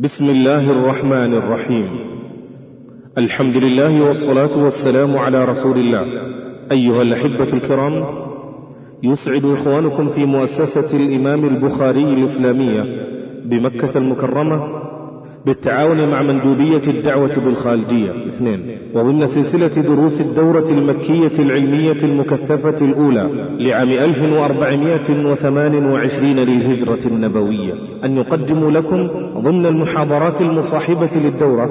بسم 0.00 0.24
الله 0.30 0.70
الرحمن 0.70 1.34
الرحيم. 1.34 1.88
الحمد 3.18 3.56
لله 3.56 4.04
والصلاة 4.06 4.64
والسلام 4.64 5.18
على 5.18 5.44
رسول 5.44 5.78
الله. 5.78 6.06
أيها 6.72 7.02
الأحبة 7.02 7.52
الكرام 7.52 8.06
يسعد 9.02 9.44
إخوانكم 9.44 10.08
في 10.08 10.24
مؤسسة 10.24 10.98
الإمام 10.98 11.44
البخاري 11.44 12.04
الإسلامية 12.04 12.82
بمكة 13.44 13.98
المكرمة 13.98 14.82
بالتعاون 15.48 16.10
مع 16.10 16.22
مندوبية 16.22 16.82
الدعوة 16.88 17.44
بالخالدية. 17.44 18.10
اثنين. 18.28 18.78
وضمن 18.94 19.26
سلسلة 19.26 19.82
دروس 19.94 20.20
الدورة 20.20 20.70
المكية 20.70 21.38
العلمية 21.38 22.04
المكثفة 22.04 22.86
الأولى 22.86 23.30
لعام 23.58 23.88
1428 23.88 26.36
للهجرة 26.36 27.06
النبوية. 27.06 27.74
أن 28.04 28.16
يقدموا 28.16 28.70
لكم 28.70 29.08
ضمن 29.40 29.66
المحاضرات 29.66 30.40
المصاحبة 30.40 31.10
للدورة 31.16 31.70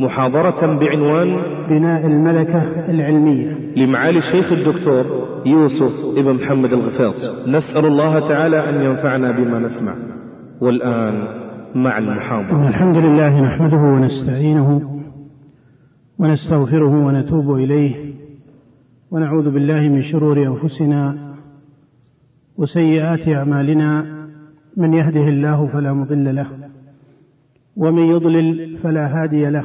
محاضرة 0.00 0.78
بعنوان 0.78 1.36
بناء 1.68 2.06
الملكة 2.06 2.62
العلمية. 2.88 3.56
لمعالي 3.76 4.18
الشيخ 4.18 4.52
الدكتور 4.52 5.04
يوسف 5.46 6.18
ابن 6.18 6.32
محمد 6.32 6.72
الغفاص. 6.72 7.48
نسأل 7.48 7.84
الله 7.84 8.28
تعالى 8.28 8.68
أن 8.68 8.84
ينفعنا 8.84 9.30
بما 9.30 9.58
نسمع. 9.58 9.92
والآن 10.60 11.49
مع 11.74 11.98
المحاضرة. 11.98 12.68
الحمد 12.68 12.96
لله 12.96 13.40
نحمده 13.40 13.76
ونستعينه 13.76 15.00
ونستغفره 16.18 17.06
ونتوب 17.06 17.54
إليه 17.54 18.14
ونعوذ 19.10 19.50
بالله 19.50 19.80
من 19.80 20.02
شرور 20.02 20.46
أنفسنا 20.46 21.34
وسيئات 22.56 23.28
أعمالنا. 23.28 24.20
من 24.76 24.94
يهده 24.94 25.20
الله 25.20 25.66
فلا 25.66 25.92
مضل 25.92 26.36
له 26.36 26.46
ومن 27.76 28.02
يضلل 28.02 28.78
فلا 28.78 29.22
هادي 29.22 29.50
له 29.50 29.64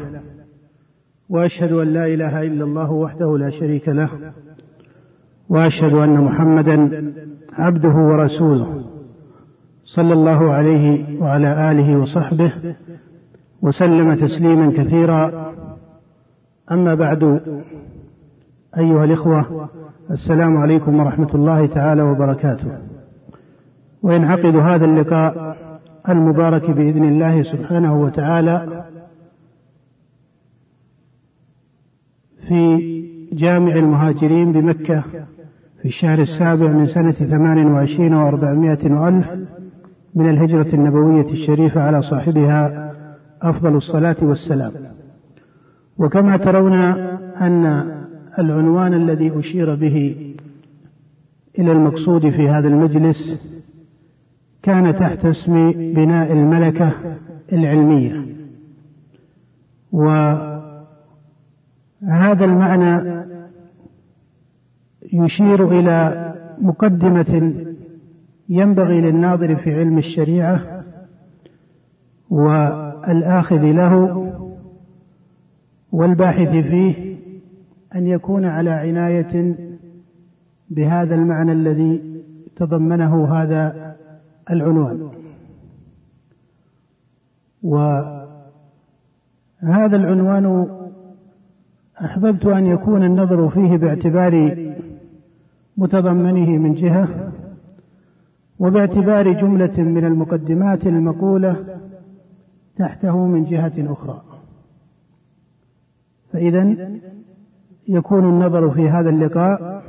وأشهد 1.29 1.71
أن 1.71 1.87
لا 1.87 2.05
إله 2.05 2.41
إلا 2.41 2.63
الله 2.63 2.91
وحده 2.91 3.37
لا 3.37 3.49
شريك 3.49 3.90
له 3.90 4.09
وأشهد 5.49 5.93
أن 5.93 6.21
محمدا 6.21 7.12
عبده 7.53 7.95
ورسوله. 7.95 8.95
صلى 9.85 10.13
الله 10.13 10.51
عليه 10.53 11.19
وعلى 11.21 11.71
آله 11.71 11.97
وصحبه 11.97 12.75
وسلم 13.61 14.15
تسليما 14.15 14.71
كثيرا. 14.71 15.53
أما 16.71 16.95
بعد 16.95 17.41
أيها 18.77 19.03
الإخوة 19.03 19.69
السلام 20.11 20.57
عليكم 20.57 20.99
ورحمة 20.99 21.35
الله 21.35 21.65
تعالى 21.67 22.01
وبركاته. 22.01 22.77
وينعقد 24.03 24.55
هذا 24.55 24.85
اللقاء 24.85 25.57
المبارك 26.09 26.71
بإذن 26.71 27.03
الله 27.03 27.43
سبحانه 27.43 28.01
وتعالى 28.01 28.85
في 32.47 32.95
جامع 33.33 33.75
المهاجرين 33.75 34.51
بمكة 34.51 35.03
في 35.81 35.85
الشهر 35.85 36.19
السابع 36.19 36.67
من 36.67 36.85
سنة 36.85 37.11
ثمان 37.11 37.65
وعشرين 37.65 38.13
وأربعمائة 38.13 38.91
وألف 38.91 39.27
من 40.16 40.30
الهجرة 40.30 40.76
النبوية 40.76 41.32
الشريفة 41.32 41.82
على 41.82 42.02
صاحبها 42.02 42.94
أفضل 43.41 43.76
الصلاة 43.76 44.16
والسلام. 44.21 44.71
وكما 45.98 46.38
ترون 46.38 46.74
أن 47.41 47.91
العنوان 48.40 48.93
الذي 48.93 49.40
أشير 49.40 49.76
به 49.76 50.16
إلى 51.60 51.71
المقصود 51.71 52.30
في 52.30 52.49
هذا 52.49 52.68
المجلس 52.68 53.46
كان 54.63 54.96
تحت 54.96 55.26
اسم 55.26 55.71
بناء 55.71 56.32
الملكة 56.34 56.91
العلمية. 57.54 58.26
وهذا 59.91 60.66
المعنى 62.46 63.26
يشير 65.13 65.80
إلى 65.80 66.34
مقدمة 66.62 67.65
ينبغي 68.50 69.01
للناظر 69.01 69.56
في 69.56 69.79
علم 69.79 69.97
الشريعة 69.97 70.83
والآخذ 72.29 73.61
له 73.72 74.25
والباحث 75.91 76.50
فيه 76.50 77.16
أن 77.95 78.07
يكون 78.07 78.45
على 78.45 78.69
عناية 78.69 79.56
بهذا 80.69 81.16
المعنى 81.16 81.51
الذي 81.51 82.22
تضمنه 82.56 83.25
هذا 83.35 83.95
العنوان. 84.51 85.09
وهذا 87.63 87.95
العنوان 89.95 90.67
أحببت 92.01 92.45
أن 92.45 92.66
يكون 92.66 93.03
النظر 93.03 93.50
فيه 93.50 93.77
باعتبار 93.77 94.57
متضمنه 95.77 96.50
من 96.57 96.73
جهة 96.73 97.31
وباعتبار 98.60 99.32
جملة 99.32 99.78
من 99.78 100.06
المقدمات 100.06 100.88
المقولة 100.88 101.80
تحته 102.78 103.18
من 103.26 103.46
جهة 103.46 103.74
أخرى. 103.78 104.22
فإذا 106.34 106.90
يكون 107.88 108.30
النظر 108.30 108.70
في 108.70 108.90
هذا 108.90 109.10
اللقاء 109.10 109.84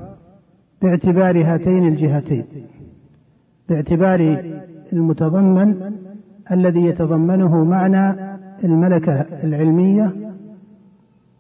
باعتبار 0.83 1.45
هاتين 1.45 1.89
الجهتين 1.89 2.45
باعتبار 3.69 4.45
المتضمن 4.93 5.93
الذي 6.53 6.81
يتضمنه 6.81 7.65
معنى 7.65 8.37
الملكة 8.65 9.13
العلمية 9.21 10.13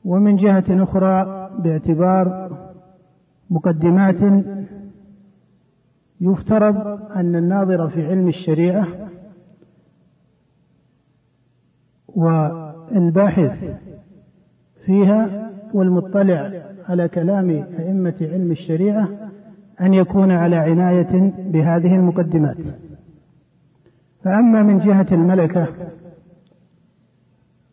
ومن 0.05 0.37
جهة 0.37 0.65
أخرى 0.71 1.51
باعتبار 1.59 2.51
مقدمات 3.51 4.45
يفترض 6.21 6.77
أن 7.17 7.37
الناظر 7.37 7.89
في 7.89 8.07
علم 8.07 8.29
الشريعة 8.29 8.87
والباحث 12.09 13.79
فيها 14.85 15.51
والمطلع 15.75 16.53
على 16.89 17.09
كلام 17.09 17.51
أئمة 17.51 18.15
علم 18.21 18.51
الشريعة 18.51 19.09
أن 19.81 19.95
يكون 19.95 20.31
على 20.31 20.57
عناية 20.57 21.33
بهذه 21.39 21.95
المقدمات. 21.95 22.57
فأما 24.25 24.63
من 24.63 24.79
جهة 24.79 25.07
الملكة 25.13 25.69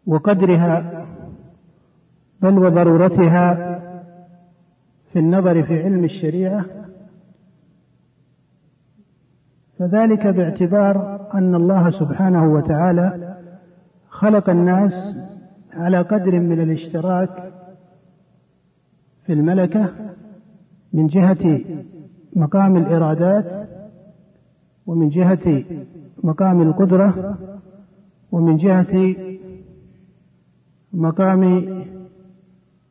وقدرها 0.07 1.05
بل 2.41 2.59
وضرورتها 2.59 3.79
في 5.13 5.19
النظر 5.19 5.63
في 5.63 5.83
علم 5.83 6.03
الشريعة 6.03 6.65
فذلك 9.83 10.27
باعتبار 10.27 11.27
أن 11.33 11.55
الله 11.55 11.89
سبحانه 11.91 12.53
وتعالى 12.53 13.37
خلق 14.09 14.49
الناس 14.49 14.93
على 15.73 16.01
قدر 16.01 16.39
من 16.39 16.61
الاشتراك 16.61 17.51
في 19.25 19.33
الملكة 19.33 19.89
من 20.93 21.07
جهة 21.07 21.61
مقام 22.35 22.77
الإرادات 22.77 23.69
ومن 24.85 25.09
جهة 25.09 25.63
مقام 26.23 26.61
القدرة 26.61 27.37
ومن 28.31 28.57
جهة 28.57 29.15
مقام 30.93 31.43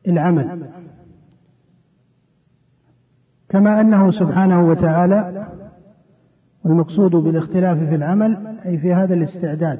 العمل. 0.07 0.69
كما 3.49 3.81
أنه 3.81 4.11
سبحانه 4.11 4.67
وتعالى 4.67 5.47
والمقصود 6.63 7.11
بالاختلاف 7.11 7.77
في 7.77 7.95
العمل 7.95 8.57
أي 8.65 8.77
في 8.77 8.93
هذا 8.93 9.13
الاستعداد. 9.13 9.79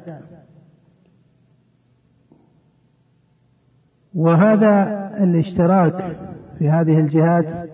وهذا 4.14 5.10
الاشتراك 5.24 6.16
في 6.58 6.70
هذه 6.70 7.00
الجهات 7.00 7.70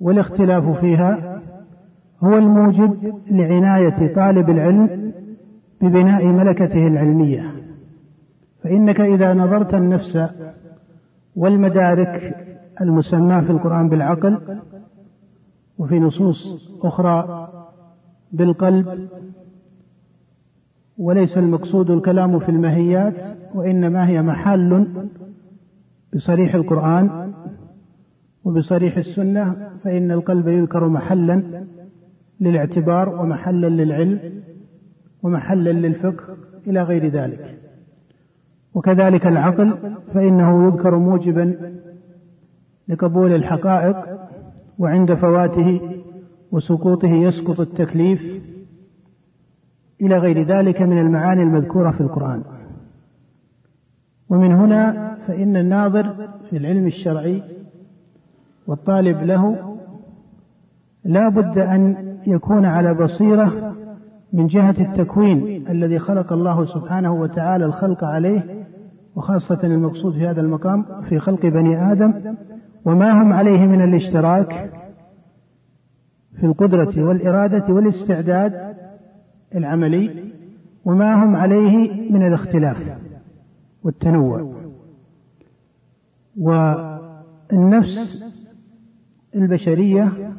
والاختلاف 0.00 0.80
فيها 0.80 1.40
هو 2.24 2.38
الموجب 2.38 3.14
لعناية 3.30 4.14
طالب 4.14 4.50
العلم 4.50 5.12
ببناء 5.80 6.26
ملكته 6.26 6.86
العلمية. 6.86 7.52
فإنك 8.62 9.00
إذا 9.00 9.34
نظرت 9.34 9.74
النفس 9.74 10.18
والمدارك 11.36 12.36
المسماة 12.80 13.40
في 13.40 13.50
القرآن 13.50 13.88
بالعقل 13.88 14.60
وفي 15.78 15.98
نصوص 15.98 16.70
أخرى 16.82 17.48
بالقلب 18.32 19.08
وليس 20.98 21.38
المقصود 21.38 21.90
الكلام 21.90 22.38
في 22.38 22.48
المهيات 22.48 23.14
وإنما 23.54 24.08
هي 24.08 24.22
محل 24.22 24.86
بصريح 26.14 26.54
القرآن 26.54 27.32
وبصريح 28.44 28.96
السنة 28.96 29.70
فإن 29.84 30.10
القلب 30.10 30.48
يذكر 30.48 30.88
محلا 30.88 31.64
للاعتبار 32.40 33.08
ومحلا 33.08 33.66
للعلم 33.66 34.42
ومحلا 35.22 35.70
للفقه 35.70 36.36
إلى 36.66 36.82
غير 36.82 37.08
ذلك. 37.08 37.58
وكذلك 38.74 39.26
العقل 39.26 39.96
فإنه 40.14 40.66
يذكر 40.66 40.98
موجبا 40.98 41.74
لقبول 42.88 43.34
الحقائق 43.34 43.96
وعند 44.78 45.14
فواته 45.14 45.80
وسقوطه 46.52 47.08
يسقط 47.08 47.60
التكليف 47.60 48.20
إلى 50.00 50.18
غير 50.18 50.46
ذلك 50.46 50.82
من 50.82 50.98
المعاني 50.98 51.42
المذكورة 51.42 51.90
في 51.90 52.00
القرآن. 52.00 52.42
ومن 54.30 54.52
هنا 54.52 55.16
فإن 55.26 55.56
الناظر 55.56 56.28
في 56.50 56.56
العلم 56.56 56.86
الشرعي 56.86 57.42
والطالب 58.66 59.22
له 59.22 59.76
لا 61.04 61.28
بد 61.28 61.58
أن 61.58 61.96
يكون 62.26 62.64
على 62.64 62.94
بصيرة 62.94 63.74
من 64.32 64.46
جهة 64.46 64.74
التكوين 64.78 65.68
الذي 65.68 65.98
خلق 65.98 66.32
الله 66.32 66.64
سبحانه 66.64 67.12
وتعالى 67.12 67.64
الخلق 67.64 68.04
عليه 68.04 68.64
وخاصة 69.16 69.58
المقصود 69.64 70.12
في 70.12 70.28
هذا 70.28 70.40
المقام 70.40 70.84
في 71.08 71.18
خلق 71.18 71.46
بني 71.46 71.92
آدم 71.92 72.36
وما 72.84 73.12
هم 73.12 73.32
عليه 73.32 73.66
من 73.66 73.82
الاشتراك 73.82 74.70
في 76.36 76.46
القدرة 76.46 77.04
والإرادة 77.04 77.74
والاستعداد 77.74 78.76
العملي 79.54 80.32
وما 80.84 81.24
هم 81.24 81.36
عليه 81.36 82.10
من 82.12 82.26
الاختلاف 82.26 82.98
والتنوع. 83.84 84.54
والنفس 86.36 88.24
البشرية 89.34 90.32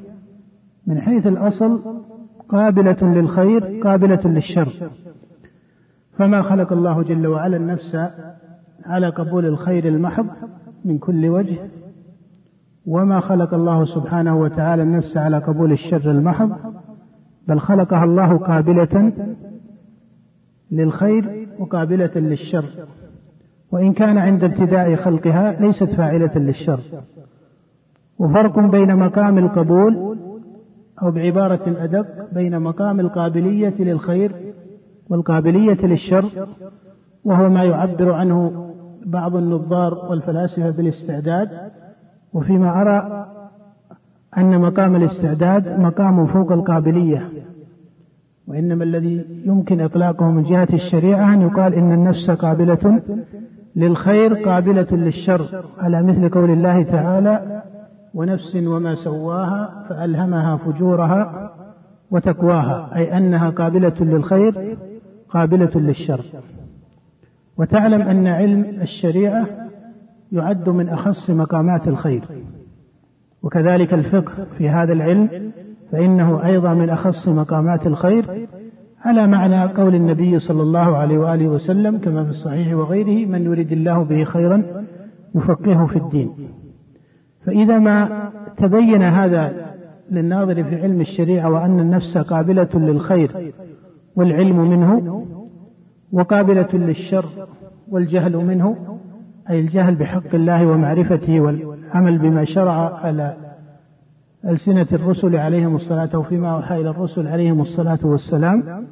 من 0.87 1.01
حيث 1.01 1.27
الأصل 1.27 2.01
قابلة 2.49 2.97
للخير 3.01 3.79
قابلة 3.83 4.21
للشر. 4.25 4.89
فما 6.17 6.41
خلق 6.41 6.73
الله 6.73 7.03
جل 7.03 7.27
وعلا 7.27 7.57
النفس 7.57 7.95
على 8.85 9.09
قبول 9.09 9.45
الخير 9.45 9.87
المحض 9.87 10.27
من 10.85 10.97
كل 10.97 11.25
وجه 11.25 11.69
وما 12.85 13.19
خلق 13.19 13.53
الله 13.53 13.85
سبحانه 13.85 14.39
وتعالى 14.39 14.83
النفس 14.83 15.17
على 15.17 15.37
قبول 15.37 15.71
الشر 15.71 16.11
المحض 16.11 16.51
بل 17.47 17.59
خلقها 17.59 18.03
الله 18.03 18.37
قابلة 18.37 19.13
للخير 20.71 21.47
وقابلة 21.59 22.11
للشر. 22.15 22.65
وإن 23.71 23.93
كان 23.93 24.17
عند 24.17 24.43
ابتداء 24.43 24.95
خلقها 24.95 25.59
ليست 25.61 25.83
فاعلة 25.83 26.31
للشر. 26.35 26.79
وفرق 28.19 28.59
بين 28.59 28.95
مقام 28.95 29.37
القبول 29.37 30.17
أو 31.03 31.11
بعبارة 31.11 31.83
أدق 31.83 32.33
بين 32.33 32.59
مقام 32.59 32.99
القابلية 32.99 33.75
للخير 33.79 34.53
والقابلية 35.09 35.85
للشر 35.85 36.47
وهو 37.25 37.49
ما 37.49 37.63
يعبر 37.63 38.11
عنه 38.11 38.67
بعض 39.05 39.35
النظار 39.35 39.93
والفلاسفة 39.93 40.69
بالاستعداد 40.69 41.49
وفيما 42.33 42.81
أرى 42.81 43.27
أن 44.37 44.61
مقام 44.61 44.95
الاستعداد 44.95 45.79
مقام 45.79 46.25
فوق 46.25 46.51
القابلية 46.51 47.29
وإنما 48.47 48.83
الذي 48.83 49.25
يمكن 49.45 49.81
إطلاقه 49.81 50.31
من 50.31 50.43
جهة 50.43 50.67
الشريعة 50.73 51.33
أن 51.33 51.41
يقال 51.41 51.73
إن 51.73 51.91
النفس 51.93 52.31
قابلة 52.31 53.01
للخير 53.75 54.33
قابلة 54.33 54.87
للشر 54.91 55.65
على 55.79 56.03
مثل 56.03 56.29
قول 56.29 56.51
الله 56.51 56.83
تعالى 56.83 57.61
ونفس 58.13 58.55
وما 58.55 58.95
سواها 58.95 59.85
فألهمها 59.89 60.57
فجورها 60.57 61.51
وتقواها 62.11 62.95
أي 62.95 63.17
أنها 63.17 63.49
قابلة 63.49 63.93
للخير 63.99 64.77
قابلة 65.29 65.71
للشر. 65.75 66.25
وتعلم 67.57 68.01
أن 68.01 68.27
علم 68.27 68.65
الشريعة 68.81 69.47
يعد 70.31 70.69
من 70.69 70.89
أخص 70.89 71.29
مقامات 71.29 71.87
الخير. 71.87 72.23
وكذلك 73.43 73.93
الفقه 73.93 74.47
في 74.57 74.69
هذا 74.69 74.93
العلم 74.93 75.51
فإنه 75.91 76.45
أيضا 76.45 76.73
من 76.73 76.89
أخص 76.89 77.29
مقامات 77.29 77.87
الخير 77.87 78.47
على 79.05 79.27
معنى 79.27 79.73
قول 79.73 79.95
النبي 79.95 80.39
صلى 80.39 80.61
الله 80.61 80.97
عليه 80.97 81.17
وآله 81.17 81.47
وسلم 81.47 81.97
كما 81.97 82.23
في 82.23 82.29
الصحيح 82.29 82.73
وغيره 82.73 83.29
من 83.29 83.41
يريد 83.41 83.71
الله 83.71 84.03
به 84.03 84.23
خيرا 84.23 84.63
يفقهه 85.35 85.85
في 85.85 85.95
الدين. 85.95 86.31
فإذا 87.45 87.79
ما 87.79 88.29
تبين 88.57 89.01
هذا 89.01 89.71
للناظر 90.11 90.63
في 90.63 90.81
علم 90.81 91.01
الشريعة 91.01 91.49
وأن 91.49 91.79
النفس 91.79 92.17
قابلة 92.17 92.69
للخير 92.73 93.53
والعلم 94.15 94.69
منه 94.69 95.25
وقابلة 96.11 96.69
للشر 96.73 97.25
والجهل 97.89 98.37
منه 98.37 98.97
أي 99.49 99.59
الجهل 99.59 99.95
بحق 99.95 100.35
الله 100.35 100.65
ومعرفته 100.65 101.39
والعمل 101.39 102.17
بما 102.17 102.45
شرع 102.45 102.97
على 102.97 103.37
ألسنة 104.45 104.87
الرسل 104.93 105.35
عليهم 105.35 105.75
الصلاة 105.75 106.19
وفيما 106.19 106.51
أوحى 106.51 106.81
إلى 106.81 106.89
الرسل 106.89 107.27
عليهم 107.27 107.61
الصلاة 107.61 107.99
والسلام. 108.03 108.87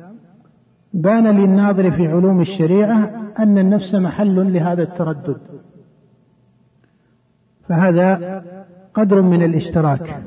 بان 0.94 1.28
للناظر 1.28 1.92
في 1.92 2.08
علوم 2.08 2.42
الشريعة 2.42 3.12
أن 3.40 3.58
النفس 3.58 3.96
محل 3.96 4.54
لهذا 4.54 4.84
التردد. 4.84 5.38
فهذا 7.68 8.44
قدر 8.94 9.22
من 9.22 9.44
الاشتراك. 9.44 10.24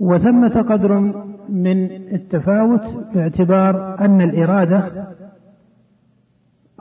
وثمة 0.00 0.62
قدر 0.62 0.92
من 1.48 1.90
التفاوت 1.90 2.80
باعتبار 3.14 4.00
أن 4.00 4.20
الإرادة 4.20 5.06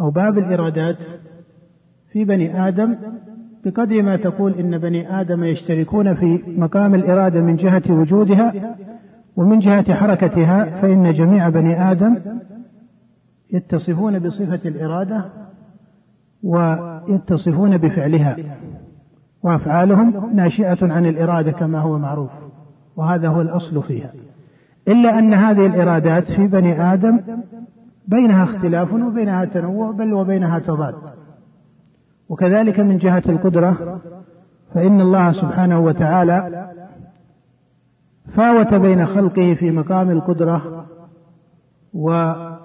أو 0.02 0.12
باب 0.12 0.38
الإرادات 0.38 0.98
في 2.14 2.26
بني 2.26 2.68
آدم 2.68 2.96
بقدر 3.66 4.02
ما 4.02 4.16
تقول 4.16 4.54
إن 4.54 4.78
بني 4.78 5.22
آدم 5.22 5.44
يشتركون 5.44 6.16
في 6.16 6.44
مقام 6.58 6.96
الإرادة 6.96 7.42
من 7.42 7.56
جهة 7.56 7.84
وجودها 7.90 8.76
ومن 9.36 9.60
جهة 9.60 9.94
حركتها 9.94 10.82
فإن 10.82 11.14
جميع 11.14 11.50
بني 11.50 11.92
آدم 11.92 12.18
يتصفون 13.54 14.20
بصفة 14.20 14.60
الإرادة 14.66 15.26
ويتصفون 16.44 17.78
بفعلها 17.78 18.38
وأفعالهم 19.44 20.36
ناشئة 20.36 20.94
عن 20.94 21.06
الإرادة 21.06 21.52
كما 21.52 21.80
هو 21.80 22.00
معروف 22.00 22.32
وهذا 22.96 23.28
هو 23.28 23.42
الأصل 23.42 23.84
فيها. 23.84 24.14
إلا 24.88 25.20
أن 25.20 25.34
هذه 25.34 25.66
الإرادات 25.66 26.32
في 26.32 26.48
بني 26.48 26.94
آدم 26.94 27.20
بينها 28.08 28.44
اختلاف 28.44 28.94
وبينها 28.94 29.46
تنوع 29.46 29.92
بل 29.92 30.14
وبينها 30.14 30.60
تضاد. 30.60 30.96
وكذلك 32.30 32.80
من 32.80 32.98
جهة 32.98 33.24
القدرة 33.30 34.02
فإن 34.74 35.02
الله 35.02 35.32
سبحانه 35.32 35.80
وتعالى 35.80 36.70
فاوت 38.36 38.74
بين 38.74 39.06
خلقه 39.06 39.56
في 39.60 39.72
مقام 39.72 40.10
القدرة 40.10 40.86
ويقصد 41.94 42.60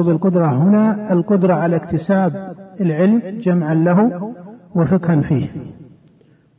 بالقدرة 0.00 0.46
هنا 0.46 1.12
القدرة 1.12 1.54
على 1.54 1.76
اكتساب 1.76 2.54
العلم 2.80 3.22
جمعا 3.40 3.74
له 3.74 4.32
وفقها 4.74 5.20
فيه. 5.20 5.48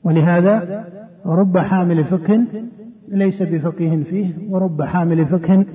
ولهذا 0.04 0.86
رب 1.26 1.58
حامل 1.58 2.04
فقه 2.04 2.46
ليس 3.08 3.42
بفقيه 3.42 4.04
فيه 4.04 4.34
ورب 4.50 4.82
حامل 4.82 5.26
فقه 5.26 5.66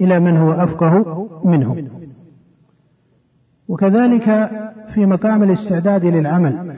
إلى 0.00 0.20
من 0.20 0.36
هو 0.36 0.52
أفقه 0.52 1.28
منه. 1.44 1.76
وكذلك 3.68 4.50
في 4.94 5.06
مقام 5.06 5.42
الاستعداد 5.42 6.04
للعمل. 6.04 6.74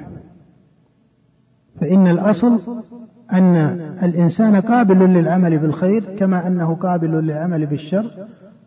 فإن 1.81 2.07
الأصل 2.07 2.61
أن 3.33 3.57
الإنسان 4.03 4.57
قابل 4.57 4.99
للعمل 4.99 5.59
بالخير 5.59 6.17
كما 6.17 6.47
أنه 6.47 6.75
قابل 6.75 7.11
للعمل 7.11 7.67
بالشر. 7.67 8.11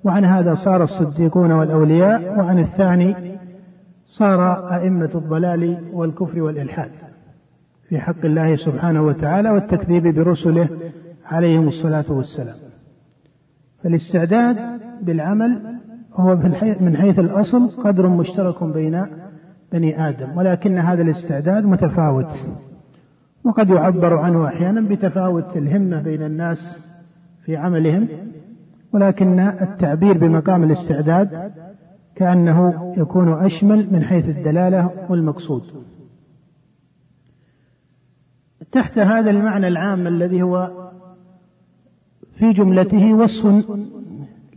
وعن 0.03 0.25
هذا 0.25 0.53
صار 0.53 0.83
الصديقون 0.83 1.51
والأولياء 1.51 2.39
وعن 2.39 2.59
الثاني 2.59 3.37
صار 4.05 4.69
أئمة 4.75 5.09
الضلال 5.15 5.77
والكفر 5.93 6.41
والإلحاد. 6.41 6.91
في 7.89 7.99
حق 7.99 8.25
الله 8.25 8.55
سبحانه 8.55 9.01
وتعالى 9.01 9.49
والتكذيب 9.49 10.07
برسله 10.15 10.69
عليهم 11.25 11.67
الصلاة 11.67 12.05
والسلام. 12.09 12.55
فالاستعداد 13.83 14.57
بالعمل 15.01 15.72
هو 16.15 16.35
من 16.79 16.95
حيث 16.97 17.19
الأصل 17.19 17.69
قدر 17.83 18.07
مشترك 18.07 18.63
بين 18.63 19.05
بني 19.71 20.09
آدم 20.09 20.37
ولكن 20.37 20.77
هذا 20.77 21.01
الاستعداد 21.01 21.65
متفاوت. 21.65 22.39
وقد 23.43 23.69
يعبر 23.69 24.17
عنه 24.17 24.47
أحيانا 24.47 24.81
بتفاوت 24.81 25.57
الهمة 25.57 26.01
بين 26.01 26.23
الناس 26.23 26.83
في 27.45 27.57
عملهم 27.57 28.07
ولكن 28.93 29.39
التعبير 29.39 30.17
بمقام 30.17 30.63
الاستعداد 30.63 31.51
كأنه 32.15 32.93
يكون 32.97 33.33
أشمل 33.33 33.93
من 33.93 34.03
حيث 34.03 34.25
الدلالة 34.25 34.91
والمقصود. 35.09 35.63
تحت 38.71 38.99
هذا 38.99 39.29
المعنى 39.29 39.67
العام 39.67 40.07
الذي 40.07 40.41
هو 40.41 40.71
في 42.35 42.51
جملته 42.53 43.13
وصف 43.13 43.65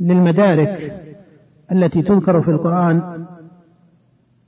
للمدارك 0.00 1.05
التي 1.72 2.02
تذكر 2.02 2.42
في 2.42 2.50
القرآن 2.50 3.26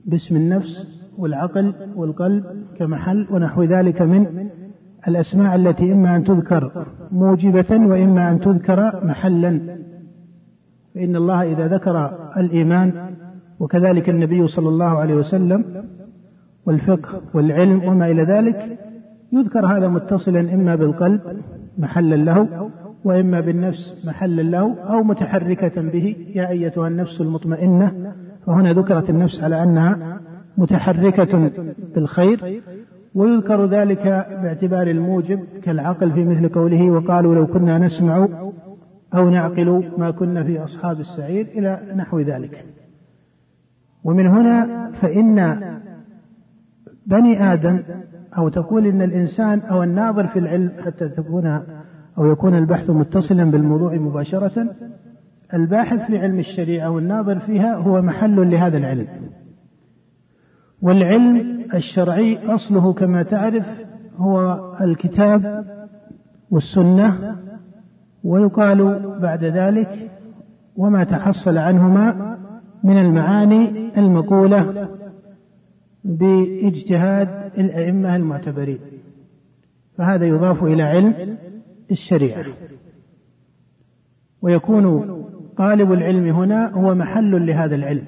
باسم 0.05 0.35
النفس 0.35 0.87
والعقل 1.17 1.73
والقلب 1.95 2.43
كمحل 2.77 3.27
ونحو 3.31 3.63
ذلك 3.63 4.01
من 4.01 4.49
الأسماء 5.07 5.55
التي 5.55 5.93
إما 5.93 6.15
أن 6.15 6.23
تذكر 6.23 6.85
موجبة 7.11 7.67
وإما 7.71 8.29
أن 8.31 8.39
تذكر 8.39 9.05
محلا. 9.05 9.77
فإن 10.95 11.15
الله 11.15 11.43
إذا 11.43 11.67
ذكر 11.67 12.17
الإيمان 12.37 13.15
وكذلك 13.59 14.09
النبي 14.09 14.47
صلى 14.47 14.69
الله 14.69 14.97
عليه 14.97 15.15
وسلم 15.15 15.85
والفقه 16.65 17.21
والعلم 17.33 17.83
وما 17.83 18.11
إلى 18.11 18.23
ذلك 18.23 18.79
يذكر 19.31 19.65
هذا 19.65 19.87
متصلا 19.87 20.39
إما 20.39 20.75
بالقلب 20.75 21.21
محلا 21.77 22.15
له 22.15 22.69
وإما 23.03 23.39
بالنفس 23.39 24.05
محلا 24.07 24.41
له 24.41 24.75
أو 24.79 25.03
متحركة 25.03 25.81
به. 25.81 26.15
يا 26.35 26.49
أيتها 26.49 26.87
النفس 26.87 27.21
المطمئنة. 27.21 28.13
فهنا 28.45 28.73
ذكرت 28.73 29.09
النفس 29.09 29.43
على 29.43 29.63
أنها 29.63 30.19
متحركة 30.57 31.51
بالخير. 31.95 32.61
ويذكر 33.15 33.65
ذلك 33.65 34.03
باعتبار 34.41 34.87
الموجب 34.87 35.39
كالعقل 35.63 36.11
في 36.11 36.23
مثل 36.23 36.49
قوله 36.49 36.91
وقالوا 36.91 37.35
لو 37.35 37.47
كنا 37.47 37.77
نسمع 37.77 38.27
أو 39.15 39.29
نعقل 39.29 39.91
ما 39.97 40.11
كنا 40.11 40.43
في 40.43 40.63
أصحاب 40.63 40.99
السعير 40.99 41.47
إلى 41.55 41.79
نحو 41.95 42.19
ذلك. 42.19 42.65
ومن 44.03 44.27
هنا 44.27 44.91
فإن 45.01 45.59
بني 47.05 47.53
آدم 47.53 47.79
أو 48.37 48.49
تقول 48.49 48.85
إن 48.85 49.01
الإنسان 49.01 49.59
أو 49.59 49.83
الناظر 49.83 50.27
في 50.27 50.39
العلم 50.39 50.71
حتى 50.85 51.09
تكون 51.09 51.61
أو 52.19 52.31
يكون 52.31 52.57
البحث 52.57 52.89
متصلا 52.89 53.51
بالموضوع 53.51 53.95
مباشرة 53.95 54.75
الباحث 55.53 56.07
في 56.07 56.17
علم 56.17 56.39
الشريعة 56.39 56.89
والناظر 56.89 57.39
فيها 57.39 57.75
هو 57.75 58.01
محل 58.01 58.51
لهذا 58.51 58.77
العلم. 58.77 59.07
والعلم 60.81 61.65
الشرعي 61.73 62.53
أصله 62.53 62.93
كما 62.93 63.23
تعرف 63.23 63.65
هو 64.17 64.59
الكتاب 64.81 65.65
والسنة 66.51 67.35
ويقال 68.23 69.09
بعد 69.21 69.43
ذلك 69.43 70.11
وما 70.75 71.03
تحصل 71.03 71.57
عنهما 71.57 72.37
من 72.83 72.97
المعاني 72.97 73.91
المقولة 73.97 74.87
بإجتهاد 76.03 77.51
الأئمة 77.57 78.15
المعتبرين. 78.15 78.79
فهذا 79.97 80.25
يضاف 80.25 80.63
إلى 80.63 80.83
علم 80.83 81.37
الشريعة. 81.91 82.45
ويكون 84.41 85.15
طالب 85.57 85.91
العلم 85.91 86.35
هنا 86.35 86.71
هو 86.71 86.95
محل 86.95 87.45
لهذا 87.47 87.75
العلم. 87.75 88.05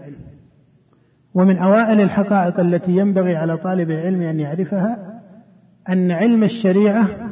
ومن 1.34 1.58
أوائل 1.58 2.02
الحقائق 2.02 2.60
التي 2.60 2.92
ينبغي 2.92 3.36
على 3.36 3.58
طالب 3.58 3.92
العلم 3.92 4.22
أن 4.22 4.40
يعرفها 4.40 5.22
أن 5.90 6.12
علم 6.12 6.44
الشريعة 6.44 7.32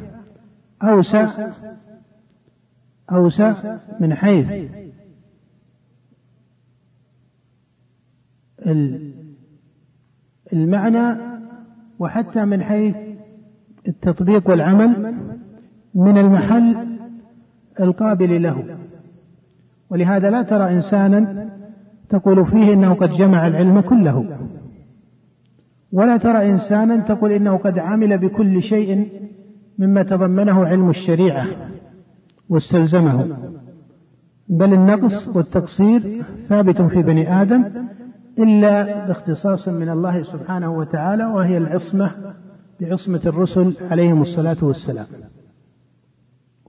أوسع 0.82 1.52
أوسع 3.12 3.78
من 4.00 4.14
حيث 4.14 4.70
المعنى 10.52 11.20
وحتى 11.98 12.44
من 12.44 12.62
حيث 12.62 12.96
التطبيق 13.88 14.50
والعمل 14.50 15.14
من 15.94 16.18
المحل 16.18 16.76
القابل 17.80 18.42
له. 18.42 18.64
ولهذا 19.90 20.30
لا 20.30 20.42
ترى 20.42 20.72
إنسانا 20.72 21.50
تقول 22.08 22.46
فيه 22.46 22.72
إنه 22.72 22.94
قد 22.94 23.10
جمع 23.10 23.46
العلم 23.46 23.80
كله. 23.80 24.38
ولا 25.92 26.16
ترى 26.16 26.50
إنسانا 26.50 26.96
تقول 26.96 27.32
إنه 27.32 27.56
قد 27.56 27.78
عمل 27.78 28.18
بكل 28.18 28.62
شيء 28.62 29.08
مما 29.78 30.02
تضمنه 30.02 30.66
علم 30.66 30.90
الشريعة 30.90 31.46
واستلزمه. 32.48 33.36
بل 34.48 34.74
النقص 34.74 35.36
والتقصير 35.36 36.24
ثابت 36.48 36.82
في 36.82 37.02
بني 37.02 37.42
آدم 37.42 37.64
إلا 38.38 39.06
باختصاص 39.06 39.68
من 39.68 39.88
الله 39.88 40.22
سبحانه 40.22 40.78
وتعالى 40.78 41.24
وهي 41.24 41.56
العصمة 41.56 42.10
بعصمة 42.80 43.20
الرسل 43.26 43.76
عليهم 43.90 44.22
الصلاة 44.22 44.56
والسلام. 44.62 45.06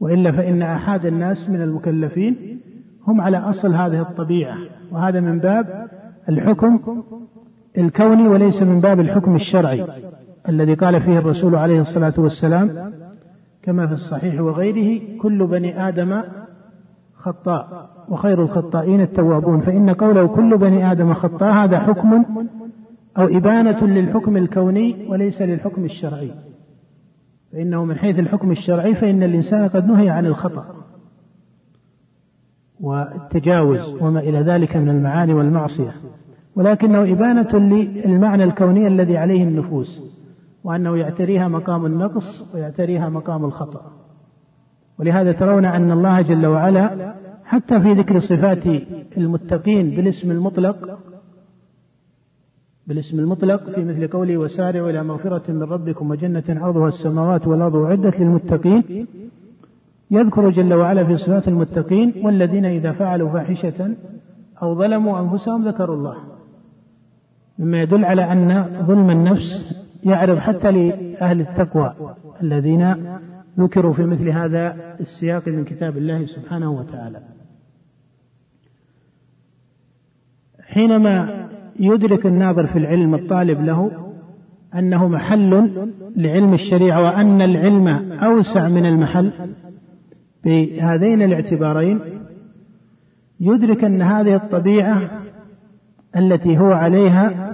وإلا 0.01 0.31
فإن 0.31 0.61
أحد 0.61 1.05
الناس 1.05 1.49
من 1.49 1.61
المكلفين 1.61 2.59
هم 3.07 3.21
على 3.21 3.37
أصل 3.37 3.73
هذه 3.73 4.01
الطبيعة 4.01 4.57
وهذا 4.91 5.19
من 5.19 5.39
باب 5.39 5.87
الحكم 6.29 6.79
الكوني 7.77 8.27
وليس 8.27 8.61
من 8.61 8.79
باب 8.81 8.99
الحكم 8.99 9.35
الشرعي 9.35 9.85
الذي 10.49 10.73
قال 10.73 11.01
فيه 11.01 11.17
الرسول 11.19 11.55
عليه 11.55 11.79
الصلاة 11.79 12.13
والسلام 12.17 12.93
كما 13.63 13.87
في 13.87 13.93
الصحيح 13.93 14.41
وغيره 14.41 15.01
كل 15.21 15.47
بني 15.47 15.87
آدم 15.87 16.21
خطاء 17.13 17.89
وخير 18.09 18.43
الخطائين 18.43 19.01
التوابون 19.01 19.61
فإن 19.61 19.89
قوله 19.89 20.27
كل 20.27 20.57
بني 20.57 20.91
آدم 20.91 21.13
خطاء 21.13 21.53
هذا 21.53 21.79
حكم 21.79 22.25
أو 23.17 23.25
إبانة 23.37 23.87
للحكم 23.87 24.37
الكوني 24.37 25.07
وليس 25.09 25.41
للحكم 25.41 25.85
الشرعي. 25.85 26.31
فإنه 27.53 27.85
من 27.85 27.95
حيث 27.95 28.19
الحكم 28.19 28.51
الشرعي 28.51 28.95
فإن 28.95 29.23
الإنسان 29.23 29.67
قد 29.67 29.85
نهي 29.85 30.09
عن 30.09 30.25
الخطأ 30.25 30.65
والتجاوز 32.79 34.01
وما 34.01 34.19
إلى 34.19 34.39
ذلك 34.39 34.77
من 34.77 34.89
المعاني 34.89 35.33
والمعصية. 35.33 35.91
ولكنه 36.55 37.13
إبانة 37.13 37.59
للمعنى 37.59 38.43
الكوني 38.43 38.87
الذي 38.87 39.17
عليه 39.17 39.43
النفوس 39.43 40.01
وأنه 40.63 40.97
يعتريها 40.97 41.47
مقام 41.47 41.85
النقص 41.85 42.55
ويعتريها 42.55 43.09
مقام 43.09 43.45
الخطأ. 43.45 43.91
ولهذا 44.99 45.31
ترون 45.31 45.65
أن 45.65 45.91
الله 45.91 46.21
جل 46.21 46.45
وعلا 46.45 47.15
حتى 47.45 47.81
في 47.81 47.93
ذكر 47.93 48.19
صفات 48.19 48.65
المتقين 49.17 49.89
بالاسم 49.95 50.31
المطلق 50.31 50.99
بالاسم 52.87 53.19
المطلق 53.19 53.69
في 53.69 53.85
مثل 53.85 54.07
قوله 54.07 54.37
وسارعوا 54.37 54.89
إلى 54.89 55.03
مغفرة 55.03 55.51
من 55.51 55.63
ربكم 55.63 56.11
وجنة 56.11 56.43
عرضها 56.49 56.87
السماوات 56.87 57.47
والأرض 57.47 57.75
أعدت 57.75 58.19
للمتقين. 58.19 59.07
يذكر 60.11 60.49
جل 60.49 60.73
وعلا 60.73 61.03
في 61.05 61.17
صفات 61.17 61.47
المتقين 61.47 62.13
والذين 62.25 62.65
إذا 62.65 62.91
فعلوا 62.91 63.29
فاحشة 63.29 63.95
أو 64.61 64.75
ظلموا 64.75 65.19
أنفسهم 65.19 65.67
ذكروا 65.67 65.95
الله. 65.95 66.17
مما 67.59 67.81
يدل 67.81 68.05
على 68.05 68.31
أن 68.31 68.65
ظلم 68.87 69.09
النفس 69.09 69.81
يعرض 70.03 70.37
حتى 70.37 70.71
لأهل 70.71 71.41
التقوى 71.41 71.93
الذين 72.43 72.95
ذكروا 73.59 73.93
في 73.93 74.05
مثل 74.05 74.29
هذا 74.29 74.95
السياق 74.99 75.47
من 75.47 75.63
كتاب 75.63 75.97
الله 75.97 76.25
سبحانه 76.25 76.71
وتعالى. 76.71 77.21
حينما 80.61 81.49
يدرك 81.79 82.25
الناظر 82.25 82.67
في 82.67 82.79
العلم 82.79 83.15
الطالب 83.15 83.61
له 83.61 83.91
أنه 84.75 85.07
محل 85.07 85.71
لعلم 86.15 86.53
الشريعة 86.53 87.01
وأن 87.01 87.41
العلم 87.41 87.87
أوسع 88.13 88.67
من 88.67 88.85
المحل. 88.85 89.31
بهذين 90.45 91.21
الاعتبارين 91.21 91.99
يدرك 93.39 93.83
أن 93.83 94.01
هذه 94.01 94.35
الطبيعة 94.35 95.21
التي 96.15 96.57
هو 96.59 96.71
عليها 96.71 97.53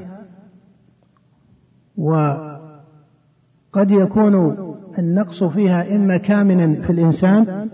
وقد 1.97 3.91
يكون 3.91 4.57
النقص 4.99 5.43
فيها 5.43 5.95
إما 5.95 6.17
كامنا 6.17 6.81
في 6.81 6.89
الإنسان 6.89 7.69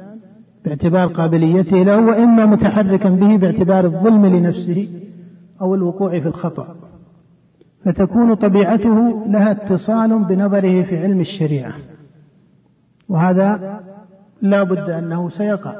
باعتبار 0.65 1.07
قابليته 1.07 1.83
له 1.83 1.97
وإما 1.97 2.45
متحركا 2.45 3.09
به 3.09 3.37
باعتبار 3.37 3.85
الظلم 3.85 4.25
لنفسه. 4.25 5.02
أو 5.63 5.75
الوقوع 5.75 6.19
في 6.19 6.27
الخطأ 6.27 6.75
فتكون 7.85 8.33
طبيعته 8.33 9.25
لها 9.27 9.51
اتصال 9.51 10.23
بنظره 10.23 10.83
في 10.83 10.97
علم 10.97 11.19
الشريعة. 11.19 11.73
وهذا 13.09 13.79
لا 14.41 14.63
بد 14.63 14.89
أنه 14.89 15.29
سيقع 15.29 15.75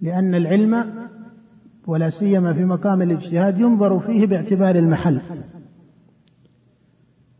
لأن 0.00 0.34
العلم 0.34 0.84
ولا 1.86 2.10
سيما 2.10 2.52
في 2.52 2.64
مقام 2.64 3.02
الاجتهاد 3.02 3.58
ينظر 3.58 3.98
فيه 3.98 4.26
باعتبار 4.26 4.76
المحل. 4.76 5.20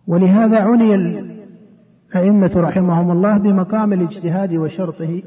ولهذا 0.07 0.61
عني 0.61 0.95
الأئمة 0.95 2.53
رحمهم 2.57 3.11
الله 3.11 3.39
بمقام 3.39 3.93
الاجتهاد 3.93 4.55
وشرطه 4.55 5.23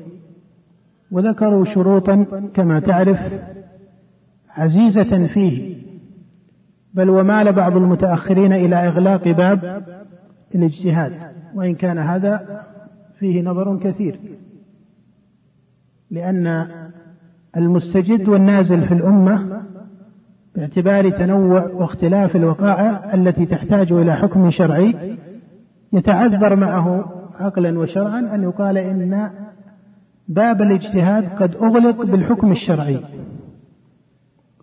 وذكروا 1.11 1.65
شروطا 1.65 2.25
كما 2.53 2.79
تعرف 2.79 3.19
عزيزة 4.57 5.27
فيه. 5.27 5.75
بل 6.93 7.09
ومال 7.09 7.53
بعض 7.53 7.77
المتأخرين 7.77 8.53
إلى 8.53 8.75
إغلاق 8.75 9.27
باب 9.27 9.83
الاجتهاد. 10.55 11.13
وإن 11.55 11.75
كان 11.75 11.97
هذا 11.97 12.63
فيه 13.19 13.41
نظر 13.41 13.79
كثير. 13.79 14.19
لأن 16.11 16.67
المستجد 17.57 18.29
والنازل 18.29 18.81
في 18.81 18.93
الأمة 18.93 19.61
باعتبار 20.55 21.09
تنوع 21.09 21.65
واختلاف 21.65 22.35
الوقائع 22.35 23.13
التي 23.13 23.45
تحتاج 23.45 23.91
إلى 23.91 24.15
حكم 24.15 24.49
شرعي 24.49 25.17
يتعذر 25.93 26.55
معه 26.55 27.05
عقلا 27.39 27.79
وشرعا 27.79 28.19
أن 28.19 28.43
يقال 28.43 28.77
إن 28.77 29.29
باب 30.27 30.61
الاجتهاد 30.61 31.29
قد 31.29 31.55
أغلق 31.55 32.05
بالحكم 32.05 32.51
الشرعي. 32.51 32.99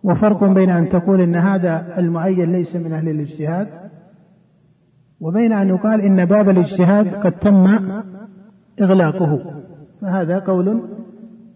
وفرق 0.03 0.45
بين 0.45 0.71
أن 0.71 0.89
تقول 0.89 1.21
إن 1.21 1.37
هذا 1.37 1.99
المعين 1.99 2.53
ليس 2.53 2.77
من 2.77 2.93
أهل 2.93 3.09
الاجتهاد 3.09 3.69
وبين 5.21 5.53
أن 5.53 5.69
يقال 5.69 6.01
إن 6.01 6.25
باب 6.25 6.49
الاجتهاد 6.49 7.15
قد 7.15 7.33
تم 7.33 7.79
إغلاقه. 8.81 9.61
فهذا 10.01 10.39
قول 10.39 10.83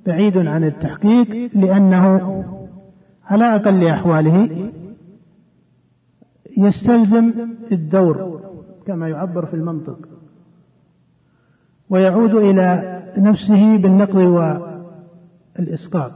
بعيد 0.06 0.38
عن 0.38 0.64
التحقيق 0.64 1.50
لأنه 1.54 2.44
على 3.24 3.44
أقل 3.56 3.86
أحواله 3.86 4.48
يستلزم 6.58 7.32
الدور 7.72 8.40
كما 8.86 9.08
يعبر 9.08 9.46
في 9.46 9.54
المنطق. 9.54 9.98
ويعود 11.90 12.34
إلى 12.34 13.02
نفسه 13.18 13.76
بالنقض 13.76 14.16
والإسقاط. 15.58 16.12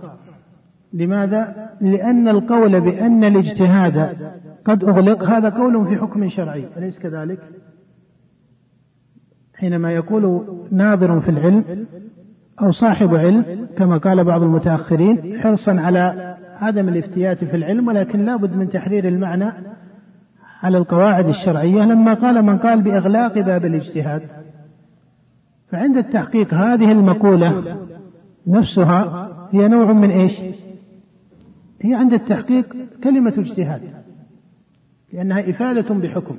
لماذا؟ 0.93 1.68
لأن 1.81 2.29
القول 2.29 2.81
بأن 2.81 3.25
الاجتهاد 3.25 4.17
قد 4.65 4.85
أغلق 4.85 5.25
هذا 5.25 5.49
قول 5.49 5.87
في 5.87 5.97
حكم 5.97 6.29
شرعي 6.29 6.69
أليس 6.77 6.99
كذلك؟ 6.99 7.39
حينما 9.55 9.93
يقول 9.93 10.45
ناظر 10.73 11.21
في 11.21 11.29
العلم 11.29 11.87
أو 12.63 12.71
صاحب 12.71 13.15
علم 13.15 13.69
كما 13.77 13.99
قال 13.99 14.25
بعض 14.25 14.43
المتأخرين 14.43 15.41
حرصا 15.41 15.81
على 15.81 16.37
عدم 16.61 16.89
الافتيات 16.89 17.45
في 17.45 17.57
العلم 17.57 17.89
ولكن 17.89 18.25
لابد 18.25 18.57
من 18.57 18.69
تحرير 18.69 19.09
المعنى 19.09 19.53
على 20.63 20.79
القواعد 20.79 21.29
الشرعية 21.29 21.83
لما 21.83 22.15
قال 22.15 22.43
من 22.43 22.59
قال 22.59 22.83
بإغلاق 22.83 23.39
باب 23.39 23.65
الاجتهاد 23.65 24.23
فعند 25.69 25.97
التحقيق 25.97 26.55
هذه 26.55 26.93
المقولة 26.93 27.77
نفسها 28.47 29.29
هي 29.51 29.69
نوع 29.69 29.93
من 29.93 30.11
إيش؟ 30.11 30.41
هي 31.81 31.95
عند 31.95 32.13
التحقيق 32.13 32.77
كلمة 33.05 33.35
اجتهاد 33.39 33.81
لأنها 35.13 35.51
إفادة 35.51 35.95
بحكم. 35.95 36.37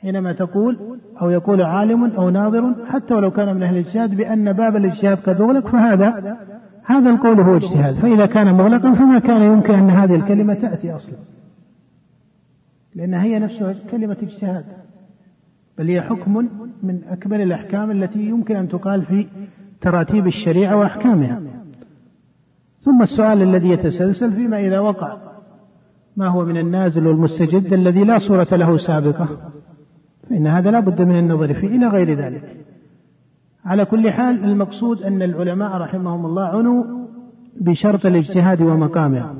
حينما 0.00 0.32
تقول 0.32 0.98
أو 1.20 1.30
يقول 1.30 1.62
عالم 1.62 2.04
أو 2.04 2.30
ناظر 2.30 2.86
حتى 2.86 3.14
ولو 3.14 3.30
كان 3.30 3.54
من 3.54 3.62
أهل 3.62 3.76
الاجتهاد 3.76 4.14
بأن 4.14 4.52
باب 4.52 4.76
الاجتهاد 4.76 5.18
قد 5.18 5.40
أغلق 5.40 5.68
فهذا 5.68 6.36
هذا 6.84 7.10
القول 7.10 7.40
هو 7.40 7.56
اجتهاد. 7.56 7.94
فإذا 7.94 8.26
كان 8.26 8.54
مغلقا 8.54 8.94
فما 8.94 9.18
كان 9.18 9.42
يمكن 9.42 9.74
أن 9.74 9.90
هذه 9.90 10.14
الكلمة 10.14 10.54
تأتي 10.54 10.94
أصلا. 10.94 11.16
لأنها 12.94 13.22
هي 13.22 13.38
نفسها 13.38 13.74
كلمة 13.90 14.16
اجتهاد 14.22 14.64
بل 15.78 15.88
هي 15.88 16.02
حكم 16.02 16.48
من 16.82 17.00
أكبر 17.08 17.42
الأحكام 17.42 17.90
التي 17.90 18.18
يمكن 18.18 18.56
أن 18.56 18.68
تقال 18.68 19.02
في 19.02 19.26
تراتيب 19.80 20.26
الشريعة 20.26 20.76
وأحكامها. 20.76 21.40
ثم 22.88 23.02
السؤال 23.02 23.42
الذي 23.42 23.68
يتسلسل 23.68 24.32
فيما 24.32 24.60
إذا 24.60 24.78
وقع. 24.78 25.16
ما 26.16 26.28
هو 26.28 26.44
من 26.44 26.56
النازل 26.56 27.06
والمستجد 27.06 27.72
الذي 27.72 28.04
لا 28.04 28.18
صورة 28.18 28.48
له 28.52 28.76
سابقة؟ 28.76 29.28
فإن 30.30 30.46
هذا 30.46 30.70
لا 30.70 30.80
بد 30.80 31.02
من 31.02 31.18
النظر 31.18 31.54
فيه 31.54 31.66
إلى 31.66 31.88
غير 31.88 32.18
ذلك. 32.18 32.64
على 33.64 33.84
كل 33.84 34.10
حال 34.10 34.44
المقصود 34.44 35.02
أن 35.02 35.22
العلماء 35.22 35.76
رحمهم 35.76 36.26
الله 36.26 36.46
عنوا 36.46 36.84
بشرط 37.60 38.06
الاجتهاد 38.06 38.60
ومقامه 38.60 39.34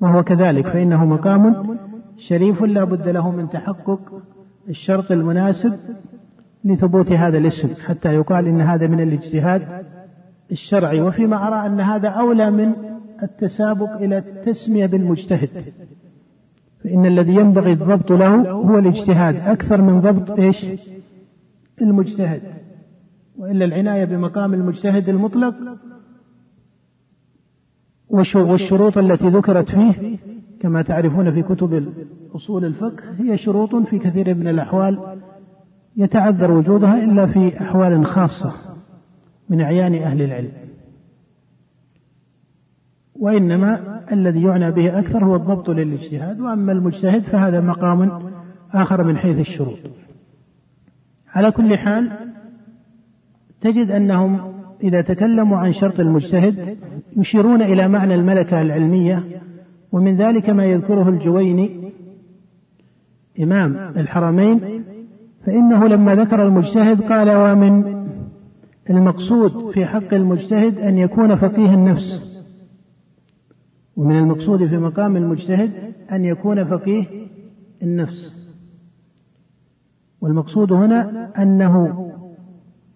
وهو 0.00 0.22
كذلك 0.22 0.66
فإنه 0.66 1.04
مقام 1.04 1.76
شريف 2.16 2.62
لا 2.62 2.84
بد 2.84 3.08
له 3.08 3.30
من 3.30 3.48
تحقق 3.48 4.22
الشرط 4.68 5.10
المناسب 5.10 5.78
لثبوت 6.64 7.12
هذا 7.12 7.38
الاسم 7.38 7.68
حتى 7.86 8.14
يقال 8.14 8.46
إن 8.46 8.60
هذا 8.60 8.86
من 8.86 9.00
الاجتهاد 9.00 9.62
الشرعي 10.52 11.00
وفيما 11.00 11.48
أرى 11.48 11.66
أن 11.66 11.80
هذا 11.80 12.08
أولى 12.08 12.50
من 12.50 12.72
التسابق 13.22 13.92
إلى 13.92 14.18
التسمية 14.18 14.86
بالمجتهد. 14.86 15.48
فإن 16.84 17.06
الذي 17.06 17.34
ينبغي 17.34 17.72
الضبط 17.72 18.10
له 18.10 18.50
هو 18.50 18.78
الاجتهاد. 18.78 19.36
أكثر 19.36 19.82
من 19.82 20.00
ضبط 20.00 20.30
إيش؟ 20.30 20.66
المجتهد. 21.80 22.42
وإلا 23.38 23.64
العناية 23.64 24.04
بمقام 24.04 24.54
المجتهد 24.54 25.08
المطلق 25.08 25.54
والشروط 28.10 28.98
التي 28.98 29.28
ذكرت 29.28 29.70
فيه 29.70 30.18
كما 30.60 30.82
تعرفون 30.82 31.32
في 31.32 31.42
كتب 31.42 31.92
أصول 32.34 32.64
الفقه 32.64 33.04
هي 33.18 33.36
شروط 33.36 33.76
في 33.76 33.98
كثير 33.98 34.34
من 34.34 34.48
الأحوال 34.48 35.18
يتعذر 35.96 36.50
وجودها 36.50 37.04
إلا 37.04 37.26
في 37.26 37.60
أحوال 37.60 38.06
خاصة. 38.06 38.52
من 39.52 39.60
أعيان 39.60 39.94
أهل 39.94 40.22
العلم. 40.22 40.52
وإنما 43.14 44.00
الذي 44.12 44.42
يعنى 44.42 44.70
به 44.70 44.98
أكثر 44.98 45.24
هو 45.24 45.36
الضبط 45.36 45.70
للاجتهاد 45.70 46.40
وأما 46.40 46.72
المجتهد 46.72 47.22
فهذا 47.22 47.60
مقام 47.60 48.22
آخر 48.72 49.04
من 49.04 49.16
حيث 49.16 49.38
الشروط. 49.38 49.78
على 51.34 51.50
كل 51.50 51.76
حال 51.78 52.10
تجد 53.60 53.90
أنهم 53.90 54.52
إذا 54.82 55.00
تكلموا 55.00 55.58
عن 55.58 55.72
شرط 55.72 56.00
المجتهد 56.00 56.76
يشيرون 57.16 57.62
إلى 57.62 57.88
معنى 57.88 58.14
الملكة 58.14 58.62
العلمية 58.62 59.24
ومن 59.92 60.16
ذلك 60.16 60.50
ما 60.50 60.64
يذكره 60.64 61.08
الجويني 61.08 61.92
إمام 63.40 63.76
الحرمين 63.96 64.84
فإنه 65.46 65.88
لما 65.88 66.14
ذكر 66.14 66.42
المجتهد 66.46 67.02
قال 67.02 67.30
ومن 67.30 68.01
المقصود 68.90 69.70
في 69.70 69.86
حق 69.86 70.14
المجتهد 70.14 70.78
أن 70.78 70.98
يكون 70.98 71.36
فقيه 71.36 71.74
النفس. 71.74 72.32
ومن 73.96 74.18
المقصود 74.18 74.66
في 74.66 74.76
مقام 74.76 75.16
المجتهد 75.16 75.70
أن 76.12 76.24
يكون 76.24 76.64
فقيه 76.64 77.04
النفس. 77.82 78.32
والمقصود 80.20 80.72
هنا 80.72 81.30
أنه 81.42 82.08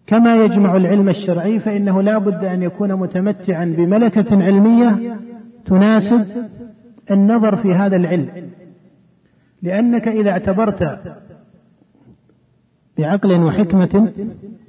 كما 0.07 0.45
يجمع 0.45 0.77
العلم 0.77 1.09
الشرعي 1.09 1.59
فإنه 1.59 2.03
لا 2.03 2.19
بد 2.19 2.45
أن 2.45 2.63
يكون 2.63 2.93
متمتعا 2.93 3.65
بملكة 3.65 4.45
علمية 4.45 5.17
تناسب 5.67 6.27
النظر 7.11 7.57
في 7.57 7.75
هذا 7.75 7.97
العلم. 7.97 8.51
لأنك 9.63 10.09
إذا 10.09 10.31
اعتبرت 10.31 11.01
بعقل 12.99 13.33
وحكمة 13.43 14.13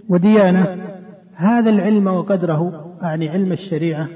وديانة 0.10 0.78
هذا 1.38 1.70
العلم 1.70 2.08
وقدره 2.08 2.92
أعني 3.04 3.30
علم 3.30 3.52
الشريعة 3.52 4.08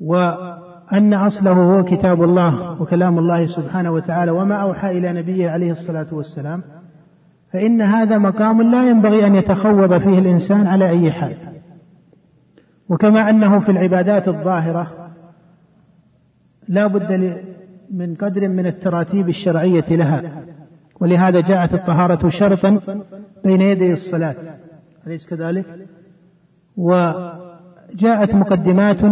وأن 0.00 1.14
أصله 1.14 1.52
هو 1.52 1.84
كتاب 1.84 2.22
الله 2.22 2.82
وكلام 2.82 3.18
الله 3.18 3.46
سبحانه 3.46 3.90
وتعالى 3.90 4.30
وما 4.30 4.54
أوحى 4.54 4.98
إلى 4.98 5.12
نبيه 5.12 5.50
عليه 5.50 5.72
الصلاة 5.72 6.06
والسلام 6.12 6.62
فإن 7.52 7.82
هذا 7.82 8.18
مقام 8.18 8.62
لا 8.62 8.90
ينبغي 8.90 9.26
أن 9.26 9.34
يتخوض 9.34 9.98
فيه 9.98 10.18
الإنسان 10.18 10.66
على 10.66 10.88
أي 10.88 11.12
حال 11.12 11.36
وكما 12.88 13.30
أنه 13.30 13.60
في 13.60 13.72
العبادات 13.72 14.28
الظاهرة 14.28 15.10
لا 16.68 16.86
بد 16.86 17.42
من 17.90 18.14
قدر 18.14 18.48
من 18.48 18.66
التراتيب 18.66 19.28
الشرعية 19.28 19.84
لها 19.90 20.44
ولهذا 21.00 21.40
جاءت 21.40 21.74
الطهارة 21.74 22.28
شرطا 22.28 22.80
بين 23.44 23.60
يدي 23.60 23.92
الصلاة 23.92 24.36
أليس 25.06 25.26
كذلك؟ 25.26 25.66
وجاءت 26.76 28.34
مقدمات 28.34 29.04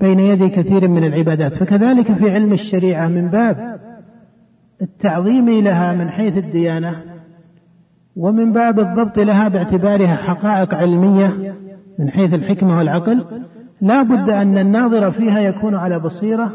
بين 0.00 0.20
يدي 0.20 0.48
كثير 0.48 0.88
من 0.88 1.04
العبادات. 1.04 1.54
فكذلك 1.54 2.12
في 2.12 2.30
علم 2.30 2.52
الشريعة 2.52 3.08
من 3.08 3.28
باب 3.28 3.80
التعظيم 4.82 5.50
لها 5.50 5.94
من 5.94 6.08
حيث 6.08 6.38
الديانة 6.38 7.02
ومن 8.16 8.52
باب 8.52 8.80
الضبط 8.80 9.18
لها 9.18 9.48
باعتبارها 9.48 10.16
حقائق 10.16 10.74
علمية 10.74 11.54
من 11.98 12.10
حيث 12.10 12.34
الحكمة 12.34 12.78
والعقل. 12.78 13.24
لا 13.80 14.02
بد 14.02 14.30
أن 14.30 14.58
الناظر 14.58 15.10
فيها 15.10 15.40
يكون 15.40 15.74
على 15.74 15.98
بصيرة 15.98 16.52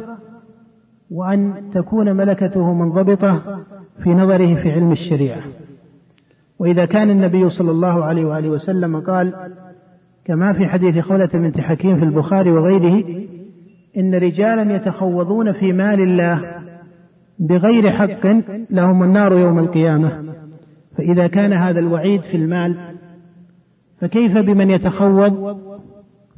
وأن 1.11 1.53
تكون 1.73 2.15
ملكته 2.15 2.73
منضبطة 2.73 3.63
في 4.03 4.09
نظره 4.09 4.55
في 4.55 4.71
علم 4.71 4.91
الشريعة. 4.91 5.41
وإذا 6.59 6.85
كان 6.85 7.09
النبي 7.09 7.49
صلى 7.49 7.71
الله 7.71 8.05
عليه 8.05 8.25
وآله 8.25 8.49
وسلم 8.49 8.99
قال 8.99 9.33
كما 10.27 10.53
في 10.53 10.67
حديث 10.67 10.99
خولة 10.99 11.29
بنت 11.33 11.59
حكيم 11.59 11.99
في 11.99 12.05
البخاري 12.05 12.51
وغيره 12.51 13.03
إن 13.97 14.15
رجالا 14.15 14.75
يتخوضون 14.75 15.51
في 15.51 15.73
مال 15.73 16.01
الله 16.01 16.61
بغير 17.39 17.91
حق 17.91 18.27
لهم 18.69 19.03
النار 19.03 19.33
يوم 19.33 19.59
القيامة. 19.59 20.23
فإذا 20.97 21.27
كان 21.27 21.53
هذا 21.53 21.79
الوعيد 21.79 22.21
في 22.21 22.37
المال 22.37 22.77
فكيف 23.99 24.37
بمن 24.37 24.69
يتخوض 24.69 25.57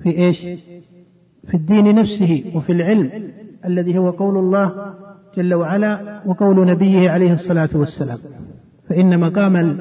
في 0.03 0.09
إيش؟ 0.17 0.41
في 1.47 1.53
الدين 1.53 1.95
نفسه 1.95 2.51
وفي 2.55 2.71
العلم 2.71 3.31
الذي 3.65 3.97
هو 3.97 4.09
قول 4.09 4.37
الله 4.37 4.93
جل 5.37 5.53
وعلا 5.53 6.21
وقول 6.25 6.67
نبيه 6.67 7.09
عليه 7.09 7.33
الصلاة 7.33 7.69
والسلام. 7.75 8.17
فإن 8.89 9.19
مقام 9.19 9.79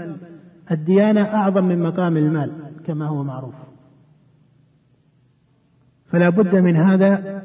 الديانة 0.70 1.20
أعظم 1.20 1.64
من 1.64 1.82
مقام 1.82 2.16
المال 2.16 2.52
كما 2.86 3.06
هو 3.06 3.24
معروف. 3.24 3.67
فلا 6.10 6.28
بد 6.28 6.56
من 6.56 6.76
هذا 6.76 7.42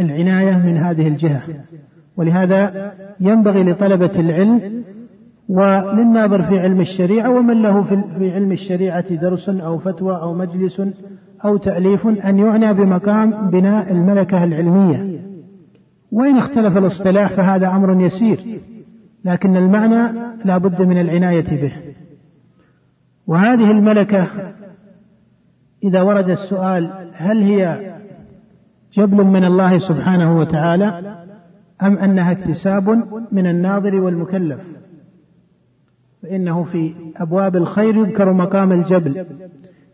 العناية 0.00 0.56
من 0.66 0.76
هذه 0.76 1.08
الجهة. 1.08 1.42
ولهذا 2.16 2.92
ينبغي 3.20 3.64
لطلبة 3.64 4.20
العلم 4.20 4.84
وللناظر 5.48 6.42
في 6.42 6.58
علم 6.58 6.80
الشريعة 6.80 7.30
ومن 7.30 7.62
له 7.62 7.82
في 8.18 8.32
علم 8.34 8.52
الشريعة 8.52 9.14
درس 9.14 9.48
أو 9.48 9.78
فتوى 9.78 10.16
أو 10.16 10.34
مجلس 10.34 10.82
أو 11.44 11.56
تأليف 11.56 12.06
أن 12.06 12.38
يعنى 12.38 12.74
بمقام 12.74 13.50
بناء 13.50 13.92
الملكة 13.92 14.44
العلمية. 14.44 15.20
وإن 16.12 16.36
اختلف 16.36 16.76
الاصطلاح 16.76 17.32
فهذا 17.32 17.68
أمر 17.68 18.00
يسير 18.00 18.60
لكن 19.24 19.56
المعنى 19.56 20.12
لا 20.44 20.58
بد 20.58 20.82
من 20.82 21.00
العناية 21.00 21.62
به. 21.62 21.72
وهذه 23.26 23.70
الملكة 23.70 24.26
إذا 25.84 26.02
ورد 26.02 26.30
السؤال 26.30 27.10
هل 27.14 27.42
هي 27.42 27.92
جبل 28.92 29.24
من 29.24 29.44
الله 29.44 29.78
سبحانه 29.78 30.38
وتعالى 30.38 31.16
أم 31.82 31.98
أنها 31.98 32.32
اكتساب 32.32 32.88
من 33.32 33.46
الناظر 33.46 34.00
والمكلف؟ 34.00 34.60
فإنه 36.22 36.64
في 36.64 36.94
أبواب 37.16 37.56
الخير 37.56 37.96
يذكر 37.96 38.32
مقام 38.32 38.72
الجبل. 38.72 39.26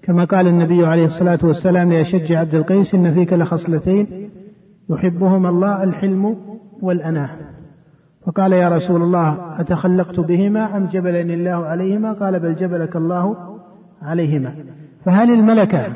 كما 0.03 0.25
قال 0.25 0.46
النبي 0.46 0.87
عليه 0.87 1.05
الصلاة 1.05 1.38
والسلام 1.42 1.92
لأشج 1.92 2.33
عبد 2.33 2.55
القيس 2.55 2.94
إن 2.94 3.14
فيك 3.14 3.33
لخصلتين 3.33 4.31
يحبهما 4.90 5.49
الله 5.49 5.83
الحلم 5.83 6.37
والأناة. 6.83 7.31
فقال 8.27 8.53
يا 8.53 8.68
رسول 8.68 9.03
الله 9.03 9.61
أتخلقت 9.61 10.20
بهما 10.20 10.77
أم 10.77 10.87
جبلني 10.87 11.35
الله 11.35 11.66
عليهما؟ 11.66 12.12
قال 12.12 12.40
بل 12.40 12.55
جبلك 12.55 12.96
الله 12.96 13.37
عليهما. 14.03 14.55
فهل 15.07 15.31
الملكة 15.31 15.92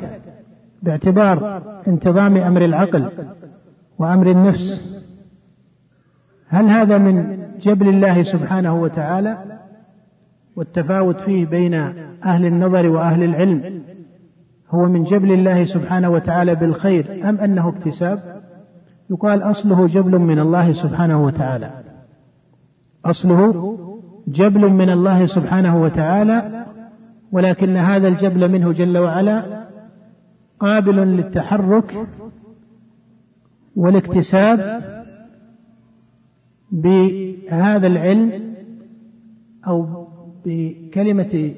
باعتبار 0.81 1.61
انتظام 1.87 2.37
أمر 2.37 2.65
العقل 2.65 3.09
وأمر 3.99 4.31
النفس 4.31 5.01
هل 6.47 6.65
هذا 6.69 6.97
من 6.97 7.37
جبل 7.61 7.89
الله 7.89 8.23
سبحانه 8.23 8.81
وتعالى 8.81 9.37
والتفاوت 10.55 11.19
فيه 11.19 11.45
بين 11.45 11.73
أهل 12.25 12.45
النظر 12.45 12.87
وأهل 12.87 13.23
العلم 13.23 13.81
هو 14.69 14.85
من 14.85 15.03
جبل 15.03 15.31
الله 15.31 15.63
سبحانه 15.63 16.09
وتعالى 16.09 16.55
بالخير 16.55 17.29
أم 17.29 17.37
أنه 17.37 17.69
اكتساب؟ 17.69 18.41
يقال 19.09 19.41
أصله 19.41 19.87
جبل 19.87 20.19
من 20.19 20.39
الله 20.39 20.71
سبحانه 20.71 21.25
وتعالى. 21.25 21.71
أصله 23.05 23.77
جبل 24.27 24.69
من 24.69 24.89
الله 24.89 25.25
سبحانه 25.25 25.81
وتعالى 25.81 26.60
ولكن 27.31 27.77
هذا 27.77 28.07
الجبل 28.07 28.51
منه 28.51 28.71
جل 28.71 28.97
وعلا 28.97 29.67
قابل 30.59 30.95
للتحرك 30.95 32.07
والاكتساب 33.75 34.81
بهذا 36.71 37.87
العلم 37.87 38.55
أو 39.67 40.07
بكلمة 40.45 41.53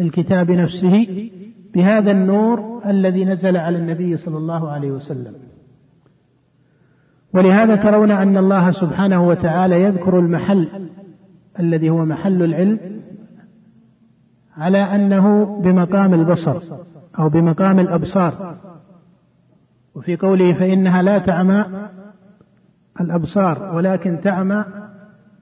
الكتاب 0.00 0.50
نفسه 0.50 1.06
بهذا 1.74 2.10
النور 2.10 2.82
الذي 2.86 3.24
نزل 3.24 3.56
على 3.56 3.78
النبي 3.78 4.16
صلى 4.16 4.36
الله 4.36 4.70
عليه 4.70 4.90
وسلم. 4.90 5.34
ولهذا 7.34 7.76
ترون 7.76 8.10
أن 8.10 8.36
الله 8.36 8.70
سبحانه 8.70 9.28
وتعالى 9.28 9.82
يذكر 9.82 10.18
المحل 10.18 10.68
الذي 11.60 11.90
هو 11.90 12.04
محل 12.04 12.42
العلم 12.42 13.01
على 14.56 14.78
أنه 14.78 15.44
بمقام 15.60 16.14
البصر 16.14 16.56
أو 17.18 17.28
بمقام 17.28 17.80
الأبصار. 17.80 18.54
وفي 19.94 20.16
قوله 20.16 20.52
فإنها 20.52 21.02
لا 21.02 21.18
تعمى 21.18 21.64
الأبصار 23.00 23.74
ولكن 23.74 24.20
تعمى 24.20 24.64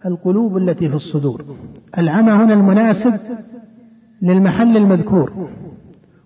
القلوب 0.07 0.57
التي 0.57 0.89
في 0.89 0.95
الصدور. 0.95 1.45
العمى 1.99 2.33
هنا 2.33 2.55
المناسب 2.55 3.15
للمحل 4.23 4.77
المذكور. 4.77 5.49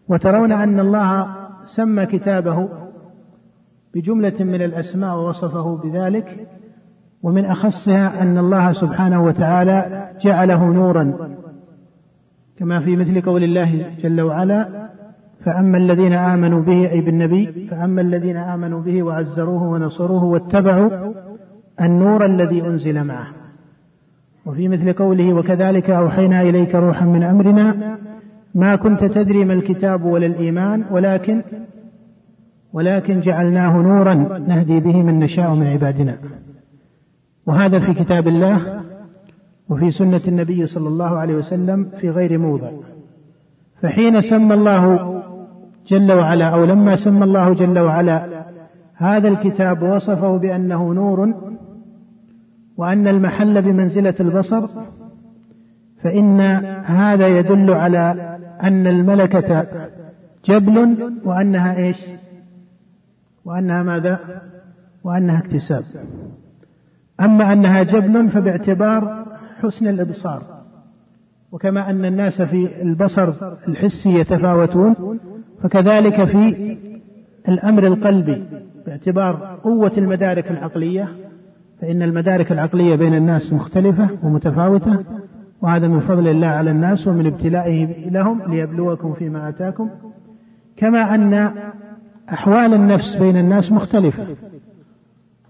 وترون 0.08 0.52
أن 0.52 0.80
الله 0.80 1.34
سمى 1.64 2.06
كتابه 2.06 2.68
بجملة 3.94 4.44
من 4.44 4.62
الأسماء 4.62 5.16
ووصفه 5.16 5.76
بذلك. 5.76 6.48
ومن 7.22 7.44
أخصها 7.44 8.22
أن 8.22 8.38
الله 8.38 8.72
سبحانه 8.72 9.24
وتعالى 9.24 10.10
جعله 10.20 10.64
نورا 10.64 11.34
كما 12.58 12.80
في 12.80 12.96
مثل 12.96 13.20
قول 13.20 13.44
الله 13.44 13.90
جل 14.02 14.20
وعلا 14.20 14.88
فأما 15.44 15.78
الذين 15.78 16.12
آمنوا 16.12 16.60
به 16.60 16.90
أي 16.90 17.00
بالنبي 17.00 17.68
فأما 17.70 18.00
الذين 18.00 18.36
آمنوا 18.36 18.80
به 18.80 19.02
وعزروه 19.02 19.62
ونصروه 19.62 20.24
واتبعوا 20.24 21.12
النور 21.80 22.24
الذي 22.24 22.62
أنزل 22.62 23.04
معه. 23.04 23.26
وفي 24.46 24.68
مثل 24.68 24.92
قوله 24.92 25.32
وكذلك 25.32 25.90
أوحينا 25.90 26.42
إليك 26.42 26.74
روحا 26.74 27.04
من 27.04 27.22
أمرنا 27.22 27.98
ما 28.54 28.76
كنت 28.76 29.04
تدري 29.04 29.44
ما 29.44 29.52
الكتاب 29.52 30.04
ولا 30.04 30.26
الإيمان 30.26 30.84
ولكن 30.90 31.42
ولكن 32.72 33.20
جعلناه 33.20 33.76
نورا 33.76 34.14
نهدي 34.38 34.80
به 34.80 35.02
من 35.02 35.18
نشاء 35.18 35.54
من 35.54 35.66
عبادنا. 35.66 36.18
وهذا 37.46 37.78
في 37.78 37.94
كتاب 37.94 38.28
الله 38.28 38.80
وفي 39.68 39.90
سنة 39.90 40.20
النبي 40.28 40.66
صلى 40.66 40.88
الله 40.88 41.18
عليه 41.18 41.34
وسلم 41.34 41.90
في 42.00 42.10
غير 42.10 42.38
موضع. 42.38 42.70
فحين 43.82 44.20
سمى 44.20 44.54
الله 44.54 45.22
جل 45.86 46.12
وعلا 46.12 46.48
أو 46.48 46.64
لما 46.64 46.96
سمى 46.96 47.24
الله 47.24 47.54
جل 47.54 47.78
وعلا 47.78 48.44
هذا 48.94 49.28
الكتاب 49.28 49.82
وصفه 49.82 50.36
بأنه 50.36 50.94
نور 50.94 51.34
وأن 52.76 53.08
المحل 53.08 53.62
بمنزلة 53.62 54.14
البصر 54.20 54.66
فإن 56.02 56.40
هذا 56.84 57.26
يدل 57.26 57.70
على 57.70 58.38
أن 58.62 58.86
الملكة 58.86 59.66
جبل 60.44 61.12
وأنها 61.24 61.76
إيش؟ 61.76 62.06
وأنها 63.44 63.82
ماذا؟ 63.82 64.18
وأنها 65.04 65.38
اكتساب. 65.38 65.84
أما 67.20 67.52
أنها 67.52 67.82
جبل 67.82 68.30
فباعتبار 68.30 69.23
حسن 69.64 69.88
الإبصار. 69.88 70.42
وكما 71.52 71.90
أن 71.90 72.04
الناس 72.04 72.42
في 72.42 72.82
البصر 72.82 73.32
الحسي 73.68 74.18
يتفاوتون 74.18 75.18
فكذلك 75.62 76.24
في 76.24 76.76
الأمر 77.48 77.86
القلبي 77.86 78.44
باعتبار 78.86 79.58
قوة 79.64 79.92
المدارك 79.98 80.50
العقلية 80.50 81.08
فإن 81.80 82.02
المدارك 82.02 82.52
العقلية 82.52 82.96
بين 82.96 83.14
الناس 83.14 83.52
مختلفة 83.52 84.08
ومتفاوتة 84.22 85.04
وهذا 85.62 85.88
من 85.88 86.00
فضل 86.00 86.28
الله 86.28 86.46
على 86.46 86.70
الناس 86.70 87.08
ومن 87.08 87.26
ابتلائه 87.26 88.10
لهم 88.10 88.42
ليبلوكم 88.54 89.12
فيما 89.12 89.48
آتاكم. 89.48 89.90
كما 90.76 91.14
أن 91.14 91.52
أحوال 92.32 92.74
النفس 92.74 93.16
بين 93.16 93.36
الناس 93.36 93.72
مختلفة. 93.72 94.26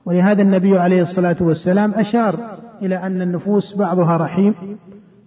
ولهذا 0.05 0.43
النبي 0.43 0.79
عليه 0.79 1.03
الصلاة 1.03 1.37
والسلام 1.41 1.95
أشار 1.95 2.64
إلى 2.83 2.97
أن 2.97 3.23
النفوس 3.23 3.77
بعضها 3.77 4.17
رحيم 4.17 4.55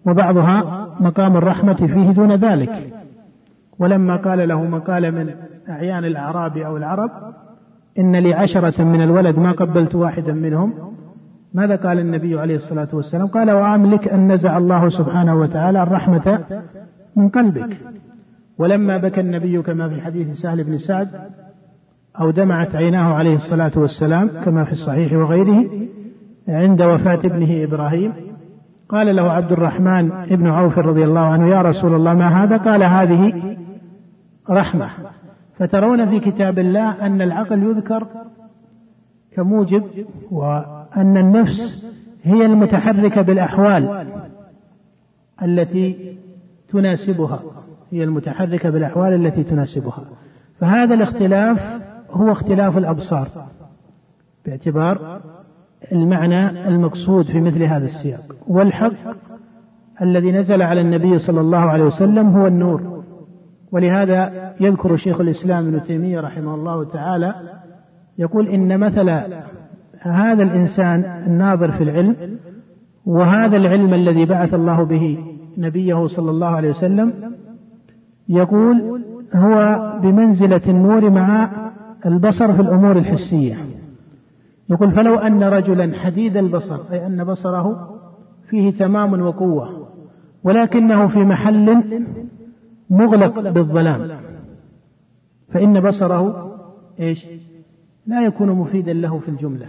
وبعضها 0.06 0.88
مقام 1.00 1.38
الرحمة 1.38 1.74
فيه 1.74 2.12
دون 2.12 2.36
ذلك. 2.36 2.94
ولما 3.80 4.16
قال 4.16 4.48
له 4.48 4.64
من 4.64 4.80
قال 4.80 5.12
من 5.12 5.34
أعيان 5.70 6.06
الأعراب 6.06 6.58
أو 6.58 6.78
العرب 6.78 7.10
إن 8.00 8.16
لي 8.16 8.34
عشرة 8.34 8.84
من 8.84 9.02
الولد 9.02 9.40
ما 9.40 9.52
قبلت 9.52 9.96
واحدا 9.96 10.34
منهم 10.34 10.74
ماذا 11.54 11.76
قال 11.76 12.00
النبي 12.00 12.40
عليه 12.40 12.56
الصلاة 12.56 12.88
والسلام؟ 12.94 13.28
قال 13.28 13.52
وأملك 13.52 14.08
أن 14.08 14.32
نزع 14.32 14.58
الله 14.58 14.90
سبحانه 14.90 15.36
وتعالى 15.36 15.84
الرحمة 15.84 16.44
من 17.16 17.30
قلبك. 17.30 17.78
ولما 18.58 18.98
بكى 18.98 19.22
النبي 19.22 19.62
كما 19.62 19.90
في 19.90 20.02
حديث 20.02 20.38
سهل 20.38 20.64
بن 20.64 20.78
سعد 20.78 21.08
أو 22.20 22.32
دمعت 22.32 22.76
عيناه 22.76 23.14
عليه 23.14 23.34
الصلاة 23.36 23.72
والسلام 23.76 24.30
كما 24.46 24.64
في 24.64 24.72
الصحيح 24.72 25.14
وغيره 25.14 25.66
عند 26.48 26.82
وفاة 26.82 27.20
ابنه 27.26 27.64
إبراهيم. 27.64 28.14
قال 28.90 29.16
له 29.16 29.32
عبد 29.32 29.52
الرحمن 29.52 30.12
ابن 30.12 30.48
عوف 30.48 30.80
رضي 30.80 31.04
الله 31.04 31.20
عنه 31.20 31.50
يا 31.50 31.62
رسول 31.62 31.96
الله 31.96 32.14
ما 32.14 32.44
هذا؟ 32.44 32.58
قال 32.58 32.84
هذه 32.84 33.56
رحمة. 34.50 34.90
فترون 35.58 36.10
في 36.10 36.20
كتاب 36.20 36.60
الله 36.60 37.06
أن 37.06 37.22
العقل 37.22 37.64
يذكر 37.64 38.08
كموجب 39.32 39.84
وأن 40.32 41.18
النفس 41.18 41.94
هي 42.24 42.46
المتحركة 42.46 43.22
بالأحوال 43.22 44.08
التي 45.44 46.18
تناسبها. 46.70 47.40
هي 47.92 48.04
المتحركة 48.04 48.70
بالأحوال 48.70 49.26
التي 49.26 49.44
تناسبها. 49.44 50.04
فهذا 50.60 50.94
الاختلاف 50.94 51.82
هو 52.12 52.32
اختلاف 52.32 52.78
الأبصار 52.78 53.28
باعتبار 54.46 55.22
المعنى 55.92 56.68
المقصود 56.68 57.26
في 57.26 57.42
مثل 57.42 57.64
هذا 57.64 57.86
السياق. 57.86 58.36
والحق 58.48 58.94
الذي 60.02 60.32
نزل 60.32 60.62
على 60.62 60.82
النبي 60.82 61.20
صلى 61.20 61.42
الله 61.42 61.58
عليه 61.58 61.84
وسلم 61.84 62.28
هو 62.28 62.48
النور. 62.48 63.04
ولهذا 63.72 64.54
يذكر 64.60 64.96
شيخ 64.96 65.22
الإسلام 65.22 65.68
ابن 65.68 65.82
تيمية 65.82 66.20
رحمه 66.20 66.56
الله 66.56 66.84
تعالى 66.84 67.36
يقول 68.18 68.48
إن 68.48 68.80
مثل 68.80 69.10
هذا 70.02 70.44
الإنسان 70.44 71.24
الناظر 71.28 71.72
في 71.72 71.84
العلم 71.84 72.16
وهذا 73.06 73.58
العلم 73.58 73.94
الذي 73.94 74.26
بعث 74.26 74.54
الله 74.54 74.84
به 74.84 75.18
نبيه 75.58 76.08
صلى 76.08 76.32
الله 76.32 76.48
عليه 76.48 76.70
وسلم 76.70 77.14
يقول 78.30 79.02
هو 79.36 79.82
بمنزلة 80.04 80.62
النور 80.68 81.10
مع 81.10 81.50
البصر 82.06 82.54
في 82.54 82.60
الأمور 82.62 82.98
الحسية. 82.98 83.56
يقول 84.70 84.92
فلو 84.92 85.16
أن 85.16 85.44
رجلا 85.44 86.00
حديد 86.00 86.38
البصر 86.38 86.80
أي 86.92 87.06
أن 87.06 87.24
بصره 87.24 87.98
فيه 88.50 88.72
تمام 88.72 89.22
وقوة 89.22 89.88
ولكنه 90.44 91.08
في 91.08 91.20
محل 91.20 91.84
مغلق 92.90 93.40
بالظلام 93.40 94.10
فإن 95.54 95.80
بصره 95.80 96.54
إيش؟ 97.00 97.28
لا 98.06 98.22
يكون 98.22 98.50
مفيدا 98.50 98.94
له 98.94 99.20
في 99.20 99.30
الجملة. 99.30 99.66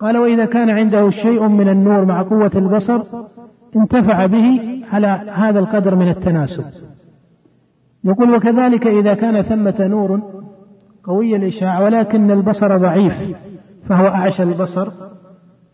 قال 0.00 0.18
وإذا 0.18 0.44
كان 0.44 0.70
عنده 0.70 1.10
شيء 1.10 1.48
من 1.48 1.68
النور 1.68 2.04
مع 2.04 2.22
قوة 2.22 2.50
البصر 2.54 3.02
انتفع 3.76 4.26
به 4.26 4.80
على 4.92 5.06
هذا 5.34 5.58
القدر 5.58 5.94
من 5.94 6.08
التناسب. 6.08 6.64
يقول 8.04 8.34
وكذلك 8.34 8.86
إذا 8.86 9.14
كان 9.14 9.42
ثمة 9.42 9.86
نور 9.86 10.35
قوي 11.06 11.36
الإشعاع 11.36 11.80
ولكن 11.80 12.30
البصر 12.30 12.76
ضعيف 12.76 13.14
فهو 13.88 14.06
أعشى 14.06 14.42
البصر 14.42 14.90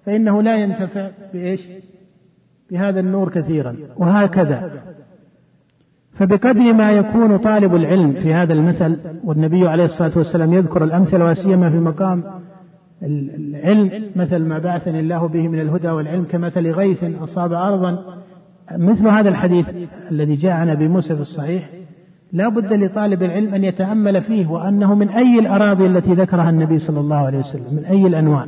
فإنه 0.06 0.42
لا 0.42 0.56
ينتفع 0.56 1.10
بإيش؟ 1.32 1.68
بهذا 2.70 3.00
النور 3.00 3.28
كثيرا 3.30 3.76
وهكذا 3.96 4.70
فبقدر 6.12 6.72
ما 6.72 6.92
يكون 6.92 7.36
طالب 7.36 7.74
العلم 7.74 8.12
في 8.12 8.34
هذا 8.34 8.52
المثل 8.52 8.98
والنبي 9.24 9.68
عليه 9.68 9.84
الصلاة 9.84 10.12
والسلام 10.16 10.52
يذكر 10.52 10.84
الأمثلة 10.84 11.24
وسيما 11.24 11.70
في 11.70 11.76
مقام 11.76 12.24
العلم 13.02 14.10
مثل 14.16 14.38
ما 14.38 14.58
بعثني 14.58 15.00
الله 15.00 15.28
به 15.28 15.48
من 15.48 15.60
الهدى 15.60 15.88
والعلم 15.88 16.24
كمثل 16.24 16.70
غيث 16.70 17.04
أصاب 17.04 17.52
ارضا 17.52 17.98
مثل 18.72 19.08
هذا 19.08 19.28
الحديث 19.28 19.70
الذي 20.10 20.34
جاء 20.34 20.52
عن 20.52 20.68
ابي 20.68 20.88
موسى 20.88 21.14
في 21.14 21.20
الصحيح 21.20 21.70
لا 22.32 22.48
بد 22.48 22.72
لطالب 22.72 23.22
العلم 23.22 23.54
أن 23.54 23.64
يتأمل 23.64 24.22
فيه 24.22 24.46
وأنه 24.46 24.94
من 24.94 25.08
أي 25.08 25.38
الأراضي 25.38 25.86
التي 25.86 26.12
ذكرها 26.12 26.50
النبي 26.50 26.78
صلى 26.78 27.00
الله 27.00 27.16
عليه 27.16 27.38
وسلم 27.38 27.74
من 27.74 27.84
أي 27.84 28.06
الانواع 28.06 28.46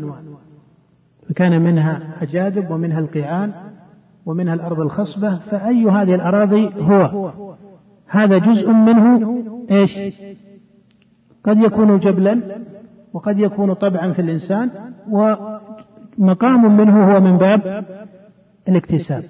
فكان 1.29 1.63
منها 1.63 2.03
أجادب 2.23 2.71
ومنها 2.71 2.99
القيعان 3.01 3.53
ومنها 4.27 4.55
الأرض 4.55 4.81
الخصبة 4.81 5.39
فأي 5.39 5.85
هذه 5.85 6.15
الأراضي 6.15 6.71
هو؟ 6.79 7.33
هذا 8.07 8.39
جزء 8.39 8.71
منه 8.71 9.43
إيش؟ 9.71 9.99
قد 11.45 11.59
يكون 11.59 11.99
جبلا 11.99 12.41
وقد 13.13 13.39
يكون 13.39 13.73
طبعا 13.73 14.13
في 14.13 14.23
الإنسان 14.23 14.71
ومقام 15.11 16.77
منه 16.77 17.15
هو 17.15 17.21
من 17.21 17.39
باب 17.39 17.85
الاكتساب. 18.69 19.25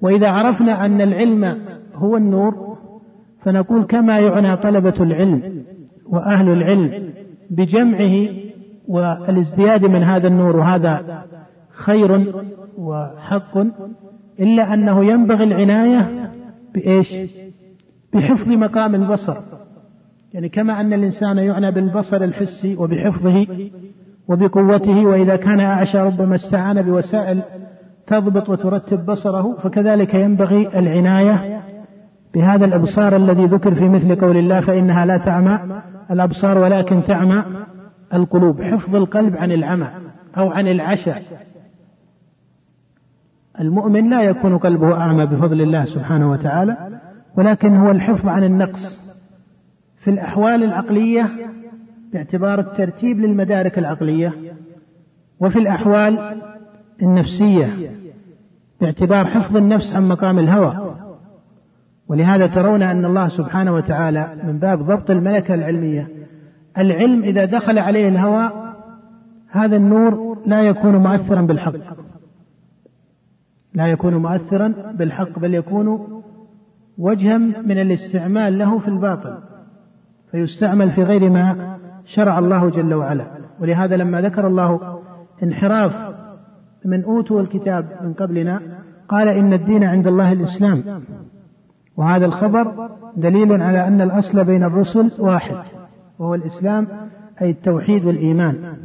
وإذا 0.00 0.28
عرفنا 0.28 0.86
أن 0.86 1.00
العلم 1.00 1.58
هو 1.94 2.16
النور 2.16 2.75
فنقول 3.46 3.84
كما 3.84 4.18
يعنى 4.18 4.56
طلبة 4.56 4.94
العلم 5.00 5.64
وأهل 6.06 6.48
العلم 6.48 7.10
بجمعه 7.50 8.28
والازدياد 8.88 9.84
من 9.84 10.02
هذا 10.02 10.28
النور 10.28 10.56
وهذا 10.56 11.24
خير 11.70 12.34
وحق 12.78 13.58
إلا 14.40 14.74
أنه 14.74 15.04
ينبغي 15.04 15.44
العناية 15.44 16.30
بإيش؟ 16.74 17.14
بحفظ 18.14 18.48
مقام 18.48 18.94
البصر 18.94 19.36
يعني 20.32 20.48
كما 20.48 20.80
أن 20.80 20.92
الإنسان 20.92 21.38
يعنى 21.38 21.70
بالبصر 21.70 22.24
الحسي 22.24 22.76
وبحفظه 22.76 23.46
وبقوته 24.28 25.06
وإذا 25.06 25.36
كان 25.36 25.60
أعشى 25.60 25.98
ربما 25.98 26.34
استعان 26.34 26.82
بوسائل 26.82 27.42
تضبط 28.06 28.48
وترتب 28.48 29.06
بصره 29.06 29.56
فكذلك 29.62 30.14
ينبغي 30.14 30.78
العناية 30.78 31.62
بهذا 32.36 32.64
الإبصار 32.64 33.16
الذي 33.16 33.46
ذكر 33.46 33.74
في 33.74 33.88
مثل 33.88 34.14
قول 34.14 34.36
الله 34.36 34.60
فإنها 34.60 35.06
لا 35.06 35.16
تعمى 35.16 35.60
الأبصار 36.10 36.58
ولكن 36.58 37.04
تعمى 37.04 37.44
القلوب. 38.14 38.62
حفظ 38.62 38.96
القلب 38.96 39.36
عن 39.36 39.52
العمى 39.52 39.88
أو 40.38 40.50
عن 40.50 40.68
العشاء 40.68 41.22
المؤمن 43.60 44.10
لا 44.10 44.22
يكون 44.22 44.58
قلبه 44.58 44.94
أعمى 44.94 45.26
بفضل 45.26 45.62
الله 45.62 45.84
سبحانه 45.84 46.30
وتعالى 46.30 47.00
ولكن 47.36 47.76
هو 47.76 47.90
الحفظ 47.90 48.28
عن 48.28 48.44
النقص 48.44 49.16
في 49.98 50.10
الأحوال 50.10 50.64
العقلية 50.64 51.30
باعتبار 52.12 52.58
الترتيب 52.58 53.20
للمدارك 53.20 53.78
العقلية 53.78 54.32
وفي 55.40 55.58
الأحوال 55.58 56.40
النفسية 57.02 57.90
باعتبار 58.80 59.26
حفظ 59.26 59.56
النفس 59.56 59.94
عن 59.94 60.08
مقام 60.08 60.38
الهوى. 60.38 60.85
ولهذا 62.08 62.46
ترون 62.46 62.82
أن 62.82 63.04
الله 63.04 63.28
سبحانه 63.28 63.74
وتعالى 63.74 64.36
من 64.44 64.58
باب 64.58 64.78
ضبط 64.78 65.10
الملكة 65.10 65.54
العلمية 65.54 66.08
العلم 66.78 67.22
إذا 67.22 67.44
دخل 67.44 67.78
عليه 67.78 68.08
الهوى 68.08 68.66
هذا 69.48 69.76
النور 69.76 70.38
لا 70.46 70.62
يكون 70.62 70.96
مؤثرا 70.96 71.42
بالحق. 71.42 71.72
لا 73.74 73.86
يكون 73.86 74.16
مؤثرا 74.16 74.74
بالحق 74.98 75.38
بل 75.38 75.54
يكون 75.54 76.16
وجها 76.98 77.38
من 77.38 77.78
الاستعمال 77.78 78.58
له 78.58 78.78
في 78.78 78.88
الباطل 78.88 79.38
فيستعمل 80.30 80.90
في 80.90 81.02
غير 81.02 81.30
ما 81.30 81.78
شرع 82.04 82.38
الله 82.38 82.70
جل 82.70 82.94
وعلا. 82.94 83.26
ولهذا 83.60 83.96
لما 83.96 84.20
ذكر 84.20 84.46
الله 84.46 85.00
انحراف 85.42 85.92
من 86.84 87.04
أوتوا 87.04 87.40
الكتاب 87.40 87.86
من 88.02 88.12
قبلنا 88.12 88.60
قال 89.08 89.28
إن 89.28 89.52
الدين 89.52 89.84
عند 89.84 90.06
الله 90.06 90.32
الإسلام. 90.32 90.82
وهذا 91.96 92.26
الخبر 92.26 92.90
دليل 93.16 93.62
على 93.62 93.86
أن 93.86 94.00
الأصل 94.00 94.44
بين 94.44 94.64
الرسل 94.64 95.12
واحد 95.18 95.56
وهو 96.18 96.34
الإسلام 96.34 96.86
أي 97.42 97.50
التوحيد 97.50 98.04
والإيمان. 98.04 98.76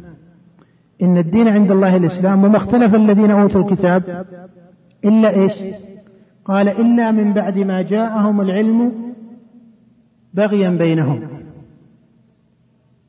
إن 1.02 1.16
الدين 1.18 1.48
عند 1.48 1.70
الله 1.70 1.96
الإسلام 1.96 2.44
وما 2.44 2.56
اختلف 2.56 2.94
الذين 2.94 3.30
أوتوا 3.30 3.60
الكتاب 3.60 4.26
إلا 5.04 5.30
إيش؟ 5.30 5.52
قال 6.44 6.68
إلا 6.68 7.10
من 7.10 7.32
بعد 7.32 7.58
ما 7.58 7.82
جاءهم 7.82 8.40
العلم 8.40 8.92
بغيا 10.34 10.70
بينهم. 10.70 11.20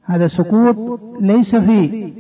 هذا 0.03 0.27
سقوط 0.27 0.99
ليس 1.21 1.55
في 1.55 2.13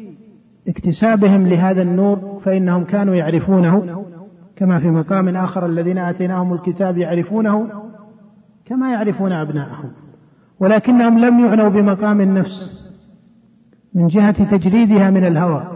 اكتسابهم 0.67 1.47
لهذا 1.47 1.81
النور 1.81 2.39
فإنهم 2.45 2.83
كانوا 2.83 3.15
يعرفونه. 3.15 4.02
كما 4.55 4.79
في 4.79 4.87
مقام 4.87 5.35
آخر 5.35 5.65
الذين 5.65 5.97
آتيناهم 5.97 6.53
الكتاب 6.53 6.97
يعرفونه 6.97 7.69
كما 8.65 8.91
يعرفون 8.91 9.31
أبناءهم 9.31 9.91
ولكنهم 10.59 11.19
لم 11.19 11.39
يعنوا 11.39 11.69
بمقام 11.69 12.21
النفس 12.21 12.83
من 13.93 14.07
جهة 14.07 14.57
تجريدها 14.57 15.09
من 15.09 15.23
الهوى 15.25 15.67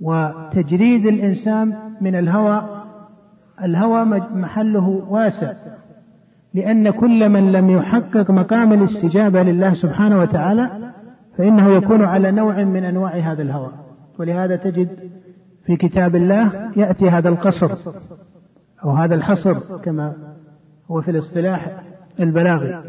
وتجريد 0.00 1.06
الإنسان 1.06 1.76
من 2.00 2.14
الهوى 2.16 2.84
الهوى 3.62 4.04
محله 4.34 5.04
واسع 5.08 5.52
لأن 6.54 6.90
كل 6.90 7.28
من 7.28 7.52
لم 7.52 7.70
يحقق 7.70 8.30
مقام 8.30 8.72
الاستجابة 8.72 9.42
لله 9.42 9.74
سبحانه 9.74 10.20
وتعالى 10.20 10.92
فإنه 11.38 11.68
يكون 11.70 12.04
على 12.04 12.30
نوع 12.30 12.64
من 12.64 12.84
أنواع 12.84 13.10
هذا 13.10 13.42
الهوى 13.42 13.72
ولهذا 14.18 14.56
تجد 14.56 14.88
في 15.66 15.76
كتاب 15.76 16.16
الله 16.16 16.72
يأتي 16.76 17.10
هذا 17.10 17.28
القصر 17.28 17.70
أو 18.84 18.90
هذا 18.90 19.14
الحصر 19.14 19.78
كما 19.78 20.12
هو 20.90 21.00
في 21.00 21.10
الاصطلاح 21.10 21.82
البلاغي. 22.20 22.82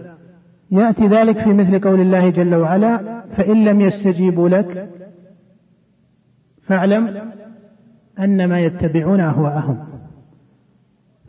يأتي 0.71 1.07
ذلك 1.07 1.39
في 1.39 1.49
مثل 1.49 1.79
قول 1.79 2.01
الله 2.01 2.29
جل 2.29 2.55
وعلا 2.55 3.21
فإن 3.31 3.65
لم 3.65 3.81
يستجيبوا 3.81 4.49
لك 4.49 4.89
فاعلم 6.63 7.31
أنما 8.19 8.59
يتبعون 8.59 9.19
أهواءهم. 9.19 9.87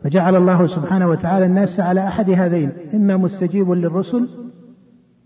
فجعل 0.03 0.35
الله 0.35 0.67
سبحانه 0.67 1.09
وتعالى 1.09 1.45
الناس 1.45 1.79
على 1.79 2.07
أحد 2.07 2.29
هذين 2.29 2.71
إما 2.93 3.17
مستجيب 3.17 3.71
للرسل 3.71 4.29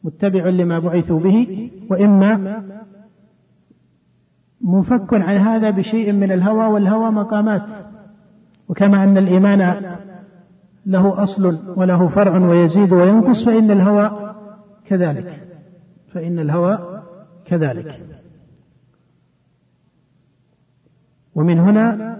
متبع 0.04 0.50
لما 0.50 0.80
بعثوا 0.80 1.20
به 1.20 1.72
وإما 1.90 2.64
منفك 4.64 5.14
عن 5.14 5.38
هذا 5.38 5.70
بشيء 5.70 6.12
من 6.12 6.32
الهوى 6.32 6.66
والهوى 6.66 7.12
مقامات. 7.12 7.62
وكما 8.70 9.04
أن 9.04 9.18
الإيمان 9.18 9.82
له 10.86 11.24
أصل 11.24 11.60
وله 11.76 12.08
فرع 12.08 12.38
ويزيد 12.38 12.94
وينقص 12.94 13.46
فإن 13.46 13.72
الهوى 13.72 14.36
كذلك. 14.86 15.48
فإن 16.14 16.40
الهوى 16.40 17.02
كذلك. 17.46 18.02
ومن 21.36 21.60
هنا 21.60 22.18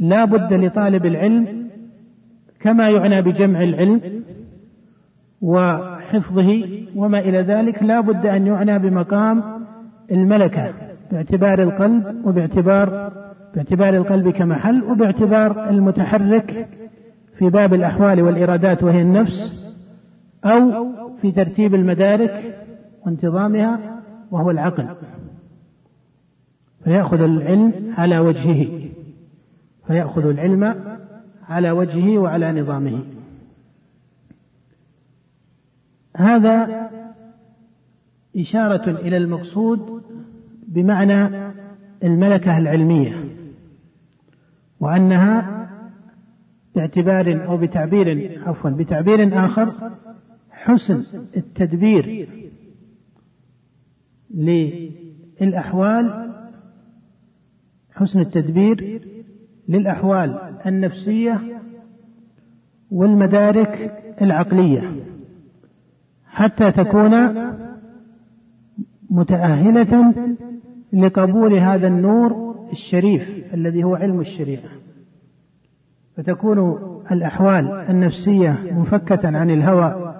لا 0.00 0.24
بد 0.24 0.52
لطالب 0.52 1.06
العلم 1.06 1.70
كما 2.60 2.90
يعنى 2.90 3.22
بجمع 3.22 3.62
العلم 3.62 4.24
وحفظه 5.40 6.68
وما 6.96 7.18
إلى 7.18 7.38
ذلك 7.42 7.82
لا 7.82 8.00
بد 8.00 8.26
أن 8.26 8.46
يعنى 8.46 8.78
بمقام 8.78 9.66
الملكة. 10.10 10.87
باعتبار 11.12 11.62
القلب 11.62 12.26
وباعتبار 12.26 13.12
باعتبار 13.54 13.96
القلب 13.96 14.28
كمحل 14.28 14.84
وباعتبار 14.84 15.68
المتحرك 15.70 16.68
في 17.38 17.50
باب 17.50 17.74
الأحوال 17.74 18.22
والإرادات 18.22 18.82
وهي 18.82 19.02
النفس 19.02 19.74
أو 20.44 20.88
في 21.22 21.32
ترتيب 21.32 21.74
المدارك 21.74 22.64
وانتظامها 23.06 24.00
وهو 24.30 24.50
العقل. 24.50 24.88
فيأخذ 26.84 27.20
العلم 27.20 27.94
على 27.98 28.18
وجهه. 28.18 28.90
فيأخذ 29.86 30.26
العلم 30.26 30.74
على 31.48 31.70
وجهه 31.70 32.18
وعلى 32.18 32.60
نظامه. 32.60 33.00
هذا 36.16 36.88
إشارة 38.36 38.90
إلى 38.90 39.16
المقصود 39.16 39.97
بمعنى 40.68 41.52
الملكة 42.04 42.58
العلمية 42.58 43.24
وأنها 44.80 45.58
باعتبار 46.74 47.46
أو 47.46 47.56
بتعبير 47.56 48.38
عفوا 48.46 48.70
بتعبير 48.70 49.44
آخر 49.44 49.90
حسن 50.50 51.02
التدبير 51.36 52.28
للأحوال 55.40 56.32
حسن 57.94 58.20
التدبير 58.20 59.02
للأحوال 59.68 60.58
النفسية 60.66 61.40
والمدارك 62.90 64.02
العقلية 64.22 64.96
حتى 66.26 66.72
تكون 66.72 67.28
متأهلة 69.10 70.14
لقبول 70.92 71.54
هذا 71.54 71.86
النور 71.86 72.54
الشريف 72.72 73.54
الذي 73.54 73.84
هو 73.84 73.94
علم 73.94 74.20
الشريعة. 74.20 74.68
فتكون 76.16 76.78
الأحوال 77.12 77.70
النفسية 77.90 78.58
منفكة 78.72 79.38
عن 79.38 79.50
الهوى 79.50 80.14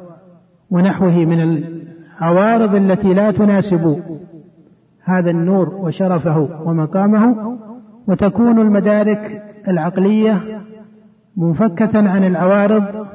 ونحوه 0.71 1.15
من 1.15 1.41
العوارض 1.41 2.75
التي 2.75 3.15
لا 3.15 3.31
تناسب 3.31 4.03
هذا 5.05 5.31
النور 5.31 5.75
وشرفه 5.75 6.49
ومقامه 6.65 7.59
وتكون 8.09 8.61
المدارك 8.61 9.43
العقلية 9.69 10.63
منفكة 11.37 12.09
عن 12.09 12.25
العوارض 12.25 13.07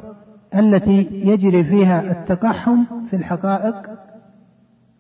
التي 0.56 1.08
يجري 1.12 1.64
فيها 1.64 2.12
التقحم 2.12 2.84
في 3.10 3.16
الحقائق 3.16 3.76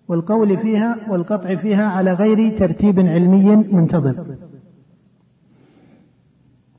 والقول 0.08 0.58
فيها 0.58 1.12
والقطع 1.12 1.56
فيها 1.56 1.86
على 1.86 2.14
غير 2.14 2.58
ترتيب 2.58 3.00
علمي 3.00 3.56
منتظم 3.56 4.16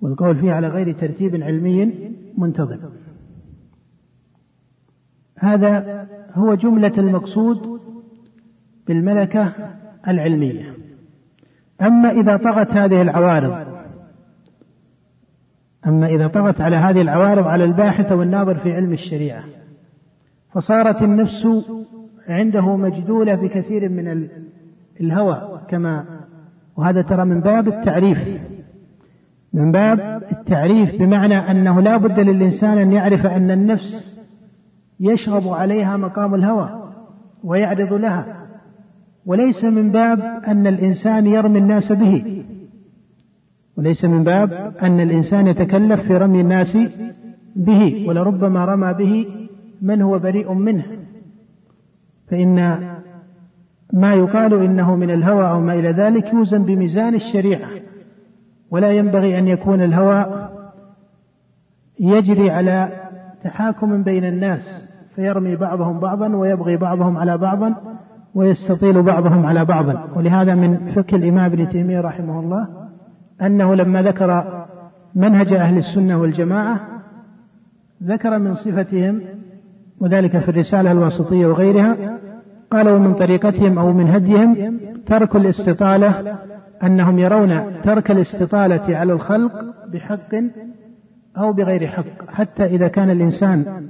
والقول 0.01 0.37
فيها 0.37 0.55
على 0.55 0.69
غير 0.69 0.93
ترتيب 0.93 1.43
علمي 1.43 2.11
منتظم 2.39 2.79
هذا 5.39 6.07
هو 6.35 6.55
جملة 6.55 6.93
المقصود 6.99 7.81
بالملكة 8.87 9.53
العلمية. 10.09 10.75
أما 11.83 12.11
إذا 12.11 12.37
طغت 12.37 12.71
هذه 12.71 13.03
العوارض 13.03 13.67
أما 15.87 16.07
إذا 16.07 16.27
طغت 16.27 16.61
على 16.61 16.77
هذه 16.77 17.01
العوارض 17.01 17.47
على 17.47 17.65
الباحث 17.65 18.13
والناظر 18.13 18.55
في 18.55 18.73
علم 18.73 18.93
الشريعة 18.93 19.45
فصارت 20.53 21.03
النفس 21.03 21.47
عنده 22.29 22.77
مجدولة 22.77 23.35
بكثير 23.35 23.89
من 23.89 24.29
الهوى 25.01 25.61
كما 25.69 26.05
وهذا 26.77 27.03
ترى 27.03 27.25
من 27.25 27.41
باب 27.41 27.69
التعريف. 27.69 28.19
من 29.53 29.73
باب 29.73 30.23
التعريف 30.33 30.99
بمعنى 30.99 31.35
أنه 31.35 31.81
لا 31.81 31.97
بد 31.97 32.21
للإنسان 32.21 32.79
أن 32.79 32.93
يعرف 32.93 33.27
أن 33.27 33.51
النفس 33.51 34.19
يشغب 35.01 35.49
عليها 35.49 35.97
مقام 35.97 36.35
الهوى 36.35 36.93
ويعرض 37.45 37.93
لها. 37.93 38.47
وليس 39.27 39.65
من 39.65 39.91
باب 39.91 40.21
أن 40.47 40.67
الإنسان 40.67 41.27
يرمي 41.27 41.59
الناس 41.59 41.93
به. 41.93 42.45
وليس 43.79 44.05
من 44.05 44.25
باب 44.25 44.75
أن 44.83 45.01
الإنسان 45.01 45.47
يتكلف 45.47 46.01
في 46.01 46.17
رمي 46.17 46.41
الناس 46.41 46.79
به 47.57 48.05
ولربما 48.09 48.65
رمى 48.65 48.95
به 48.95 49.27
من 49.83 50.03
هو 50.03 50.19
بريء 50.19 50.53
منه. 50.53 50.85
فإن 52.31 52.81
ما 53.93 54.15
يقال 54.15 54.55
إنه 54.55 54.97
من 54.97 55.11
الهوى 55.11 55.49
أو 55.49 55.61
ما 55.61 55.75
إلى 55.75 55.91
ذلك 55.91 56.33
يوزن 56.33 56.65
بميزان 56.65 57.15
الشريعة 57.15 57.69
ولا 58.71 58.91
ينبغي 58.91 59.39
أن 59.39 59.49
يكون 59.49 59.83
الهوى 59.83 60.49
يجري 62.01 62.51
على 62.51 62.89
تحاكم 63.45 64.03
بين 64.03 64.25
الناس 64.25 64.89
فيرمي 65.15 65.57
بعضهم 65.57 66.01
بعضا 66.01 66.37
ويبغي 66.37 66.77
بعضهم 66.77 67.19
على 67.19 67.39
بعض 67.39 67.73
ويستطيل 68.35 69.03
بعضهم 69.03 69.47
على 69.47 69.65
بعض 69.65 69.87
ولهذا 70.17 70.55
من 70.55 70.93
فقه 70.93 71.17
الإمام 71.17 71.53
ابن 71.53 71.69
تيمية 71.69 72.01
رحمه 72.01 72.41
الله 72.41 72.69
أنه 73.43 73.75
لما 73.75 74.03
ذكر 74.03 74.45
منهج 75.15 75.53
أهل 75.53 75.79
السنة 75.79 76.21
والجماعة 76.21 76.81
ذكر 78.03 78.39
من 78.39 78.55
صفتهم 78.55 79.21
وذلك 80.01 80.39
في 80.39 80.49
الرسالة 80.49 80.93
الواسطية 80.93 81.47
وغيرها 81.47 82.14
قال 82.75 82.89
ومن 82.89 83.15
طريقتهم 83.15 83.79
أو 83.79 83.93
من 83.93 84.09
هديهم 84.09 84.79
ترك 85.07 85.37
الاستطالة 85.37 86.39
أنهم 86.83 87.19
يرون 87.19 87.81
ترك 87.83 88.11
الاستطالة 88.11 88.97
على 88.97 89.13
الخلق 89.13 89.53
بحق 89.93 90.35
أو 91.37 91.53
بغير 91.53 91.87
حق. 91.87 92.31
حتى 92.31 92.65
إذا 92.65 92.89
كان 92.89 93.11
الإنسان 93.11 93.87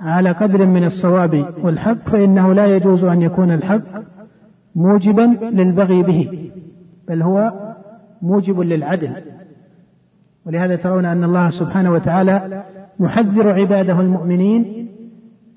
على 0.00 0.30
قدر 0.30 0.66
من 0.66 0.84
الصواب 0.84 1.46
والحق 1.62 2.08
فإنه 2.08 2.54
لا 2.54 2.76
يجوز 2.76 3.04
أن 3.04 3.22
يكون 3.22 3.50
الحق 3.50 4.02
موجبا 4.76 5.38
للبغي 5.52 6.02
به 6.02 6.50
بل 7.08 7.22
هو 7.22 7.52
موجب 8.22 8.60
للعدل. 8.60 9.10
ولهذا 10.46 10.76
ترون 10.76 11.04
أن 11.04 11.24
الله 11.24 11.50
سبحانه 11.50 11.92
وتعالى 11.92 12.62
يحذر 13.00 13.52
عباده 13.52 14.00
المؤمنين 14.00 14.88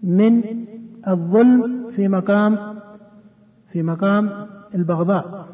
من 0.04 0.44
الظلم 1.08 1.79
في 2.00 2.08
مقام 2.08 2.58
في 3.72 3.84
مقام 3.84 4.30
البغضاء 4.76 5.46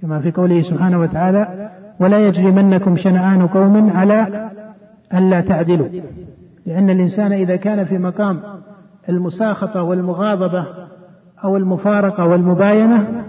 كما 0.00 0.20
في 0.20 0.30
قوله 0.30 0.60
سبحانه 0.60 1.00
وتعالى 1.00 1.70
ولا 2.00 2.28
يجرمنكم 2.28 2.96
شنآن 2.96 3.46
قوم 3.46 3.90
على 3.90 4.50
ألا 5.14 5.40
تعدلوا. 5.40 5.88
لأن 6.66 6.90
الإنسان 6.90 7.32
إذا 7.32 7.56
كان 7.56 7.84
في 7.84 7.98
مقام 7.98 8.40
المساخطة 9.08 9.82
والمغاضبة 9.82 10.66
أو 11.44 11.56
المفارقة 11.56 12.24
والمباينة 12.26 13.24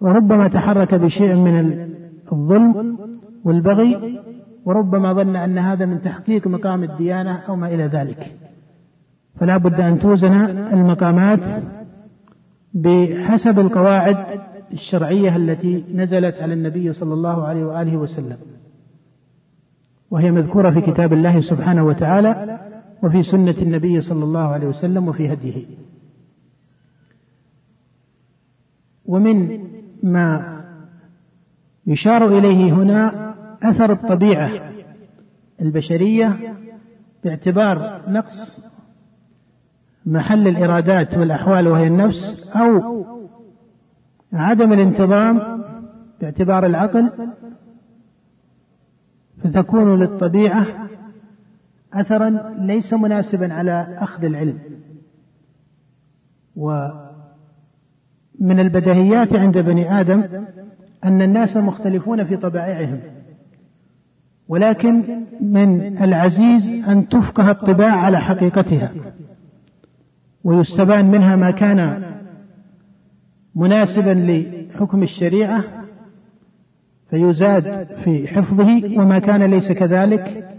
وربما 0.00 0.48
تحرك 0.48 0.94
بشيء 0.94 1.34
من 1.36 1.88
الظلم 2.32 2.98
والبغي 3.44 4.20
وربما 4.64 5.12
ظن 5.12 5.36
أن 5.36 5.58
هذا 5.58 5.86
من 5.86 6.00
تحقيق 6.02 6.46
مقام 6.46 6.84
الديانة 6.84 7.38
أو 7.48 7.56
ما 7.56 7.66
إلى 7.68 7.84
ذلك. 7.84 8.47
فلا 9.40 9.56
بد 9.56 9.80
أن 9.80 9.98
توزن 9.98 10.32
المقامات 10.72 11.62
بحسب 12.74 13.58
القواعد 13.58 14.40
الشرعية 14.72 15.36
التي 15.36 15.84
نزلت 15.94 16.36
على 16.38 16.54
النبي 16.54 16.92
صلى 16.92 17.14
الله 17.14 17.44
عليه 17.44 17.64
وآله 17.64 17.96
وسلم. 17.96 18.36
وهي 20.10 20.30
مذكورة 20.30 20.70
في 20.70 20.92
كتاب 20.92 21.12
الله 21.12 21.40
سبحانه 21.40 21.84
وتعالى 21.84 22.58
وفي 23.02 23.22
سنة 23.22 23.54
النبي 23.62 24.00
صلى 24.00 24.24
الله 24.24 24.48
عليه 24.48 24.66
وسلم 24.66 25.08
وفي 25.08 25.32
هديه. 25.32 25.64
ومن 29.04 29.60
ما 30.02 30.58
يشار 31.86 32.38
إليه 32.38 32.72
هنا 32.72 33.34
أثر 33.62 33.92
الطبيعة 33.92 34.50
البشرية 35.60 36.36
باعتبار 37.24 38.02
نقص 38.08 38.67
محل 40.08 40.48
الإرادات 40.48 41.18
والأحوال 41.18 41.68
وهي 41.68 41.86
النفس 41.86 42.50
أو 42.56 43.04
عدم 44.32 44.72
الانتظام 44.72 45.62
باعتبار 46.20 46.66
العقل 46.66 47.10
فتكون 49.44 50.00
للطبيعة 50.00 50.66
أثرا 51.92 52.54
ليس 52.58 52.92
مناسبا 52.92 53.54
على 53.54 53.96
أخذ 53.98 54.24
العلم. 54.24 54.58
ومن 56.56 56.90
من 58.40 58.60
البديهيات 58.60 59.32
عند 59.32 59.58
بني 59.58 60.00
آدم 60.00 60.24
أن 61.04 61.22
الناس 61.22 61.56
مختلفون 61.56 62.24
في 62.24 62.36
طبائعهم. 62.36 63.00
ولكن 64.48 65.24
من 65.40 65.98
العزيز 66.02 66.70
أن 66.88 67.08
تفقه 67.08 67.50
الطباع 67.50 67.96
على 67.96 68.18
حقيقتها. 68.18 68.92
ويستبان 70.48 71.10
منها 71.10 71.36
ما 71.36 71.50
كان 71.50 72.02
مناسبا 73.54 74.10
لحكم 74.10 75.02
الشريعة 75.02 75.64
فيزاد 77.10 77.86
في 78.04 78.28
حفظه 78.28 79.00
وما 79.00 79.18
كان 79.18 79.42
ليس 79.42 79.72
كذلك 79.72 80.54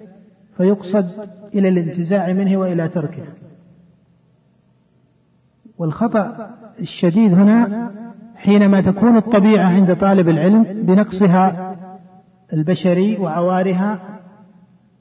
فيقصد 0.58 1.06
إلى 1.54 1.70
الانتزاع 1.70 2.34
منه 2.34 2.58
وإلى 2.58 2.88
تركه. 2.88 3.24
والخطأ 5.78 6.50
الشديد 6.80 7.34
هنا 7.34 7.92
حينما 8.36 8.82
تكون 8.82 9.18
الطبيعة 9.18 9.66
عند 9.66 9.96
طالب 9.96 10.30
العلم 10.30 10.64
بنقصها 10.64 11.76
البشري 12.54 13.18
وعوارها 13.18 14.20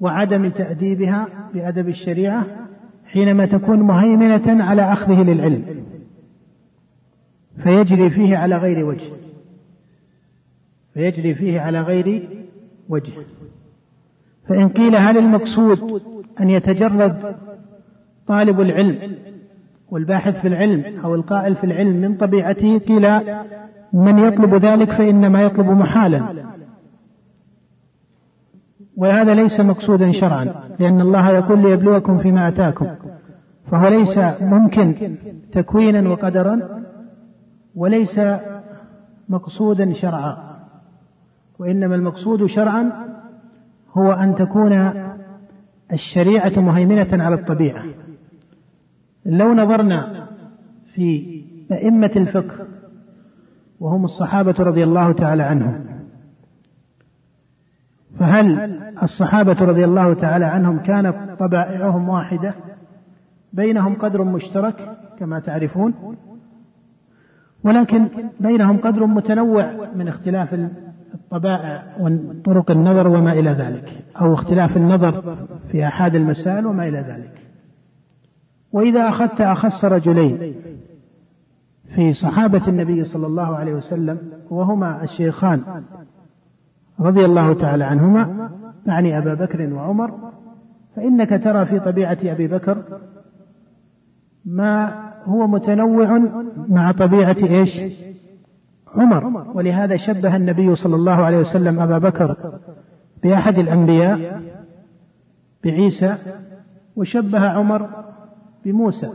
وعدم 0.01 0.49
تأديبها 0.51 1.29
بأدب 1.55 1.89
الشريعة 1.89 2.68
حينما 3.09 3.47
تكون 3.47 3.81
مهيمنة 3.81 4.65
على 4.65 4.93
أخذه 4.93 5.23
للعلم 5.23 5.65
فيجري 7.63 8.11
فيه 8.11 8.37
على 8.37 8.57
غير 8.57 8.85
وجه 8.85 9.11
فيجري 10.95 11.35
فيه 11.35 11.61
على 11.61 11.81
غير 11.81 12.29
وجه. 12.89 13.13
فإن 14.49 14.69
قيل 14.69 14.97
هل 14.97 15.19
المقصود 15.19 16.03
أن 16.41 16.51
يتجرد 16.51 17.37
طالب 18.27 18.61
العلم 18.61 19.17
والباحث 19.91 20.41
في 20.41 20.49
العلم 20.49 21.01
أو 21.05 21.15
القائل 21.15 21.57
في 21.57 21.65
العلم 21.65 21.97
من 21.97 22.15
طبيعته؟ 22.17 22.79
قيل 22.79 23.21
من 23.93 24.19
يطلب 24.19 24.55
ذلك 24.55 24.91
فإنما 24.93 25.43
يطلب 25.43 25.71
محالا. 25.71 26.45
وهذا 28.99 29.35
ليس 29.35 29.61
مقصودا 29.61 30.11
شرعا 30.11 30.45
لأن 30.79 31.01
الله 31.01 31.31
يقول 31.31 31.63
ليبلوكم 31.63 32.19
فيما 32.19 32.49
أتاكم. 32.49 32.87
فهو 33.71 33.89
ليس 33.89 34.19
ممكن 34.41 35.17
تكوينا 35.53 36.11
وقدرا 36.11 36.61
وليس 37.75 38.21
مقصودا 39.29 39.93
شرعا. 39.93 40.37
وإنما 41.59 41.95
المقصود 41.95 42.47
شرعا 42.47 42.93
هو 43.97 44.13
أن 44.13 44.35
تكون 44.35 44.93
الشريعة 45.93 46.61
مهيمنة 46.61 47.25
على 47.25 47.35
الطبيعة. 47.35 47.85
لو 49.27 49.55
نظرنا 49.55 50.27
في 50.95 51.39
أئمة 51.73 52.13
الفقه 52.17 52.67
وهم 53.81 54.05
الصحابة 54.05 54.55
رضي 54.59 54.85
الله 54.85 55.13
تعالى 55.13 55.43
عنهم 55.43 55.98
فهل 58.19 58.81
الصحابة 59.03 59.57
رضي 59.61 59.85
الله 59.85 60.15
تعالى 60.15 60.45
عنهم 60.45 60.79
كانت 60.79 61.15
طبائعهم 61.39 62.09
واحدة؟ 62.09 62.55
بينهم 63.53 63.95
قدر 63.95 64.25
مشترك 64.25 64.97
كما 65.19 65.39
تعرفون 65.39 65.95
ولكن 67.65 68.09
بينهم 68.41 68.77
قدر 68.77 69.07
متنوع 69.07 69.73
من 69.95 70.09
اختلاف 70.09 70.55
الطبائع 71.15 71.97
وطرق 72.01 72.71
النظر 72.71 73.09
وما 73.09 73.33
إلى 73.33 73.51
ذلك 73.51 74.05
أو 74.21 74.35
اختلاف 74.35 74.77
النظر 74.77 75.37
في 75.73 75.87
أحد 75.87 76.15
المسائل 76.15 76.67
وما 76.67 76.89
إلى 76.89 76.99
ذلك. 76.99 77.33
وإذا 78.73 79.09
أخذت 79.09 79.41
أخص 79.41 79.85
رجلين 79.85 80.55
في 81.95 82.13
صحابة 82.13 82.69
النبي 82.69 83.05
صلى 83.05 83.27
الله 83.27 83.57
عليه 83.57 83.73
وسلم 83.73 84.19
وهما 84.51 85.05
الشيخان 85.05 85.63
رضي 87.01 87.25
الله 87.25 87.55
تعالى 87.55 87.85
عنهما 87.85 88.51
يعني 88.87 89.19
أبا 89.19 89.35
بكر 89.35 89.73
وعمر 89.73 90.33
فإنك 90.97 91.45
ترى 91.45 91.67
في 91.67 91.81
طبيعة 91.81 92.19
أبي 92.25 92.47
بكر 92.47 92.85
ما 94.45 95.09
هو 95.25 95.47
متنوع 95.47 96.19
مع 96.69 96.93
طبيعة 96.93 97.37
إيش؟ 97.43 97.81
عمر. 98.95 99.47
ولهذا 99.55 99.97
شبه 99.97 100.37
النبي 100.37 100.75
صلى 100.75 100.97
الله 100.97 101.13
عليه 101.13 101.39
وسلم 101.39 101.81
أبا 101.81 101.99
بكر 101.99 102.59
بأحد 103.23 103.59
الأنبياء 103.59 104.43
بعيسى 105.65 106.17
وشبه 106.97 107.49
عمر 107.49 107.89
بموسى. 108.65 109.09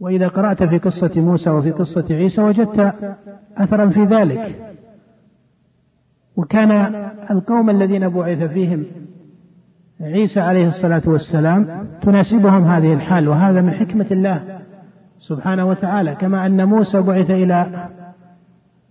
وإذا 0.00 0.28
قرأت 0.28 0.62
في 0.62 0.78
قصة 0.78 1.20
موسى 1.20 1.50
وفي 1.50 1.70
قصة 1.70 2.06
عيسى 2.10 2.42
وجدت 2.42 2.94
أثرا 3.56 3.88
في 3.88 4.04
ذلك. 4.04 4.74
وكان 6.36 6.70
القوم 7.30 7.70
الذين 7.70 8.08
بعث 8.08 8.42
فيهم 8.42 8.84
عيسى 10.00 10.40
عليه 10.40 10.66
الصلاة 10.66 11.02
والسلام 11.06 11.88
تناسبهم 12.02 12.64
هذه 12.64 12.92
الحال 12.92 13.28
وهذا 13.28 13.60
من 13.60 13.70
حكمة 13.70 14.06
الله 14.10 14.60
سبحانه 15.18 15.68
وتعالى 15.68 16.14
كما 16.14 16.46
أن 16.46 16.68
موسى 16.68 17.02
بعث 17.02 17.30
إلى 17.30 17.88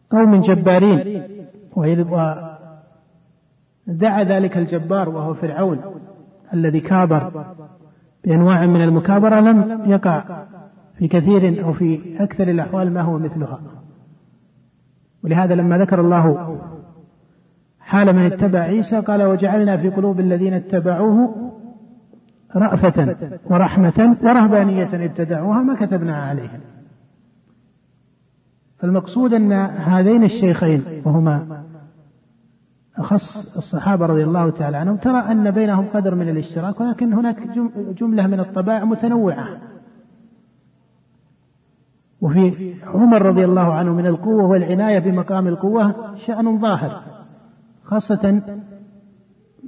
قوم 0.10 0.41
جبارين 0.41 1.24
ودعا 1.76 2.54
ذلك 4.24 4.58
الجبار 4.58 5.10
وهو 5.10 5.34
فرعون 5.34 5.80
الذي 6.54 6.80
كابر 6.80 7.46
بأنواع 8.26 8.66
من 8.66 8.82
المكابرة 8.82 9.39
لم 9.39 9.82
يقع 9.91 10.46
في 10.98 11.08
كثير 11.08 11.66
أو 11.66 11.74
في 11.74 12.18
أكثر 12.20 12.48
الأحوال 12.48 12.94
ما 12.94 13.02
هو 13.02 13.20
مثلها. 13.20 13.60
ولهذا 15.24 15.56
لما 15.56 15.78
ذكر 15.78 16.02
الله 16.02 16.60
حال 17.84 18.15
من 18.15 18.25
اتبع 18.25 18.59
عيسى 18.59 18.99
قال 18.99 19.23
وجعلنا 19.23 19.77
في 19.77 19.89
قلوب 19.89 20.19
الذين 20.19 20.53
اتبعوه 20.53 21.51
رأفة 22.55 23.15
ورحمة 23.45 24.17
ورهبانية 24.21 25.05
ابتدعوها 25.05 25.63
ما 25.63 25.75
كتبناها 25.75 26.29
عليهم 26.29 26.59
فالمقصود 28.79 29.34
أن 29.34 29.51
هذين 29.51 30.23
الشيخين 30.23 31.01
وهما 31.05 31.63
أخص 32.97 33.55
الصحابة 33.57 34.05
رضي 34.05 34.23
الله 34.23 34.49
تعالى 34.49 34.77
عنهم 34.77 34.97
ترى 34.97 35.19
أن 35.19 35.51
بينهم 35.51 35.86
قدر 35.93 36.15
من 36.15 36.29
الاشتراك 36.29 36.81
ولكن 36.81 37.13
هناك 37.13 37.47
جملة 37.97 38.27
من 38.27 38.39
الطبائع 38.39 38.86
متنوعة. 38.86 39.47
وفي 42.21 42.73
عمر 42.84 43.21
رضي 43.21 43.45
الله 43.45 43.73
عنه 43.73 43.93
من 43.93 44.05
القوة 44.05 44.43
والعناية 44.43 44.99
بمقام 44.99 45.47
القوة 45.47 46.15
شأن 46.15 46.59
ظاهر. 46.59 47.12
خاصة 47.94 48.41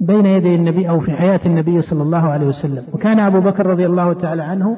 بين 0.00 0.26
يدي 0.26 0.54
النبي 0.54 0.88
أو 0.88 1.00
في 1.00 1.12
حياة 1.12 1.40
النبي 1.46 1.80
صلى 1.80 2.02
الله 2.02 2.28
عليه 2.28 2.46
وسلم. 2.46 2.84
وكان 2.92 3.20
أبو 3.20 3.40
بكر 3.40 3.66
رضي 3.66 3.86
الله 3.86 4.12
تعالى 4.12 4.42
عنه 4.42 4.76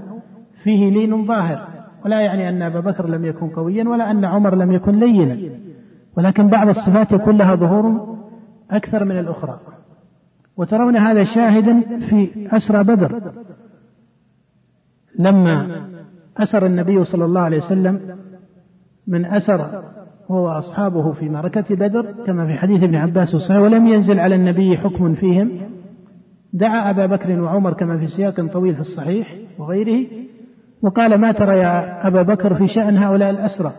فيه 0.62 0.90
لين 0.90 1.26
ظاهر. 1.26 1.68
ولا 2.04 2.20
يعني 2.20 2.48
أن 2.48 2.62
أبا 2.62 2.80
بكر 2.80 3.08
لم 3.08 3.24
يكن 3.24 3.48
قويا 3.48 3.88
ولا 3.88 4.10
أن 4.10 4.24
عمر 4.24 4.54
لم 4.54 4.72
يكن 4.72 4.98
لينا. 4.98 5.38
ولكن 6.16 6.48
بعض 6.48 6.68
الصفات 6.68 7.12
يكون 7.12 7.36
لها 7.36 7.54
ظهور 7.54 8.16
أكثر 8.70 9.04
من 9.04 9.18
الأخرى. 9.18 9.60
وترون 10.56 10.96
هذا 10.96 11.22
شاهدا 11.22 11.80
في 11.98 12.48
أسرى 12.56 12.84
بدر. 12.84 13.32
لما 15.18 15.80
أسر 16.36 16.66
النبي 16.66 17.04
صلى 17.04 17.24
الله 17.24 17.40
عليه 17.40 17.56
وسلم 17.56 18.16
من 19.06 19.24
أسر 19.24 19.82
هو 20.30 20.46
وأصحابه 20.46 21.12
في 21.12 21.28
معركة 21.28 21.74
بدر 21.76 22.14
كما 22.26 22.46
في 22.46 22.54
حديث 22.54 22.82
ابن 22.82 22.94
عباس 22.94 23.34
الصحيح 23.34 23.60
ولم 23.62 23.86
ينزل 23.86 24.20
على 24.20 24.34
النبي 24.34 24.76
حكم 24.76 25.14
فيهم. 25.14 25.50
دعا 26.52 26.90
أبا 26.90 27.06
بكر 27.06 27.40
وعمر 27.40 27.72
كما 27.72 27.98
في 27.98 28.06
سياق 28.06 28.46
طويل 28.46 28.74
في 28.74 28.80
الصحيح 28.80 29.36
وغيره 29.58 30.06
وقال 30.82 31.20
ما 31.20 31.32
ترى 31.32 31.58
يا 31.58 32.06
أبا 32.06 32.22
بكر 32.22 32.54
في 32.54 32.66
شأن 32.66 32.96
هؤلاء 32.96 33.30
الأسرى؟ 33.30 33.72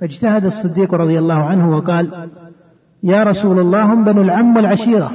فاجتهد 0.00 0.44
الصديق 0.44 0.94
رضي 0.94 1.18
الله 1.18 1.34
عنه 1.34 1.76
وقال 1.76 2.30
يا 3.02 3.22
رسول 3.22 3.58
الله 3.58 3.94
هم 3.94 4.04
بنو 4.04 4.22
العم 4.22 4.56
والعشيرة 4.56 5.12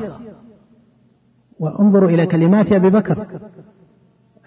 وانظروا 1.60 2.10
إلى 2.10 2.26
كلمات 2.28 2.72
أبي 2.72 2.90
بكر. 2.90 3.28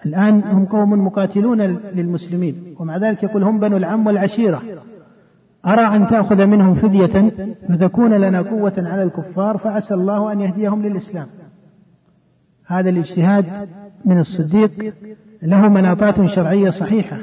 الآن 0.05 0.43
هم 0.43 0.65
قوم 0.65 1.05
مقاتلون 1.05 1.61
للمسلمين 1.95 2.75
ومع 2.79 2.97
ذلك 2.97 3.23
يقول 3.23 3.43
هم 3.43 3.59
بنو 3.59 3.77
العم 3.77 4.07
والعشيرة. 4.07 4.61
أرى 5.65 5.95
أن 5.95 6.07
تأخذ 6.07 6.45
منهم 6.45 6.75
فدية 6.75 7.31
فتكون 7.69 8.13
لنا 8.13 8.41
قوة 8.41 8.73
على 8.77 9.03
الكفار 9.03 9.57
فعسى 9.57 9.93
الله 9.93 10.31
أن 10.31 10.41
يهديهم 10.41 10.81
للإسلام. 10.81 11.27
هذا 12.65 12.89
الاجتهاد 12.89 13.45
من 14.05 14.19
الصديق 14.19 14.93
له 15.41 15.67
مناطات 15.67 16.25
شرعية 16.25 16.69
صحيحة. 16.69 17.17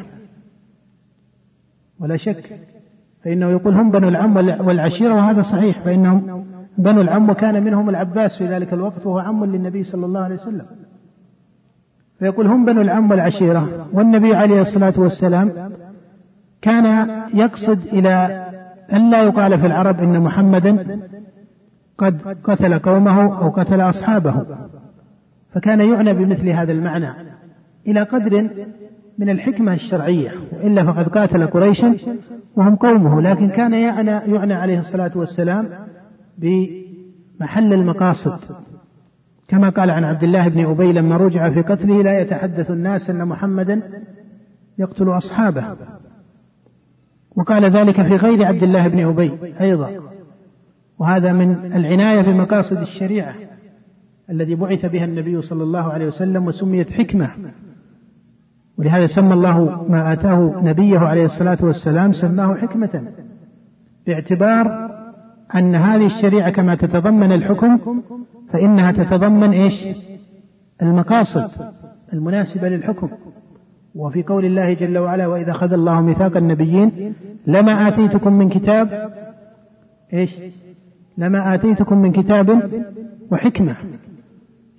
ولا 2.00 2.16
شك 2.16 2.60
فإنه 3.24 3.50
يقول 3.50 3.74
هم 3.74 3.90
بنو 3.90 4.08
العم 4.08 4.36
والعشيرة 4.36 5.14
وهذا 5.14 5.42
صحيح 5.42 5.80
فإنهم 5.80 6.44
بنو 6.78 7.00
العم 7.00 7.30
وكان 7.30 7.64
منهم 7.64 7.90
العباس 7.90 8.38
في 8.38 8.46
ذلك 8.46 8.72
الوقت 8.72 9.06
وهو 9.06 9.18
عم 9.18 9.44
للنبي 9.44 9.82
صلى 9.82 10.06
الله 10.06 10.20
عليه 10.20 10.34
وسلم. 10.34 10.66
فيقول 12.18 12.46
هم 12.46 12.64
بنو 12.64 12.80
العم 12.80 13.10
والعشيرة. 13.10 13.86
والنبي 13.92 14.34
عليه 14.34 14.60
الصلاة 14.60 14.94
والسلام 14.96 15.52
كان 16.62 17.08
يقصد 17.34 17.78
إلى 17.78 18.46
أن 18.92 19.10
لا 19.10 19.22
يقال 19.22 19.58
في 19.58 19.66
العرب 19.66 20.00
إن 20.00 20.20
محمدا 20.20 21.00
قد 21.98 22.36
قتل 22.44 22.78
قومه 22.78 23.38
أو 23.38 23.48
قتل 23.48 23.80
أصحابه. 23.80 24.46
فكان 25.54 25.80
يعنى 25.80 26.14
بمثل 26.14 26.48
هذا 26.48 26.72
المعنى 26.72 27.10
إلى 27.86 28.02
قدر 28.02 28.50
من 29.18 29.30
الحكمة 29.30 29.72
الشرعية 29.72 30.30
وإلا 30.52 30.84
فقد 30.84 31.08
قاتل 31.08 31.46
قريشا 31.46 31.96
وهم 32.56 32.76
قومه. 32.76 33.22
لكن 33.22 33.48
كان 33.48 33.72
يعنى, 33.72 34.10
يعنى 34.10 34.54
عليه 34.54 34.78
الصلاة 34.78 35.12
والسلام 35.14 35.68
بمحل 36.38 37.72
المقاصد. 37.72 38.38
كما 39.48 39.68
قال 39.68 39.90
عن 39.90 40.04
عبد 40.04 40.22
الله 40.22 40.48
بن 40.48 40.66
أبي 40.66 40.92
لما 40.92 41.16
رجع 41.16 41.50
في 41.50 41.62
قتله 41.62 42.02
لا 42.02 42.20
يتحدث 42.20 42.70
الناس 42.70 43.10
أن 43.10 43.28
محمدا 43.28 43.82
يقتل 44.78 45.08
أصحابه. 45.08 45.64
وقال 47.36 47.64
ذلك 47.64 48.02
في 48.02 48.16
غير 48.16 48.44
عبد 48.44 48.62
الله 48.62 48.88
بن 48.88 49.00
أبي 49.00 49.54
أيضا. 49.60 49.90
وهذا 50.98 51.32
من 51.32 51.72
العناية 51.72 52.20
بمقاصد 52.20 52.76
الشريعة 52.76 53.34
الذي 54.30 54.54
بعث 54.54 54.86
بها 54.86 55.04
النبي 55.04 55.42
صلى 55.42 55.62
الله 55.62 55.92
عليه 55.92 56.06
وسلم 56.06 56.46
وسميت 56.46 56.90
حكمة. 56.90 57.30
ولهذا 58.78 59.06
سمى 59.06 59.34
الله 59.34 59.86
ما 59.88 60.12
آتاه 60.12 60.60
نبيه 60.62 60.98
عليه 60.98 61.24
الصلاة 61.24 61.58
والسلام 61.62 62.12
سماه 62.12 62.54
حكمة 62.54 63.12
باعتبار 64.06 64.85
أن 65.54 65.74
هذه 65.74 66.06
الشريعة 66.06 66.50
كما 66.50 66.74
تتضمن 66.74 67.32
الحكم 67.32 68.02
فإنها 68.52 68.92
تتضمن 68.92 69.52
إيش؟ 69.52 69.86
المقاصد 70.82 71.50
المناسبة 72.12 72.68
للحكم. 72.68 73.08
وفي 73.94 74.22
قول 74.22 74.44
الله 74.44 74.72
جل 74.74 74.98
وعلا 74.98 75.26
وإذا 75.26 75.50
أخذ 75.50 75.72
الله 75.72 76.00
ميثاق 76.00 76.36
النبيين 76.36 77.14
لما 77.46 77.88
آتيتكم 77.88 78.32
من 78.32 78.48
كتاب 78.48 79.12
إيش؟ 80.12 80.36
لما 81.18 81.54
آتيتكم 81.54 81.98
من 81.98 82.12
كتاب 82.12 82.62
وحكمة. 83.32 83.76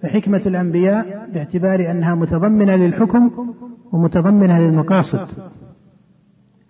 فحكمة 0.01 0.41
الأنبياء 0.45 1.30
باعتبار 1.34 1.91
أنها 1.91 2.15
متضمنة 2.15 2.76
للحكم 2.76 3.32
ومتضمنة 3.91 4.59
للمقاصد 4.59 5.28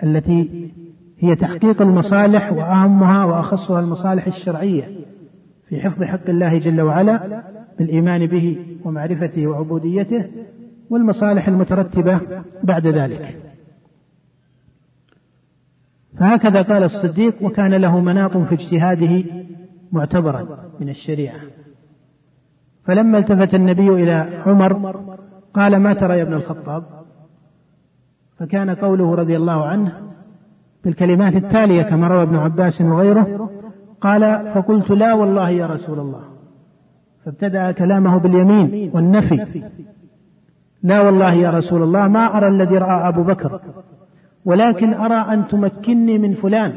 التي 0.04 0.72
هي 1.20 1.36
تحقيق 1.36 1.82
المصالح 1.82 2.54
وأهمها 2.54 3.26
وأخصها 3.26 3.80
المصالح 3.80 4.28
الشرعية 4.28 4.90
في 5.70 5.80
حفظ 5.80 6.04
حق 6.04 6.30
الله 6.30 6.58
جل 6.58 6.82
وعلا 6.82 7.44
بالإيمان 7.80 8.28
به 8.28 8.66
ومعرفته 8.86 9.48
وعبوديته 9.48 10.30
والمصالح 10.90 11.48
المترتبة 11.48 12.22
بعد 12.64 12.88
ذلك. 12.88 13.38
فهكذا 16.20 16.62
قال 16.62 16.84
الصديق 16.84 17.44
وكان 17.44 17.74
له 17.74 18.00
مناط 18.00 18.38
في 18.38 18.56
اجتهاده 18.56 19.24
معتبرا 19.92 20.48
من 20.80 20.90
الشريعة. 20.90 21.40
فلما 22.86 23.18
التفت 23.18 23.56
النبي 23.56 23.90
إلى 23.90 24.42
عمر 24.46 25.02
قال 25.54 25.78
ما 25.78 25.94
ترى 25.94 26.18
يا 26.18 26.24
ابن 26.24 26.34
الخطاب؟ 26.34 26.84
فكان 28.38 28.70
قوله 28.70 29.16
رضي 29.16 29.38
الله 29.38 29.66
عنه 29.66 30.08
بالكلمات 30.88 31.36
التالية 31.36 31.82
كما 31.82 32.08
روى 32.08 32.22
ابن 32.24 32.36
عباس 32.36 32.82
وغيره 32.82 33.50
قال 34.02 34.52
فقلت 34.56 34.90
لا 34.90 35.14
والله 35.14 35.50
يا 35.50 35.66
رسول 35.66 36.00
الله. 36.00 36.24
فابتدأ 37.26 37.72
كلامه 37.72 38.20
باليمين 38.20 38.92
والنفي. 38.94 39.64
لا 40.84 41.02
والله 41.02 41.34
يا 41.34 41.50
رسول 41.50 41.84
الله 41.84 42.08
ما 42.08 42.38
أرى 42.38 42.48
الذي 42.48 42.78
رأى 42.78 43.08
أبو 43.08 43.24
بكر 43.24 43.62
ولكن 44.46 44.94
أرى 44.94 45.34
أن 45.34 45.48
تمكنني 45.48 46.18
من 46.18 46.34
فلان. 46.34 46.74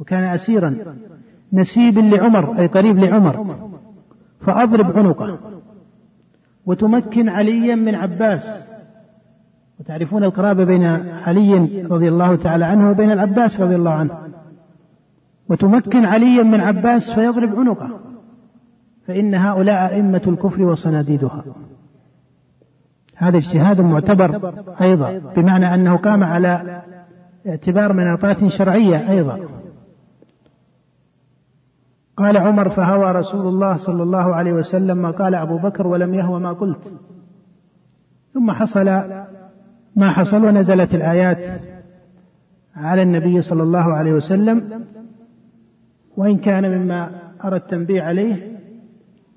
وكان 0.00 0.24
أسيرا 0.24 0.76
نسيب 1.52 1.98
لعمر 1.98 2.58
أي 2.58 2.66
قريب 2.66 2.98
لعمر 2.98 3.56
فأضرب 4.40 4.98
عنقه. 4.98 5.38
وتمكن 6.66 7.28
عليا 7.28 7.74
من 7.74 7.94
عباس 7.94 8.73
وتعرفون 9.80 10.24
القرابة 10.24 10.64
بين 10.64 10.84
علي 11.26 11.82
رضي 11.90 12.08
الله 12.08 12.36
تعالى 12.36 12.64
عنه 12.64 12.90
وبين 12.90 13.10
العباس 13.10 13.60
رضي 13.60 13.76
الله 13.76 13.90
عنه. 13.90 14.18
وتمكن 15.48 16.04
عليا 16.04 16.42
من 16.42 16.60
عباس 16.60 17.12
فيضرب 17.12 17.58
عنقه. 17.58 17.90
فإن 19.06 19.34
هؤلاء 19.34 19.94
أئمة 19.94 20.22
الكفر 20.26 20.62
وصناديدها. 20.62 21.44
هذا 23.16 23.36
اجتهاد 23.36 23.80
معتبر 23.80 24.52
أيضا 24.80 25.18
بمعنى 25.36 25.74
أنه 25.74 25.96
قام 25.96 26.24
على 26.24 26.82
اعتبار 27.46 27.92
مناطات 27.92 28.46
شرعية 28.46 29.10
أيضا. 29.10 29.40
قال 32.16 32.36
عمر 32.36 32.68
فهوى 32.68 33.12
رسول 33.12 33.46
الله 33.46 33.76
صلى 33.76 34.02
الله 34.02 34.34
عليه 34.34 34.52
وسلم 34.52 34.98
ما 34.98 35.10
قال 35.10 35.34
أبو 35.34 35.58
بكر 35.58 35.86
ولم 35.86 36.14
يهوى 36.14 36.40
ما 36.40 36.52
قلت. 36.52 36.92
ثم 38.34 38.50
حصل 38.50 38.88
ما 39.96 40.10
حصل 40.10 40.44
ونزلت 40.44 40.94
الآيات 40.94 41.60
على 42.76 43.02
النبي 43.02 43.40
صلى 43.40 43.62
الله 43.62 43.92
عليه 43.92 44.12
وسلم. 44.12 44.84
وإن 46.16 46.38
كان 46.38 46.78
مما 46.78 47.10
أرى 47.44 47.56
التنبيه 47.56 48.02
عليه 48.02 48.58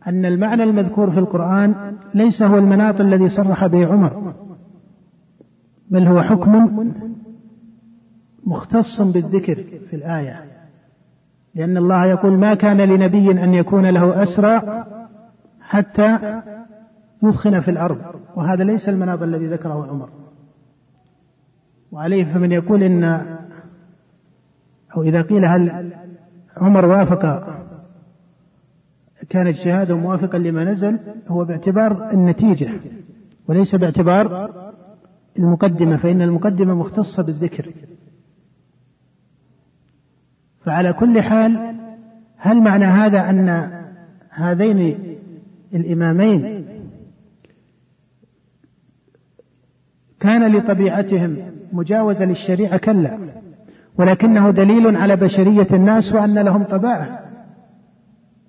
أن 0.08 0.26
المعنى 0.26 0.64
المذكور 0.64 1.12
في 1.12 1.20
القرآن 1.20 1.93
ليس 2.14 2.43
هو 2.43 2.58
المناط 2.58 3.01
الذي 3.01 3.30
صرح 3.30 3.68
به 3.68 3.88
عمر 3.88 4.34
بل 5.89 6.08
هو 6.08 6.22
حكم 6.22 6.84
مختص 8.43 9.01
بالذكر 9.01 9.64
في 9.89 9.95
الآية. 9.95 10.45
لأن 11.55 11.78
الله 11.78 12.05
يقول 12.05 12.38
ما 12.38 12.53
كان 12.53 12.78
لنبي 12.78 13.32
أن 13.32 13.53
يكون 13.53 13.86
له 13.86 14.24
أسرى 14.24 14.62
حتى 15.62 16.41
يثخن 17.24 17.62
في 17.62 17.72
الأرض 17.72 17.97
وهذا 18.36 18.64
ليس 18.64 18.89
المناط 18.89 19.22
الذي 19.22 19.45
ذكره 19.45 19.88
عمر. 19.89 20.10
وعليه 21.91 22.33
فمن 22.33 22.51
يقول 22.51 22.83
إن 22.83 23.03
أو 24.97 25.03
إذا 25.03 25.21
قيل 25.21 25.45
هل 25.45 25.93
عمر 26.57 26.85
وافق 26.85 27.47
كان 29.29 29.47
اجتهاده 29.47 29.95
موافقا 29.95 30.38
لما 30.38 30.63
نزل 30.63 30.99
هو 31.27 31.45
باعتبار 31.45 32.11
النتيجة 32.11 32.69
وليس 33.47 33.75
باعتبار 33.75 34.49
المقدمة 35.39 35.97
فإن 35.97 36.21
المقدمة 36.21 36.73
مختصة 36.73 37.23
بالذكر. 37.23 37.73
فعلى 40.65 40.93
كل 40.93 41.21
حال 41.21 41.75
هل 42.38 42.61
معنى 42.61 42.85
هذا 42.85 43.29
أن 43.29 43.71
هذين 44.29 44.99
الإمامين 45.73 46.67
كان 50.19 50.55
لطبيعتهم 50.55 51.57
مجاوزة 51.72 52.26
للشريعة 52.26 52.78
كلا 52.78 53.20
ولكنه 53.97 54.51
دليل 54.51 54.95
على 54.95 55.15
بشرية 55.15 55.68
الناس 55.72 56.13
وأن 56.13 56.39
لهم 56.39 56.63
طبائع 56.63 57.26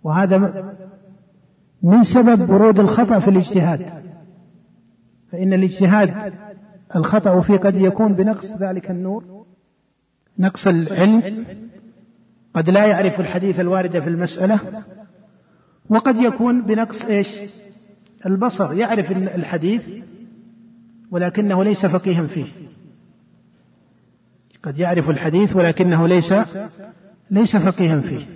وهذا 0.05 0.65
من 1.83 2.03
سبب 2.03 2.51
ورود 2.51 2.81
الخطأ 2.81 3.21
في 3.21 3.31
الاجتهاد. 3.31 3.87
فإن 5.33 5.53
الاجتهاد 5.53 6.33
الخطأ 6.97 7.41
فيه 7.41 7.57
قد 7.57 7.75
يكون 7.75 8.15
بنقص 8.15 8.53
ذلك 8.53 8.91
النور 8.91 9.47
نقص 10.39 10.67
العلم 10.67 11.45
قد 12.55 12.71
لا 12.71 12.87
يعرف 12.87 13.21
الحديث 13.21 13.61
الوارد 13.61 14.01
في 14.01 14.09
المسألة 14.09 14.61
وقد 15.89 16.17
يكون 16.17 16.63
بنقص 16.63 17.05
إيش؟ 17.05 17.41
البصر 18.27 18.73
يعرف 18.73 19.11
الحديث 19.11 19.89
ولكنه 21.11 21.65
ليس 21.65 21.87
فقيها 21.87 22.27
فيه. 22.27 22.47
قد 24.63 24.79
يعرف 24.79 25.11
الحديث 25.11 25.57
ولكنه 25.57 26.09
ليس 26.09 26.35
ليس 27.31 27.57
فقيها 27.57 28.01
فيه. 28.01 28.27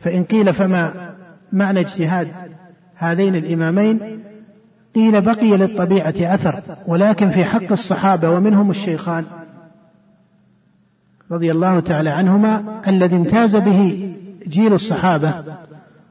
فإن 0.00 0.24
قيل 0.24 0.54
فما 0.54 1.14
معنى 1.52 1.80
اجتهاد 1.80 2.28
هذين 2.94 3.34
الإمامين 3.34 4.22
قيل 4.94 5.20
بقي 5.20 5.56
للطبيعة 5.56 6.34
أثر 6.34 6.62
ولكن 6.86 7.30
في 7.30 7.44
حق 7.44 7.72
الصحابة 7.72 8.30
ومنهم 8.30 8.70
الشيخان 8.70 9.24
رضي 11.30 11.52
الله 11.52 11.80
تعالى 11.80 12.10
عنهما 12.10 12.82
الذي 12.88 13.16
امتاز 13.16 13.56
به 13.56 14.14
جيل 14.46 14.72
الصحابة 14.72 15.44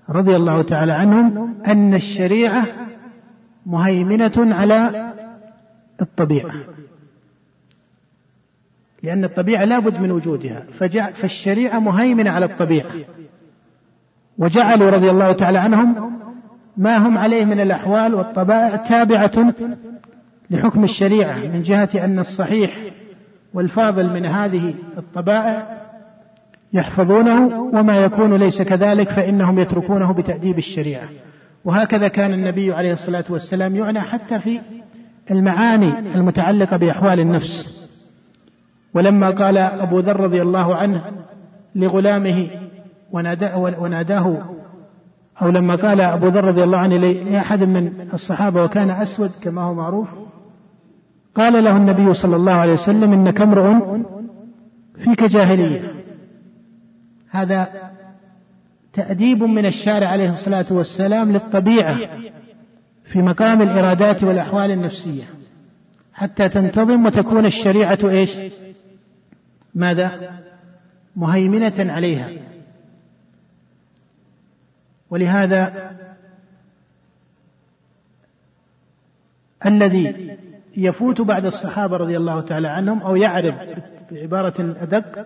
رضي 0.10 0.36
الله 0.36 0.62
تعالى 0.62 0.94
عنهم 0.94 1.56
أن 1.68 1.94
الشريعة 1.94 2.68
مهيمنة 3.66 4.56
على 4.56 5.12
الطبيعة. 6.02 6.52
لأن 9.04 9.24
الطبيعة 9.24 9.66
لابد 9.66 10.02
من 10.02 10.12
وجودها. 10.12 10.66
فالشريعة 11.14 11.80
مهيمنة 11.80 12.32
على 12.32 12.46
الطبيعة. 12.46 12.92
وجعلوا 14.38 14.90
رضي 14.90 15.10
الله 15.10 15.32
تعالى 15.32 15.58
عنهم 15.58 16.12
ما 16.78 16.98
هم 16.98 17.18
عليه 17.18 17.46
من 17.46 17.60
الأحوال 17.60 18.14
والطبائع 18.14 18.76
تابعة 18.76 19.54
لحكم 20.50 20.84
الشريعة 20.84 21.38
من 21.38 21.62
جهة 21.62 21.90
أن 21.96 22.20
الصحيح 22.20 22.78
والفاضل 23.54 24.10
من 24.10 24.26
هذه 24.26 24.74
الطبائع 24.98 25.82
يحفظونه 26.74 27.62
وما 27.74 27.98
يكون 27.98 28.34
ليس 28.34 28.62
كذلك 28.62 29.10
فإنهم 29.10 29.60
يتركونه 29.60 30.14
بتأديب 30.14 30.58
الشريعة. 30.58 31.10
وهكذا 31.66 32.08
كان 32.08 32.34
النبي 32.34 32.74
عليه 32.74 32.92
الصلاة 32.94 33.24
والسلام 33.30 33.76
يعنى 33.76 34.02
حتى 34.02 34.40
في 34.40 34.62
المعاني 35.32 36.00
المتعلقة 36.16 36.78
بأحوال 36.78 37.20
النفس. 37.20 37.81
ولما 38.94 39.30
قال 39.30 39.58
أبو 39.58 40.00
ذر 40.00 40.20
رضي 40.20 40.42
الله 40.42 40.76
عنه 40.76 41.04
لغلامه 41.76 42.48
وناداه 43.12 44.38
أو 45.42 45.50
لما 45.50 45.76
قال 45.76 46.02
أبو 46.02 46.28
ذر 46.28 46.46
رضي 46.46 46.64
الله 46.64 46.78
عنه 46.78 46.98
لأحد 46.98 47.64
من 47.64 48.08
الصحابة 48.14 48.64
وكان 48.64 48.90
أسود 48.90 49.32
كما 49.42 49.62
هو 49.62 49.74
معروف 49.74 50.08
قال 51.36 51.64
له 51.64 51.78
النبي 51.78 52.14
صلى 52.14 52.36
الله 52.36 52.52
عليه 52.52 52.74
وسلم 52.74 53.14
إنك 53.14 53.42
امرؤ 53.42 53.98
فيك 55.00 55.24
جاهلية. 55.24 55.94
هذا 57.30 57.68
تأديب 58.94 59.44
من 59.44 59.66
الشارع 59.66 60.08
عليه 60.08 60.30
الصلاة 60.30 60.66
والسلام 60.72 61.32
للطبيعة 61.32 61.98
في 63.04 63.22
مقام 63.22 63.62
الإرادات 63.62 64.24
والأحوال 64.24 64.72
النفسية 64.72 65.24
حتى 66.14 66.50
تنتظم 66.50 67.06
وتكون 67.06 67.46
الشريعة 67.46 68.00
إيش؟ 68.04 68.38
ماذا؟ 69.76 70.32
مهيمنة 71.16 71.74
عليها. 71.94 72.30
ولهذا 75.10 75.92
الذي 79.66 80.38
يفوت 80.78 81.22
بعد 81.22 81.46
الصحابة 81.46 81.98
رضي 81.98 82.18
الله 82.18 82.42
تعالى 82.42 82.68
عنهم 82.68 83.02
أو 83.02 83.16
يعرض 83.16 83.54
بعبارة 84.12 84.54
أدق 84.60 85.26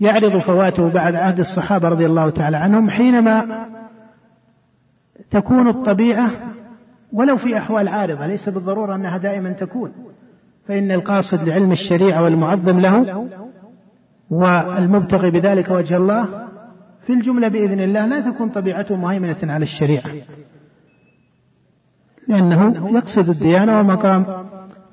يعرض 0.00 0.38
فواته 0.38 0.88
بعد 0.88 1.14
عهد 1.14 1.38
الصحابة 1.38 1.88
رضي 1.88 2.06
الله 2.06 2.30
تعالى 2.30 2.56
عنهم 2.56 2.90
حينما 2.90 3.68
تكون 5.30 5.68
الطبيعة 5.68 6.30
ولو 7.12 7.36
في 7.36 7.58
أحوال 7.58 7.88
عارضة 7.88 8.26
ليس 8.26 8.48
بالضرورة 8.48 8.94
أنها 8.94 9.18
دائما 9.18 9.52
تكون. 9.52 9.92
فإن 10.68 10.90
القاصد 10.90 11.48
لعلم 11.48 11.72
الشريعة 11.72 12.22
والمعظم 12.22 12.80
له 12.80 13.28
والمبتغي 14.32 15.30
بذلك 15.30 15.70
وجه 15.70 15.96
الله 15.96 16.48
في 17.06 17.12
الجملة 17.12 17.48
بإذن 17.48 17.80
الله 17.80 18.06
لا 18.06 18.20
تكون 18.30 18.48
طبيعته 18.48 18.96
مهيمنة 18.96 19.36
على 19.42 19.62
الشريعة. 19.62 20.10
لأنه 22.28 22.90
يقصد 22.96 23.28
الديانة 23.28 23.80
ومقام 23.80 24.26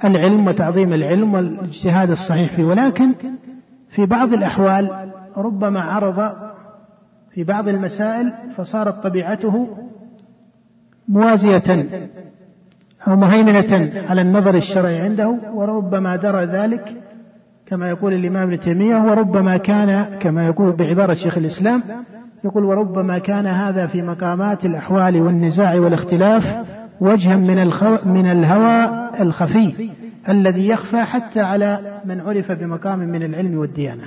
العلم 0.06 0.48
وتعظيم 0.48 0.94
العلم 0.94 1.34
والاجتهاد 1.34 2.10
الصحيح 2.10 2.50
فيه. 2.56 2.64
ولكن 2.64 3.14
في 3.90 4.06
بعض 4.06 4.34
الأحوال 4.34 5.12
ربما 5.38 5.82
عرض 5.82 6.36
في 7.32 7.44
بعض 7.44 7.68
المسائل 7.68 8.34
فصارت 8.56 9.04
طبيعته 9.04 9.78
موازية 11.08 11.88
أو 13.08 13.16
مهيمنة 13.16 13.92
على 14.10 14.22
النظر 14.22 14.56
الشرعي 14.56 15.02
عنده 15.02 15.40
وربما 15.54 16.16
درى 16.16 16.46
ذلك 16.46 17.04
كما 17.70 17.90
يقول 17.90 18.14
الإمام 18.14 18.48
ابن 18.48 18.60
تيمية 18.60 18.96
وربما 18.96 19.58
كان 19.58 20.20
كما 20.20 20.46
يقول 20.46 20.72
بعبارة 20.72 21.14
شيخ 21.14 21.38
الإسلام 21.38 21.84
يقول 22.44 22.64
وربما 22.64 23.18
كان 23.18 23.48
هذا 23.48 23.88
في 23.88 24.02
مقامات 24.02 24.66
الأحوال 24.66 25.22
والنزاع 25.22 25.80
والاختلاف 25.80 26.66
وجها 27.02 27.36
من 27.36 27.60
الخو 27.60 27.98
من 28.06 28.26
الهوى 28.26 29.10
الخفي 29.22 29.92
الذي 30.30 30.68
يخفى 30.68 31.04
حتى 31.04 31.40
على 31.40 32.02
من 32.06 32.22
عرف 32.22 32.52
بمقام 32.52 33.00
من 33.00 33.24
العلم 33.24 33.58
والديانة. 33.58 34.04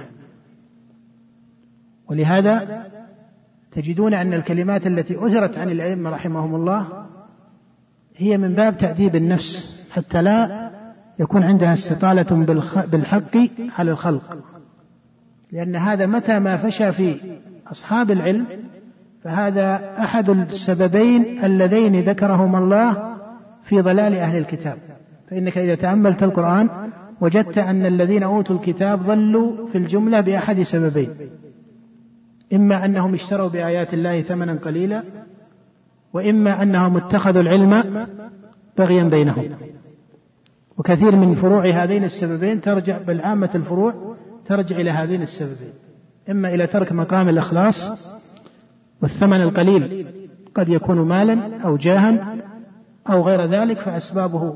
ولهذا 2.10 2.86
تجدون 3.72 4.14
أن 4.14 4.34
الكلمات 4.34 4.86
التي 4.86 5.16
أجرت 5.18 5.58
عن 5.58 5.68
الأئمة 5.68 6.10
رحمهم 6.10 6.54
الله 6.54 7.06
هي 8.16 8.38
من 8.38 8.54
باب 8.54 8.78
تأديب 8.78 9.16
النفس 9.16 9.86
حتى 9.90 10.22
لا 10.22 10.61
يكون 11.22 11.42
عندها 11.42 11.72
استطالة 11.72 12.44
بالحق 12.92 13.36
على 13.78 13.90
الخلق. 13.90 14.38
لأن 15.52 15.76
هذا 15.76 16.06
متى 16.06 16.38
ما 16.38 16.56
فشى 16.56 16.92
في 16.92 17.16
أصحاب 17.66 18.10
العلم 18.10 18.46
فهذا 19.22 19.94
أحد 19.98 20.30
السببين 20.30 21.44
اللذين 21.44 22.00
ذكرهما 22.00 22.58
الله 22.58 23.16
في 23.64 23.80
ضلال 23.80 24.14
أهل 24.14 24.38
الكتاب. 24.38 24.78
فإنك 25.30 25.58
إذا 25.58 25.74
تأملت 25.74 26.22
القرآن 26.22 26.68
وجدت 27.20 27.58
أن 27.58 27.86
الذين 27.86 28.22
أوتوا 28.22 28.56
الكتاب 28.56 29.02
ضلوا 29.02 29.68
في 29.68 29.78
الجملة 29.78 30.20
بأحد 30.20 30.62
سببين. 30.62 31.10
إما 32.52 32.84
أنهم 32.84 33.14
اشتروا 33.14 33.48
بآيات 33.48 33.94
الله 33.94 34.22
ثمنا 34.22 34.54
قليلا 34.54 35.02
وإما 36.12 36.62
أنهم 36.62 36.96
اتخذوا 36.96 37.42
العلم 37.42 38.06
بغيا 38.78 39.04
بينهم. 39.04 39.44
وكثير 40.78 41.16
من 41.16 41.34
فروع 41.34 41.66
هذين 41.66 42.04
السببين 42.04 42.60
ترجع 42.60 42.98
بل 42.98 43.20
عامة 43.20 43.50
الفروع 43.54 44.16
ترجع 44.46 44.76
إلى 44.76 44.90
هذين 44.90 45.22
السببين. 45.22 45.72
إما 46.30 46.54
إلى 46.54 46.66
ترك 46.66 46.92
مقام 46.92 47.28
الإخلاص 47.28 48.12
والثمن 49.02 49.40
القليل 49.40 50.06
قد 50.54 50.68
يكون 50.68 51.00
مالا 51.00 51.62
أو 51.64 51.76
جاها 51.76 52.36
أو 53.10 53.22
غير 53.22 53.44
ذلك 53.44 53.78
فأسبابه 53.78 54.54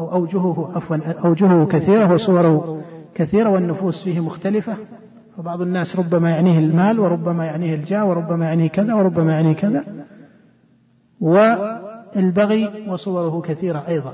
أو 0.00 0.12
أوجهه 0.12 0.72
عفوا 0.74 0.96
أوجهه 0.96 1.66
كثيرة 1.66 2.12
وصوره 2.12 2.82
كثيرة 3.14 3.50
والنفوس 3.50 4.02
فيه 4.02 4.20
مختلفة. 4.20 4.76
فبعض 5.36 5.60
الناس 5.60 5.96
ربما 5.96 6.30
يعنيه 6.30 6.58
المال 6.58 7.00
وربما 7.00 7.44
يعنيه 7.44 7.74
الجاه 7.74 8.08
وربما 8.08 8.44
يعنيه 8.46 8.68
كذا 8.68 8.94
وربما 8.94 9.32
يعنيه 9.32 9.52
كذا. 9.52 9.84
والبغي 11.20 12.88
وصوره 12.88 13.40
كثيرة 13.40 13.84
أيضا. 13.88 14.12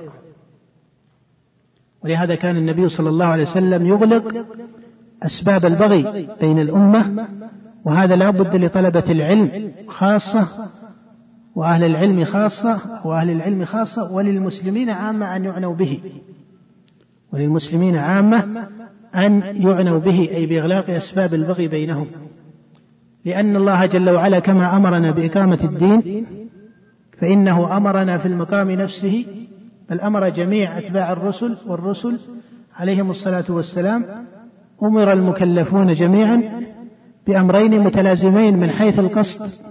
ولهذا 2.05 2.35
كان 2.35 2.57
النبي 2.57 2.89
صلى 2.89 3.09
الله 3.09 3.25
عليه 3.25 3.43
وسلم 3.43 3.87
يغلق 3.87 4.47
أسباب 5.23 5.65
البغي 5.65 6.29
بين 6.41 6.59
الأمة 6.59 7.29
وهذا 7.85 8.17
لا 8.17 8.31
بد 8.31 8.57
لطلبة 8.57 9.05
العلم 9.09 9.73
خاصة 9.89 10.69
وأهل 11.55 11.85
العلم 11.85 12.25
خاصة 12.25 13.01
وأهل 13.05 13.31
العلم 13.31 13.65
خاصة 13.65 14.13
وللمسلمين 14.13 14.91
عامة 14.91 15.37
أن 15.37 15.45
يعنوا 15.45 15.75
به. 15.75 16.01
وللمسلمين 17.33 17.97
عامة 17.97 18.69
أن 19.15 19.43
يعنوا 19.43 19.99
به 19.99 20.29
أي 20.31 20.47
بإغلاق 20.47 20.91
أسباب 20.91 21.35
البغي 21.35 21.69
بينهم. 21.69 22.07
لأن 23.25 23.57
الله 23.57 23.87
جل 23.87 24.11
وعلا 24.11 24.39
كما 24.39 24.77
أمرنا 24.77 25.11
بإقامة 25.11 25.59
الدين 25.65 26.27
فإنه 27.21 27.77
أمرنا 27.77 28.19
في 28.19 28.27
المقام 28.27 28.71
نفسه 28.71 29.27
بل 29.91 30.01
أمر 30.01 30.29
جميع 30.29 30.79
أتباع 30.79 31.13
الرسل 31.13 31.57
والرسل 31.67 32.19
عليهم 32.77 33.11
الصلاة 33.11 33.45
والسلام 33.49 34.27
أمر 34.83 35.13
المكلفون 35.13 35.93
جميعا 35.93 36.65
بأمرين 37.27 37.81
متلازمين 37.81 38.57
من 38.57 38.71
حيث 38.71 38.99
القصد 38.99 39.65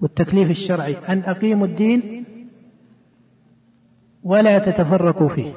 والتكليف 0.00 0.50
الشرعي 0.50 0.96
أن 1.08 1.18
أقيموا 1.18 1.66
الدين 1.66 2.24
ولا 4.22 4.58
تتفرقوا 4.58 5.28
فيه. 5.28 5.52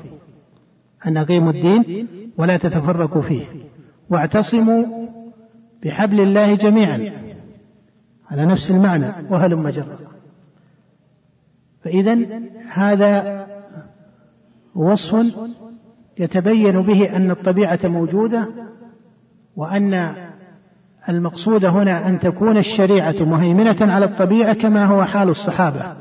أن 1.08 1.18
أقيموا 1.18 1.52
الدين 1.52 2.08
ولا 2.38 2.58
تتفرقوا 2.58 3.22
فيه. 3.22 3.46
واعتصموا 4.10 4.86
بحبل 5.84 6.22
الله 6.22 6.56
جميعا 6.56 7.12
على 8.32 8.46
نفس 8.46 8.72
المعنى 8.72 9.14
وهلم 9.30 9.70
جرا 9.70 9.98
فإذا 11.84 12.42
هذا 12.72 13.48
وصف 14.76 15.26
يتبين 16.20 16.82
به 16.82 17.16
أن 17.16 17.32
الطبيعة 17.32 17.80
موجودة 17.84 18.48
وأن 19.56 20.16
المقصود 21.10 21.66
هنا 21.66 22.08
أن 22.08 22.20
تكون 22.20 22.58
الشريعة 22.58 23.16
مهيمنة 23.20 23.78
على 23.82 24.06
الطبيعة 24.06 24.54
كما 24.54 24.86
هو 24.86 25.04
حال 25.04 25.30
الصحابة. 25.30 25.96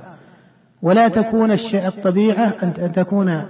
ولا 0.82 1.08
تكون 1.08 1.50
الطبيعة 1.74 2.54
أن 2.62 2.92
تكون 2.92 3.42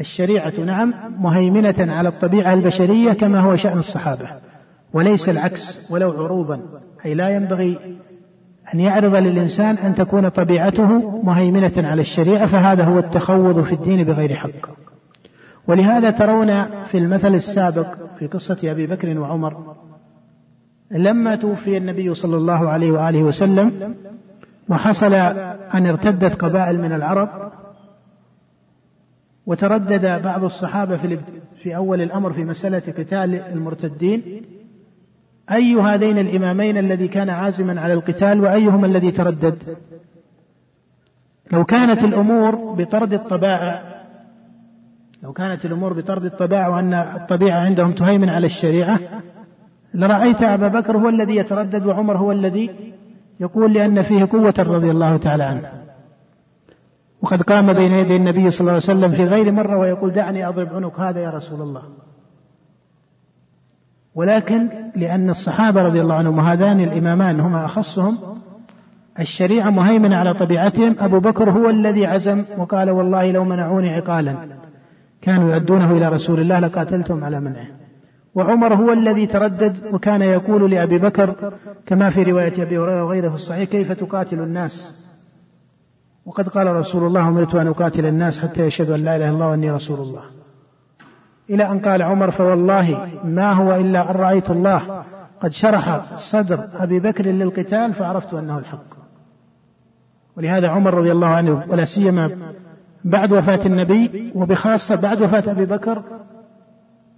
الشريعة 0.00 0.60
نعم 0.60 0.94
مهيمنة 1.18 1.74
على 1.78 2.08
الطبيعة 2.08 2.54
البشرية 2.54 3.12
كما 3.12 3.40
هو 3.40 3.56
شأن 3.56 3.78
الصحابة. 3.78 4.28
وليس 4.92 5.28
العكس 5.28 5.90
ولو 5.92 6.10
عروضا. 6.10 6.60
أي 7.04 7.14
لا 7.14 7.28
ينبغي 7.28 7.78
أن 8.74 8.80
يعرض 8.80 9.14
للإنسان 9.14 9.74
أن 9.76 9.94
تكون 9.94 10.28
طبيعته 10.28 11.22
مهيمنة 11.22 11.72
على 11.76 12.00
الشريعة 12.00 12.46
فهذا 12.46 12.84
هو 12.84 12.98
التخوض 12.98 13.62
في 13.64 13.74
الدين 13.74 14.04
بغير 14.04 14.34
حق. 14.34 14.70
ولهذا 15.68 16.10
ترون 16.10 16.64
في 16.84 16.98
المثل 16.98 17.34
السابق 17.34 17.86
في 18.18 18.26
قصة 18.26 18.58
أبي 18.64 18.86
بكر 18.86 19.18
وعمر 19.18 19.76
لما 20.90 21.36
توفي 21.36 21.76
النبي 21.76 22.14
صلى 22.14 22.36
الله 22.36 22.68
عليه 22.68 22.92
وآله 22.92 23.22
وسلم 23.22 23.94
وحصل 24.68 25.14
أن 25.74 25.86
ارتدت 25.86 26.34
قبائل 26.44 26.80
من 26.80 26.92
العرب 26.92 27.52
وتردد 29.46 30.22
بعض 30.22 30.44
الصحابة 30.44 30.96
في, 30.96 31.18
في 31.62 31.76
أول 31.76 32.02
الأمر 32.02 32.32
في 32.32 32.44
مسألة 32.44 32.92
قتال 32.98 33.34
المرتدين 33.34 34.42
أي 35.50 35.74
هذين 35.74 36.18
الإمامين 36.18 36.78
الذي 36.78 37.08
كان 37.08 37.30
عازما 37.30 37.80
على 37.80 37.92
القتال 37.92 38.40
وأيهما 38.40 38.86
الذي 38.86 39.10
تردد؟ 39.10 39.76
لو 41.52 41.64
كانت 41.64 42.04
الأمور 42.04 42.54
بطرد 42.54 43.12
الطبائع 43.14 43.82
لو 45.22 45.32
كانت 45.32 45.64
الأمور 45.64 45.92
بطرد 45.92 46.24
الطبائع 46.24 46.68
وأن 46.68 46.94
الطبيعة 46.94 47.60
عندهم 47.60 47.92
تهيمن 47.92 48.28
على 48.28 48.46
الشريعة 48.46 48.98
لرأيت 49.94 50.42
أبا 50.42 50.68
بكر 50.68 50.96
هو 50.96 51.08
الذي 51.08 51.36
يتردد 51.36 51.86
وعمر 51.86 52.18
هو 52.18 52.32
الذي 52.32 52.92
يقول 53.40 53.72
لأن 53.72 54.02
فيه 54.02 54.28
قوة 54.32 54.54
رضي 54.58 54.90
الله 54.90 55.16
تعالى 55.16 55.44
عنه. 55.44 55.72
وقد 57.22 57.42
قام 57.42 57.72
بين 57.72 57.92
يدي 57.92 58.16
النبي 58.16 58.50
صلى 58.50 58.60
الله 58.60 58.72
عليه 58.72 58.82
وسلم 58.82 59.12
في 59.12 59.24
غير 59.24 59.52
مرة 59.52 59.78
ويقول 59.78 60.10
دعني 60.10 60.48
أضرب 60.48 60.68
عنق 60.74 61.00
هذا 61.00 61.20
يا 61.20 61.30
رسول 61.30 61.60
الله. 61.60 61.82
ولكن 64.14 64.68
لأن 64.96 65.30
الصحابة 65.30 65.82
رضي 65.82 66.00
الله 66.00 66.14
عنهم 66.14 66.38
وهذان 66.38 66.80
الإمامان 66.80 67.40
هما 67.40 67.64
أخصهم 67.64 68.18
الشريعة 69.20 69.70
مهيمنة 69.70 70.16
على 70.16 70.34
طبيعتهم 70.34 70.96
أبو 70.98 71.20
بكر 71.20 71.50
هو 71.50 71.70
الذي 71.70 72.06
عزم 72.06 72.44
وقال 72.58 72.90
والله 72.90 73.32
لو 73.32 73.44
منعوني 73.44 73.94
عقالا 73.94 74.36
كانوا 75.22 75.54
يؤدونه 75.54 75.96
إلى 75.96 76.08
رسول 76.08 76.40
الله 76.40 76.60
لقاتلتهم 76.60 77.24
على 77.24 77.40
منعه. 77.40 77.66
وعمر 78.34 78.74
هو 78.74 78.92
الذي 78.92 79.26
تردد 79.26 79.76
وكان 79.92 80.22
يقول 80.22 80.70
لأبي 80.70 80.98
بكر 80.98 81.54
كما 81.86 82.10
في 82.10 82.22
رواية 82.22 82.62
أبي 82.62 82.78
هريرة 82.78 83.04
وغيره 83.04 83.28
في 83.28 83.34
الصحيح 83.34 83.68
كيف 83.70 83.92
تقاتل 83.92 84.40
الناس؟ 84.40 85.02
وقد 86.26 86.48
قال 86.48 86.66
رسول 86.76 87.06
الله 87.06 87.28
أمرت 87.28 87.54
أن 87.54 87.66
أقاتل 87.66 88.06
الناس 88.06 88.40
حتى 88.40 88.66
يشهدوا 88.66 88.96
أن 88.96 89.04
لا 89.04 89.16
إله 89.16 89.28
إلا 89.28 89.34
الله 89.34 89.48
وأني 89.50 89.70
رسول 89.70 90.00
الله. 90.00 90.22
إلى 91.50 91.70
أن 91.70 91.78
قال 91.78 92.02
عمر 92.02 92.30
فوالله 92.30 93.08
ما 93.24 93.52
هو 93.52 93.74
إلا 93.74 94.10
أن 94.10 94.16
رأيت 94.16 94.50
الله. 94.50 95.04
قد 95.40 95.52
شرح 95.52 96.14
صدر 96.14 96.68
أبي 96.74 97.00
بكر 97.00 97.26
للقتال 97.26 97.94
فعرفت 97.94 98.34
أنه 98.34 98.58
الحق. 98.58 99.02
ولهذا 100.36 100.68
عمر 100.68 100.94
رضي 100.94 101.12
الله 101.12 101.26
عنه 101.26 101.64
ولا 101.68 101.84
سيما 101.84 102.30
بعد 103.04 103.32
وفاة 103.32 103.66
النبي 103.66 104.32
وبخاصة 104.34 104.94
بعد 104.94 105.22
وفاة 105.22 105.50
أبي 105.50 105.64
بكر 105.64 106.02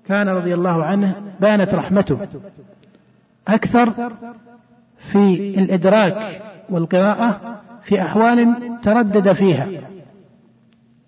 كان 0.07 0.29
رضي 0.29 0.55
الله 0.55 0.85
عنه 0.85 1.15
بانت 1.41 1.75
رحمته 1.75 2.19
أكثر 3.49 3.93
في 4.99 5.55
الإدراك 5.59 6.43
والقراءة 6.71 7.61
في 7.83 8.03
أحوال 8.03 8.57
تردد 8.83 9.33
فيها 9.33 9.69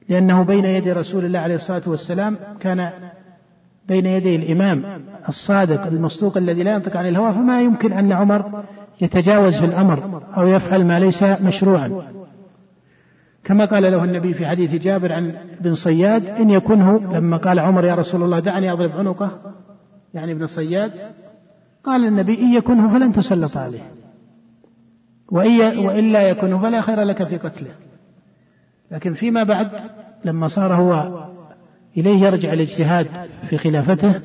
لأنه 0.09 0.43
بين 0.43 0.65
يدي 0.65 0.93
رسول 0.93 1.25
الله 1.25 1.39
عليه 1.39 1.55
الصلاة 1.55 1.83
والسلام 1.87 2.37
كان 2.61 2.91
بين 3.89 4.07
يدي 4.07 4.37
الإمام 4.37 4.83
الصادق 5.29 5.87
المصدوق 5.87 6.37
الذي 6.37 6.63
لا 6.63 6.73
ينطق 6.73 6.97
عن 6.97 7.07
الهوى 7.09 7.33
فما 7.33 7.63
يمكن 7.63 7.93
أن 7.93 8.13
عمر 8.13 8.65
يتجاوز 9.01 9.59
في 9.59 9.65
الأمر 9.65 10.23
أو 10.37 10.47
يفعل 10.47 10.85
ما 10.85 10.99
ليس 10.99 11.23
مشروعا. 11.23 12.03
كما 13.45 13.65
قال 13.65 13.83
له 13.83 14.05
النبي 14.05 14.35
في 14.35 14.47
حديث 14.47 14.75
جابر 14.75 15.13
عن 15.13 15.35
بن 15.61 15.75
صياد 15.75 16.27
إن 16.27 16.51
يكنه 16.51 16.99
لما 16.99 17.37
قال 17.37 17.59
عمر 17.59 17.85
يا 17.85 17.95
رسول 17.95 18.23
الله 18.23 18.39
دعني 18.39 18.73
أضرب 18.73 18.91
عنقه 18.91 19.31
يعني 20.15 20.33
ابن 20.33 20.47
صياد 20.47 20.93
قال 21.85 22.05
النبي 22.05 22.41
إن 22.41 22.55
يكنه 22.55 22.93
فلن 22.93 23.13
تسلط 23.13 23.57
عليه 23.57 23.93
وإلا 25.33 26.29
يكنه 26.29 26.63
فلا 26.63 26.81
خير 26.81 27.01
لك 27.01 27.29
في 27.29 27.37
قتله. 27.37 27.71
لكن 28.91 29.15
فيما 29.15 29.43
بعد 29.43 29.71
لما 30.25 30.47
صار 30.47 30.75
هو 30.75 31.26
إليه 31.97 32.27
يرجع 32.27 32.53
الاجتهاد 32.53 33.07
في 33.49 33.57
خلافته 33.57 34.21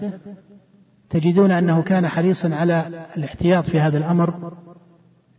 تجدون 1.10 1.52
أنه 1.52 1.82
كان 1.82 2.08
حريصا 2.08 2.56
على 2.56 3.06
الاحتياط 3.18 3.70
في 3.70 3.80
هذا 3.80 3.98
الأمر 3.98 4.54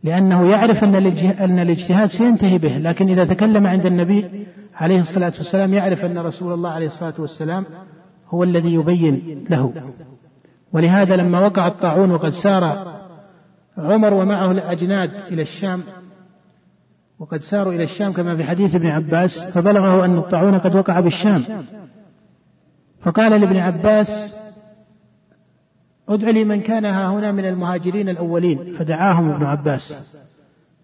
لأنه 0.03 0.49
يعرف 0.49 0.83
أن 0.83 0.95
أن 1.39 1.59
الاجتهاد 1.59 2.05
سينتهي 2.05 2.57
به 2.57 2.77
لكن 2.77 3.09
إذا 3.09 3.25
تكلم 3.25 3.67
عند 3.67 3.85
النبي 3.85 4.45
عليه 4.75 4.99
الصلاة 4.99 5.33
والسلام 5.37 5.73
يعرف 5.73 6.05
أن 6.05 6.17
رسول 6.17 6.53
الله 6.53 6.69
عليه 6.69 6.85
الصلاة 6.85 7.13
والسلام 7.19 7.65
هو 8.29 8.43
الذي 8.43 8.73
يبين 8.73 9.45
له. 9.49 9.73
ولهذا 10.73 11.15
لما 11.15 11.39
وقع 11.39 11.67
الطاعون 11.67 12.11
وقد 12.11 12.29
سار 12.29 12.93
عمر 13.77 14.13
ومعه 14.13 14.51
الأجناد 14.51 15.11
إلى 15.31 15.41
الشام 15.41 15.83
وقد 17.19 17.41
ساروا 17.41 17.73
إلى 17.73 17.83
الشام 17.83 18.13
كما 18.13 18.35
في 18.35 18.43
حديث 18.43 18.75
ابن 18.75 18.87
عباس 18.87 19.45
فبلغه 19.45 20.05
أن 20.05 20.17
الطاعون 20.17 20.57
قد 20.57 20.75
وقع 20.75 20.99
بالشام. 20.99 21.41
فقال 23.03 23.41
لابن 23.41 23.57
عباس 23.57 24.39
ادع 26.09 26.29
لي 26.29 26.43
من 26.43 26.61
كان 26.61 26.85
ها 26.85 27.07
هنا 27.07 27.31
من 27.31 27.45
المهاجرين 27.45 28.09
الأولين. 28.09 28.75
فدعاهم 28.77 29.29
ابن 29.29 29.45
عباس 29.45 30.17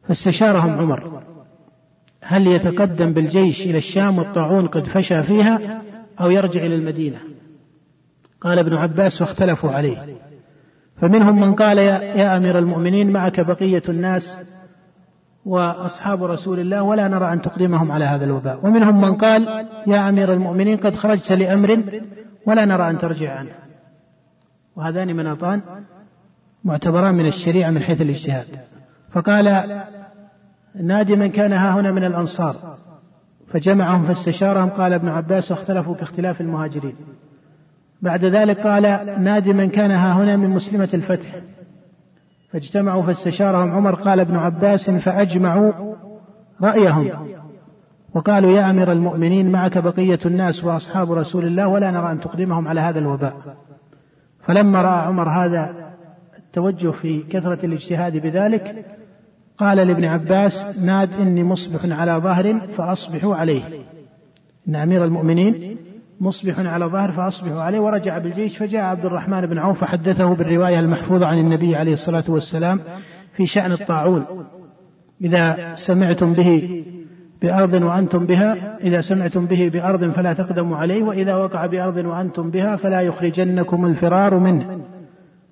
فاستشارهم 0.07 0.71
عمر. 0.71 1.23
هل 2.21 2.47
يتقدم 2.47 3.13
بالجيش 3.13 3.65
إلى 3.65 3.77
الشام 3.77 4.17
والطاعون 4.17 4.67
قد 4.67 4.83
فشى 4.83 5.23
فيها 5.23 5.81
أو 6.21 6.31
يرجع 6.31 6.61
إلى 6.61 6.75
المدينة؟ 6.75 7.19
قال 8.41 8.59
ابن 8.59 8.73
عباس 8.73 9.17
فاختلفوا 9.17 9.71
عليه. 9.71 10.17
فمنهم 11.01 11.39
من 11.39 11.55
قال 11.55 11.77
يا, 11.77 12.01
يا 12.01 12.37
أمير 12.37 12.59
المؤمنين 12.59 13.09
معك 13.11 13.39
بقية 13.39 13.83
الناس 13.89 14.58
وأصحاب 15.49 16.23
رسول 16.23 16.59
الله 16.59 16.83
ولا 16.83 17.07
نرى 17.07 17.33
أن 17.33 17.41
تقدمهم 17.41 17.91
على 17.91 18.05
هذا 18.05 18.25
الوباء. 18.25 18.65
ومنهم 18.65 19.01
من 19.01 19.15
قال 19.15 19.67
يا 19.87 20.09
أمير 20.09 20.33
المؤمنين 20.33 20.77
قد 20.77 20.95
خرجت 20.95 21.31
لأمر 21.31 21.83
ولا 22.47 22.65
نرى 22.65 22.89
أن 22.89 22.97
ترجع 22.97 23.39
عنه. 23.39 23.51
وهذان 24.75 25.15
مناطان 25.15 25.61
معتبران 26.63 27.15
من 27.15 27.25
الشريعة 27.25 27.69
من 27.69 27.81
حيث 27.81 28.01
الاجتهاد. 28.01 28.45
فقال 29.11 29.45
نادي 30.75 31.15
من 31.15 31.29
كان 31.29 31.53
ها 31.53 31.79
هنا 31.79 31.91
من 31.91 32.03
الأنصار. 32.03 32.55
فجمعهم 33.47 34.03
فاستشارهم 34.03 34.69
قال 34.69 34.93
ابن 34.93 35.09
عباس 35.09 35.51
واختلفوا 35.51 35.95
كاختلاف 35.95 36.41
المهاجرين. 36.41 36.95
بعد 38.01 38.25
ذلك 38.25 38.59
قال 38.59 38.83
نادي 39.23 39.53
من 39.53 39.69
كان 39.69 39.91
ها 39.91 40.13
هنا 40.13 40.35
من 40.37 40.49
مسلمة 40.49 40.89
الفتح. 40.93 41.35
فاجتمعوا 42.51 43.03
فاستشارهم 43.03 43.71
عمر 43.71 43.95
قال 43.95 44.19
ابن 44.19 44.35
عباس 44.35 44.89
فأجمعوا 44.89 45.71
رأيهم. 46.61 47.11
وقالوا 48.13 48.51
يا 48.51 48.69
أمير 48.69 48.91
المؤمنين 48.91 49.51
معك 49.51 49.77
بقية 49.77 50.19
الناس 50.25 50.63
وأصحاب 50.63 51.11
رسول 51.11 51.45
الله 51.45 51.67
ولا 51.67 51.91
نرى 51.91 52.11
أن 52.11 52.19
تقدمهم 52.19 52.67
على 52.67 52.81
هذا 52.81 52.99
الوباء. 52.99 53.57
فلما 54.41 54.81
رأى 54.81 55.05
عمر 55.07 55.29
هذا 55.29 55.93
التوجه 56.37 56.91
في 56.91 57.23
كثرة 57.23 57.65
الاجتهاد 57.65 58.17
بذلك 58.17 58.85
قال 59.57 59.77
لابن 59.77 60.05
عباس 60.05 60.83
ناد 60.83 61.13
إني 61.13 61.43
مصبح 61.43 61.99
على 61.99 62.11
ظهر 62.11 62.59
فأصبحوا 62.59 63.35
عليه. 63.35 63.63
إن 64.67 64.75
أمير 64.75 65.05
المؤمنين 65.05 65.77
مصبح 66.21 66.59
على 66.59 66.85
ظهر 66.85 67.11
فأصبحوا 67.11 67.61
عليه 67.61 67.79
ورجع 67.79 68.17
بالجيش 68.17 68.57
فجاء 68.57 68.81
عبد 68.81 69.05
الرحمن 69.05 69.45
بن 69.45 69.57
عوف 69.57 69.79
فحدثه 69.79 70.35
بالرواية 70.35 70.79
المحفوظة 70.79 71.25
عن 71.25 71.37
النبي 71.37 71.75
عليه 71.75 71.93
الصلاة 71.93 72.23
والسلام 72.29 72.79
في 73.33 73.45
شأن 73.45 73.71
الطاعون. 73.71 74.25
إذا 75.21 75.73
سمعتم 75.75 76.33
به 76.33 76.83
بأرض 77.41 77.73
وأنتم 77.73 78.25
بها 78.25 78.77
إذا 78.83 79.01
سمعتم 79.01 79.45
به 79.45 79.69
بأرض 79.73 80.11
فلا 80.11 80.33
تقدموا 80.33 80.77
عليه 80.77 81.03
وإذا 81.03 81.35
وقع 81.35 81.65
بأرض 81.65 82.05
وأنتم 82.05 82.51
بها 82.51 82.75
فلا 82.75 83.01
يخرجنكم 83.01 83.85
الفرار 83.85 84.39
منه. 84.39 84.81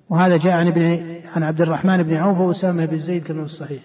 وهذا 0.08 0.36
جاء 0.36 0.52
عن 0.52 0.66
ابن 0.66 1.00
عن 1.36 1.42
عبد 1.42 1.60
الرحمن 1.60 2.02
بن 2.02 2.14
عوف 2.14 2.38
وأسامة 2.38 2.84
بن 2.84 2.98
زيد 2.98 3.24
كما 3.24 3.38
في 3.38 3.44
الصحيح. 3.44 3.82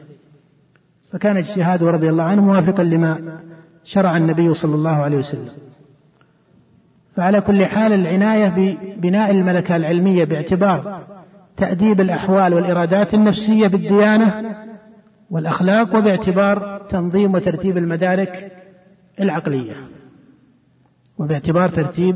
فكان 1.11 1.37
اجتهاده 1.37 1.87
رضي 1.87 2.09
الله 2.09 2.23
عنه 2.23 2.41
موافقا 2.41 2.83
لما 2.83 3.39
شرع 3.83 4.17
النبي 4.17 4.53
صلى 4.53 4.75
الله 4.75 4.91
عليه 4.91 5.17
وسلم. 5.17 5.72
فعلى 7.15 7.41
كل 7.41 7.65
حال 7.65 7.93
العناية 7.93 8.49
ببناء 8.97 9.31
الملكة 9.31 9.75
العلمية 9.75 10.23
باعتبار 10.23 11.03
تأديب 11.57 12.01
الأحوال 12.01 12.53
والإرادات 12.53 13.13
النفسية 13.13 13.67
بالديانة 13.67 14.55
والأخلاق 15.29 15.95
وباعتبار 15.95 16.85
تنظيم 16.89 17.33
وترتيب 17.33 17.77
المدارك 17.77 18.51
العقلية. 19.19 19.73
وباعتبار 21.17 21.69
ترتيب 21.69 22.15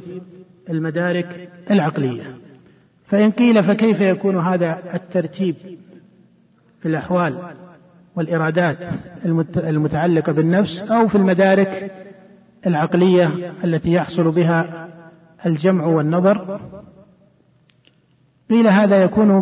المدارك 0.70 1.50
العقلية. 1.72 2.38
فإن 3.08 3.32
قيل 3.32 3.64
فكيف 3.64 4.02
يكون 4.02 4.38
هذا 4.38 4.80
الترتيب 4.94 5.56
في 6.82 6.88
الأحوال 6.88 7.38
والإرادات 8.16 8.78
المتعلقة 9.58 10.32
بالنفس 10.32 10.92
أو 10.92 11.08
في 11.08 11.16
المدارك 11.16 11.92
العقلية 12.68 13.54
التي 13.64 13.92
يحصل 13.92 14.32
بها 14.32 14.88
الجمع 15.46 15.86
والنظر. 15.86 16.62
قيل 18.50 18.68
هذا 18.68 19.04
يكون 19.04 19.42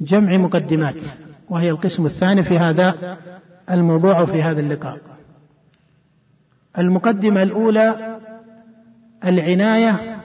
بجمع 0.00 0.36
مقدمات 0.36 1.02
وهي 1.50 1.70
القسم 1.70 2.06
الثاني 2.06 2.42
في 2.42 2.58
هذا 2.58 3.18
الموضوع 3.70 4.24
في 4.24 4.42
هذا 4.42 4.60
اللقاء. 4.60 4.98
المقدمة 6.78 7.42
الأولى 7.42 8.18
العناية 9.24 10.18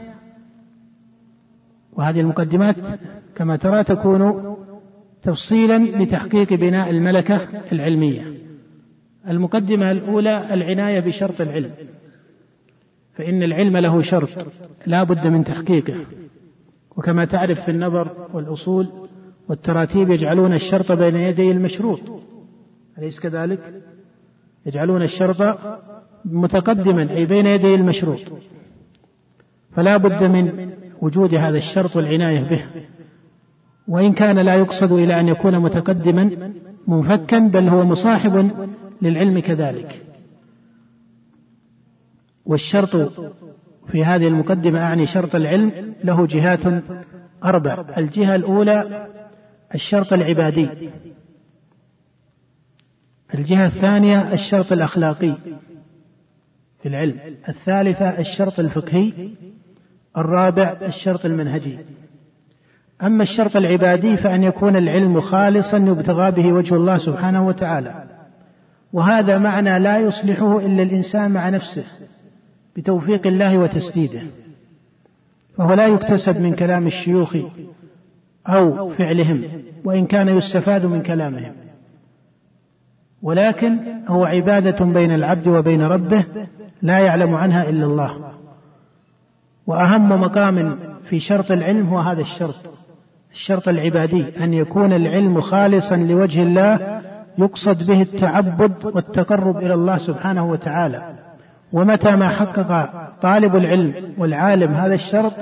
وهذه 1.94 2.20
المقدمات 2.20 2.76
كما 3.36 3.56
ترى 3.56 3.84
تكون 3.84 4.56
تفصيلا 5.22 5.78
لتحقيق 5.78 6.54
بناء 6.54 6.90
الملكة 6.90 7.48
العلمية. 7.72 8.43
المقدمة 9.28 9.92
الأولى 9.92 10.54
العناية 10.54 11.00
بشرط 11.00 11.42
العلم. 11.42 11.72
فإن 13.14 13.44
العلم 13.44 13.78
له 13.78 14.02
شرط 14.02 14.30
لا 14.86 15.04
بد 15.04 15.28
من 15.28 15.44
تحقيقه. 15.44 16.06
وكما 16.98 17.26
تعرف 17.26 17.62
في 17.62 17.72
النظر 17.72 18.28
والأصول 18.34 18.88
والتراتيب 19.50 20.12
يجعلون 20.12 20.54
الشرط 20.54 20.92
بين 20.92 21.16
يدي 21.16 21.52
المشروط. 21.52 22.00
أليس 22.98 23.20
كذلك؟ 23.20 23.60
يجعلون 24.66 25.02
الشرط 25.02 25.58
متقدما 26.26 27.12
أي 27.12 27.26
بين 27.26 27.46
يدي 27.46 27.76
المشروط. 27.76 28.20
فلا 29.76 29.98
بد 29.98 30.24
من 30.24 30.70
وجود 31.02 31.36
هذا 31.36 31.58
الشرط 31.58 31.96
والعناية 31.96 32.40
به. 32.40 32.66
وإن 33.88 34.14
كان 34.14 34.40
لا 34.40 34.56
يقصد 34.56 34.92
إلى 34.92 35.20
أن 35.20 35.28
يكون 35.28 35.60
متقدما 35.60 36.52
منفكا 36.88 37.40
بل 37.40 37.70
هو 37.70 37.86
مصاحب 37.86 38.52
للعلم 39.04 39.40
كذلك. 39.40 40.06
والشرط 42.46 42.96
في 43.88 44.06
هذه 44.06 44.28
المقدمة 44.28 44.80
أعني 44.80 45.06
شرط 45.06 45.36
العلم 45.36 45.94
له 46.04 46.28
جهات 46.28 46.84
أربع. 47.44 47.86
الجهة 47.98 48.36
الأولى 48.36 49.08
الشرط 49.76 50.14
العبادي. 50.14 50.70
الجهة 53.34 53.66
الثانية 53.66 54.34
الشرط 54.34 54.72
الأخلاقي 54.72 55.38
في 56.82 56.90
العلم. 56.90 57.20
الثالثة 57.50 58.20
الشرط 58.20 58.60
الفقهي. 58.60 59.14
الرابع 60.18 60.78
الشرط 60.82 61.26
المنهجي. 61.26 61.80
أما 63.04 63.24
الشرط 63.24 63.56
العبادي 63.56 64.18
فأن 64.18 64.44
يكون 64.44 64.76
العلم 64.76 65.22
خالصا 65.22 65.78
يبتغى 65.78 66.32
به 66.32 66.54
وجه 66.54 66.76
الله 66.76 66.98
سبحانه 66.98 67.48
وتعالى. 67.48 68.13
وهذا 68.94 69.38
معنى 69.38 69.80
لا 69.80 69.98
يصلحه 69.98 70.58
إلا 70.58 70.84
الإنسان 70.84 71.32
مع 71.32 71.50
نفسه 71.50 71.84
بتوفيق 72.76 73.28
الله 73.28 73.58
وتسديده. 73.58 74.22
فهو 75.58 75.74
لا 75.74 75.88
يكتسب 75.88 76.42
من 76.42 76.54
كلام 76.56 76.88
الشيوخ 76.88 77.36
أو 78.48 78.90
فعلهم 78.90 79.44
وإن 79.84 80.06
كان 80.06 80.38
يستفاد 80.38 80.86
من 80.86 81.02
كلامهم. 81.02 81.54
ولكن 83.22 83.78
هو 84.08 84.26
عبادة 84.26 84.86
بين 84.86 85.12
العبد 85.12 85.48
وبين 85.48 85.82
ربه 85.82 86.24
لا 86.82 87.00
يعلم 87.00 87.36
عنها 87.36 87.70
إلا 87.70 87.86
الله. 87.86 88.34
وأهم 89.68 90.10
مقام 90.22 90.80
في 91.04 91.20
شرط 91.20 91.52
العلم 91.52 91.88
هو 91.88 91.98
هذا 91.98 92.22
الشرط 92.22 92.56
الشرط 93.32 93.68
العبادي 93.68 94.44
أن 94.44 94.54
يكون 94.54 94.94
العلم 94.94 95.42
خالصا 95.42 95.98
لوجه 95.98 96.44
الله 96.44 97.02
يقصد 97.38 97.88
به 97.88 98.02
التعبد 98.02 98.86
والتقرب 98.86 99.58
إلى 99.58 99.74
الله 99.74 99.98
سبحانه 99.98 100.46
وتعالى. 100.46 101.16
ومتى 101.74 102.16
ما 102.16 102.30
حقق 102.30 102.90
طالب 103.22 103.56
العلم 103.56 104.14
والعالم 104.18 104.74
هذا 104.74 104.94
الشرط 104.94 105.34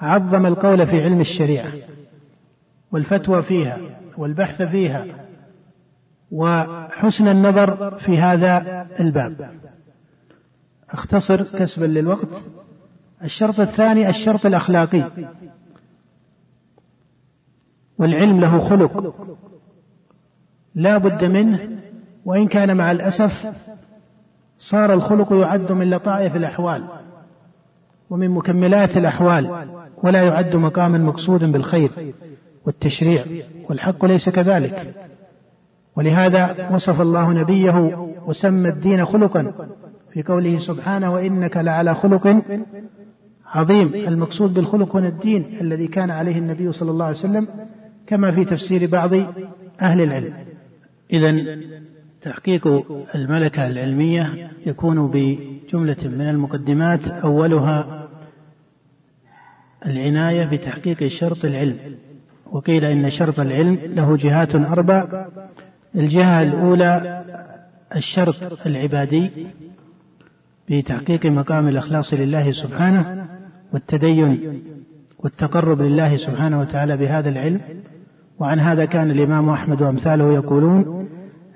عظم 0.00 0.46
القول 0.46 0.86
في 0.86 1.04
علم 1.04 1.20
الشريعة 1.20 1.72
والفتوى 2.92 3.42
فيها 3.42 3.78
والبحث 4.18 4.62
فيها 4.62 5.04
وحسن 6.30 7.28
النظر 7.28 7.98
في 7.98 8.18
هذا 8.18 8.86
الباب. 9.00 9.50
أختصر 10.90 11.42
كسبا 11.42 11.84
للوقت. 11.84 12.42
الشرط 13.24 13.60
الثاني 13.60 14.08
الشرط 14.08 14.46
الأخلاقي. 14.46 15.10
والعلم 17.98 18.40
له 18.40 18.58
خلق. 18.58 19.14
لا 20.76 20.98
بد 20.98 21.24
منه 21.24 21.58
وإن 22.24 22.46
كان 22.46 22.76
مع 22.76 22.90
الأسف 22.90 23.52
صار 24.58 24.92
الخلق 24.92 25.32
يعد 25.32 25.72
من 25.72 25.90
لطائف 25.90 26.36
الأحوال 26.36 26.84
ومن 28.10 28.30
مكملات 28.30 28.96
الأحوال 28.96 29.66
ولا 30.02 30.22
يعد 30.22 30.56
مقاما 30.56 30.98
مقصودا 30.98 31.52
بالخير 31.52 31.90
والتشريع 32.66 33.24
والحق 33.68 34.04
ليس 34.04 34.28
كذلك. 34.28 34.94
ولهذا 35.96 36.70
وصف 36.74 37.00
الله 37.00 37.32
نبيه 37.32 38.08
وسمى 38.26 38.68
الدين 38.68 39.04
خلقا 39.04 39.52
في 40.12 40.22
قوله 40.22 40.58
سبحانه 40.58 41.12
وإنك 41.12 41.56
لعلى 41.56 41.94
خلق 41.94 42.42
عظيم. 43.46 43.94
المقصود 43.94 44.54
بالخلق 44.54 44.96
هنا 44.96 45.08
الدين 45.08 45.58
الذي 45.60 45.88
كان 45.88 46.10
عليه 46.10 46.38
النبي 46.38 46.72
صلى 46.72 46.90
الله 46.90 47.04
عليه 47.04 47.16
وسلم 47.16 47.48
كما 48.06 48.32
في 48.32 48.44
تفسير 48.44 48.90
بعض 48.90 49.14
أهل 49.80 50.00
العلم. 50.00 50.45
اذا 51.12 51.58
تحقيق 52.22 52.66
الملكة 53.14 53.66
العلمية 53.68 54.50
يكون 54.66 55.10
بجملة 55.10 55.96
من 56.04 56.28
المقدمات 56.28 57.08
أولها 57.08 58.08
العناية 59.86 60.44
بتحقيق 60.44 61.06
شرط 61.06 61.44
العلم. 61.44 61.78
وقيل 62.52 62.84
إن 62.84 63.10
شرط 63.10 63.40
العلم 63.40 63.78
له 63.84 64.16
جهات 64.16 64.54
أربع. 64.54 65.26
الجهة 65.94 66.42
الأولى 66.42 67.24
الشرط 67.96 68.66
العبادي 68.66 69.30
بتحقيق 70.70 71.26
مقام 71.26 71.68
الإخلاص 71.68 72.14
لله 72.14 72.50
سبحانه 72.50 73.26
والتدين 73.72 74.62
والتقرب 75.18 75.80
لله 75.82 76.16
سبحانه 76.16 76.60
وتعالى 76.60 76.96
بهذا 76.96 77.28
العلم. 77.28 77.60
وعن 78.38 78.60
هذا 78.60 78.84
كان 78.84 79.10
الإمام 79.10 79.48
أحمد 79.48 79.82
وأمثاله 79.82 80.34
يقولون 80.34 81.08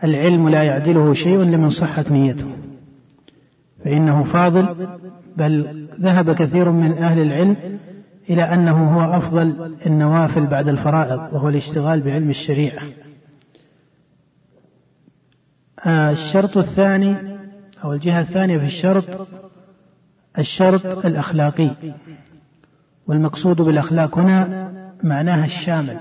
العلم 0.05 0.49
لا 0.49 0.63
يعدله 0.63 1.13
شيء 1.13 1.39
لمن 1.39 1.71
صحت 1.71 2.11
نيته. 2.11 2.47
فإنه 3.85 4.25
فاضل 4.25 4.89
بل 5.37 5.87
ذهب 6.01 6.33
كثير 6.33 6.71
من 6.71 6.99
أهل 6.99 7.23
العلم 7.23 7.57
إلى 8.31 8.43
أنه 8.43 8.95
هو 8.95 9.17
أفضل 9.17 9.77
النوافل 9.87 10.47
بعد 10.47 10.69
الفرائض 10.69 11.35
وهو 11.35 11.49
الاشتغال 11.49 12.01
بعلم 12.01 12.31
الشريعة. 12.31 12.83
آه، 15.87 16.11
الشرط 16.11 16.57
الثاني 16.57 17.17
أو 17.85 17.93
الجهة 17.93 18.21
الثانية 18.21 18.59
في 18.59 18.65
الشرط 18.65 19.29
الشرط 20.39 21.07
الأخلاقي. 21.07 21.71
والمقصود 23.07 23.57
بالأخلاق 23.57 24.19
هنا 24.19 24.73
معناها 25.03 25.45
الشامل. 25.45 25.97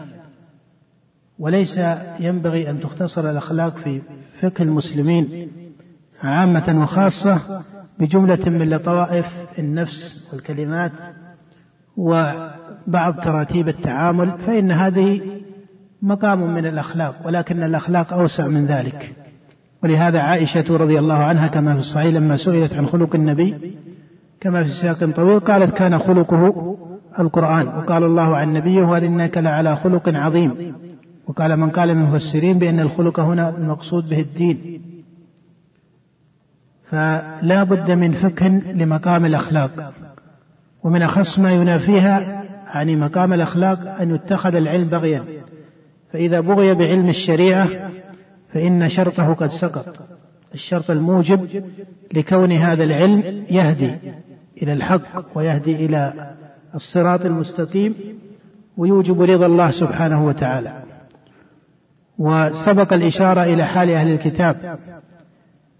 وليس 1.40 1.80
ينبغي 2.20 2.70
أن 2.70 2.80
تختصر 2.80 3.30
الأخلاق 3.30 3.78
في 3.78 4.02
فقه 4.42 4.62
المسلمين 4.62 5.52
عامة 6.24 6.82
وخاصة 6.82 7.62
بجملة 8.00 8.50
من 8.50 8.70
لطائف 8.70 9.26
النفس 9.60 10.30
والكلمات 10.34 10.92
وبعض 11.98 13.16
تراتيب 13.24 13.68
التعامل 13.68 14.38
فإن 14.48 14.72
هذه 14.72 15.22
مقام 16.02 16.54
من 16.54 16.66
الأخلاق 16.66 17.16
ولكن 17.26 17.64
الأخلاق 17.64 18.14
أوسع 18.14 18.48
من 18.48 18.66
ذلك. 18.66 19.16
ولهذا 19.84 20.20
عائشة 20.20 20.78
رضي 20.78 21.00
الله 21.00 21.18
عنها 21.18 21.48
كما 21.48 21.74
في 21.74 21.80
الصحيح 21.80 22.16
لما 22.16 22.38
سئلت 22.38 22.74
عن 22.74 22.86
خلق 22.88 23.16
النبي 23.16 23.76
كما 24.42 24.64
في 24.64 24.70
سياق 24.70 25.12
طويل 25.12 25.40
قالت 25.40 25.78
كان 25.78 26.00
خلقه 26.00 26.76
القرآن 27.20 27.68
وقال 27.68 28.04
الله 28.04 28.38
عن 28.38 28.54
نبيه 28.54 28.82
وهل 28.82 29.04
إنك 29.04 29.38
لعلى 29.38 29.76
خلق 29.76 30.10
عظيم 30.10 30.76
وقال 31.30 31.58
من 31.58 31.70
قال 31.70 31.96
من 31.96 32.02
المفسرين 32.02 32.60
بأن 32.60 32.80
الخلق 32.80 33.20
هنا 33.20 33.50
المقصود 33.50 34.10
به 34.10 34.20
الدين. 34.20 34.82
فلا 36.90 37.64
بد 37.64 37.92
من 37.92 38.12
فقه 38.12 38.48
لمقام 38.48 39.26
الأخلاق. 39.26 39.94
ومن 40.84 41.02
أخص 41.02 41.40
ما 41.40 41.52
ينافيها 41.52 42.46
عن 42.68 43.00
مقام 43.00 43.34
الأخلاق 43.34 44.02
أن 44.02 44.16
يتخذ 44.16 44.56
العلم 44.56 44.88
بغيا. 44.88 45.24
فإذا 46.14 46.40
بغي 46.40 46.74
بعلم 46.74 47.10
الشريعة 47.10 47.70
فإن 48.54 48.90
شرطه 48.90 49.34
قد 49.34 49.50
سقط. 49.50 50.08
الشرط 50.54 50.92
الموجب 50.92 51.64
لكون 52.14 52.52
هذا 52.52 52.84
العلم 52.84 53.46
يهدي 53.50 53.96
إلى 54.62 54.74
الحق 54.74 55.38
ويهدي 55.38 55.86
إلى 55.86 56.34
الصراط 56.76 57.26
المستقيم 57.26 57.96
ويوجب 58.78 59.22
رضا 59.22 59.46
الله 59.46 59.72
سبحانه 59.72 60.26
وتعالى. 60.26 60.89
وسبق 62.20 62.94
الإشارة 62.94 63.44
إلى 63.44 63.66
حال 63.66 63.90
أهل 63.90 64.14
الكتاب. 64.14 64.80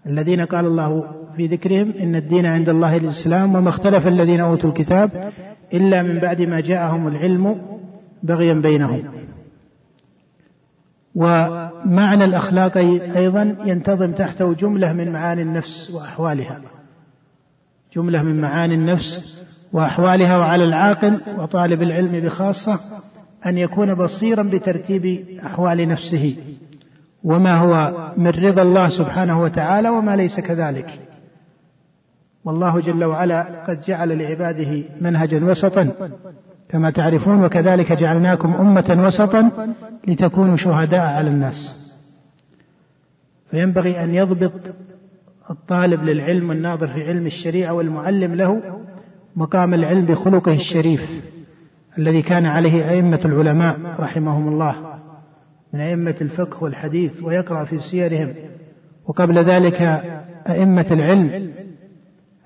الذين 0.06 0.40
قال 0.40 0.66
الله 0.66 1.04
في 1.36 1.46
ذكرهم 1.46 1.92
إن 1.92 2.16
الدين 2.16 2.46
عند 2.46 2.68
الله 2.68 2.96
الإسلام 2.96 3.54
وما 3.54 3.68
اختلف 3.68 4.06
الذين 4.06 4.40
أوتوا 4.40 4.70
الكتاب 4.70 5.32
إلا 5.74 6.02
من 6.02 6.18
بعد 6.18 6.42
ما 6.42 6.60
جاءهم 6.60 7.08
العلم 7.08 7.60
بغيا 8.22 8.54
بينهم. 8.54 9.02
ومعنى 11.14 12.24
الأخلاق 12.24 12.76
أيضا 13.16 13.56
ينتظم 13.64 14.12
تحته 14.12 14.54
جملة 14.54 14.92
من 14.92 15.12
معاني 15.12 15.42
النفس 15.42 15.90
وأحوالها. 15.90 16.60
جملة 17.96 18.22
من 18.22 18.40
معاني 18.40 18.74
النفس 18.74 19.46
وأحوالها 19.72 20.38
وعلى 20.38 20.64
العاقل 20.64 21.20
وطالب 21.38 21.82
العلم 21.82 22.20
بخاصة 22.20 22.80
أن 23.46 23.58
يكون 23.58 23.94
بصيرا 23.94 24.42
بترتيب 24.42 25.26
أحوال 25.46 25.88
نفسه 25.88 26.36
وما 27.24 27.56
هو 27.56 27.94
من 28.16 28.28
رضا 28.28 28.62
الله 28.62 28.88
سبحانه 28.88 29.42
وتعالى 29.42 29.88
وما 29.88 30.16
ليس 30.16 30.40
كذلك. 30.40 31.00
والله 32.44 32.80
جل 32.80 33.04
وعلا 33.04 33.66
قد 33.68 33.80
جعل 33.80 34.18
لعباده 34.18 34.84
منهجا 35.00 35.44
وسطا 35.44 35.92
كما 36.68 36.90
تعرفون 36.90 37.44
وكذلك 37.44 37.92
جعلناكم 37.92 38.52
أمة 38.52 39.04
وسطا 39.06 39.50
لتكونوا 40.08 40.56
شهداء 40.56 41.00
على 41.00 41.30
الناس. 41.30 41.90
فينبغي 43.50 44.04
أن 44.04 44.14
يضبط 44.14 44.52
الطالب 45.50 46.04
للعلم 46.04 46.48
والناظر 46.48 46.88
في 46.88 47.08
علم 47.08 47.26
الشريعة 47.26 47.72
والمعلم 47.72 48.34
له 48.34 48.62
مقام 49.36 49.74
العلم 49.74 50.04
بخلقه 50.04 50.52
الشريف. 50.52 51.22
الذي 52.00 52.22
كان 52.22 52.46
عليه 52.46 52.90
أئمة 52.90 53.20
العلماء 53.24 53.78
رحمهم 53.98 54.48
الله 54.48 54.74
من 55.72 55.80
أئمة 55.80 56.14
الفقه 56.20 56.62
والحديث 56.62 57.22
ويقرأ 57.22 57.64
في 57.64 57.78
سيرهم. 57.78 58.34
وقبل 59.06 59.38
ذلك 59.38 59.82
أئمة 60.48 60.86
العلم 60.90 61.52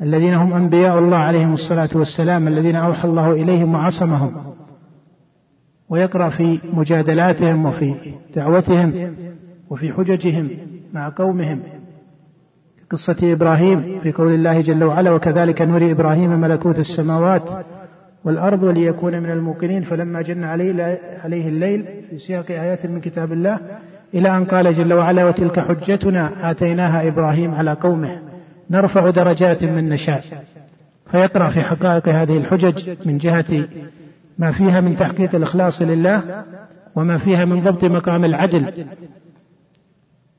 الذين 0.02 0.34
هم 0.34 0.52
أنبياء 0.52 0.98
الله 0.98 1.16
عليهم 1.16 1.54
الصلاة 1.54 1.88
والسلام 1.94 2.48
الذين 2.48 2.76
أوحى 2.76 3.08
الله 3.08 3.32
إليهم 3.32 3.74
وعصمهم. 3.74 4.54
ويقرأ 5.88 6.28
في 6.28 6.60
مجادلاتهم 6.72 7.66
وفي 7.66 7.94
دعوتهم 8.36 9.16
وفي 9.70 9.92
حججهم 9.92 10.50
مع 10.92 11.12
قومهم. 11.16 11.62
قصة 12.90 13.32
إبراهيم 13.32 14.00
في 14.00 14.12
قول 14.12 14.34
الله 14.34 14.60
جل 14.60 14.84
وعلا 14.84 15.10
وكذلك 15.10 15.62
نري 15.62 15.90
إبراهيم 15.90 16.40
ملكوت 16.40 16.78
السماوات 16.78 17.50
والأرض 18.24 18.62
وليكون 18.62 19.22
من 19.22 19.30
الموقنين. 19.30 19.82
فلما 19.82 20.22
جن 20.22 20.44
عليه, 20.44 21.00
عليه 21.24 21.48
الليل 21.48 21.86
في 22.10 22.18
سياق 22.18 22.50
آيات 22.50 22.86
من 22.86 23.00
كتاب 23.00 23.32
الله 23.32 23.60
إلى 24.14 24.36
أن 24.36 24.44
قال 24.44 24.74
جل 24.74 24.92
وعلا 24.92 25.24
وتلك 25.24 25.60
حجتنا 25.60 26.50
آتيناها 26.50 27.08
إبراهيم 27.08 27.54
على 27.54 27.72
قومه. 27.72 28.18
نرفع 28.70 29.10
درجات 29.10 29.64
من 29.64 29.88
نشاء. 29.88 30.24
فيقرأ 31.10 31.48
في 31.48 31.60
حقائق 31.60 32.08
هذه 32.08 32.36
الحجج 32.36 32.96
من 33.06 33.18
جهة 33.18 33.68
ما 34.38 34.50
فيها 34.50 34.80
من 34.80 34.96
تحقيق 34.96 35.34
الإخلاص 35.34 35.82
لله 35.82 36.44
وما 36.94 37.18
فيها 37.18 37.44
من 37.44 37.62
ضبط 37.62 37.84
مقام 37.84 38.24
العدل. 38.24 38.86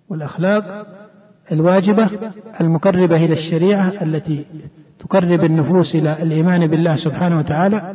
والأخلاق 0.09 0.87
الواجبة 1.51 2.09
المقربة 2.61 3.15
إلى 3.15 3.33
الشريعة 3.33 3.93
التي 4.01 4.45
تقرب 5.09 5.43
النفوس 5.43 5.95
إلى 5.95 6.23
الإيمان 6.23 6.67
بالله 6.67 6.95
سبحانه 6.95 7.39
وتعالى 7.39 7.93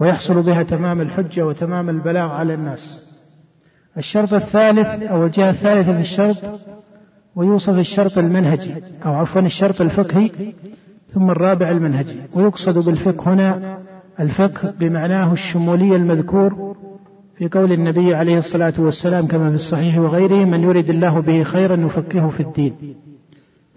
ويحصل 0.00 0.42
بها 0.42 0.62
تمام 0.62 1.00
الحجة 1.00 1.46
وتمام 1.46 1.90
البلاغ 1.90 2.30
على 2.30 2.54
الناس. 2.54 3.12
الشرط 3.98 4.32
الثالث 4.34 5.02
أو 5.02 5.24
الجهة 5.24 5.50
الثالثة 5.50 5.92
في 5.92 6.00
الشرط 6.00 6.36
ويوصف 7.36 7.78
الشرط 7.78 8.18
المنهجي 8.18 8.74
أو 9.06 9.14
عفوا 9.14 9.40
الشرط 9.40 9.80
الفقهي 9.80 10.30
ثم 11.10 11.30
الرابع 11.30 11.70
المنهجي. 11.70 12.20
ويقصد 12.34 12.86
بالفقه 12.86 13.32
هنا 13.32 13.78
الفقه 14.20 14.74
بمعناه 14.80 15.32
الشمولي 15.32 15.96
المذكور 15.96 16.76
في 17.38 17.48
قول 17.48 17.72
النبي 17.72 18.14
عليه 18.14 18.38
الصلاة 18.38 18.74
والسلام 18.78 19.26
كما 19.26 19.48
في 19.48 19.54
الصحيح 19.54 19.98
وغيره 19.98 20.44
من 20.44 20.62
يريد 20.62 20.90
الله 20.90 21.20
به 21.20 21.42
خيرا 21.42 21.76
يفقهه 21.76 22.28
في 22.28 22.40
الدين. 22.40 22.96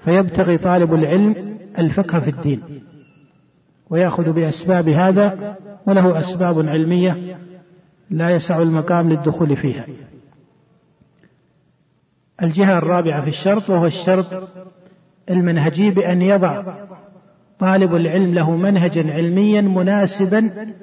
فيبتغي 0.05 0.57
طالب 0.57 0.93
العلم 0.93 1.48
الفقه 1.79 2.19
في 2.19 2.29
الدين 2.29 2.61
ويأخذ 3.89 4.33
بأسباب 4.33 4.89
هذا 4.89 5.57
وله 5.87 6.19
أسباب 6.19 6.67
علمية 6.67 7.37
لا 8.09 8.29
يسع 8.29 8.61
المقام 8.61 9.09
للدخول 9.09 9.57
فيها. 9.57 9.85
الجهة 12.43 12.77
الرابعة 12.77 13.21
في 13.21 13.27
الشرط 13.27 13.69
وهو 13.69 13.85
الشرط 13.85 14.49
المنهجي 15.29 15.89
بأن 15.89 16.21
يضع 16.21 16.63
طالب 17.59 17.95
العلم 17.95 18.33
له 18.33 18.55
منهجا 18.55 19.13
علميا 19.13 19.61
مناسبا 19.61 20.73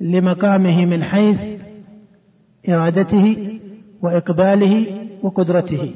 لمقامه 0.00 0.86
من 0.86 1.04
حيث 1.04 1.60
إرادته 2.68 3.58
وإقباله 4.02 4.86
وقدرته. 5.22 5.94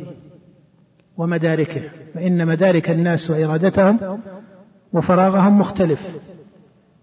ومداركه 1.18 1.82
فإن 2.14 2.46
مدارك 2.46 2.90
الناس 2.90 3.30
وإرادتهم 3.30 4.20
وفراغهم 4.92 5.58
مختلف. 5.58 6.00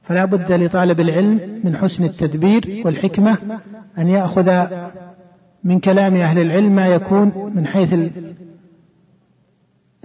فلا 0.03 0.26
بد 0.26 0.51
لطالب 0.51 0.99
العلم 0.99 1.61
من 1.64 1.78
حسن 1.78 2.03
التدبير 2.03 2.82
والحكمة 2.86 3.38
أن 3.97 4.07
يأخذ 4.07 4.68
من 5.64 5.80
كلام 5.80 6.16
أهل 6.16 6.39
العلم 6.39 6.76
ما 6.76 6.88
يكون 6.88 7.51
من 7.55 7.68
حيث 7.68 7.95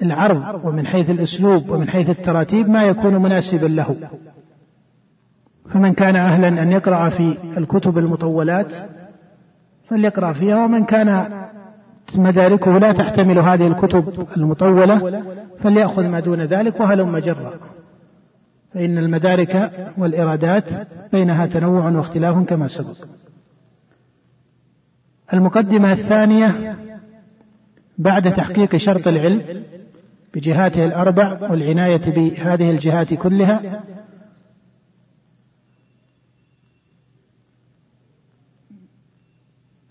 العرض 0.03 0.65
ومن 0.65 0.87
حيث 0.87 1.11
الأسلوب 1.11 1.71
ومن 1.71 1.89
حيث 1.91 2.11
التراتيب 2.11 2.69
ما 2.69 2.85
يكون 2.85 3.17
مناسبا 3.17 3.67
له. 3.67 3.97
فمن 5.73 5.95
كان 5.95 6.17
أهلا 6.17 6.63
أن 6.63 6.73
يقرأ 6.73 7.09
في 7.09 7.37
الكتب 7.59 7.99
المطولات 7.99 8.73
فليقرأ 9.89 10.33
فيها 10.33 10.65
ومن 10.65 10.85
كان 10.85 11.09
مداركه 12.15 12.79
لا 12.79 12.93
تحتمل 12.93 13.39
هذه 13.39 13.67
الكتب 13.67 14.27
المطولة 14.37 15.23
فليأخذ 15.61 16.09
ما 16.09 16.21
دون 16.21 16.41
ذلك 16.41 16.81
وهلم 16.81 17.19
جرا 17.19 17.53
فإن 18.75 18.99
المدارك 18.99 19.73
والإرادات 19.99 20.69
بينها 21.13 21.47
تنوع 21.47 21.89
واختلاف 21.91 22.39
كما 22.45 22.69
سبق. 22.69 22.97
المقدمة 25.33 25.93
الثانية 25.93 26.77
بعد 27.99 28.35
تحقيق 28.35 28.77
شرط 28.77 29.09
العلم 29.09 29.43
بجهاته 30.35 30.85
الأربع 30.85 31.39
والعناية 31.51 32.11
بهذه 32.11 32.71
الجهات 32.71 33.15
كلها 33.15 33.83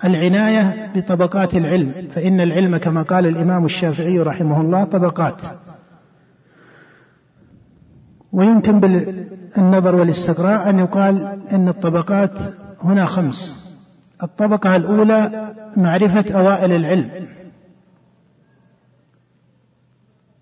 العناية 0.05 0.91
بطبقات 0.95 1.55
العلم 1.55 2.07
فإن 2.15 2.41
العلم 2.41 2.77
كما 2.77 3.01
قال 3.01 3.25
الإمام 3.27 3.65
الشافعي 3.65 4.19
رحمه 4.19 4.61
الله 4.61 4.83
طبقات. 4.83 5.41
ويمكن 8.31 8.79
بالنظر 8.79 9.95
والاستقراء 9.95 10.69
أن 10.69 10.79
يقال 10.79 11.41
أن 11.51 11.67
الطبقات 11.67 12.39
هنا 12.81 13.05
خمس. 13.05 13.67
الطبقة 14.23 14.75
الأولى 14.75 15.53
معرفة 15.77 16.39
أوائل 16.39 16.71
العلم. 16.71 17.09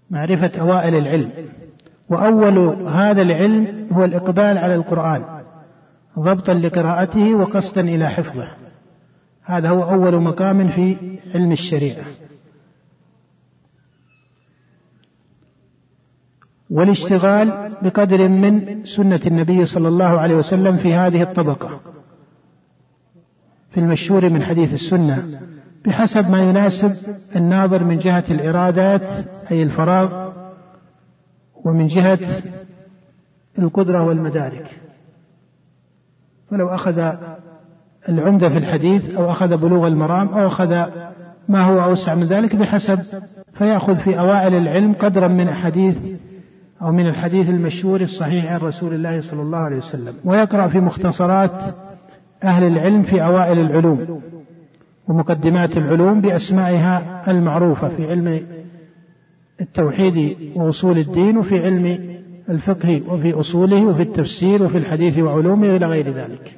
معرفة 0.09 0.51
أوائل 0.59 0.95
العلم. 0.95 1.31
وأول 2.09 2.57
هذا 2.87 3.21
العلم 3.21 3.87
هو 3.91 4.05
الإقبال 4.05 4.57
على 4.57 4.75
القرآن 4.75 5.23
ضبطا 6.19 6.53
لقراءته 6.53 7.35
وقصدا 7.35 7.81
إلى 7.81 8.09
حفظه. 8.09 8.64
هذا 9.45 9.69
هو 9.69 9.83
أول 9.83 10.21
مقام 10.21 10.67
في 10.67 10.97
علم 11.35 11.51
الشريعة. 11.51 12.05
والاشتغال 16.69 17.73
بقدر 17.81 18.27
من 18.27 18.85
سنة 18.85 19.19
النبي 19.27 19.65
صلى 19.65 19.87
الله 19.87 20.19
عليه 20.19 20.35
وسلم 20.35 20.77
في 20.77 20.93
هذه 20.93 21.21
الطبقة. 21.21 21.81
في 23.71 23.79
المشهور 23.79 24.29
من 24.29 24.43
حديث 24.43 24.73
السنة 24.73 25.41
بحسب 25.85 26.29
ما 26.29 26.39
يناسب 26.39 27.15
الناظر 27.35 27.83
من 27.83 27.97
جهة 27.97 28.23
الإرادات 28.31 29.09
أي 29.51 29.63
الفراغ 29.63 30.31
ومن 31.55 31.87
جهة 31.87 32.19
القدرة 33.59 34.03
والمدارك. 34.03 34.81
فلو 36.49 36.67
أخذ 36.67 37.15
العمدة 38.09 38.49
في 38.49 38.57
الحديث 38.57 39.15
أو 39.15 39.31
أخذ 39.31 39.57
بلوغ 39.57 39.87
المرام 39.87 40.27
أو 40.27 40.47
أخذ 40.47 40.85
ما 41.49 41.61
هو 41.61 41.83
أوسع 41.83 42.15
من 42.15 42.23
ذلك 42.23 42.55
بحسب 42.55 42.99
فيأخذ 43.53 43.95
في 43.95 44.19
أوائل 44.19 44.53
العلم 44.53 44.93
قدرا 44.93 45.27
من 45.27 45.47
أحاديث 45.47 45.97
أو 46.81 46.91
من 46.91 47.07
الحديث 47.07 47.49
المشهور 47.49 48.01
الصحيح 48.01 48.45
عن 48.45 48.59
رسول 48.59 48.93
الله 48.93 49.21
صلى 49.21 49.41
الله 49.41 49.57
عليه 49.57 49.77
وسلم. 49.77 50.13
ويقرأ 50.25 50.67
في 50.67 50.79
مختصرات 50.79 51.63
أهل 52.43 52.63
العلم 52.63 53.01
في 53.01 53.23
أوائل 53.23 53.59
العلوم 53.59 54.21
ومقدمات 55.07 55.77
العلوم 55.77 56.21
بأسمائها 56.21 57.23
المعروفة 57.31 57.89
في 57.89 58.09
علم 58.09 58.45
التوحيد 59.61 60.37
وأصول 60.55 60.97
الدين 60.97 61.37
وفي 61.37 61.65
علم 61.65 62.15
الفقه 62.49 63.01
وفي 63.07 63.33
أصوله 63.39 63.85
وفي 63.85 64.01
التفسير 64.01 64.63
وفي 64.63 64.77
الحديث 64.77 65.19
وعلومه 65.19 65.75
إلى 65.75 65.85
غير 65.85 66.09
ذلك. 66.09 66.57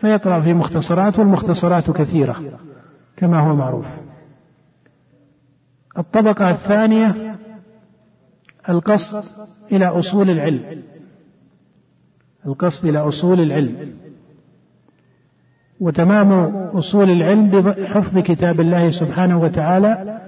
فيقرأ 0.00 0.40
في 0.40 0.54
مختصرات 0.54 1.18
والمختصرات 1.18 1.90
كثيرة 1.90 2.58
كما 3.16 3.40
هو 3.40 3.56
معروف. 3.56 3.86
الطبقة 5.98 6.50
الثانية 6.50 7.38
القصد 8.68 9.48
إلى 9.72 9.86
أصول 9.86 10.30
العلم. 10.30 10.82
القصد 12.46 12.88
إلى 12.88 12.98
أصول 12.98 13.40
العلم. 13.40 13.94
وتمام 15.80 16.32
أصول 16.76 17.10
العلم 17.10 17.50
بحفظ 17.50 18.18
كتاب 18.18 18.60
الله 18.60 18.90
سبحانه 18.90 19.40
وتعالى 19.40 20.20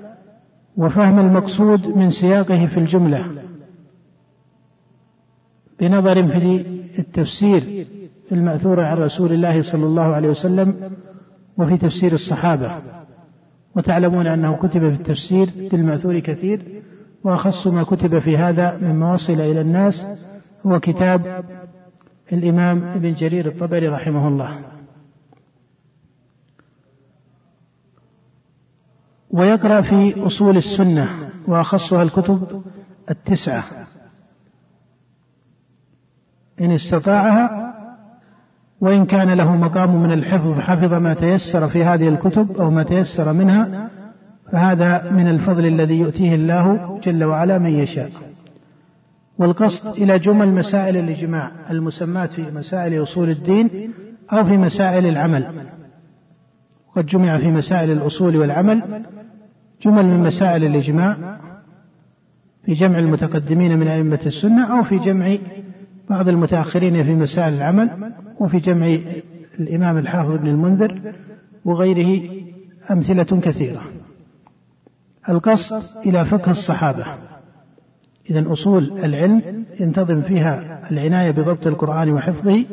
وفهم 0.77 1.19
المقصود 1.19 1.87
من 1.87 2.11
سياقه 2.11 2.67
في 2.67 2.81
الجملة. 2.81 3.43
بنظر 5.81 6.29
في 6.29 6.65
التفسير 6.99 7.87
المأثور 8.33 8.81
عن 8.81 8.97
رسول 8.97 9.33
الله 9.33 9.63
صلى 9.63 9.85
الله 9.85 10.03
عليه 10.03 10.29
وسلم 10.29 10.91
وفي 11.59 11.77
تفسير 11.77 12.13
الصحابة. 12.13 12.83
وتعلمون 13.77 14.27
أنه 14.27 14.57
كتب 14.57 14.81
في 14.81 15.01
التفسير 15.01 15.49
بالمأثور 15.71 16.19
كثير 16.19 16.83
وأخص 17.25 17.67
ما 17.67 17.83
كتب 17.83 18.19
في 18.19 18.37
هذا 18.37 18.77
مما 18.77 19.13
وصل 19.13 19.33
إلى 19.33 19.61
الناس 19.61 20.27
هو 20.67 20.81
كتاب 20.81 21.45
الإمام 22.33 22.85
ابن 22.85 23.15
جرير 23.15 23.47
الطبري 23.47 23.89
رحمه 23.89 24.29
الله. 24.29 24.59
ويقرأ 29.31 29.81
في 29.81 30.27
أصول 30.27 30.57
السنة 30.57 31.31
وأخصها 31.49 32.03
الكتب 32.03 32.63
التسعة. 33.11 33.63
إن 36.61 36.71
استطاعها 36.71 37.72
وإن 38.83 39.05
كان 39.07 39.31
له 39.31 39.57
مقام 39.57 40.03
من 40.03 40.13
الحفظ 40.13 40.59
حفظ 40.59 40.95
ما 40.95 41.15
تيسر 41.15 41.67
في 41.67 41.85
هذه 41.85 42.09
الكتب 42.09 42.57
أو 42.61 42.71
ما 42.71 42.83
تيسر 42.83 43.33
منها 43.33 43.91
فهذا 44.53 45.11
من 45.11 45.29
الفضل 45.29 45.67
الذي 45.67 45.99
يؤتيه 45.99 46.35
الله 46.35 46.99
جل 47.05 47.25
وعلا 47.25 47.59
من 47.59 47.79
يشاء. 47.79 48.11
والقصد 49.39 50.03
إلى 50.03 50.19
جمل 50.19 50.49
مسائل 50.49 50.97
الإجماع 50.97 51.51
المسمات 51.71 52.33
في 52.33 52.51
مسائل 52.51 53.03
أصول 53.03 53.31
الدين 53.31 53.93
أو 54.33 54.45
في 54.45 54.57
مسائل 54.57 55.07
العمل. 55.07 55.47
قد 56.97 57.07
جمع 57.07 57.39
في 57.39 57.51
مسائل 57.51 57.91
الأصول 57.91 58.37
والعمل 58.37 59.05
جمل 59.83 60.05
من 60.07 60.21
مسائل 60.21 60.65
الإجماع 60.65 61.17
في 62.65 62.73
جمع 62.73 62.99
المتقدمين 62.99 63.79
من 63.79 63.89
أئمة 63.89 64.21
السنة 64.27 64.79
أو 64.79 64.83
في 64.83 64.99
جمع 64.99 65.37
بعض 66.11 66.29
المتأخرين 66.29 67.05
في 67.05 67.15
مسائل 67.15 67.55
العمل 67.55 68.13
وفي 68.41 68.59
جمع 68.59 68.99
الإمام 69.61 69.99
الحافظ 69.99 70.31
ابن 70.31 70.47
المنذر 70.47 71.15
وغيره 71.65 72.31
أمثلة 72.91 73.41
كثيرة. 73.41 73.83
القصد 75.29 76.07
إلى 76.07 76.25
فقه 76.25 76.51
الصحابة. 76.51 77.05
إذا 78.31 78.53
أصول 78.53 78.99
العلم 79.05 79.65
ينتظم 79.81 80.23
فيها 80.23 80.89
العناية 80.91 81.31
بضبط 81.31 81.67
القرآن 81.67 82.13
وحفظه 82.13 82.65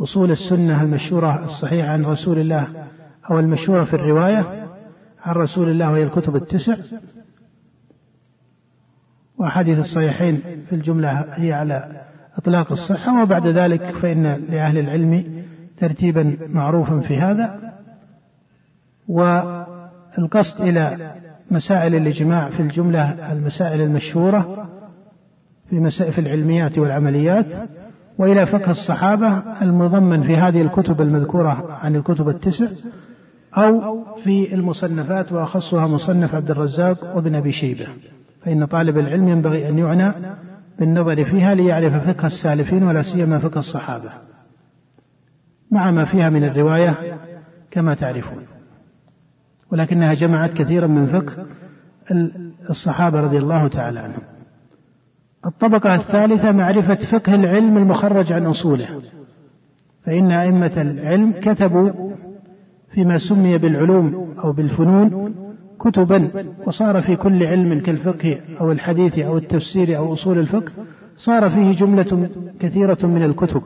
أصول 0.00 0.30
السنة 0.30 0.82
المشهورة 0.82 1.44
الصحيحة 1.44 1.88
عن 1.88 2.04
رسول 2.04 2.38
الله 2.38 2.68
أو 3.30 3.38
المشهورة 3.38 3.84
في 3.84 3.94
الرواية 3.94 4.68
عن 5.22 5.34
رسول 5.34 5.68
الله 5.68 5.92
وهي 5.92 6.02
الكتب 6.02 6.36
التسع. 6.36 6.76
وأحاديث 9.38 9.78
الصحيحين 9.78 10.42
في 10.68 10.74
الجملة 10.74 11.10
هي 11.20 11.52
على 11.52 12.04
إطلاق 12.36 12.72
الصحة 12.72 13.22
وبعد 13.22 13.46
ذلك 13.46 13.82
فإن 13.82 14.22
لأهل 14.48 14.78
العلم 14.78 15.42
ترتيبا 15.78 16.36
معروفا 16.48 17.00
في 17.00 17.16
هذا. 17.16 17.74
والقصد 19.08 20.60
إلى 20.60 21.14
مسائل 21.50 21.94
الإجماع 21.94 22.50
في 22.50 22.60
الجملة 22.60 23.32
المسائل 23.32 23.80
المشهورة 23.80 24.68
في 25.70 25.80
مسائل 25.80 26.12
في 26.12 26.20
العلميات 26.20 26.78
والعمليات 26.78 27.46
وإلى 28.18 28.46
فقه 28.46 28.70
الصحابة 28.70 29.42
المضمن 29.62 30.22
في 30.22 30.36
هذه 30.36 30.62
الكتب 30.62 31.00
المذكورة 31.00 31.78
عن 31.82 31.96
الكتب 31.96 32.28
التسع 32.28 32.66
أو 33.56 34.04
في 34.24 34.54
المصنفات 34.54 35.32
وأخصها 35.32 35.86
مصنف 35.86 36.34
عبد 36.34 36.50
الرزاق 36.50 37.16
وابن 37.16 37.34
أبي 37.34 37.52
شيبة. 37.52 37.86
فإن 38.44 38.64
طالب 38.64 38.98
العلم 38.98 39.28
ينبغي 39.28 39.68
أن 39.68 39.78
يعنى 39.78 40.14
بالنظر 40.78 41.24
فيها 41.24 41.54
ليعرف 41.54 42.10
فقه 42.10 42.26
السالفين 42.26 42.82
ولا 42.82 43.02
سيما 43.02 43.38
فقه 43.38 43.58
الصحابة. 43.58 44.10
مع 45.70 45.90
ما 45.90 46.04
فيها 46.04 46.30
من 46.30 46.44
الرواية 46.44 47.18
كما 47.70 47.94
تعرفون. 47.94 48.46
ولكنها 49.72 50.14
جمعت 50.14 50.52
كثيرا 50.52 50.86
من 50.86 51.06
فقه 51.06 51.46
الصحابة 52.70 53.20
رضي 53.20 53.38
الله 53.38 53.68
تعالى 53.68 54.00
عنهم. 54.00 54.22
الطبقة 55.46 55.94
الثالثة 55.94 56.52
معرفة 56.52 56.94
فقه 56.94 57.34
العلم 57.34 57.78
المخرج 57.78 58.32
عن 58.32 58.46
أصوله. 58.46 59.02
فإن 60.06 60.30
أئمة 60.30 60.72
العلم 60.76 61.32
كتبوا 61.32 61.90
فيما 62.94 63.18
سمي 63.18 63.58
بالعلوم 63.58 64.34
أو 64.44 64.52
بالفنون 64.52 65.34
كتبا 65.84 66.30
وصار 66.66 67.02
في 67.02 67.16
كل 67.16 67.42
علم 67.42 67.80
كالفقه 67.80 68.40
أو 68.60 68.72
الحديث 68.72 69.18
أو 69.18 69.36
التفسير 69.36 69.96
أو 69.96 70.12
أصول 70.12 70.38
الفقه 70.38 70.72
صار 71.16 71.50
فيه 71.50 71.72
جملة 71.72 72.30
كثيرة 72.60 72.98
من 73.02 73.22
الكتب. 73.22 73.62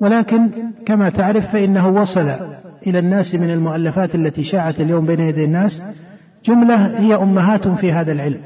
ولكن 0.00 0.50
كما 0.86 1.08
تعرف 1.08 1.46
فإنه 1.52 1.88
وصل 1.88 2.28
إلى 2.86 2.98
الناس 2.98 3.34
من 3.34 3.50
المؤلفات 3.50 4.14
التي 4.14 4.44
شاعت 4.44 4.80
اليوم 4.80 5.06
بين 5.06 5.20
يدي 5.20 5.44
الناس 5.44 5.82
جملة 6.44 7.00
هي 7.00 7.14
أمهات 7.14 7.68
في 7.68 7.92
هذا 7.92 8.12
العلم. 8.12 8.40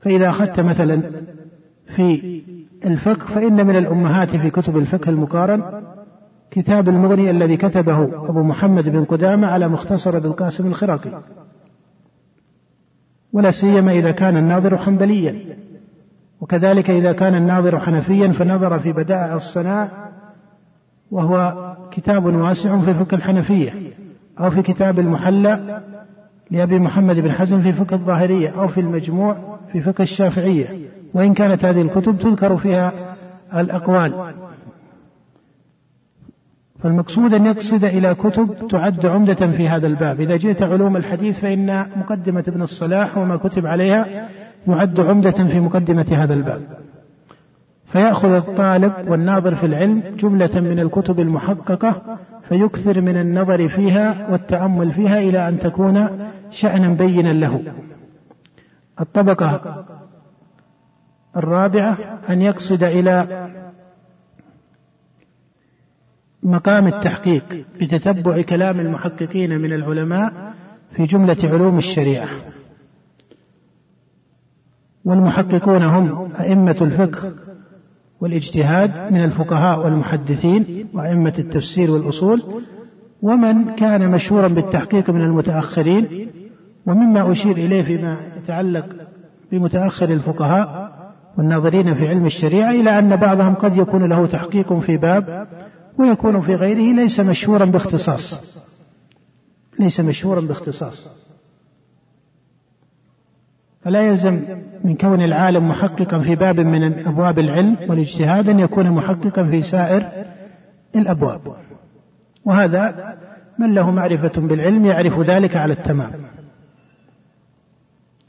فإذا 0.00 0.28
أخذت 0.28 0.60
مثلا 0.60 1.02
في 1.86 2.42
الفقه 2.84 3.26
فإن 3.34 3.66
من 3.66 3.76
الأمهات 3.76 4.36
في 4.36 4.50
كتب 4.50 4.76
الفقه 4.76 5.10
المقارن 5.10 5.82
كتاب 6.52 6.88
المغني 6.88 7.30
الذي 7.30 7.56
كتبه 7.56 8.04
أبو 8.04 8.42
محمد 8.42 8.88
بن 8.88 9.04
قدامة 9.04 9.46
على 9.46 9.68
مختصر 9.68 10.16
ابن 10.16 10.26
القاسم 10.26 10.66
الخراقي. 10.66 11.10
ولا 13.32 13.50
سيما 13.50 13.92
إذا 13.92 14.10
كان 14.10 14.36
الناظر 14.36 14.78
حنبليا. 14.78 15.56
وكذلك 16.40 16.90
إذا 16.90 17.12
كان 17.12 17.34
الناظر 17.34 17.78
حنفيا 17.80 18.32
فنظر 18.32 18.78
في 18.78 18.92
بدائع 18.92 19.34
الصناع 19.34 20.10
وهو 21.10 21.54
كتاب 21.90 22.24
واسع 22.24 22.76
في 22.76 22.94
فقه 22.94 23.14
الحنفية 23.14 23.74
أو 24.40 24.50
في 24.50 24.62
كتاب 24.62 24.98
المحلى 24.98 25.82
لأبي 26.50 26.78
محمد 26.78 27.16
بن 27.16 27.32
حزم 27.32 27.62
في 27.62 27.72
فقه 27.72 27.94
الظاهرية 27.94 28.48
أو 28.60 28.68
في 28.68 28.80
المجموع 28.80 29.58
في 29.72 29.80
فقه 29.80 30.02
الشافعية. 30.02 30.88
وإن 31.14 31.34
كانت 31.34 31.64
هذه 31.64 31.82
الكتب 31.82 32.18
تذكر 32.18 32.56
فيها 32.56 32.92
الأقوال. 33.54 34.34
فالمقصود 36.82 37.34
أن 37.34 37.46
يقصد 37.46 37.84
إلى 37.84 38.14
كتب 38.14 38.68
تعد 38.70 39.06
عمدة 39.06 39.34
في 39.34 39.68
هذا 39.68 39.86
الباب. 39.86 40.20
إذا 40.20 40.36
جئت 40.36 40.62
علوم 40.62 40.96
الحديث 40.96 41.40
فإن 41.40 41.86
مقدمة 41.96 42.44
ابن 42.48 42.62
الصلاح 42.62 43.18
وما 43.18 43.36
كتب 43.36 43.66
عليها 43.66 44.28
يعد 44.68 45.00
عمدة 45.00 45.30
في 45.30 45.60
مقدمة 45.60 46.06
هذا 46.10 46.34
الباب. 46.34 46.62
فيأخذ 47.86 48.32
الطالب 48.32 48.92
والناظر 49.08 49.54
في 49.54 49.66
العلم 49.66 50.02
جملة 50.18 50.60
من 50.60 50.80
الكتب 50.80 51.20
المحققة 51.20 52.18
فيكثر 52.42 53.00
من 53.00 53.16
النظر 53.16 53.68
فيها 53.68 54.30
والتأمل 54.30 54.92
فيها 54.92 55.18
إلى 55.18 55.48
أن 55.48 55.58
تكون 55.58 56.08
شأنا 56.50 56.88
بينا 56.88 57.32
له. 57.32 57.62
الطبقة 59.00 59.84
الرابعة 61.36 61.98
أن 62.30 62.42
يقصد 62.42 62.84
إلى 62.84 63.26
مقام 66.42 66.86
التحقيق 66.86 67.44
بتتبع 67.80 68.42
كلام 68.42 68.80
المحققين 68.80 69.60
من 69.60 69.72
العلماء 69.72 70.54
في 70.96 71.06
جملة 71.06 71.36
علوم 71.44 71.78
الشريعة. 71.78 72.28
والمحققون 75.04 75.82
هم 75.82 76.32
أئمة 76.40 76.76
الفقه 76.80 77.32
والاجتهاد 78.20 79.12
من 79.12 79.24
الفقهاء 79.24 79.84
والمحدثين 79.84 80.86
وأئمة 80.94 81.34
التفسير 81.38 81.90
والأصول 81.90 82.42
ومن 83.22 83.74
كان 83.74 84.10
مشهورا 84.10 84.48
بالتحقيق 84.48 85.10
من 85.10 85.20
المتأخرين 85.20 86.28
ومما 86.86 87.32
أشير 87.32 87.56
إليه 87.56 87.82
فيما 87.82 88.18
يتعلق 88.36 88.86
بمتأخر 89.52 90.08
الفقهاء 90.08 90.92
والناظرين 91.38 91.94
في 91.94 92.08
علم 92.08 92.26
الشريعة 92.26 92.70
إلى 92.70 92.98
أن 92.98 93.16
بعضهم 93.16 93.54
قد 93.54 93.76
يكون 93.76 94.08
له 94.08 94.26
تحقيق 94.26 94.78
في 94.78 94.96
باب 94.96 95.48
ويكون 95.98 96.40
في 96.40 96.54
غيره 96.54 96.94
ليس 96.94 97.20
مشهورا 97.20 97.64
باختصاص. 97.64 98.62
ليس 99.78 100.00
مشهورا 100.00 100.40
باختصاص. 100.40 101.08
فلا 103.80 104.08
يلزم 104.08 104.40
من 104.84 104.96
كون 104.96 105.22
العالم 105.22 105.68
محققا 105.68 106.18
في 106.18 106.34
باب 106.36 106.60
من 106.60 107.06
أبواب 107.08 107.38
العلم 107.38 107.76
والاجتهاد 107.88 108.48
أن 108.48 108.58
يكون 108.58 108.90
محققا 108.90 109.44
في 109.44 109.62
سائر 109.62 110.26
الأبواب. 110.96 111.56
وهذا 112.44 113.18
من 113.58 113.74
له 113.74 113.90
معرفة 113.90 114.40
بالعلم 114.40 114.86
يعرف 114.86 115.20
ذلك 115.20 115.56
على 115.56 115.72
التمام. 115.72 116.12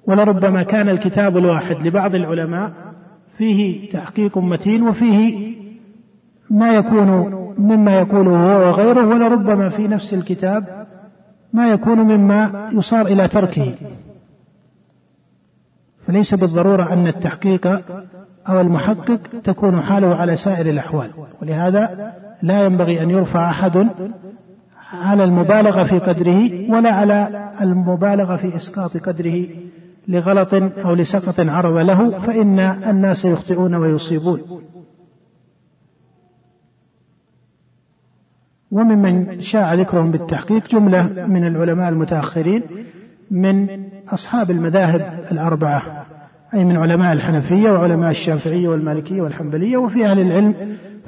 ولربما 0.07 0.63
كان 0.63 0.89
الكتاب 0.89 1.37
الواحد 1.37 1.87
لبعض 1.87 2.15
العلماء 2.15 2.73
فيه 3.37 3.89
تحقيق 3.89 4.37
متين 4.37 4.83
وفيه 4.87 5.55
ما 6.49 6.75
يكون 6.75 7.42
مما 7.57 7.99
يقوله 7.99 8.31
هو 8.31 8.67
وغيره 8.67 9.07
ولربما 9.07 9.69
في 9.69 9.87
نفس 9.87 10.13
الكتاب 10.13 10.87
ما 11.53 11.71
يكون 11.71 11.99
مما 11.99 12.69
يصار 12.73 13.05
إلى 13.05 13.27
تركه. 13.27 13.73
فليس 16.07 16.33
بالضرورة 16.33 16.93
أن 16.93 17.07
التحقيق 17.07 17.67
أو 18.49 18.61
المحقق 18.61 19.19
تكون 19.43 19.81
حاله 19.81 20.15
على 20.15 20.35
سائر 20.35 20.69
الأحوال. 20.69 21.11
ولهذا 21.41 22.13
لا 22.41 22.65
ينبغي 22.65 23.01
أن 23.01 23.09
يرفع 23.09 23.49
أحد 23.49 23.87
على 24.93 25.23
المبالغة 25.23 25.83
في 25.83 25.99
قدره 25.99 26.71
ولا 26.71 26.91
على 26.91 27.51
المبالغة 27.61 28.35
في 28.35 28.55
إسقاط 28.55 28.97
قدره 28.97 29.47
لغلط 30.07 30.53
أو 30.53 30.93
لسقط 30.93 31.39
عرض 31.39 31.77
له 31.77 32.19
فإن 32.19 32.59
الناس 32.59 33.25
يخطئون 33.25 33.75
ويصيبون. 33.75 34.41
وممن 38.73 39.39
شاع 39.41 39.73
ذكرهم 39.73 40.11
بالتحقيق 40.11 40.67
جملة 40.67 41.27
من 41.27 41.47
العلماء 41.47 41.89
المتأخرين 41.89 42.61
من 43.31 43.67
أصحاب 44.09 44.51
المذاهب 44.51 45.25
الأربعة 45.31 46.05
أي 46.53 46.65
من 46.65 46.77
علماء 46.77 47.13
الحنفية 47.13 47.71
وعلماء 47.71 48.09
الشافعية 48.09 48.67
والمالكية 48.67 49.21
والحنبلية 49.21 49.77
وفي 49.77 50.05
أهل 50.05 50.19
العلم 50.19 50.53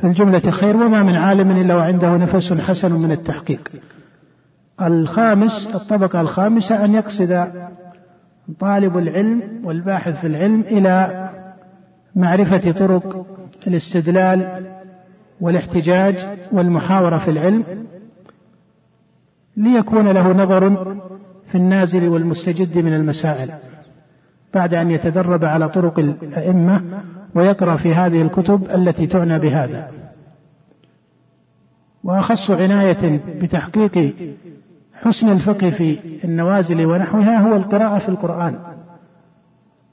في 0.02 0.08
الجمله 0.08 0.40
خير 0.40 0.76
وما 0.76 1.04
من 1.04 1.16
عالم 1.16 1.52
إلا 1.52 1.76
وعنده 1.76 2.18
نفس 2.18 2.54
حسن 2.54 2.92
من 2.92 3.12
التحقيق. 3.12 3.70
الخامس 4.82 5.76
الطبقة 5.76 6.22
الخامسة 6.22 6.86
أن 6.86 6.94
يقصد 6.94 7.48
طالب 8.60 8.98
العلم 8.98 9.42
والباحث 9.64 10.20
في 10.22 10.28
العلم 10.28 10.62
إلى 10.62 11.30
معرفة 12.16 12.72
طرق 12.72 13.26
الاستدلال 13.68 14.66
والاحتجاج 15.41 16.26
والمحاورة 16.52 17.18
في 17.18 17.32
العلم 17.32 17.86
ليكون 19.57 20.07
له 20.07 20.32
نظر 20.32 20.95
في 21.48 21.56
النازل 21.56 22.10
والمستجد 22.10 22.78
من 22.78 22.94
المسائل 22.94 23.49
بعد 24.53 24.74
أن 24.74 24.91
يتدرب 24.91 25.45
على 25.45 25.70
طرق 25.70 25.99
الأئمة 25.99 26.84
ويقرأ 27.36 27.76
في 27.76 27.94
هذه 27.94 28.22
الكتب 28.22 28.64
التي 28.76 29.07
تعنى 29.07 29.40
بهذا. 29.40 29.91
وأخص 32.03 32.52
عناية 32.52 33.22
بتحقيق 33.41 34.16
حسن 34.94 35.32
الفقه 35.32 35.70
في 35.70 35.99
النوازل 36.24 36.86
ونحوها 36.86 37.40
هو 37.40 37.56
القراءة 37.56 37.99
في 37.99 38.10
القرآن. 38.10 38.60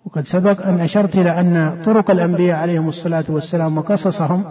وقد 0.05 0.27
سبق 0.27 0.66
أن 0.66 0.81
أشرت 0.81 1.19
إلى 1.19 1.40
أن 1.40 1.82
طرق 1.85 2.10
الأنبياء 2.10 2.59
عليهم 2.59 2.89
الصلاة 2.89 3.24
والسلام 3.28 3.78
وقصصهم 3.78 4.44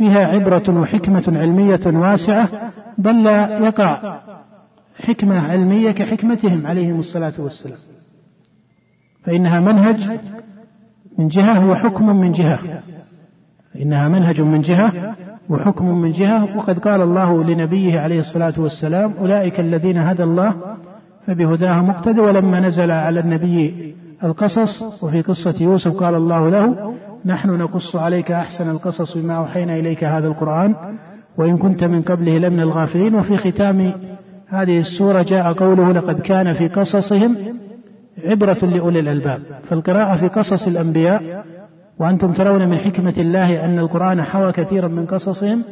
فيها 0.00 0.26
عبرة 0.26 0.80
وحكمة 0.80 1.24
علمية 1.28 1.80
واسعة 1.86 2.48
بل 2.98 3.22
لا 3.22 3.58
يقع 3.58 4.18
حكمة 5.00 5.40
علمية 5.40 5.90
كحكمتهم 5.90 6.66
عليهم 6.66 6.98
الصلاة 6.98 7.32
والسلام. 7.38 7.78
فإنها 9.24 9.60
منهج 9.60 10.20
من 11.18 11.28
جهة 11.28 11.70
وحكم 11.70 12.16
من 12.16 12.32
جهة. 12.32 12.58
إنها 13.82 14.08
منهج 14.08 14.40
من 14.40 14.60
جهة 14.60 15.16
وحكم 15.48 16.00
من 16.00 16.12
جهة. 16.12 16.56
وقد 16.56 16.78
قال 16.78 17.00
الله 17.00 17.44
لنبيه 17.44 18.00
عليه 18.00 18.20
الصلاة 18.20 18.54
والسلام 18.58 19.14
أولئك 19.20 19.60
الذين 19.60 19.98
هدى 19.98 20.22
الله 20.22 20.54
فبهداه 21.26 21.82
مقتدى 21.82 22.20
ولما 22.20 22.60
نزل 22.60 22.90
على 22.90 23.20
النبي 23.20 23.94
القصص 24.24 25.04
وفي 25.04 25.22
قصة 25.22 25.54
يوسف 25.60 25.96
قال 25.96 26.14
الله 26.14 26.50
له 26.50 26.94
نحن 27.24 27.50
نقص 27.50 27.96
عليك 27.96 28.32
أحسن 28.32 28.70
القصص 28.70 29.18
بما 29.18 29.34
أوحينا 29.36 29.76
إليك 29.76 30.04
هذا 30.04 30.26
القرآن 30.28 30.74
وإن 31.38 31.58
كنت 31.58 31.84
من 31.84 32.02
قبله 32.02 32.38
لمن 32.38 32.60
الغافلين. 32.60 33.14
وفي 33.14 33.36
ختام 33.36 33.92
هذه 34.46 34.78
السورة 34.78 35.22
جاء 35.22 35.52
قوله 35.52 35.92
لقد 35.92 36.20
كان 36.20 36.52
في 36.52 36.68
قصصهم 36.68 37.36
عبرة 38.24 38.58
لأولي 38.66 39.00
الألباب. 39.00 39.42
فالقراءة 39.64 40.16
في 40.16 40.28
قصص 40.28 40.68
الأنبياء 40.68 41.44
وأنتم 41.98 42.32
ترون 42.32 42.68
من 42.68 42.78
حكمة 42.78 43.14
الله 43.18 43.64
أن 43.64 43.78
القرآن 43.78 44.22
حوى 44.22 44.52
كثيرا 44.52 44.88
من 44.88 45.06
قصصهم 45.06 45.64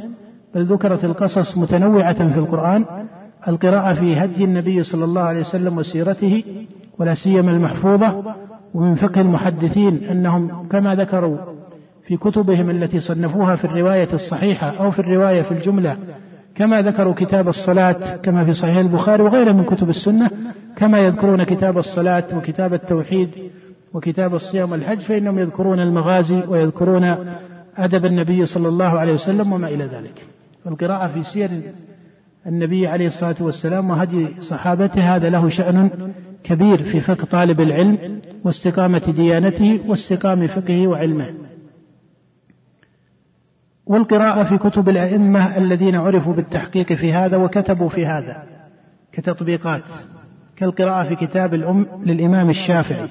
بل 0.54 0.64
ذكرت 0.64 1.04
القصص 1.04 1.58
متنوعة 1.58 2.28
في 2.28 2.38
القرآن. 2.38 2.84
القراءة 3.48 3.94
في 3.94 4.16
هدي 4.16 4.44
النبي 4.44 4.82
صلى 4.82 5.04
الله 5.04 5.22
عليه 5.22 5.40
وسلم 5.40 5.78
وسيرته 5.78 6.44
ولا 6.98 7.14
سيما 7.14 7.50
المحفوظة 7.50 8.34
ومن 8.74 8.94
فقه 8.94 9.20
المحدثين 9.20 10.04
أنهم 10.04 10.68
كما 10.68 10.94
ذكروا 10.94 11.38
في 12.02 12.16
كتبهم 12.16 12.70
التي 12.70 13.00
صنفوها 13.00 13.56
في 13.56 13.64
الرواية 13.64 14.08
الصحيحة 14.12 14.70
أو 14.70 14.90
في 14.90 14.98
الرواية 14.98 15.42
في 15.42 15.52
الجملة 15.52 15.96
كما 16.54 16.82
ذكروا 16.82 17.14
كتاب 17.14 17.48
الصلاة 17.48 18.16
كما 18.22 18.44
في 18.44 18.52
صحيح 18.52 18.76
البخاري 18.76 19.22
وغيره 19.22 19.52
من 19.52 19.64
كتب 19.64 19.88
السنة 19.88 20.30
كما 20.76 20.98
يذكرون 20.98 21.44
كتاب 21.44 21.78
الصلاة 21.78 22.24
وكتاب 22.34 22.74
التوحيد 22.74 23.30
وكتاب 23.94 24.34
الصيام 24.34 24.72
والحج 24.72 24.98
فإنهم 24.98 25.38
يذكرون 25.38 25.80
المغازي 25.80 26.42
ويذكرون 26.48 27.16
أدب 27.76 28.06
النبي 28.06 28.46
صلى 28.46 28.68
الله 28.68 28.98
عليه 28.98 29.12
وسلم 29.12 29.52
وما 29.52 29.68
إلى 29.68 29.84
ذلك. 29.84 30.26
القراءة 30.66 31.08
في 31.08 31.22
سير 31.22 31.50
النبي 32.46 32.86
عليه 32.86 33.06
الصلاة 33.06 33.36
والسلام 33.40 33.90
وهدي 33.90 34.28
صحابته 34.40 35.16
هذا 35.16 35.30
له 35.30 35.48
شأن 35.48 35.90
كبير 36.44 36.82
في 36.82 37.00
فقه 37.00 37.24
طالب 37.24 37.60
العلم 37.60 38.20
واستقامة 38.44 39.14
ديانته 39.16 39.80
واستقام 39.86 40.46
فقهه 40.46 40.86
وعلمه. 40.86 41.34
والقراءة 43.86 44.44
في 44.44 44.58
كتب 44.58 44.88
الأئمة 44.88 45.56
الذين 45.56 45.94
عرفوا 45.94 46.32
بالتحقيق 46.34 46.92
في 46.92 47.12
هذا 47.12 47.36
وكتبوا 47.36 47.88
في 47.88 48.06
هذا 48.06 48.46
كتطبيقات 49.12 49.82
كالقراءة 50.56 51.08
في 51.08 51.26
كتاب 51.26 51.54
الأم 51.54 51.86
للإمام 52.06 52.50
الشافعي. 52.50 53.08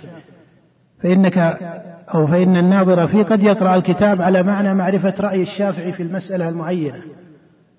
فإنك 1.04 1.38
أو 2.14 2.28
فإن 2.28 2.58
الناظر 2.58 3.08
فيه 3.08 3.24
قد 3.24 3.44
يقرأ 3.44 3.76
الكتاب 3.76 4.22
على 4.22 4.44
معنى 4.44 4.74
معرفة 4.74 5.14
رأي 5.20 5.42
الشافعي 5.42 5.94
في 5.94 6.04
المسألة 6.04 6.50
المعينة. 6.50 7.02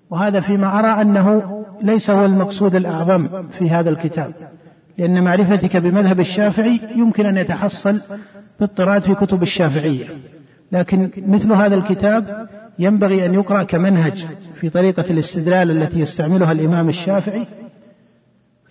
وهذا 0.09 0.41
فيما 0.41 0.79
أرى 0.79 1.01
أنه 1.01 1.59
ليس 1.81 2.09
هو 2.09 2.25
المقصود 2.25 2.75
الأعظم 2.75 3.47
في 3.47 3.69
هذا 3.69 3.89
الكتاب. 3.89 4.33
لأن 4.99 5.23
معرفتك 5.23 5.77
بمذهب 5.77 6.19
الشافعي 6.19 6.79
يمكن 6.95 7.25
أن 7.25 7.37
يتحصل 7.37 8.01
باضطراد 8.59 9.01
في 9.01 9.15
كتب 9.15 9.41
الشافعية. 9.43 10.05
لكن 10.71 11.11
مثل 11.27 11.53
هذا 11.53 11.75
الكتاب 11.75 12.47
ينبغي 12.79 13.25
أن 13.25 13.33
يقرأ 13.33 13.63
كمنهج 13.63 14.25
في 14.61 14.69
طريقة 14.69 15.05
الاستدلال 15.09 15.71
التي 15.71 15.99
يستعملها 15.99 16.51
الإمام 16.51 16.89
الشافعي 16.89 17.47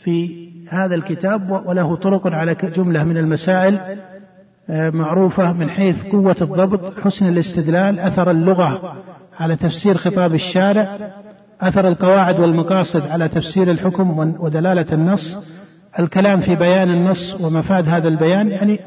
في 0.05 0.48
هذا 0.68 0.94
الكتاب 0.94 1.62
وله 1.66 1.96
طرق 1.96 2.26
على 2.26 2.55
جملة 2.55 3.05
من 3.05 3.16
المسائل 3.16 3.78
آه، 4.70 4.90
معروفة 4.90 5.52
من 5.52 5.70
حيث 5.70 6.06
قوة 6.06 6.36
الضبط 6.40 7.00
حسن 7.00 7.28
الاستدلال 7.28 7.98
أثر 7.98 8.30
اللغة 8.30 8.96
على 9.38 9.56
تفسير 9.56 9.96
خطاب 9.96 10.34
الشارع 10.34 10.98
أثر 11.60 11.88
القواعد 11.88 12.40
والمقاصد 12.40 13.09
على 13.09 13.28
تفسير 13.28 13.70
الحكم 13.70 14.18
ودلالة 14.40 14.86
النص. 14.92 15.59
الكلام 15.98 16.40
في 16.40 16.56
بيان 16.56 16.90
النص 16.90 17.44
ومفاد 17.44 17.88
هذا 17.88 18.08
البيان 18.08 18.48
يعني 18.48 18.80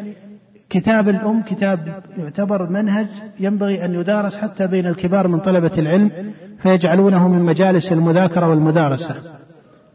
كتاب 0.69 1.09
الأم 1.09 1.41
كتاب 1.41 2.03
يعتبر 2.17 2.69
منهج 2.69 3.07
ينبغي 3.39 3.85
أن 3.85 3.93
يدارس 3.95 4.37
حتى 4.37 4.67
بين 4.67 4.87
الكبار 4.87 5.27
من 5.27 5.39
طلبة 5.39 5.71
العلم 5.77 6.11
فيجعلونه 6.59 7.27
من 7.27 7.39
مجالس 7.39 7.91
المذاكرة 7.91 8.49
والمدارسة. 8.49 9.15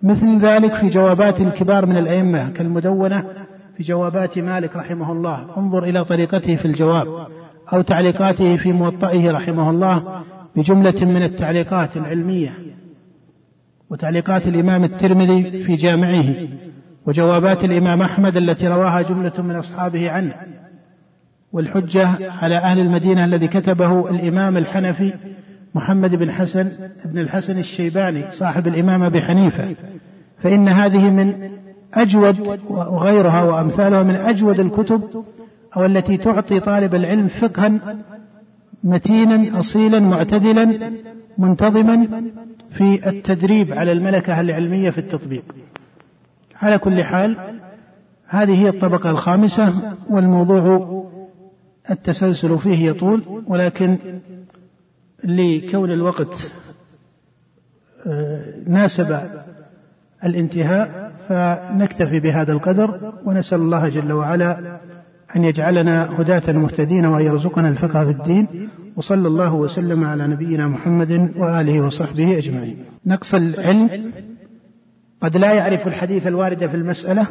مثل 0.03 0.39
ذلك 0.39 0.75
في 0.75 0.89
جوابات 0.89 1.41
الكبار 1.41 1.87
من 1.87 1.97
الأئمة 1.97 2.51
كالمدونة 2.51 3.25
في 3.77 3.83
جوابات 3.83 4.39
مالك 4.39 4.77
رحمه 4.77 5.13
الله. 5.13 5.59
انظر 5.59 5.85
إلى 5.85 6.05
طريقته 6.05 6.57
في 6.57 6.65
الجواب 6.65 7.07
أو 7.73 7.83
تعليقاته 7.83 8.57
في 8.57 8.73
موطئه 8.73 9.31
رحمه 9.31 9.71
الله 9.71 10.23
بجملة 10.57 11.05
من 11.05 11.23
التعليقات 11.23 11.97
العلمية 11.97 12.55
وتعليقات 13.91 14.47
الإمام 14.47 14.85
الترمذي 14.85 15.63
في 15.63 15.75
جامعه. 15.75 16.35
وجوابات 17.07 17.65
الإمام 17.65 18.03
أحمد 18.03 18.37
التي 18.37 18.67
رواها 18.67 19.03
جملة 19.03 19.33
من 19.39 19.57
أصحابه 19.57 20.11
عنه. 20.11 20.35
والحجة 21.53 22.09
على 22.31 22.57
أهل 22.57 22.81
المدينة 22.81 23.25
الذي 23.25 23.49
كتبه 23.49 24.11
الإمام 24.11 24.57
الحنفي 24.57 25.13
محمد 25.75 26.15
بن 26.15 26.33
حسن 26.33 26.71
بن 27.05 27.19
الحسن 27.19 27.59
الشيباني 27.59 28.31
صاحب 28.31 28.67
الإمام 28.67 29.03
أبي 29.03 29.21
حنيفة. 29.21 29.75
فإن 30.43 30.69
هذه 30.69 31.11
من 31.11 31.51
أجود 31.95 32.59
وغيرها 32.69 33.43
وأمثالها 33.43 34.03
من 34.03 34.17
أجود 34.17 34.61
الكتب 34.61 35.25
أو 35.77 35.85
التي 35.85 36.17
تعطي 36.17 36.61
طالب 36.61 36.95
العلم 36.95 37.29
فقها 37.29 37.73
متينا 38.85 39.59
أصيلا 39.59 40.01
معتدلا 40.01 40.93
منتظما 41.39 42.23
في 42.71 43.09
التدريب 43.09 43.73
على 43.73 43.93
الملكة 43.93 44.41
العلمية 44.41 44.91
في 44.91 44.99
التطبيق. 44.99 45.45
على 46.63 46.79
كل 46.79 47.05
حال 47.05 47.37
هذه 48.27 48.63
هي 48.63 48.69
الطبقة 48.69 49.11
الخامسة 49.11 49.97
والموضوع 50.11 50.97
التسلسل 51.91 52.59
فيه 52.59 52.91
يطول 52.91 53.43
ولكن 53.47 53.99
لكون 55.25 55.93
الوقت 55.93 56.53
آه، 58.07 58.55
ناسب 58.67 59.17
الانتهاء 60.25 61.13
فنكتفي 61.29 62.21
بهذا 62.21 62.53
القدر 62.53 63.13
ونسأل 63.25 63.61
الله 63.61 63.89
جل 63.89 64.13
وعلا 64.13 64.81
أن 65.37 65.45
يجعلنا 65.45 66.21
هداة 66.21 66.53
مهتدين 66.53 67.07
وأن 67.07 67.25
يرزقنا 67.25 67.69
الفقه 67.69 68.05
في 68.05 68.11
الدين 68.11 68.69
وصلى 68.97 69.29
الله 69.29 69.55
وسلم 69.55 70.05
على 70.05 70.27
نبينا 70.27 70.69
محمد 70.69 71.33
وآله 71.37 71.81
وصحبه 71.81 72.39
أجمعين. 72.39 72.85
نقص 73.07 73.35
العلم 73.35 74.13
قد 75.21 75.37
لا 75.37 75.53
يعرف 75.53 75.87
الحديث 75.87 76.27
الوارد 76.27 76.67
في 76.67 76.77
المسألة 76.77 77.27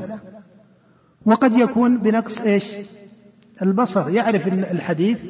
وقد 1.25 1.53
يكون 1.57 1.97
بنقص 1.97 2.41
إيش؟ 2.41 2.75
البصر 3.61 4.09
يعرف 4.09 4.47
الحديث 4.47 5.23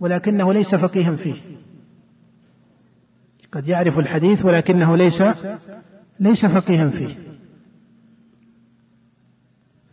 ولكنه 0.00 0.52
ليس 0.52 0.74
فقيها 0.74 1.16
فيه. 1.16 1.34
قد 3.52 3.68
يعرف 3.68 3.98
الحديث 3.98 4.44
ولكنه 4.44 4.96
ليس 4.96 5.22
ليس 6.20 6.46
فقيها 6.46 6.90
فيه. 6.90 7.14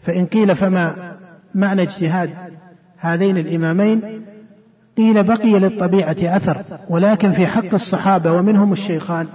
فإن 0.04 0.26
قيل 0.26 0.56
فما 0.56 1.16
معنى 1.56 1.82
اجتهاد 1.82 2.30
هذين 2.98 3.38
الإمامين 3.38 4.26
قيل 4.98 5.24
بقي 5.24 5.60
للطبيعة 5.60 6.38
أثر 6.38 6.80
ولكن 6.90 7.32
في 7.32 7.48
حق 7.48 7.74
الصحابة 7.74 8.32
ومنهم 8.32 8.72
الشيخان. 8.72 9.28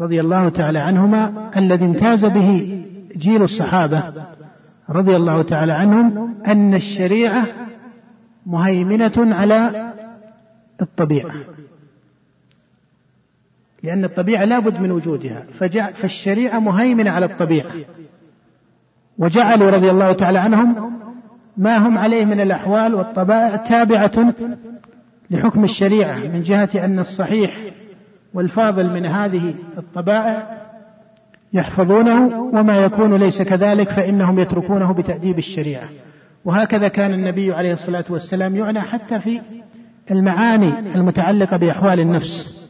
رضي 0.00 0.20
الله 0.20 0.48
تعالى 0.48 0.78
عنهما 0.78 1.50
الذي 1.56 1.84
امتاز 1.84 2.24
به 2.24 2.82
جيل 3.16 3.42
الصحابة 3.42 4.02
رضي 4.90 5.16
الله 5.16 5.42
تعالى 5.42 5.72
عنهم 5.72 6.34
أن 6.46 6.74
الشريعة 6.74 7.46
مهيمنة 8.46 9.12
على 9.16 9.92
الطبيعة. 10.82 11.32
لأن 13.82 14.04
الطبيعة 14.04 14.44
لابد 14.44 14.80
من 14.80 14.90
وجودها. 14.90 15.46
فالشريعة 15.94 16.58
مهيمنة 16.58 17.10
على 17.10 17.26
الطبيعة. 17.26 17.72
وجعلوا 19.18 19.70
رضي 19.70 19.90
الله 19.90 20.12
تعالى 20.12 20.38
عنهم 20.38 20.92
ما 21.56 21.76
هم 21.76 21.98
عليه 21.98 22.24
من 22.24 22.40
الأحوال 22.40 22.94
والطبائع 22.94 23.56
تابعة 23.56 24.34
لحكم 25.30 25.64
الشريعة 25.64 26.18
من 26.18 26.42
جهة 26.42 26.70
أن 26.84 26.98
الصحيح 26.98 27.71
والفاضل 28.34 28.90
من 28.90 29.06
هذه 29.06 29.54
الطبائع 29.78 30.62
يحفظونه 31.52 32.40
وما 32.54 32.78
يكون 32.78 33.14
ليس 33.16 33.42
كذلك 33.42 33.88
فإنهم 33.88 34.38
يتركونه 34.38 34.92
بتأديب 34.92 35.38
الشريعة. 35.38 35.88
وهكذا 36.44 36.88
كان 36.88 37.14
النبي 37.14 37.54
عليه 37.54 37.72
الصلاة 37.72 38.04
والسلام 38.10 38.56
يعنى 38.56 38.80
حتى 38.80 39.20
في 39.20 39.40
المعاني 40.10 40.94
المتعلقة 40.94 41.56
بأحوال 41.56 42.00
النفس. 42.00 42.62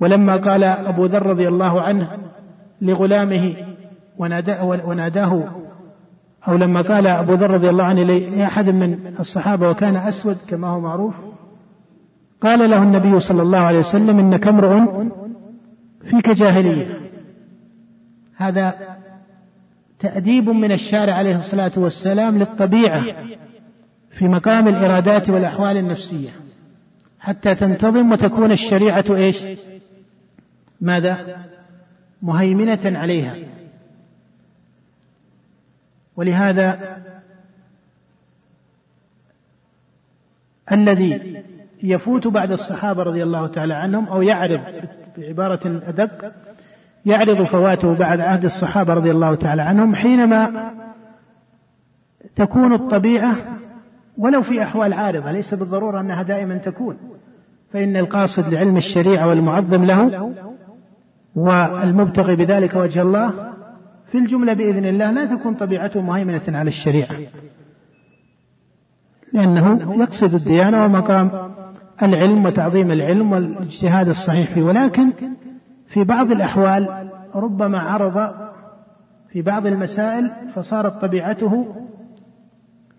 ولما 0.00 0.36
قال 0.36 0.64
أبو 0.64 1.06
ذر 1.06 1.26
رضي 1.26 1.48
الله 1.48 1.82
عنه 1.82 2.08
لغلامه 2.82 3.54
وناداه 4.18 5.44
أو 6.48 6.56
لما 6.56 6.82
قال 6.82 7.06
أبو 7.06 7.34
ذر 7.34 7.50
رضي 7.50 7.70
الله 7.70 7.84
عنه 7.84 8.02
لأحد 8.02 8.68
من 8.68 9.16
الصحابة 9.20 9.70
وكان 9.70 9.96
أسود 9.96 10.36
كما 10.48 10.68
هو 10.68 10.80
معروف 10.80 11.14
قال 12.40 12.70
له 12.70 12.82
النبي 12.82 13.20
صلى 13.20 13.42
الله 13.42 13.58
عليه 13.58 13.78
وسلم 13.78 14.18
إنك 14.18 14.46
امرؤ 14.46 15.06
فيك 16.04 16.30
جاهلية. 16.30 17.00
هذا 18.36 18.74
تأديب 19.98 20.48
من 20.48 20.72
الشارع 20.72 21.14
عليه 21.14 21.36
الصلاة 21.36 21.72
والسلام 21.76 22.38
للطبيعة 22.38 23.04
في 24.10 24.28
مقام 24.28 24.68
الإرادات 24.68 25.30
والأحوال 25.30 25.76
النفسية. 25.76 26.30
حتى 27.20 27.54
تنتظم 27.54 28.12
وتكون 28.12 28.52
الشريعة 28.52 29.04
إيش؟ 29.10 29.44
ماذا؟ 30.80 31.44
مهيمنة 32.22 32.80
عليها. 32.84 33.36
ولهذا 36.16 36.98
الذي 40.72 41.42
يفوت 41.82 42.26
بعد 42.26 42.52
الصحابة 42.52 43.02
رضي 43.02 43.22
الله 43.22 43.46
تعالى 43.46 43.74
عنهم 43.74 44.08
أو 44.08 44.22
يعرض 44.22 44.60
بعبارة 45.18 45.60
أدق 45.86 46.32
يعرض 47.06 47.42
فواته 47.42 47.94
بعد 47.94 48.20
عهد 48.20 48.44
الصحابة 48.44 48.94
رضي 48.94 49.10
الله 49.10 49.34
تعالى 49.34 49.62
عنهم 49.62 49.94
حينما 49.94 50.72
تكون 52.36 52.72
الطبيعة 52.72 53.36
ولو 54.18 54.42
في 54.42 54.62
أحوال 54.62 54.92
عارضة 54.92 55.30
ليس 55.30 55.54
بالضرورة 55.54 56.00
أنها 56.00 56.22
دائما 56.22 56.58
تكون 56.58 56.96
فإن 57.72 57.96
القاصد 57.96 58.54
لعلم 58.54 58.76
الشريعة 58.76 59.28
والمعظم 59.28 59.84
له 59.84 60.32
والمبتغي 61.34 62.36
بذلك 62.36 62.74
وجه 62.74 63.02
الله 63.02 63.54
في 64.12 64.18
الجملة 64.18 64.52
بإذن 64.52 64.86
الله 64.86 65.10
لا 65.10 65.36
تكون 65.36 65.54
طبيعته 65.54 66.00
مهيمنة 66.00 66.42
على 66.48 66.68
الشريعة 66.68 67.16
لأنه 69.32 69.94
يقصد 70.02 70.34
الديانة 70.34 70.84
ومقام 70.84 71.30
العلم 72.02 72.44
وتعظيم 72.44 72.90
العلم 72.90 73.32
والاجتهاد 73.32 74.08
الصحيح 74.08 74.50
فيه. 74.50 74.62
ولكن 74.62 75.12
في 75.86 76.04
بعض 76.04 76.30
الأحوال 76.30 77.08
ربما 77.34 77.78
عرض 77.78 78.34
في 79.28 79.42
بعض 79.42 79.66
المسائل 79.66 80.30
فصارت 80.54 81.00
طبيعته 81.02 81.74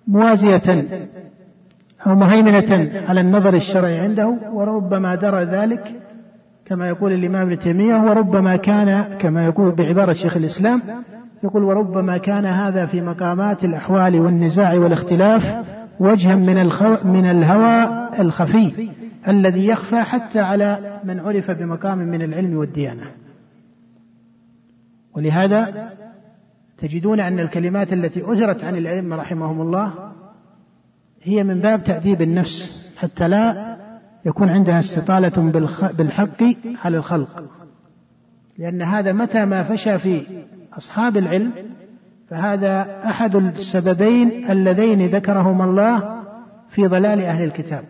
موازية 0.07 0.85
أو 2.07 2.15
مهيمنة 2.15 2.89
على 3.07 3.21
النظر 3.21 3.53
الشرعي 3.53 3.99
عنده 3.99 4.37
وربما 4.53 5.15
درى 5.15 5.43
ذلك 5.43 5.95
كما 6.65 6.87
يقول 6.87 7.13
الإمام 7.13 7.47
ابن 7.47 7.59
تيمية 7.59 7.95
وربما 7.95 8.55
كان 8.55 9.17
كما 9.17 9.45
يقول 9.45 9.71
بعبارة 9.71 10.13
شيخ 10.13 10.37
الإسلام 10.37 10.81
يقول 11.43 11.63
وربما 11.63 12.17
كان 12.17 12.45
هذا 12.45 12.85
في 12.85 13.01
مقامات 13.01 13.63
الأحوال 13.63 14.19
والنزاع 14.19 14.73
والاختلاف 14.73 15.55
وجها 15.99 16.35
من 16.35 16.57
الخو 16.57 16.95
من 17.03 17.25
الهوى 17.25 18.09
الخفي 18.19 18.89
الذي 19.27 19.67
يخفى 19.67 20.01
حتى 20.01 20.39
على 20.39 21.01
من 21.03 21.19
عرف 21.19 21.51
بمقام 21.51 21.97
من 21.97 22.21
العلم 22.21 22.57
والديانة. 22.57 23.11
ولهذا 25.15 25.89
تجدون 26.77 27.19
أن 27.19 27.39
الكلمات 27.39 27.93
التي 27.93 28.23
أجرت 28.23 28.63
عن 28.63 28.75
الأئمة 28.75 29.15
رحمهم 29.15 29.61
الله 29.61 30.11
هي 31.23 31.43
من 31.43 31.59
باب 31.59 31.83
تأديب 31.83 32.21
النفس 32.21 32.93
حتى 32.97 33.27
لا 33.27 33.77
يكون 34.25 34.49
عندها 34.49 34.79
استطالة 34.79 35.51
بالحق 35.97 36.43
على 36.83 36.97
الخلق. 36.97 37.43
لأن 38.57 38.81
هذا 38.81 39.13
متى 39.13 39.45
ما 39.45 39.63
فشى 39.63 39.99
في 39.99 40.23
أصحاب 40.73 41.17
العلم 41.17 41.51
فهذا 42.29 43.01
أحد 43.05 43.35
السببين 43.35 44.51
اللذين 44.51 45.05
ذكرهما 45.05 45.63
الله 45.63 46.23
في 46.69 46.87
ضلال 46.87 47.21
أهل 47.21 47.43
الكتاب. 47.43 47.83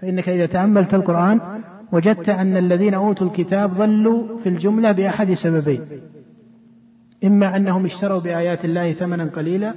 فإنك 0.00 0.28
إذا 0.28 0.46
تأملت 0.46 0.94
القرآن 0.94 1.40
وجدت 1.92 2.28
أن 2.28 2.56
الذين 2.56 2.94
أوتوا 2.94 3.26
الكتاب 3.26 3.74
ضلوا 3.74 4.38
في 4.38 4.48
الجملة 4.48 4.92
بأحد 4.92 5.32
سببين. 5.32 5.80
إما 7.24 7.56
أنهم 7.56 7.84
اشتروا 7.84 8.20
بآيات 8.20 8.64
الله 8.64 8.92
ثمنا 8.92 9.24
قليلا 9.24 9.74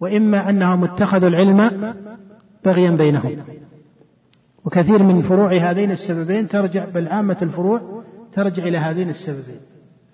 وإما 0.00 0.50
أنهم 0.50 0.84
اتخذوا 0.84 1.28
العلم 1.28 1.94
بغيا 2.64 2.90
بينهم. 2.90 3.36
وكثير 4.64 5.02
من 5.02 5.22
فروع 5.22 5.52
هذين 5.52 5.90
السببين 5.90 6.48
ترجع 6.48 6.84
بل 6.84 7.08
عامة 7.08 7.36
الفروع 7.42 8.02
ترجع 8.32 8.62
إلى 8.62 8.78
هذين 8.78 9.08
السببين. 9.08 9.60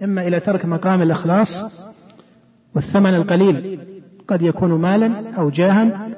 إما 0.02 0.26
إلى 0.26 0.40
ترك 0.40 0.64
مقام 0.64 1.02
الإخلاص 1.02 1.86
والثمن 2.76 3.14
القليل 3.14 3.80
قد 4.28 4.42
يكون 4.42 4.72
مالا 4.72 5.30
أو 5.38 5.50
جاها 5.50 6.08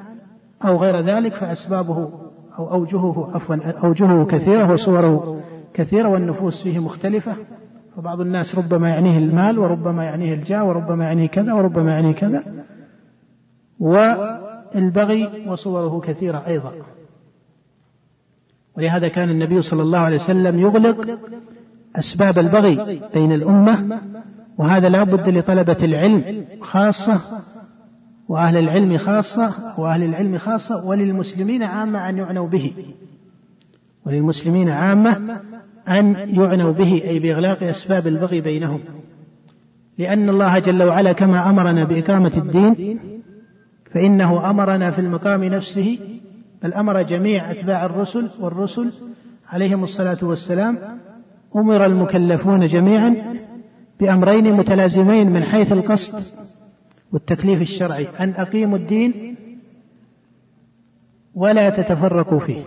أو 0.65 0.77
غير 0.77 1.01
ذلك 1.01 1.35
فأسبابه 1.35 2.11
أو 2.59 2.73
أوجهه 2.73 3.31
عفوا 3.35 3.57
أوجهه 3.57 4.25
كثيرة 4.25 4.73
وصوره 4.73 5.41
كثيرة 5.75 6.09
والنفوس 6.09 6.63
فيه 6.63 6.79
مختلفة. 6.79 7.37
فبعض 7.97 8.21
الناس 8.21 8.59
ربما 8.59 8.89
يعنيه 8.89 9.19
المال 9.19 9.59
وربما 9.59 10.05
يعنيه 10.05 10.35
الجاه 10.35 10.65
وربما 10.65 11.05
يعنيه 11.05 11.27
كذا 11.27 11.53
وربما 11.53 11.93
يعنيه 11.93 12.13
كذا. 12.13 12.45
والبغي 13.81 15.45
وصوره 15.49 16.01
كثيرة 16.01 16.47
أيضا. 16.47 16.73
ولهذا 18.77 19.09
كان 19.09 19.31
النبي 19.31 19.63
صلى 19.63 19.83
الله 19.83 19.99
عليه 19.99 20.17
وسلم 20.17 20.59
يغلق 20.59 21.19
أسباب 21.97 22.39
البغي 22.39 23.01
بين 23.15 23.33
الأمة 23.33 24.01
وهذا 24.59 24.89
لا 24.89 25.05
بد 25.05 25.29
لطلبة 25.29 25.77
العلم 25.83 26.45
خاصة 26.63 27.21
وأهل 28.29 28.57
العلم 28.57 28.97
خاصة 28.97 29.75
وأهل 29.79 30.03
العلم 30.03 30.39
خاصة 30.39 30.89
وللمسلمين 30.89 31.63
عامة 31.63 32.09
أن 32.09 32.19
يعنوا 32.19 32.49
به. 32.49 32.73
وللمسلمين 34.07 34.69
عامة 34.69 35.41
أن 35.89 36.15
يعنوا 36.29 36.73
به 36.73 37.03
أي 37.05 37.19
بإغلاق 37.19 37.63
أسباب 37.63 38.07
البغي 38.07 38.41
بينهم. 38.41 38.81
لأن 39.99 40.29
الله 40.29 40.59
جل 40.59 40.83
وعلا 40.83 41.13
كما 41.13 41.51
أمرنا 41.51 41.85
بإقامة 41.85 42.33
الدين 42.37 42.99
فإنه 43.95 44.51
أمرنا 44.51 44.91
في 44.91 44.99
المقام 44.99 45.45
نفسه 45.45 45.99
بل 46.63 46.75
أمر 46.75 47.03
جميع 47.03 47.51
أتباع 47.51 47.85
الرسل 47.85 48.31
والرسل 48.41 48.93
عليهم 49.49 49.83
الصلاة 49.83 50.19
والسلام 50.23 50.79
أمر 51.57 51.87
المكلفون 51.87 52.67
جميعا 52.67 53.38
بأمرين 54.01 54.53
متلازمين 54.53 55.31
من 55.31 55.45
حيث 55.45 55.73
القصد 55.73 56.23
والتكليف 57.13 57.61
الشرعي 57.61 58.07
أن 58.21 58.31
أقيموا 58.31 58.79
الدين 58.79 59.37
ولا 61.35 61.71
تتفرقوا 61.71 62.41
فيه. 62.41 62.65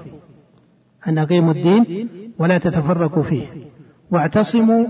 أن 1.08 1.18
أقيموا 1.18 1.54
الدين 1.54 2.10
ولا 2.40 2.58
تتفرقوا 2.58 3.24
فيه. 3.24 3.48
واعتصموا 4.12 4.88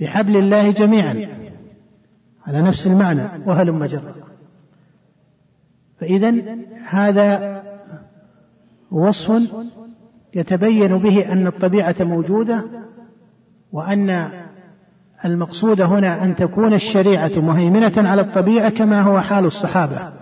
بحبل 0.00 0.36
الله 0.36 0.70
جميعا. 0.70 1.26
على 2.46 2.62
نفس 2.62 2.86
المعنى 2.86 3.28
وهلم 3.46 3.84
جرا 3.84 4.14
فإذا 6.00 6.56
هذا 6.88 7.62
وصف 8.90 9.54
يتبين 10.34 10.98
به 10.98 11.32
أن 11.32 11.46
الطبيعة 11.46 11.96
موجودة 12.00 12.64
وأن 13.72 14.32
المقصود 15.26 15.80
هنا 15.80 16.24
أن 16.24 16.36
تكون 16.36 16.74
الشريعة 16.74 17.32
مهيمنة 17.36 17.92
على 17.96 18.20
الطبيعة 18.20 18.70
كما 18.70 19.02
هو 19.02 19.20
حال 19.20 19.44
الصحابة. 19.44 20.12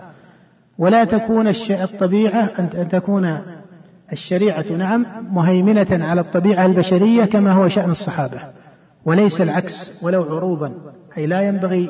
ولا 0.77 1.03
تكون 1.03 1.47
الطبيعة 1.69 2.49
أن 2.59 2.89
تكون 2.89 3.39
الشريعة 4.11 4.65
نعم 4.77 5.05
مهيمنة 5.31 5.87
على 5.91 6.21
الطبيعة 6.21 6.65
البشرية 6.65 7.25
كما 7.25 7.51
هو 7.51 7.67
شأن 7.67 7.91
الصحابة. 7.91 8.39
وليس 9.05 9.41
العكس 9.41 10.03
ولو 10.03 10.23
عروبا 10.23 10.73
أي 11.17 11.27
لا 11.27 11.41
ينبغي 11.41 11.89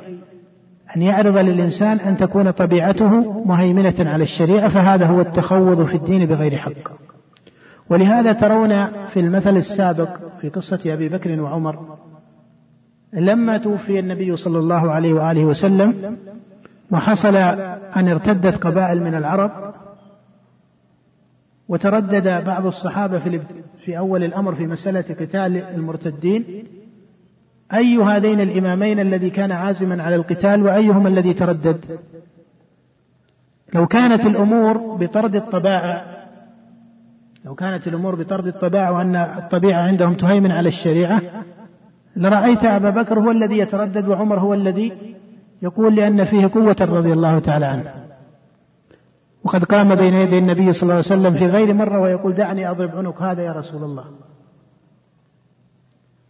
أن 0.96 1.02
يعرض 1.02 1.38
للإنسان 1.38 1.98
أن 1.98 2.18
تكون 2.18 2.52
طبيعته 2.52 3.44
مهيمنة 3.46 3.96
على 4.00 4.24
الشريعة 4.24 4.70
فهذا 4.70 5.06
هو 5.06 5.22
التخوض 5.22 5.86
في 5.86 5.96
الدين 5.96 6.26
بغير 6.26 6.58
حق. 6.58 6.92
ولهذا 7.90 8.34
ترون 8.34 8.86
في 8.86 9.20
المثل 9.20 9.58
السابق 9.58 10.10
في 10.42 10.50
قصة 10.50 10.94
أبي 10.94 11.10
بكر 11.10 11.42
وعمر 11.42 11.98
لما 13.16 13.58
توفي 13.58 14.00
النبي 14.00 14.36
صلى 14.36 14.60
الله 14.60 14.92
عليه 14.92 15.14
وآله 15.14 15.46
وسلم 15.46 16.18
وحصل 16.92 17.36
أن 17.96 18.08
ارتدت 18.08 18.64
قبائل 18.64 19.04
من 19.04 19.16
العرب 19.16 19.74
وتردد 21.68 22.44
بعض 22.46 22.66
الصحابة 22.66 23.20
في, 23.20 23.42
في 23.86 23.98
أول 23.98 24.24
الأمر 24.24 24.56
في 24.56 24.68
مسألة 24.68 25.02
قتال 25.02 25.58
المرتدين 25.58 26.64
أي 27.74 27.98
هذين 27.98 28.40
الإمامين 28.40 29.00
الذي 29.00 29.30
كان 29.30 29.52
عازما 29.52 30.04
على 30.04 30.16
القتال 30.16 30.64
وأيهما 30.64 31.10
الذي 31.10 31.34
تردد؟ 31.34 32.00
لو 33.74 33.88
كانت 33.88 34.26
الأمور 34.26 34.78
بطرد 34.78 35.36
الطبائع 35.36 36.06
لو 37.46 37.56
كانت 37.56 37.88
الأمور 37.88 38.16
بطرد 38.16 38.48
الطبائع 38.48 38.90
وأن 38.90 39.16
الطبيعة 39.16 39.82
عندهم 39.82 40.14
تهيمن 40.14 40.52
على 40.52 40.68
الشريعة 40.68 41.22
لرأيت 42.16 42.66
أبا 42.66 42.90
بكر 42.90 43.20
هو 43.20 43.32
الذي 43.32 43.58
يتردد 43.58 44.08
وعمر 44.08 44.40
هو 44.40 44.54
الذي 44.54 45.16
يقول 45.62 45.96
لأن 45.96 46.26
فيه 46.26 46.52
قوة 46.54 46.76
رضي 46.82 47.14
الله 47.14 47.40
تعالى 47.40 47.66
عنه. 47.66 47.94
وقد 49.44 49.64
قام 49.64 49.96
بين 49.96 50.14
يدي 50.14 50.38
النبي 50.38 50.74
صلى 50.74 50.84
الله 50.84 50.94
عليه 50.94 51.06
وسلم 51.06 51.34
في 51.34 51.48
غير 51.48 51.74
مرة 51.74 52.00
ويقول 52.00 52.34
دعني 52.34 52.70
أضرب 52.70 52.90
عنق 52.96 53.22
هذا 53.22 53.42
يا 53.42 53.52
رسول 53.52 53.84
الله. 53.84 54.06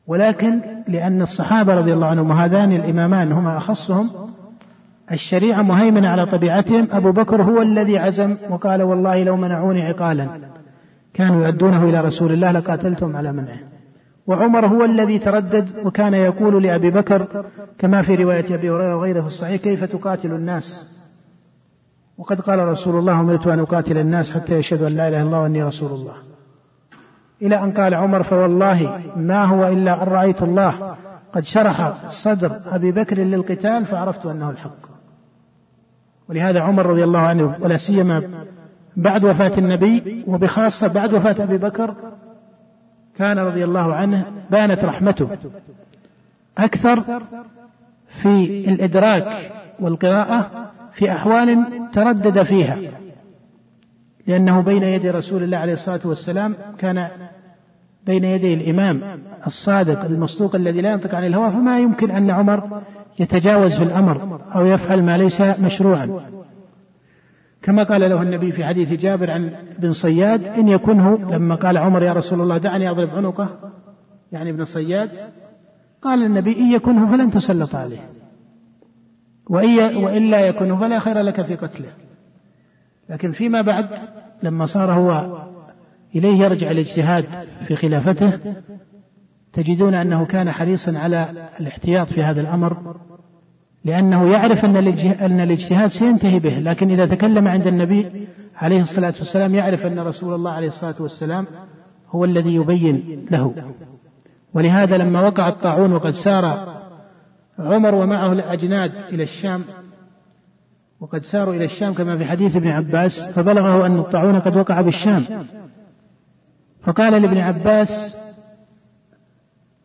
ولكن 0.08 0.62
لأن 0.88 1.22
الصحابة 1.22 1.76
رضي 1.76 1.94
الله 1.94 2.08
عنهم 2.08 2.30
وهذان 2.30 2.72
الإمامان 2.72 3.32
هما 3.32 3.58
أخصهم 3.58 4.10
الشريعة 5.12 5.62
مهيمنة 5.62 6.08
على 6.08 6.26
طبيعتهم 6.26 6.88
أبو 6.92 7.12
بكر 7.12 7.44
هو 7.44 7.62
الذي 7.62 7.98
عزم 7.98 8.38
وقال 8.50 8.82
والله 8.82 9.24
لو 9.24 9.36
منعوني 9.36 9.82
عقالا 9.82 10.40
كانوا 11.14 11.46
يؤدونه 11.46 11.84
إلى 11.90 12.02
رسول 12.02 12.32
الله 12.32 12.52
لقاتلتهم 12.52 13.16
على 13.16 13.32
منعه. 13.32 13.75
وعمر 14.28 14.66
هو 14.66 14.86
الذي 14.86 15.20
تردد 15.20 15.86
وكان 15.86 16.14
يقول 16.14 16.64
لأبي 16.64 16.92
بكر 16.92 17.46
كما 17.80 18.02
في 18.02 18.16
رواية 18.16 18.56
أبي 18.56 18.70
هريرة 18.70 18.96
وغيره 18.96 19.22
في 19.22 19.28
الصحيح 19.28 19.62
كيف 19.62 19.84
تقاتل 19.84 20.32
الناس؟ 20.32 20.96
وقد 22.18 22.42
قال 22.42 22.68
رسول 22.68 23.00
الله 23.00 23.20
أمرت 23.20 23.48
أن 23.48 23.60
أقاتل 23.60 23.98
الناس 23.98 24.32
حتى 24.32 24.56
يشهدوا 24.56 24.88
أن 24.88 24.96
لا 24.96 25.08
إله 25.08 25.18
إلا 25.18 25.28
الله 25.28 25.42
وأني 25.42 25.64
رسول 25.64 25.92
الله. 25.92 26.14
إلى 27.42 27.64
أن 27.64 27.72
قال 27.72 27.94
عمر 27.94 28.24
فوالله 28.24 29.02
ما 29.16 29.46
هو 29.46 29.68
إلا 29.68 30.04
أن 30.04 30.08
رأيت 30.08 30.44
الله 30.44 30.96
قد 31.34 31.44
شرح 31.44 32.08
صدر 32.08 32.60
أبي 32.66 32.92
بكر 32.92 33.18
للقتال 33.18 33.86
فعرفت 33.86 34.26
أنه 34.26 34.50
الحق. 34.50 34.96
ولهذا 36.30 36.62
عمر 36.62 36.86
رضي 36.86 37.04
الله 37.04 37.20
عنه 37.20 37.58
ولا 37.62 37.78
سيما 37.78 38.24
بعد 38.98 39.26
وفاة 39.26 39.58
النبي 39.58 40.24
وبخاصة 40.28 40.88
بعد 40.88 41.14
وفاة 41.14 41.44
أبي 41.44 41.58
بكر 41.58 41.96
كان 43.18 43.40
رضي 43.40 43.64
الله 43.64 43.94
عنه 43.94 44.26
بانت 44.52 44.84
رحمته. 44.84 45.30
أكثر 46.58 47.04
في 48.08 48.64
الإدراك 48.70 49.52
والقراءة 49.80 50.72
في 50.94 51.12
أحوال 51.12 51.66
تردد 51.94 52.44
فيها 52.44 52.78
لأنه 54.28 54.62
بين 54.62 54.84
يدي 54.84 55.10
رسول 55.10 55.44
الله 55.44 55.58
عليه 55.58 55.74
الصلاة 55.74 56.00
والسلام 56.06 56.56
كان 56.78 57.08
بين 58.06 58.24
يدي 58.24 58.54
الإمام 58.54 59.02
الصادق 59.48 60.06
المصدوق 60.06 60.56
الذي 60.56 60.82
لا 60.82 60.92
ينطق 60.92 61.16
عن 61.16 61.26
الهوى 61.26 61.52
فما 61.52 61.80
يمكن 61.80 62.12
أن 62.12 62.30
عمر 62.32 62.82
يتجاوز 63.20 63.78
في 63.78 63.84
الأمر 63.84 64.40
أو 64.56 64.66
يفعل 64.66 65.04
ما 65.04 65.18
ليس 65.18 65.42
مشروعا. 65.42 66.20
كما 67.66 67.84
قال 67.84 68.02
له 68.02 68.22
النبي 68.22 68.52
في 68.52 68.66
حديث 68.66 68.94
جابر 68.94 69.32
عن 69.32 69.52
بن 69.80 69.92
صياد 69.92 70.44
إن 70.44 70.68
يكنه 70.68 71.18
لما 71.18 71.56
قال 71.56 71.78
عمر 71.78 72.04
يا 72.04 72.14
رسول 72.14 72.42
الله 72.42 72.58
دعني 72.58 72.90
أضرب 72.90 73.10
عنقه. 73.10 73.72
يعني 74.32 74.50
ابن 74.50 74.66
صياد 74.66 75.10
قال 76.02 76.24
النبي 76.24 76.60
إن 76.60 76.72
يكنه 76.72 77.12
فلن 77.12 77.32
تسلط 77.32 77.76
عليه 77.76 78.10
وإلا 79.50 80.40
يكنه 80.40 80.80
فلا 80.80 81.00
خير 81.00 81.20
لك 81.20 81.42
في 81.42 81.56
قتله. 81.56 81.90
لكن 83.10 83.32
فيما 83.32 83.62
بعد 83.62 83.90
لما 84.44 84.66
صار 84.66 84.92
هو 84.92 85.42
إليه 86.16 86.44
يرجع 86.44 86.72
الاجتهاد 86.72 87.26
في 87.68 87.76
خلافته 87.76 88.40
تجدون 89.54 89.94
أنه 89.94 90.26
كان 90.26 90.52
حريصا 90.52 90.98
على 90.98 91.50
الاحتياط 91.60 92.14
في 92.14 92.24
هذا 92.24 92.42
الأمر. 92.42 92.96
لأنه 93.86 94.32
يعرف 94.32 94.66
أن 94.66 95.40
الاجتهاد 95.40 95.90
سينتهي 95.90 96.40
به 96.40 96.60
لكن 96.60 96.92
إذا 96.92 97.06
تكلم 97.06 97.48
عند 97.48 97.68
النبي 97.68 98.28
عليه 98.56 98.82
الصلاة 98.82 99.14
والسلام 99.20 99.56
يعرف 99.56 99.86
أن 99.86 100.00
رسول 100.00 100.34
الله 100.34 100.52
عليه 100.52 100.68
الصلاة 100.68 100.96
والسلام 101.00 101.46
هو 102.10 102.26
الذي 102.26 102.56
يبين 102.56 103.26
له. 103.32 103.54
ولهذا 104.54 104.98
لما 104.98 105.22
وقع 105.22 105.48
الطاعون 105.48 105.94
وقد 105.94 106.10
سار 106.10 106.76
عمر 107.60 107.96
ومعه 107.96 108.32
الأجناد 108.32 108.92
إلى 109.14 109.24
الشام 109.24 109.64
وقد 111.00 111.24
ساروا 111.24 111.54
إلى 111.54 111.64
الشام 111.64 111.94
كما 111.94 112.18
في 112.18 112.26
حديث 112.26 112.56
ابن 112.56 112.68
عباس 112.68 113.26
فبلغه 113.40 113.86
أن 113.86 114.00
الطاعون 114.00 114.40
قد 114.40 114.58
وقع 114.58 114.82
بالشام. 114.82 115.24
فقال 116.82 117.22
لابن 117.22 117.38
عباس 117.38 118.25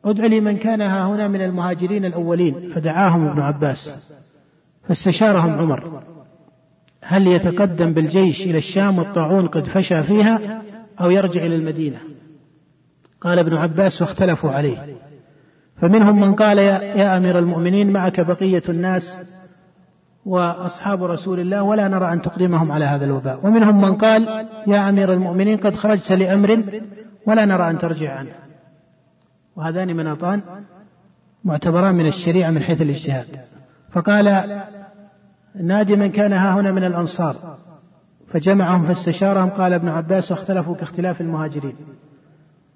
ادع 0.05 0.27
لي 0.27 0.41
من 0.41 0.57
كان 0.57 0.81
ها 0.81 1.07
هنا 1.07 1.29
من 1.29 1.43
المهاجرين 1.43 2.05
الأولين. 2.05 2.71
فدعاهم 2.75 3.29
ابن 3.29 3.41
عباس. 3.41 4.13
فاستشارهم 4.89 5.53
عمر. 5.59 6.03
هل 7.03 7.27
يتقدم 7.27 7.93
بالجيش 7.93 8.47
إلى 8.47 8.59
الشام 8.59 8.99
والطاعون 8.99 9.47
قد 9.47 9.65
فشى 9.65 10.03
فيها 10.03 10.63
أو 11.01 11.11
يرجع 11.11 11.47
إلى 11.47 11.57
المدينة؟ 11.57 11.99
قال 13.21 13.39
ابن 13.39 13.57
عباس 13.57 14.03
واختلفوا 14.03 14.51
عليه. 14.51 14.97
فمنهم 15.81 16.21
من 16.21 16.35
قال 16.35 16.59
يا, 16.59 16.83
يا 16.83 17.17
أمير 17.17 17.39
المؤمنين 17.39 17.93
معك 17.93 18.21
بقية 18.21 18.63
الناس 18.69 19.37
وأصحاب 20.25 21.05
رسول 21.05 21.41
الله 21.41 21.63
ولا 21.63 21.89
نرى 21.89 22.13
أن 22.13 22.23
تقدمهم 22.23 22.73
على 22.73 22.85
هذا 22.85 23.05
الوباء. 23.05 23.47
ومنهم 23.47 23.81
من 23.81 23.95
قال 23.95 24.47
يا 24.67 24.89
أمير 24.89 25.13
المؤمنين 25.13 25.59
قد 25.59 25.75
خرجت 25.75 26.13
لأمر 26.13 26.65
ولا 27.27 27.45
نرى 27.45 27.71
أن 27.71 27.79
ترجع 27.79 28.19
عنه. 28.19 28.31
وهذان 29.61 29.97
مناطان 29.97 30.41
معتبران 31.45 31.95
من 31.95 32.07
الشريعة 32.07 32.51
من 32.51 32.63
حيث 32.63 32.83
الاجتهاد. 32.83 33.27
فقال 33.91 34.59
نادي 35.55 35.97
من 35.97 36.11
كان 36.11 36.33
ها 36.33 36.61
هنا 36.61 36.73
من 36.73 36.85
الأنصار. 36.85 37.35
فجمعهم 38.29 38.87
فاستشارهم 38.87 39.49
قال 39.49 39.73
ابن 39.73 39.89
عباس 39.89 40.33
واختلفوا 40.33 40.75
كاختلاف 40.75 41.21
المهاجرين. 41.21 41.77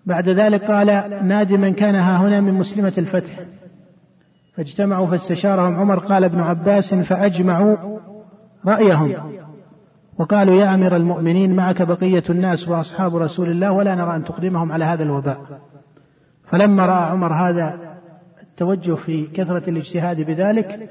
بعد 0.06 0.28
ذلك 0.28 0.64
قال 0.64 0.86
نادي 1.28 1.56
من 1.56 1.74
كان 1.74 1.94
ها 1.94 2.16
هنا 2.16 2.40
من 2.40 2.54
مسلمة 2.54 2.92
الفتح. 2.98 3.40
فاجتمعوا 4.56 5.06
فاستشارهم. 5.06 5.76
عمر 5.76 5.98
قال 5.98 6.24
ابن 6.24 6.40
عباس 6.40 6.94
فأجمعوا 6.94 7.76
رأيهم. 8.66 9.14
وقالوا 10.18 10.54
يا 10.54 10.74
أمير 10.74 10.96
المؤمنين 10.96 11.56
معك 11.56 11.82
بقية 11.82 12.24
الناس 12.30 12.68
وأصحاب 12.68 13.16
رسول 13.16 13.50
الله 13.50 13.72
ولا 13.72 13.94
نرى 13.94 14.16
أن 14.16 14.24
تقدمهم 14.24 14.72
على 14.72 14.84
هذا 14.84 15.02
الوباء. 15.02 15.60
فلما 16.46 16.86
رأى 16.86 17.10
عمر 17.10 17.32
هذا 17.32 17.98
التوجه 18.42 18.94
في 18.94 19.26
كثرة 19.26 19.70
الاجتهاد 19.70 20.20
بذلك 20.20 20.90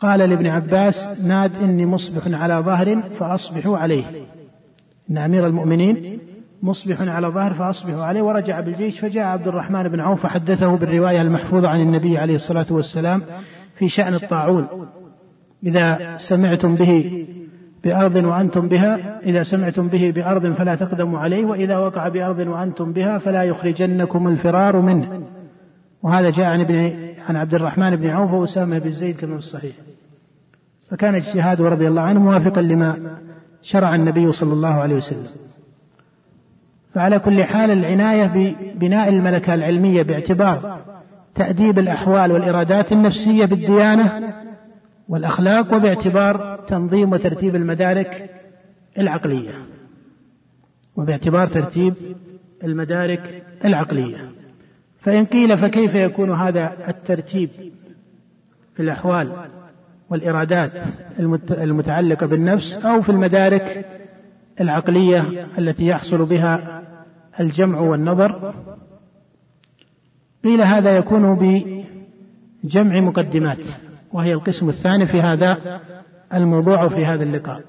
قال 0.00 0.20
لابن 0.20 0.46
عباس 0.46 1.26
ناد 1.26 1.62
إني 1.62 1.86
مصبح 1.86 2.40
على 2.42 2.54
ظهر 2.54 3.02
فأصبحوا 3.02 3.78
عليه. 3.78 4.04
إن 5.10 5.18
أمير 5.18 5.46
المؤمنين 5.46 6.18
مصبح 6.62 7.00
على 7.00 7.26
ظهر 7.26 7.54
فأصبحوا 7.54 8.04
عليه 8.04 8.22
ورجع 8.22 8.60
بالجيش 8.60 9.00
فجاء 9.00 9.24
عبد 9.24 9.48
الرحمن 9.48 9.88
بن 9.88 10.00
عوف 10.00 10.22
فحدثه 10.22 10.76
بالرواية 10.76 11.20
المحفوظة 11.20 11.68
عن 11.68 11.80
النبي 11.80 12.18
عليه 12.18 12.34
الصلاة 12.34 12.66
والسلام 12.70 13.22
في 13.78 13.88
شأن 13.88 14.14
الطاعون. 14.14 14.66
إذا 15.64 16.16
سمعتم 16.16 16.74
به 16.74 17.26
بأرض 17.84 18.16
وأنتم 18.16 18.68
بها 18.68 19.20
إذا 19.22 19.42
سمعتم 19.42 19.88
به 19.88 20.10
بأرض 20.10 20.52
فلا 20.52 20.74
تقدموا 20.74 21.18
عليه 21.18 21.44
وإذا 21.44 21.78
وقع 21.78 22.08
بأرض 22.08 22.38
وأنتم 22.38 22.92
بها 22.92 23.18
فلا 23.18 23.42
يخرجنكم 23.42 24.28
الفرار 24.28 24.80
منه. 24.80 25.22
وهذا 26.02 26.30
جاء 26.30 26.46
عن 26.46 26.60
ابن 26.60 26.92
عن 27.28 27.36
عبد 27.36 27.54
الرحمن 27.54 27.96
بن 27.96 28.10
عوف 28.10 28.32
وأسامة 28.32 28.78
بن 28.78 28.92
زيد 28.92 29.16
كما 29.16 29.32
في 29.32 29.38
الصحيح 29.38 29.76
فكان 30.90 31.14
اجتهاده 31.14 31.68
رضي 31.68 31.88
الله 31.88 32.02
عنه 32.02 32.20
موافقا 32.20 32.62
لما 32.62 33.16
شرع 33.62 33.94
النبي 33.94 34.32
صلى 34.32 34.52
الله 34.52 34.74
عليه 34.74 34.94
وسلم. 34.94 35.26
فعلى 36.94 37.18
كل 37.18 37.44
حال 37.44 37.70
العناية 37.70 38.26
ببناء 38.26 39.08
الملكة 39.08 39.54
العلمية 39.54 40.02
باعتبار 40.02 40.80
تأديب 41.34 41.78
الأحوال 41.78 42.32
والإرادات 42.32 42.92
النفسية 42.92 43.46
بالديانة 43.46 44.32
والأخلاق 45.08 45.74
وباعتبار 45.74 46.51
تنظيم 46.68 47.12
وترتيب 47.12 47.56
المدارك 47.56 48.30
العقلية 48.98 49.66
وباعتبار 50.96 51.46
ترتيب 51.46 51.94
المدارك 52.64 53.42
العقلية. 53.64 54.30
فإن 55.00 55.24
قيل 55.24 55.58
فكيف 55.58 55.94
يكون 55.94 56.30
هذا 56.30 56.88
الترتيب 56.88 57.50
في 58.74 58.82
الأحوال 58.82 59.32
والإرادات 60.10 60.72
المتعلقة 61.50 62.26
بالنفس 62.26 62.76
أو 62.76 63.02
في 63.02 63.08
المدارك 63.08 63.86
العقلية 64.60 65.46
التي 65.58 65.86
يحصل 65.86 66.24
بها 66.24 66.82
الجمع 67.40 67.80
والنظر؟ 67.80 68.54
قيل 70.44 70.62
هذا 70.62 70.96
يكون 70.96 71.34
بجمع 72.64 73.00
مقدمات 73.00 73.66
وهي 74.12 74.32
القسم 74.32 74.68
الثاني 74.68 75.06
في 75.06 75.20
هذا 75.20 75.80
الموضوع 76.34 76.88
في 76.88 77.06
هذا 77.06 77.24
اللقاء. 77.24 77.62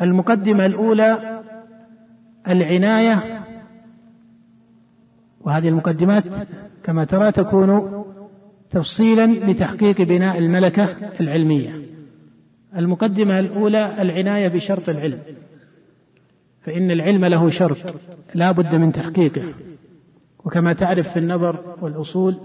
المقدمة 0.00 0.66
الأولى 0.66 1.40
العناية 2.48 3.42
وهذه 5.40 5.68
المقدمات 5.68 6.24
كما 6.84 7.04
ترى 7.04 7.32
تكون 7.32 8.02
تفصيلا 8.70 9.26
لتحقيق 9.26 10.02
بناء 10.02 10.38
الملكة 10.38 10.96
العلمية. 11.20 11.82
المقدمة 12.76 13.38
الأولى 13.38 14.02
العناية 14.02 14.48
بشرط 14.48 14.88
العلم 14.88 15.18
فإن 16.60 16.90
العلم 16.90 17.24
له 17.24 17.48
شرط 17.48 17.94
لا 18.34 18.52
بد 18.52 18.74
من 18.74 18.92
تحقيقه. 18.92 19.54
وكما 20.44 20.72
تعرف 20.72 21.08
في 21.08 21.18
النظر 21.18 21.76
والأصول 21.80 22.36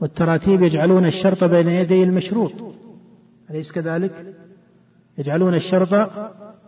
والتراتيب 0.00 0.62
يجعلون 0.62 1.06
الشرط 1.06 1.44
بين 1.44 1.68
يدي 1.68 2.02
المشروط. 2.02 2.75
أليس 3.50 3.72
كذلك؟ 3.72 4.34
يجعلون 5.18 5.54
الشرط 5.54 6.10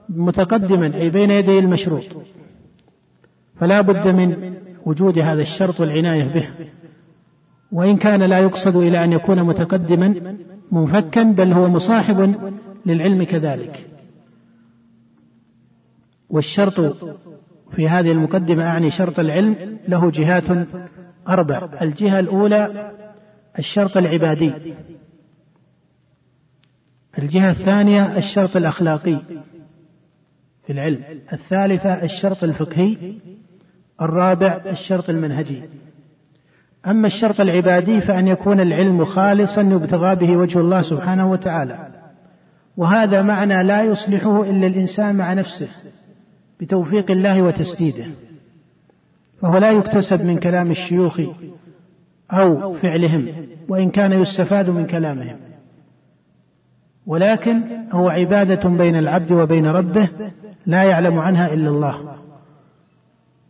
متقدما 0.09 0.95
أي 0.95 1.11
بين 1.11 1.31
يدي 1.31 1.59
المشروط. 1.59 2.05
فلا 3.61 3.81
بد 3.81 4.09
من 4.09 4.55
وجود 4.87 5.19
هذا 5.19 5.41
الشرط 5.41 5.81
والعناية 5.81 6.25
به. 6.35 6.49
وإن 7.73 7.97
كان 7.97 8.23
لا 8.23 8.39
يقصد 8.39 8.77
إلى 8.77 9.05
أن 9.05 9.13
يكون 9.13 9.43
متقدما 9.43 10.37
منفكا 10.73 11.23
بل 11.23 11.53
هو 11.53 11.69
مصاحب 11.69 12.35
للعلم 12.87 13.25
كذلك. 13.25 13.91
والشرط 16.31 16.97
في 17.71 17.89
هذه 17.89 18.13
المقدمة 18.13 18.65
أعني 18.65 18.91
شرط 18.91 19.19
العلم 19.19 19.79
له 19.89 20.11
جهات 20.11 20.69
أربع. 21.29 21.69
الجهة 21.83 22.21
الأولى 22.21 22.93
الشرط 23.59 23.97
العبادي. 23.97 24.53
الجهة 27.19 27.51
الثانية 27.51 28.17
الشرط 28.17 28.57
الأخلاقي 28.57 29.19
في 30.67 30.73
العلم 30.73 31.03
الثالثة 31.33 32.03
الشرط 32.03 32.45
الفقهي 32.45 32.97
الرابع 34.03 34.61
الشرط 34.67 35.11
المنهجي. 35.11 35.63
أما 36.87 37.07
الشرط 37.07 37.41
العبادي 37.41 38.01
فأن 38.01 38.29
يكون 38.29 38.61
العلم 38.61 39.05
خالصا 39.05 39.63
يبتغى 39.63 40.15
به 40.15 40.37
وجه 40.37 40.59
الله 40.59 40.83
سبحانه 40.83 41.31
وتعالى. 41.31 41.89
وهذا 42.77 43.23
معنى 43.23 43.63
لا 43.63 43.83
يصلحه 43.83 44.51
إلا 44.51 44.67
الإنسان 44.67 45.17
مع 45.17 45.33
نفسه 45.33 45.69
بتوفيق 46.61 47.11
الله 47.11 47.43
وتسديده. 47.43 48.07
فهو 49.43 49.59
لا 49.59 49.71
يكتسب 49.71 50.25
من 50.27 50.39
كلام 50.39 50.71
الشيوخ 50.71 51.21
أو 52.31 52.75
فعلهم 52.75 53.33
وإن 53.69 53.91
كان 53.91 54.13
يستفاد 54.13 54.71
من 54.71 54.87
كلامهم. 54.87 55.48
ولكن 57.09 57.63
هو 57.93 58.09
عبادة 58.09 58.69
بين 58.69 58.97
العبد 58.97 59.33
وبين 59.33 59.67
ربه 59.67 60.09
لا 60.67 60.83
يعلم 60.83 61.19
عنها 61.19 61.55
إلا 61.55 61.69
الله. 61.69 61.99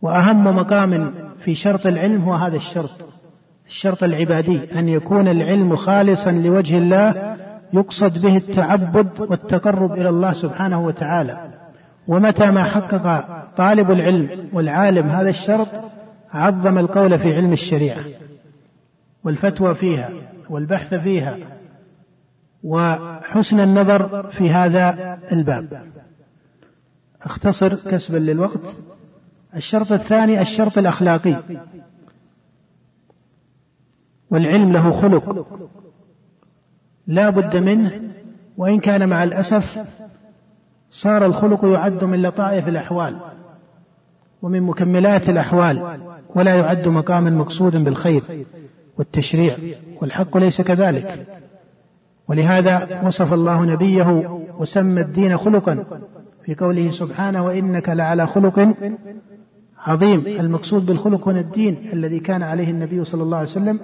وأهم 0.01 0.55
مقام 0.55 1.13
في 1.39 1.55
شرط 1.55 1.87
العلم 1.87 2.21
هو 2.21 2.33
هذا 2.33 2.55
الشرط 2.57 2.89
الشرط 3.67 4.03
العبادي 4.03 4.79
أن 4.79 4.89
يكون 4.89 5.27
العلم 5.27 5.75
خالصا 5.75 6.31
لوجه 6.31 6.77
الله 6.77 7.35
يقصد 7.73 8.21
به 8.21 8.37
التعبد 8.37 9.19
والتقرب 9.19 9.91
إلى 9.91 10.09
الله 10.09 10.33
سبحانه 10.33 10.85
وتعالى. 10.85 11.49
ومتى 12.07 12.51
ما 12.51 12.63
حقق 12.63 13.25
طالب 13.57 13.91
العلم 13.91 14.49
والعالم 14.53 15.09
هذا 15.09 15.29
الشرط 15.29 15.67
عظم 16.33 16.77
القول 16.77 17.19
في 17.19 17.35
علم 17.35 17.51
الشريعة 17.51 18.03
والفتوى 19.23 19.75
فيها 19.75 20.09
والبحث 20.49 20.93
فيها 20.93 21.37
وحسن 22.63 23.59
النظر 23.59 24.29
في 24.29 24.49
هذا 24.49 25.19
الباب. 25.31 25.83
أختصر 27.21 27.75
كسبا 27.75 28.17
للوقت. 28.17 28.75
الشرط 29.55 29.91
الثاني 29.91 30.41
الشرط 30.41 30.77
الأخلاقي. 30.77 31.43
والعلم 34.31 34.71
له 34.71 34.91
خلق. 34.91 35.47
لا 37.07 37.29
بد 37.29 37.55
منه 37.55 38.01
وإن 38.57 38.79
كان 38.79 39.09
مع 39.09 39.23
الأسف 39.23 39.85
صار 40.91 41.25
الخلق 41.25 41.65
يعد 41.65 42.03
من 42.03 42.21
لطائف 42.21 42.67
الأحوال 42.67 43.19
ومن 44.41 44.61
مكملات 44.61 45.29
الأحوال 45.29 45.99
ولا 46.35 46.55
يعد 46.55 46.87
مقاما 46.87 47.29
مقصودا 47.29 47.83
بالخير 47.83 48.45
والتشريع 48.97 49.55
والحق 50.01 50.37
ليس 50.37 50.61
كذلك. 50.61 51.27
ولهذا 52.29 53.01
وصف 53.05 53.33
الله 53.33 53.65
نبيه 53.65 54.39
وسمى 54.59 55.01
الدين 55.01 55.37
خلقا 55.37 55.85
في 56.45 56.55
قوله 56.55 56.89
سبحانه 56.89 57.45
وإنك 57.45 57.89
لعلى 57.89 58.27
خلق 58.27 58.75
عظيم. 59.77 60.27
المقصود 60.27 60.85
بالخلق 60.85 61.27
هنا 61.27 61.39
الدين 61.39 61.89
الذي 61.93 62.19
كان 62.19 62.43
عليه 62.43 62.69
النبي 62.69 63.03
صلى 63.03 63.23
الله 63.23 63.37
عليه 63.37 63.47
وسلم 63.47 63.79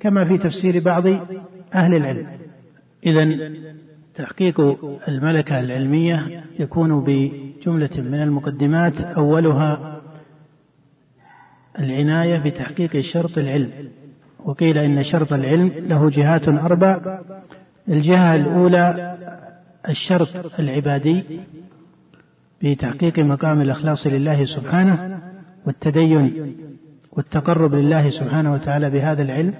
كما 0.00 0.24
في 0.24 0.38
تفسير 0.38 0.82
بعض 0.84 1.06
أهل 1.74 1.94
العلم. 1.94 2.26
اذا 3.06 3.50
تحقيق 4.14 4.60
الملكة 5.08 5.60
العلمية 5.60 6.44
يكون 6.58 7.04
بجملة 7.04 7.90
من 7.98 8.22
المقدمات. 8.22 9.00
أولها 9.00 10.00
العناية 11.78 12.38
بتحقيق 12.38 13.00
شرط 13.00 13.38
العلم. 13.38 13.70
وقيل 14.44 14.78
إن 14.78 15.02
شرط 15.02 15.32
العلم 15.32 15.72
له 15.76 16.10
جهات 16.10 16.48
أربع. 16.48 17.20
الجهة 17.88 18.34
الأولى 18.34 19.16
الشرط 19.88 20.28
العبادي 20.58 21.24
بتحقيق 22.62 23.18
مقام 23.18 23.60
الإخلاص 23.60 24.06
لله 24.06 24.44
سبحانه 24.44 25.18
والتدين 25.66 26.54
والتقرب 27.12 27.74
لله 27.74 28.08
سبحانه 28.08 28.52
وتعالى 28.52 28.90
بهذا 28.90 29.22
العلم. 29.22 29.54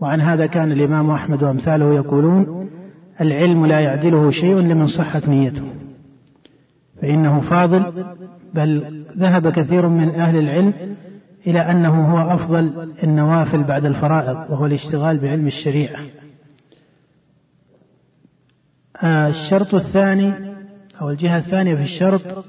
وعن 0.00 0.20
هذا 0.20 0.46
كان 0.46 0.72
الإمام 0.72 1.10
أحمد 1.10 1.42
وأمثاله 1.42 1.94
يقولون 1.94 2.68
العلم 3.20 3.66
لا 3.66 3.80
يعدله 3.80 4.30
شيء 4.30 4.56
لمن 4.56 4.86
صحت 4.86 5.28
نيته. 5.28 5.64
فإنه 7.02 7.40
فاضل 7.40 8.04
بل 8.54 9.04
ذهب 9.18 9.48
كثير 9.52 9.88
من 9.88 10.08
أهل 10.14 10.38
العلم 10.38 10.72
إلى 11.46 11.58
أنه 11.58 12.12
هو 12.12 12.34
أفضل 12.34 12.92
النوافل 13.02 13.62
بعد 13.62 13.84
الفرائض 13.84 14.50
وهو 14.50 14.66
الاشتغال 14.66 15.18
بعلم 15.18 15.46
الشريعة. 15.46 16.00
الشرط 19.04 19.74
الثاني 19.74 20.54
أو 21.00 21.10
الجهة 21.10 21.38
الثانية 21.38 21.74
في 21.74 21.82
الشرط 21.82 22.44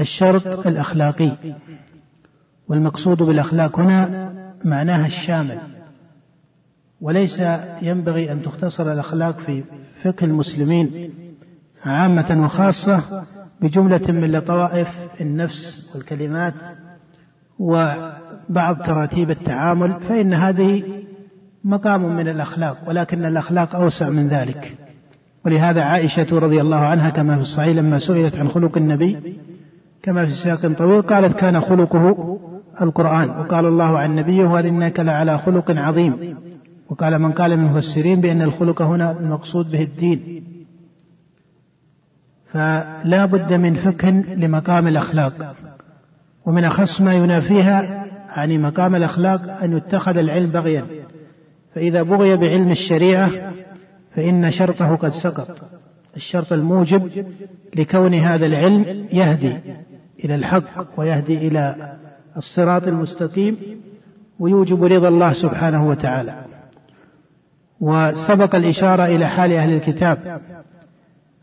الشرط 0.00 0.66
الأخلاقي. 0.66 1.36
والمقصود 2.68 3.22
بالأخلاق 3.22 3.80
هنا 3.80 4.32
معناها 4.64 5.06
الشامل. 5.06 5.58
وليس 7.00 7.42
ينبغي 7.82 8.32
أن 8.32 8.42
تختصر 8.42 8.92
الأخلاق 8.92 9.38
في 9.40 9.64
فقه 10.04 10.24
المسلمين 10.24 11.12
عامة 11.84 12.44
وخاصة 12.44 13.24
بجملة 13.60 14.12
من 14.12 14.32
لطوائف 14.32 14.88
النفس 15.20 15.92
والكلمات 15.94 16.54
وبعض 17.58 18.82
تراتيب 18.86 19.30
التعامل 19.30 20.00
فإن 20.00 20.34
هذه 20.34 20.82
مقام 21.64 22.16
من 22.16 22.28
الأخلاق 22.28 22.88
ولكن 22.88 23.24
الأخلاق 23.24 23.74
أوسع 23.74 24.08
من 24.08 24.28
ذلك. 24.28 24.81
ولهذا 25.46 25.82
عائشة 25.82 26.38
رضي 26.38 26.60
الله 26.60 26.76
عنها 26.76 27.10
كما 27.10 27.34
في 27.34 27.42
الصحيح 27.42 27.76
لما 27.76 27.98
سئلت 27.98 28.36
عن 28.36 28.48
خلق 28.48 28.76
النبي 28.76 29.36
كما 30.02 30.26
في 30.26 30.32
سياق 30.32 30.72
طويل 30.72 31.02
قالت 31.02 31.36
كان 31.36 31.60
خلقه 31.60 32.38
القرآن. 32.80 33.30
وقال 33.30 33.66
الله 33.66 33.98
عن 33.98 34.16
نبيه 34.16 34.44
وإنك 34.44 35.00
لعلى 35.00 35.38
خلق 35.38 35.70
عظيم. 35.70 36.36
وقال 36.88 37.18
من 37.18 37.32
قال 37.32 37.56
من 37.56 37.66
المفسرين 37.66 38.20
بأن 38.20 38.42
الخلق 38.42 38.82
هنا 38.82 39.10
المقصود 39.10 39.70
به 39.70 39.82
الدين. 39.82 40.44
فلا 42.52 43.26
بد 43.26 43.52
من 43.52 43.74
فقه 43.74 44.10
لمقام 44.10 44.88
الأخلاق 44.88 45.56
ومن 46.46 46.64
أخص 46.64 47.00
ما 47.00 47.14
ينافيها 47.14 48.06
عن 48.28 48.62
مقام 48.62 48.94
الأخلاق 48.94 49.62
أن 49.62 49.76
يتخذ 49.76 50.16
العلم 50.16 50.50
بغيا. 50.50 50.84
فإذا 51.74 52.02
بغي 52.02 52.36
بعلم 52.36 52.70
الشريعة 52.70 53.51
فإن 54.14 54.50
شرطه 54.50 54.96
قد 54.96 55.12
سقط. 55.12 55.70
الشرط 56.16 56.52
الموجب 56.52 57.26
لكون 57.76 58.14
هذا 58.14 58.46
العلم 58.46 59.06
يهدي 59.12 59.56
إلى 60.24 60.34
الحق 60.34 60.88
ويهدي 60.96 61.48
إلى 61.48 61.96
الصراط 62.36 62.86
المستقيم 62.86 63.58
ويوجب 64.38 64.84
رضا 64.84 65.08
الله 65.08 65.32
سبحانه 65.32 65.88
وتعالى. 65.88 66.44
وسبق 67.80 68.54
الإشارة 68.54 69.06
إلى 69.06 69.26
حال 69.26 69.52
أهل 69.52 69.72
الكتاب 69.76 70.40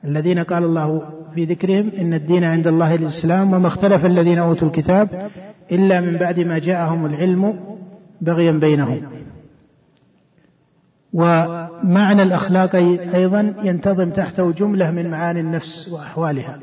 الذين 0.05 0.39
قال 0.39 0.63
الله 0.63 1.03
في 1.35 1.45
ذكرهم 1.45 1.91
إن 1.97 2.13
الدين 2.13 2.43
عند 2.43 2.67
الله 2.67 2.95
الإسلام 2.95 3.53
وما 3.53 3.67
اختلف 3.67 4.05
الذين 4.05 4.39
أوتوا 4.39 4.67
الكتاب 4.67 5.29
إلا 5.71 6.01
من 6.01 6.17
بعد 6.17 6.39
ما 6.39 6.59
جاءهم 6.59 7.05
العلم 7.05 7.59
بغيا 8.21 8.51
بينهم. 8.51 9.01
ومعنى 11.83 12.23
الأخلاق 12.23 12.75
أيضا 13.15 13.53
ينتظم 13.63 14.09
تحته 14.09 14.51
جملة 14.51 14.91
من 14.91 15.11
معاني 15.11 15.39
النفس 15.39 15.89
وأحوالها. 15.89 16.59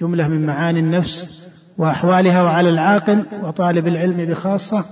جملة 0.00 0.28
من 0.28 0.46
معاني 0.46 0.80
النفس 0.80 1.50
وأحوالها 1.78 2.42
وعلى 2.42 2.68
العاقل 2.68 3.26
وطالب 3.42 3.86
العلم 3.86 4.24
بخاصة 4.24 4.84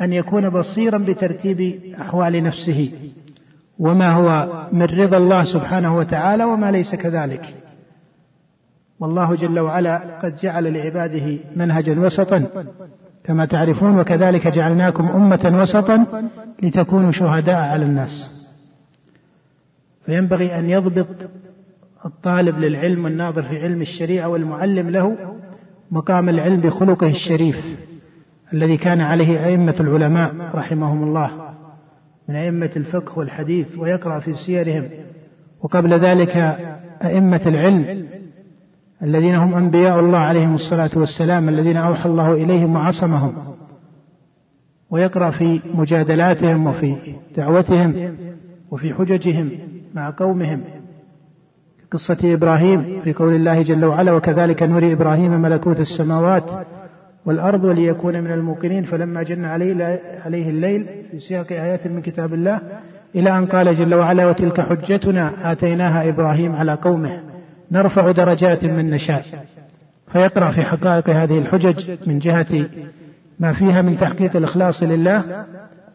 أن 0.00 0.12
يكون 0.12 0.50
بصيرا 0.50 0.98
بترتيب 0.98 1.82
أحوال 2.00 2.42
نفسه. 2.42 2.92
وما 3.78 4.12
هو 4.12 4.62
من 4.72 4.82
رضا 4.82 5.16
الله 5.16 5.42
سبحانه 5.42 5.96
وتعالى 5.96 6.44
وما 6.44 6.70
ليس 6.70 6.94
كذلك. 6.94 7.54
والله 9.00 9.34
جل 9.34 9.60
وعلا 9.60 10.20
قد 10.22 10.36
جعل 10.36 10.74
لعباده 10.74 11.38
منهجا 11.56 12.00
وسطا 12.00 12.46
كما 13.26 13.44
تعرفون 13.44 13.98
وكذلك 13.98 14.48
جعلناكم 14.48 15.08
أمة 15.08 15.58
وسطا 15.60 16.06
لتكونوا 16.62 17.10
شهداء 17.10 17.56
على 17.56 17.84
الناس. 17.84 18.46
فينبغي 20.06 20.58
أن 20.58 20.70
يضبط 20.70 21.06
الطالب 22.04 22.58
للعلم 22.58 23.04
والناظر 23.04 23.42
في 23.42 23.62
علم 23.62 23.80
الشريعة 23.80 24.28
والمعلم 24.28 24.90
له 24.90 25.16
مقام 25.90 26.28
العلم 26.28 26.60
بخلقه 26.60 27.08
الشريف 27.08 27.78
الذي 28.52 28.76
كان 28.76 29.00
عليه 29.00 29.46
أئمة 29.46 29.74
العلماء 29.80 30.34
رحمهم 30.54 31.02
الله 31.02 31.30
من 32.28 32.36
أئمة 32.36 32.70
الفقه 32.76 33.18
والحديث 33.18 33.78
ويقرأ 33.78 34.20
في 34.20 34.34
سيرهم. 34.34 34.88
وقبل 35.62 35.94
ذلك 35.94 36.36
أئمة 37.04 37.40
العلم 37.46 38.05
الذين 39.02 39.34
هم 39.34 39.54
أنبياء 39.54 40.00
الله 40.00 40.18
عليهم 40.18 40.54
الصلاة 40.54 40.90
والسلام 40.96 41.48
الذين 41.48 41.76
أوحى 41.76 42.08
الله 42.08 42.32
إليهم 42.32 42.76
وعصمهم 42.76 43.32
ويقرأ 44.90 45.30
في 45.30 45.60
مجادلاتهم 45.74 46.66
وفي 46.66 46.96
دعوتهم 47.36 48.16
وفي 48.70 48.94
حججهم 48.94 49.50
مع 49.94 50.14
قومهم 50.16 50.60
قصة 51.90 52.34
إبراهيم 52.34 53.00
في 53.04 53.12
قول 53.12 53.34
الله 53.34 53.62
جل 53.62 53.84
وعلا 53.84 54.12
وكذلك 54.12 54.62
نري 54.62 54.92
إبراهيم 54.92 55.42
ملكوت 55.42 55.80
السماوات 55.80 56.50
والأرض 57.26 57.64
وليكون 57.64 58.20
من 58.20 58.32
الموقنين 58.32 58.84
فلما 58.84 59.22
جن 59.22 59.44
عليه, 59.44 60.00
عليه 60.24 60.50
الليل 60.50 60.86
في 61.10 61.18
سياق 61.18 61.52
آيات 61.52 61.86
من 61.86 62.02
كتاب 62.02 62.34
الله 62.34 62.60
إلى 63.14 63.38
أن 63.38 63.46
قال 63.46 63.74
جل 63.74 63.94
وعلا 63.94 64.26
وتلك 64.26 64.60
حجتنا 64.60 65.52
آتيناها 65.52 66.08
إبراهيم 66.08 66.56
على 66.56 66.74
قومه 66.74 67.35
نرفع 67.70 68.10
درجات 68.10 68.64
من 68.64 68.90
نشاء. 68.90 69.24
فيقرأ 70.12 70.50
في 70.50 70.62
حقائق 70.62 71.10
هذه 71.10 71.38
الحجج 71.38 71.96
من 72.06 72.18
جهة 72.18 72.68
ما 73.38 73.52
فيها 73.52 73.82
من 73.82 73.98
تحقيق 73.98 74.36
الإخلاص 74.36 74.82
لله 74.82 75.46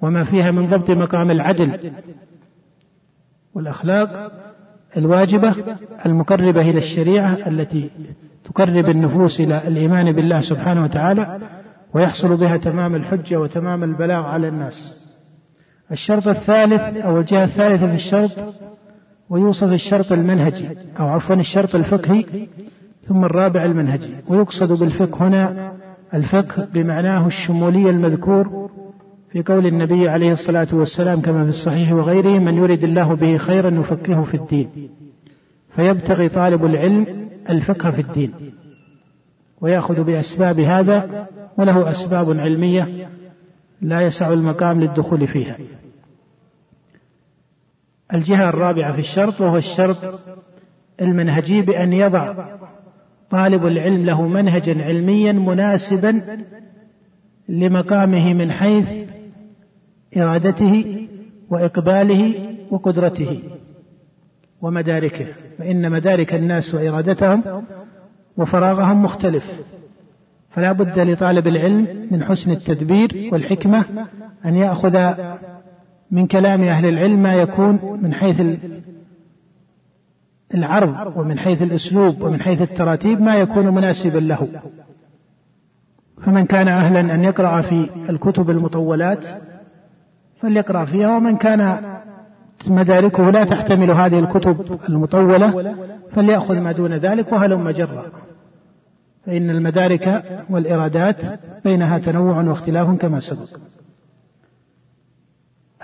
وما 0.01 0.23
فيها 0.23 0.51
من 0.51 0.69
ضبط 0.69 0.89
مقام 0.89 1.31
العدل. 1.31 1.91
والأخلاق 3.53 4.31
الواجبة 4.97 5.55
المقربة 6.05 6.61
إلى 6.61 6.77
الشريعة 6.77 7.37
التي 7.47 7.89
تقرب 8.43 8.89
النفوس 8.89 9.41
إلى 9.41 9.67
الإيمان 9.67 10.11
بالله 10.11 10.41
سبحانه 10.41 10.83
وتعالى 10.83 11.39
ويحصل 11.93 12.37
بها 12.37 12.57
تمام 12.57 12.95
الحجة 12.95 13.39
وتمام 13.39 13.83
البلاغ 13.83 14.25
على 14.25 14.47
الناس. 14.47 15.07
الشرط 15.91 16.27
الثالث 16.27 17.05
أو 17.05 17.19
الجهة 17.19 17.43
الثالثة 17.43 17.87
في 17.87 17.93
الشرط 17.93 18.31
ويوصف 19.31 19.73
الشرط 19.73 20.11
المنهجي 20.11 20.67
أو 20.99 21.07
عفوا 21.07 21.35
الشرط 21.35 21.75
الفقهي 21.75 22.25
ثم 23.03 23.25
الرابع 23.25 23.65
المنهجي 23.65 24.15
ويقصد 24.27 24.79
بالفقه 24.79 25.27
هنا 25.27 25.73
الفقه 26.13 26.67
بمعناه 26.73 27.27
الشمولي 27.27 27.89
المذكور 27.89 28.69
في 29.31 29.43
قول 29.43 29.67
النبي 29.67 30.09
عليه 30.09 30.31
الصلاة 30.31 30.67
والسلام 30.73 31.21
كما 31.21 31.43
في 31.43 31.49
الصحيح 31.49 31.93
وغيره 31.93 32.39
من 32.39 32.55
يريد 32.55 32.83
الله 32.83 33.13
به 33.13 33.37
خيرا 33.37 33.69
يفقهه 33.69 34.23
في 34.23 34.37
الدين 34.37 34.89
فيبتغي 35.75 36.29
طالب 36.29 36.65
العلم 36.65 37.05
الفقه 37.49 37.91
في 37.91 38.01
الدين 38.01 38.33
ويأخذ 39.61 40.03
بأسباب 40.03 40.59
هذا 40.59 41.27
وله 41.57 41.91
أسباب 41.91 42.39
علمية 42.39 43.09
لا 43.81 44.01
يسع 44.01 44.33
المقام 44.33 44.81
للدخول 44.81 45.27
فيها. 45.27 45.57
الجهة 48.13 48.49
الرابعة 48.49 48.93
في 48.93 48.99
الشرط 48.99 49.41
وهو 49.41 49.57
الشرط 49.57 50.21
المنهجي 51.01 51.61
بأن 51.61 51.93
يضع 51.93 52.45
طالب 53.29 53.65
العلم 53.65 54.05
له 54.05 54.27
منهجا 54.27 54.83
علميا 54.83 55.31
مناسبا 55.31 56.21
لمقامه 57.49 58.33
من 58.33 58.51
حيث 58.51 58.87
إرادته 60.17 61.07
وإقباله 61.49 62.35
وقدرته 62.71 63.39
ومداركه 64.61 65.25
فإن 65.57 65.91
مدارك 65.91 66.33
الناس 66.33 66.75
وإرادتهم 66.75 67.63
وفراغهم 68.37 69.03
مختلف. 69.03 69.43
فلا 70.49 70.71
بد 70.71 70.99
لطالب 70.99 71.47
العلم 71.47 72.07
من 72.11 72.23
حسن 72.23 72.51
التدبير 72.51 73.29
والحكمة 73.31 73.85
أن 74.45 74.55
يأخذ 74.55 75.13
من 76.11 76.27
كلام 76.27 76.63
أهل 76.63 76.85
العلم 76.85 77.23
ما 77.23 77.33
يكون 77.33 77.99
من 78.01 78.13
حيث 78.13 78.41
العرض 80.55 81.17
ومن 81.17 81.39
حيث 81.39 81.61
الأسلوب 81.61 82.21
ومن 82.21 82.41
حيث 82.41 82.61
التراتيب 82.61 83.21
ما 83.21 83.35
يكون 83.35 83.67
مناسبا 83.67 84.19
له. 84.19 84.47
فمن 86.25 86.45
كان 86.45 86.67
أهلا 86.67 87.15
أن 87.15 87.23
يقرأ 87.23 87.61
في 87.61 87.89
الكتب 88.09 88.49
المطولات 88.49 89.25
فليقرأ 90.41 90.85
فيها 90.85 91.17
ومن 91.17 91.37
كان 91.37 91.81
مداركه 92.67 93.31
لا 93.31 93.43
تحتمل 93.43 93.91
هذه 93.91 94.19
الكتب 94.19 94.79
المطولة 94.89 95.75
فليأخذ 96.11 96.59
ما 96.59 96.71
دون 96.71 96.93
ذلك 96.93 97.31
وهلم 97.31 97.69
جرا 97.69 98.05
فإن 99.25 99.49
المدارك 99.49 100.23
والإرادات 100.49 101.21
بينها 101.63 101.97
تنوع 101.97 102.41
واختلاف 102.41 102.97
كما 102.97 103.19
سبق. 103.19 103.47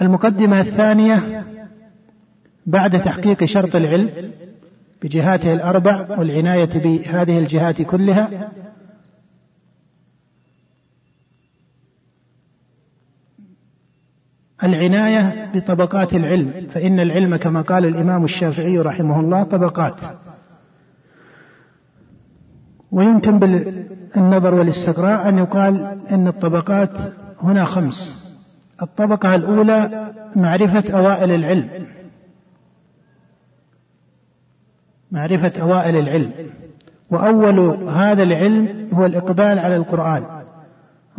المقدمة 0.02 0.62
الثانية 0.62 1.46
بعد 2.66 3.02
تحقيق 3.02 3.46
شرط 3.46 3.76
العلم 3.76 4.32
بجهاته 5.02 5.54
الأربع 5.54 6.20
والعناية 6.20 6.70
بهذه 6.80 7.40
الجهات 7.40 7.82
كلها 7.82 8.52
العناية 14.64 15.52
بطبقات 15.54 16.14
العلم 16.14 16.68
فإن 16.72 17.00
العلم 17.00 17.36
كما 17.36 17.62
قال 17.62 17.86
الإمام 17.86 18.24
الشافعي 18.24 18.80
رحمه 18.80 19.20
الله 19.20 19.44
طبقات. 19.44 20.02
ويمكن 22.92 23.40
بالنظر 23.40 24.54
والاستقراء 24.54 25.30
أن 25.30 25.38
يقال 25.38 26.02
أن 26.12 26.28
الطبقات 26.28 26.98
هنا 27.42 27.64
خمس. 27.64 28.27
الطبقة 28.82 29.36
الأولى 29.36 30.14
معرفة 30.36 30.94
أوائل 30.94 31.32
العلم. 31.32 31.88
معرفة 35.12 35.54
أوائل 35.62 35.96
العلم. 35.96 36.32
وأول 37.10 37.60
هذا 37.90 38.24
العلم 38.24 38.90
هو 38.94 39.06
الإقبال 39.06 39.60
على 39.60 39.76
القرآن 39.76 40.44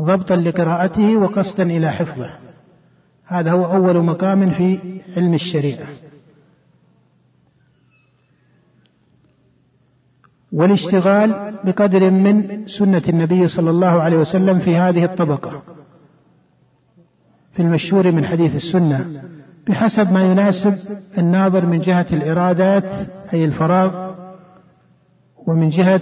ضبطا 0.00 0.36
لقراءته 0.36 1.16
وقصدا 1.16 1.62
إلى 1.62 1.90
حفظه. 1.90 2.30
هذا 3.24 3.50
هو 3.50 3.64
أول 3.64 4.04
مقام 4.04 4.50
في 4.50 5.00
علم 5.16 5.34
الشريعة. 5.34 5.86
والاشتغال 10.52 11.58
بقدر 11.64 12.10
من 12.10 12.66
سنة 12.66 13.02
النبي 13.08 13.48
صلى 13.48 13.70
الله 13.70 14.02
عليه 14.02 14.16
وسلم 14.16 14.58
في 14.58 14.76
هذه 14.76 15.04
الطبقة. 15.04 15.62
في 17.58 17.64
المشهور 17.64 18.12
من 18.12 18.26
حديث 18.26 18.54
السنة 18.54 19.22
بحسب 19.68 20.12
ما 20.12 20.22
يناسب 20.22 20.74
الناظر 21.18 21.66
من 21.66 21.80
جهة 21.80 22.06
الإرادات 22.12 22.92
أي 23.32 23.44
الفراغ 23.44 24.10
ومن 25.46 25.68
جهة 25.68 26.00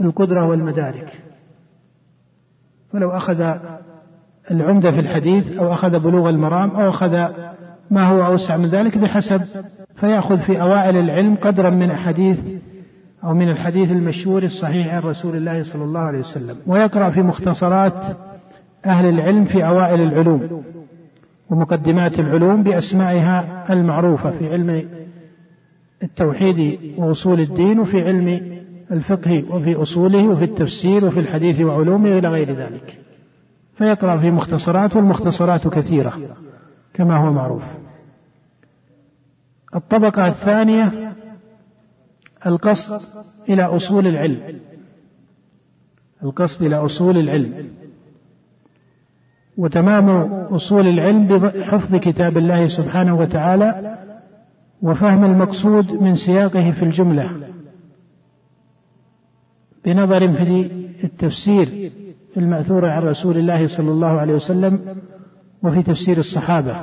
القدرة 0.00 0.46
والمدارك. 0.46 1.22
فلو 2.92 3.10
أخذ 3.10 3.40
العمدة 4.50 4.90
في 4.90 5.00
الحديث 5.00 5.52
أو 5.52 5.72
أخذ 5.72 6.00
بلوغ 6.00 6.28
المرام 6.28 6.70
أو 6.70 6.88
أخذ 6.88 7.28
ما 7.90 8.02
هو 8.02 8.26
أوسع 8.26 8.56
من 8.56 8.66
ذلك 8.66 8.98
بحسب 8.98 9.42
فيأخذ 9.96 10.38
في 10.38 10.60
أوائل 10.60 10.96
العلم 10.96 11.34
قدرا 11.34 11.70
من 11.70 11.90
أحاديث 11.90 12.40
أو 13.24 13.34
من 13.34 13.48
الحديث 13.48 13.90
المشهور 13.90 14.42
الصحيح 14.42 14.94
عن 14.94 15.02
رسول 15.02 15.36
الله 15.36 15.62
صلى 15.62 15.84
الله 15.84 16.00
عليه 16.00 16.18
وسلم. 16.18 16.56
ويقرأ 16.66 17.10
في 17.10 17.22
مختصرات 17.22 18.04
أهل 18.86 19.06
العلم 19.08 19.44
في 19.44 19.66
أوائل 19.66 20.00
العلوم 20.00 20.62
ومقدمات 21.50 22.20
العلوم 22.20 22.62
بأسمائها 22.62 23.72
المعروفة 23.72 24.30
في 24.30 24.52
علم 24.52 24.88
التوحيد 26.02 26.80
وأصول 26.96 27.40
الدين 27.40 27.80
وفي 27.80 28.02
علم 28.02 28.58
الفقه 28.90 29.44
وفي 29.50 29.74
أصوله 29.74 30.28
وفي 30.28 30.44
التفسير 30.44 31.04
وفي 31.04 31.20
الحديث 31.20 31.60
وعلومه 31.60 32.18
إلى 32.18 32.28
غير 32.28 32.52
ذلك. 32.52 33.00
فيقرأ 33.74 34.18
في 34.18 34.30
مختصرات 34.30 34.96
والمختصرات 34.96 35.68
كثيرة 35.68 36.36
كما 36.94 37.16
هو 37.16 37.32
معروف. 37.32 37.62
الطبقة 39.74 40.28
الثانية 40.28 41.14
القصد 42.46 43.24
إلى 43.48 43.62
أصول 43.62 44.06
العلم. 44.06 44.60
القصد 46.22 46.62
إلى 46.62 46.76
أصول 46.76 47.18
العلم. 47.18 47.77
وتمام 49.58 50.08
أصول 50.54 50.86
العلم 50.86 51.26
بحفظ 51.26 51.96
كتاب 51.96 52.38
الله 52.38 52.66
سبحانه 52.66 53.16
وتعالى 53.16 53.98
وفهم 54.82 55.24
المقصود 55.24 55.92
من 55.92 56.14
سياقه 56.14 56.70
في 56.70 56.82
الجملة. 56.82 57.30
بنظر 59.84 60.32
في 60.32 60.70
التفسير 61.04 61.90
المأثور 62.36 62.86
عن 62.86 63.02
رسول 63.02 63.36
الله 63.36 63.66
صلى 63.66 63.90
الله 63.90 64.20
عليه 64.20 64.34
وسلم 64.34 64.78
وفي 65.62 65.82
تفسير 65.82 66.18
الصحابة. 66.18 66.76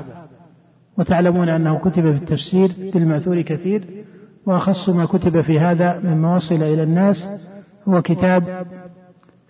وتعلمون 0.98 1.50
أنه 1.50 1.80
كتب 1.80 2.04
في 2.04 2.18
التفسير 2.18 2.70
بالمأثور 2.94 3.42
كثير 3.42 4.04
وأخص 4.46 4.90
ما 4.90 5.06
كتب 5.06 5.42
في 5.42 5.60
هذا 5.60 6.00
مما 6.04 6.36
وصل 6.36 6.56
إلى 6.56 6.84
الناس 6.84 7.50
هو 7.88 8.02
كتاب 8.02 8.68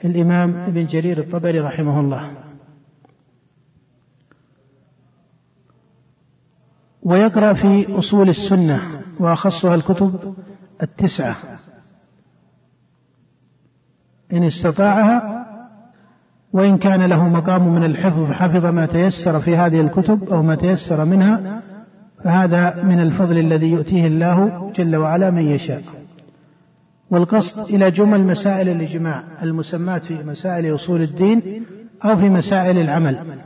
الإمام 0.05 0.55
ابن 0.55 0.85
جرير 0.85 1.17
الطبري 1.17 1.59
رحمه 1.59 1.99
الله. 1.99 2.44
ويقرأ 7.05 7.53
في 7.53 7.97
أصول 7.97 8.29
السنة 8.29 8.81
وأخصها 9.19 9.75
الكتب 9.75 10.35
التسعة. 10.83 11.35
إن 14.33 14.43
استطاعها 14.43 15.45
وإن 16.53 16.77
كان 16.77 17.05
له 17.05 17.29
مقام 17.29 17.67
من 17.75 17.83
الحفظ 17.83 18.31
حفظ 18.31 18.65
ما 18.65 18.85
تيسر 18.85 19.39
في 19.39 19.55
هذه 19.55 19.81
الكتب 19.81 20.29
أو 20.29 20.43
ما 20.43 20.55
تيسر 20.55 21.05
منها 21.05 21.61
فهذا 22.23 22.83
من 22.83 22.99
الفضل 22.99 23.37
الذي 23.37 23.71
يؤتيه 23.71 24.07
الله 24.07 24.71
جل 24.75 24.95
وعلا 24.95 25.31
من 25.31 25.47
يشاء. 25.47 25.81
والقصد 27.11 27.73
إلى 27.73 27.91
جمل 27.91 28.23
مسائل 28.23 28.69
الإجماع 28.69 29.23
المسمات 29.43 30.05
في 30.05 30.23
مسائل 30.23 30.75
أصول 30.75 31.01
الدين 31.01 31.65
أو 32.05 32.17
في 32.17 32.29
مسائل 32.29 32.77
العمل. 32.77 33.39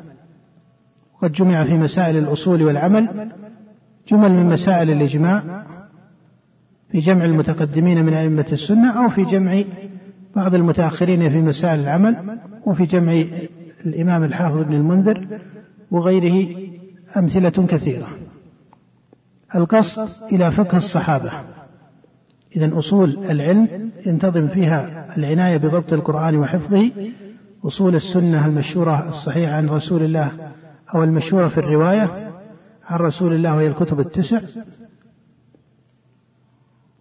قد 1.21 1.31
جمع 1.31 1.63
في 1.63 1.77
مسائل 1.77 2.17
الأصول 2.17 2.63
والعمل 2.63 3.31
جمل 4.09 4.31
من 4.31 4.45
مسائل 4.45 4.91
الإجماع 4.91 5.65
في 6.91 6.97
جمع 6.97 7.25
المتقدمين 7.25 8.05
من 8.05 8.13
أئمة 8.13 8.45
السنة 8.51 9.03
أو 9.03 9.09
في 9.09 9.23
جمع 9.23 9.63
بعض 10.35 10.55
المتأخرين 10.55 11.29
في 11.29 11.41
مسائل 11.41 11.79
العمل 11.79 12.39
وفي 12.65 12.85
جمع 12.85 13.23
الإمام 13.85 14.23
الحافظ 14.23 14.57
ابن 14.57 14.73
المنذر 14.73 15.39
وغيره 15.91 16.55
أمثلة 17.17 17.49
كثيرة. 17.49 18.07
القصد 19.55 20.33
إلى 20.33 20.51
فقه 20.51 20.77
الصحابة. 20.77 21.31
إذا 22.55 22.77
أصول 22.77 23.17
العلم 23.29 23.91
ينتظم 24.05 24.47
فيها 24.47 25.07
العناية 25.17 25.57
بضبط 25.57 25.93
القرآن 25.93 26.35
وحفظه 26.35 26.91
أصول 27.65 27.95
السنة 27.95 28.45
المشهورة 28.45 29.07
الصحيحة 29.07 29.53
عن 29.53 29.69
رسول 29.69 30.03
الله 30.03 30.31
أو 30.95 31.03
المشهورة 31.03 31.47
في 31.47 31.57
الرواية 31.57 32.28
عن 32.89 32.99
رسول 32.99 33.33
الله 33.33 33.55
وهي 33.55 33.67
الكتب 33.67 33.99
التسع 33.99 34.41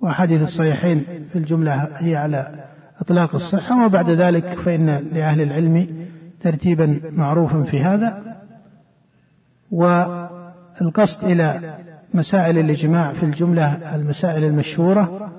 وأحاديث 0.00 0.42
الصحيحين 0.42 1.04
في 1.32 1.38
الجملة 1.38 1.88
هي 1.96 2.16
على 2.16 2.64
إطلاق 3.00 3.34
الصحة 3.34 3.86
وبعد 3.86 4.10
ذلك 4.10 4.58
فإن 4.60 4.86
لأهل 4.86 5.40
العلم 5.40 6.06
ترتيبا 6.40 7.00
معروفا 7.12 7.62
في 7.62 7.80
هذا. 7.80 8.36
والقصد 9.70 11.24
إلى 11.24 11.74
مسائل 12.14 12.58
الإجماع 12.58 13.12
في 13.12 13.22
الجملة 13.22 13.94
المسائل 13.94 14.44
المشهورة 14.44 15.30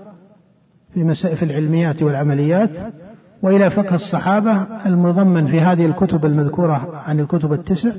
في 0.93 1.03
مسائل 1.03 1.49
العلميات 1.49 2.03
والعمليات 2.03 2.69
وإلى 3.41 3.69
فقه 3.69 3.95
الصحابة 3.95 4.67
المضمن 4.85 5.47
في 5.47 5.61
هذه 5.61 5.85
الكتب 5.85 6.25
المذكورة 6.25 7.01
عن 7.05 7.19
الكتب 7.19 7.53
التسع. 7.53 7.91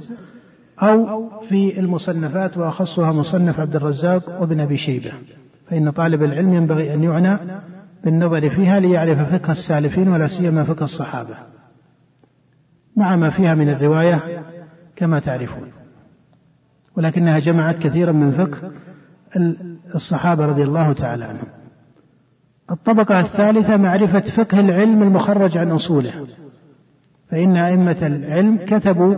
أو 0.82 1.30
في 1.48 1.80
المصنفات 1.80 2.58
وأخصها 2.58 3.12
مصنف 3.12 3.60
عبد 3.60 3.76
الرزاق 3.76 4.40
وابن 4.40 4.60
أبي 4.60 4.76
شيبة. 4.76 5.12
فإن 5.70 5.90
طالب 5.90 6.22
العلم 6.22 6.54
ينبغي 6.54 6.94
أن 6.94 7.02
يعنى 7.02 7.38
بالنظر 8.04 8.50
فيها 8.50 8.80
ليعرف 8.80 9.34
فقه 9.34 9.50
السالفين 9.50 10.08
ولا 10.08 10.26
سيما 10.26 10.64
فقه 10.64 10.84
الصحابة. 10.84 11.34
مع 12.96 13.16
ما 13.16 13.30
فيها 13.30 13.54
من 13.54 13.68
الرواية 13.68 14.44
كما 14.96 15.18
تعرفون. 15.18 15.68
ولكنها 16.96 17.38
جمعت 17.38 17.78
كثيرا 17.78 18.12
من 18.12 18.32
فقه 18.32 18.72
الصحابة 19.94 20.46
رضي 20.46 20.62
الله 20.62 20.92
تعالى 20.92 21.24
عنهم. 21.24 21.48
الطبقة 22.70 23.20
الثالثة 23.20 23.76
معرفة 23.76 24.20
فقه 24.20 24.60
العلم 24.60 25.02
المخرج 25.02 25.58
عن 25.58 25.70
أصوله. 25.70 26.26
فإن 27.30 27.56
أئمة 27.56 27.96
العلم 28.02 28.58
كتبوا 28.66 29.16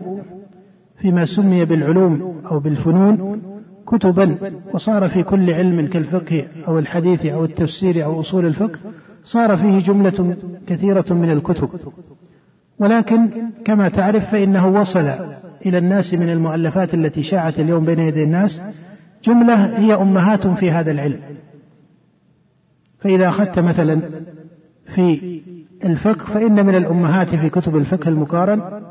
فيما 1.03 1.25
سمي 1.25 1.65
بالعلوم 1.65 2.43
أو 2.51 2.61
بالفنون 2.61 3.43
كتبا 3.87 4.37
وصار 4.73 5.09
في 5.09 5.23
كل 5.23 5.51
علم 5.51 5.87
كالفقه 5.87 6.47
أو 6.69 6.79
الحديث 6.79 7.27
أو 7.27 7.45
التفسير 7.45 8.05
أو 8.05 8.21
أصول 8.21 8.47
الفقه 8.47 8.79
صار 9.25 9.57
فيه 9.57 9.79
جملة 9.79 10.37
كثيرة 10.67 11.05
من 11.11 11.31
الكتب. 11.31 11.69
ولكن 12.79 13.29
كما 13.65 13.89
تعرف 13.89 14.31
فإنه 14.31 14.69
وصل 14.69 15.11
إلى 15.67 15.79
الناس 15.79 16.15
من 16.15 16.29
المؤلفات 16.29 16.95
التي 16.95 17.23
شاعت 17.23 17.61
اليوم 17.61 17.85
بين 17.85 17.99
يدي 17.99 18.25
الناس 18.25 18.63
جملة 19.25 19.79
هي 19.79 19.95
أمهات 19.95 20.47
في 20.47 20.71
هذا 20.71 20.91
العلم. 20.91 21.21
فإذا 22.99 23.29
أخذت 23.29 23.59
مثلا 23.59 24.01
في 24.87 25.41
الفقه 25.85 26.25
فإن 26.25 26.67
من 26.67 26.75
الأمهات 26.75 27.29
في 27.29 27.49
كتب 27.49 27.77
الفقه 27.77 28.09
المقارن 28.09 28.83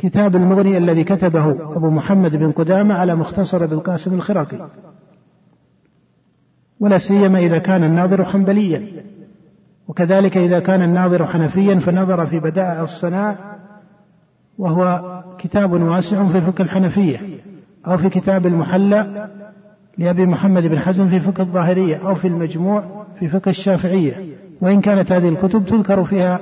كتاب 0.00 0.36
المغني 0.36 0.78
الذي 0.78 1.04
كتبه 1.04 1.50
أبو 1.50 1.90
محمد 1.90 2.36
بن 2.36 2.52
قدامة 2.52 2.94
على 2.94 3.14
مختصر 3.14 3.64
ابن 3.64 3.72
القاسم 3.72 4.14
الخراقي. 4.14 4.68
ولا 6.80 6.98
سيما 6.98 7.38
إذا 7.38 7.58
كان 7.58 7.84
الناظر 7.84 8.24
حنبليا. 8.24 9.02
وكذلك 9.88 10.36
إذا 10.36 10.60
كان 10.60 10.82
الناظر 10.82 11.26
حنفيا 11.26 11.78
فنظر 11.78 12.26
في 12.26 12.40
بدائع 12.40 12.82
الصناع 12.82 13.58
وهو 14.58 15.22
كتاب 15.38 15.72
واسع 15.72 16.24
في 16.24 16.40
فقه 16.40 16.62
الحنفية 16.62 17.20
أو 17.86 17.96
في 17.96 18.08
كتاب 18.08 18.46
المحلى 18.46 19.28
لأبي 19.98 20.26
محمد 20.26 20.62
بن 20.62 20.78
حزم 20.78 21.08
في 21.08 21.20
فقه 21.20 21.42
الظاهرية 21.42 22.08
أو 22.08 22.14
في 22.14 22.28
المجموع 22.28 23.04
في 23.18 23.28
فقه 23.28 23.48
الشافعية. 23.48 24.36
وإن 24.60 24.80
كانت 24.80 25.12
هذه 25.12 25.28
الكتب 25.28 25.66
تذكر 25.66 26.04
فيها 26.04 26.40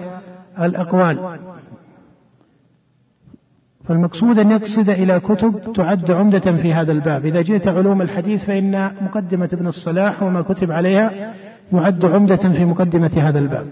الأقوال. 0.60 1.38
فالمقصود 3.88 4.38
أن 4.38 4.50
يقصد 4.50 4.90
إلى 4.90 5.20
كتب 5.20 5.72
تعد 5.72 6.10
عمدة 6.10 6.40
في 6.40 6.72
هذا 6.72 6.92
الباب. 6.92 7.24
إذا 7.24 7.42
جئت 7.42 7.68
علوم 7.68 8.02
الحديث 8.02 8.44
فإن 8.44 8.90
مقدمة 9.02 9.48
ابن 9.52 9.66
الصلاح 9.66 10.22
وما 10.22 10.42
كتب 10.42 10.72
عليها 10.72 11.34
يعد 11.72 12.04
عمدة 12.04 12.36
في 12.36 12.64
مقدمة 12.64 13.10
هذا 13.16 13.38
الباب. 13.38 13.66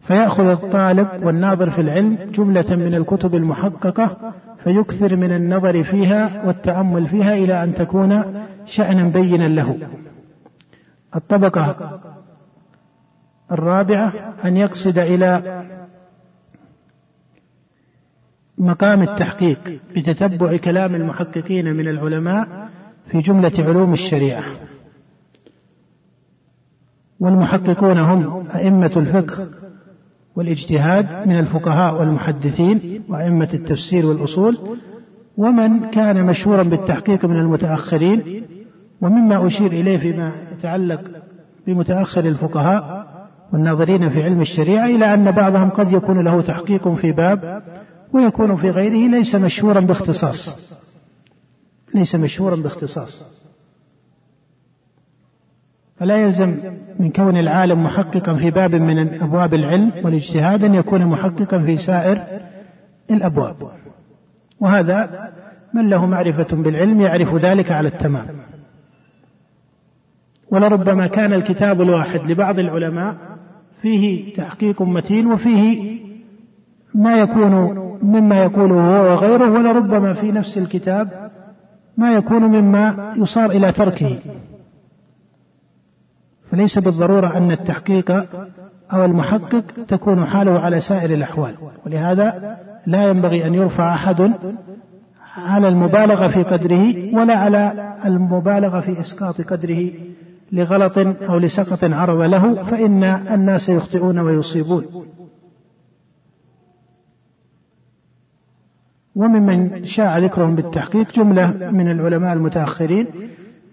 فيأخذ 0.00 0.46
الطالب 0.46 1.08
والناظر 1.22 1.70
في 1.70 1.80
العلم 1.80 2.18
جملة 2.32 2.76
من 2.76 2.94
الكتب 2.94 3.34
المحققة 3.34 4.16
فيكثر 4.64 5.16
من 5.16 5.32
النظر 5.32 5.84
فيها 5.84 6.46
والتأمل 6.46 7.06
فيها 7.06 7.34
إلى 7.34 7.64
أن 7.64 7.74
تكون 7.74 8.22
شأنا 8.64 9.02
بينا 9.02 9.48
له. 9.48 9.76
الطبقة 11.16 12.00
الرابعة 13.52 14.12
أن 14.44 14.56
يقصد 14.56 14.98
إلى 14.98 15.62
مقام 18.58 19.02
التحقيق 19.02 19.80
بتتبع 19.96 20.56
كلام 20.56 20.94
المحققين 20.94 21.76
من 21.76 21.88
العلماء 21.88 22.68
في 23.10 23.20
جملة 23.20 23.52
علوم 23.58 23.92
الشريعة. 23.92 24.42
والمحققون 27.20 27.98
هم 27.98 28.46
أئمة 28.54 28.92
الفقه 28.96 29.48
والاجتهاد 30.36 31.28
من 31.28 31.38
الفقهاء 31.38 32.00
والمحدثين 32.00 33.02
وأئمة 33.08 33.48
التفسير 33.54 34.06
والأصول 34.06 34.58
ومن 35.36 35.90
كان 35.90 36.26
مشهورا 36.26 36.62
بالتحقيق 36.62 37.24
من 37.24 37.36
المتأخرين 37.36 38.44
ومما 39.00 39.46
أشير 39.46 39.72
إليه 39.72 39.98
فيما 39.98 40.32
يتعلق 40.52 41.00
بمتأخر 41.66 42.24
الفقهاء 42.24 43.08
والناظرين 43.52 44.08
في 44.10 44.22
علم 44.22 44.40
الشريعة 44.40 44.86
إلى 44.86 45.14
أن 45.14 45.30
بعضهم 45.30 45.70
قد 45.70 45.92
يكون 45.92 46.24
له 46.24 46.42
تحقيق 46.42 46.88
في 46.88 47.12
باب 47.12 47.62
ويكون 48.12 48.56
في 48.56 48.70
غيره 48.70 49.10
ليس 49.10 49.34
مشهورا 49.34 49.80
باختصاص. 49.80 50.74
ليس 51.94 52.14
مشهورا 52.14 52.56
باختصاص. 52.56 53.24
فلا 55.96 56.16
يلزم 56.16 56.56
من 56.98 57.10
كون 57.10 57.36
العالم 57.36 57.84
محققا 57.84 58.34
في 58.34 58.50
باب 58.50 58.74
من 58.74 59.22
أبواب 59.22 59.54
العلم 59.54 59.92
والاجتهاد 60.04 60.64
أن 60.64 60.74
يكون 60.74 61.06
محققا 61.06 61.58
في 61.58 61.76
سائر 61.76 62.40
الأبواب. 63.10 63.70
وهذا 64.60 65.30
من 65.74 65.88
له 65.88 66.06
معرفة 66.06 66.56
بالعلم 66.56 67.00
يعرف 67.00 67.34
ذلك 67.34 67.70
على 67.70 67.88
التمام. 67.88 68.26
ولربما 70.50 71.06
كان 71.06 71.32
الكتاب 71.32 71.80
الواحد 71.80 72.30
لبعض 72.30 72.58
العلماء 72.58 73.16
فيه 73.82 74.34
تحقيق 74.34 74.82
متين 74.82 75.26
وفيه 75.26 76.00
ما 76.94 77.18
يكون 77.18 77.87
مما 78.02 78.42
يقوله 78.42 78.74
هو 78.74 79.12
وغيره 79.12 79.50
ولربما 79.50 80.12
في 80.12 80.32
نفس 80.32 80.58
الكتاب 80.58 81.30
ما 81.96 82.12
يكون 82.12 82.42
مما 82.42 83.14
يصار 83.16 83.50
إلى 83.50 83.72
تركه. 83.72 84.18
فليس 86.50 86.78
بالضرورة 86.78 87.36
أن 87.36 87.50
التحقيق 87.50 88.10
أو 88.92 89.04
المحقق 89.04 89.64
تكون 89.88 90.26
حاله 90.26 90.60
على 90.60 90.80
سائر 90.80 91.14
الأحوال. 91.14 91.54
ولهذا 91.86 92.58
لا 92.86 93.10
ينبغي 93.10 93.46
أن 93.46 93.54
يرفع 93.54 93.94
أحد 93.94 94.32
على 95.36 95.68
المبالغة 95.68 96.26
في 96.26 96.42
قدره 96.42 97.14
ولا 97.14 97.34
على 97.34 97.94
المبالغة 98.04 98.80
في 98.80 99.00
إسقاط 99.00 99.40
قدره 99.40 99.90
لغلط 100.52 100.98
أو 100.98 101.38
لسقط 101.38 101.84
عرض 101.84 102.20
له 102.20 102.62
فإن 102.62 103.04
الناس 103.04 103.68
يخطئون 103.68 104.18
ويصيبون. 104.18 104.84
وممن 109.18 109.84
شاع 109.84 110.18
ذكرهم 110.18 110.54
بالتحقيق 110.54 111.12
جملة 111.12 111.70
من 111.72 111.90
العلماء 111.90 112.32
المتأخرين 112.32 113.06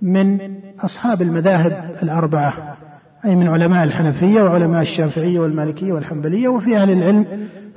من 0.01 0.39
أصحاب 0.79 1.21
المذاهب 1.21 1.95
الأربعة 2.03 2.77
أي 3.25 3.35
من 3.35 3.47
علماء 3.47 3.83
الحنفية 3.83 4.41
وعلماء 4.41 4.81
الشافعية 4.81 5.39
والمالكية 5.39 5.93
والحنبلية 5.93 6.47
وفي 6.47 6.77
أهل 6.77 6.91
العلم 6.91 7.25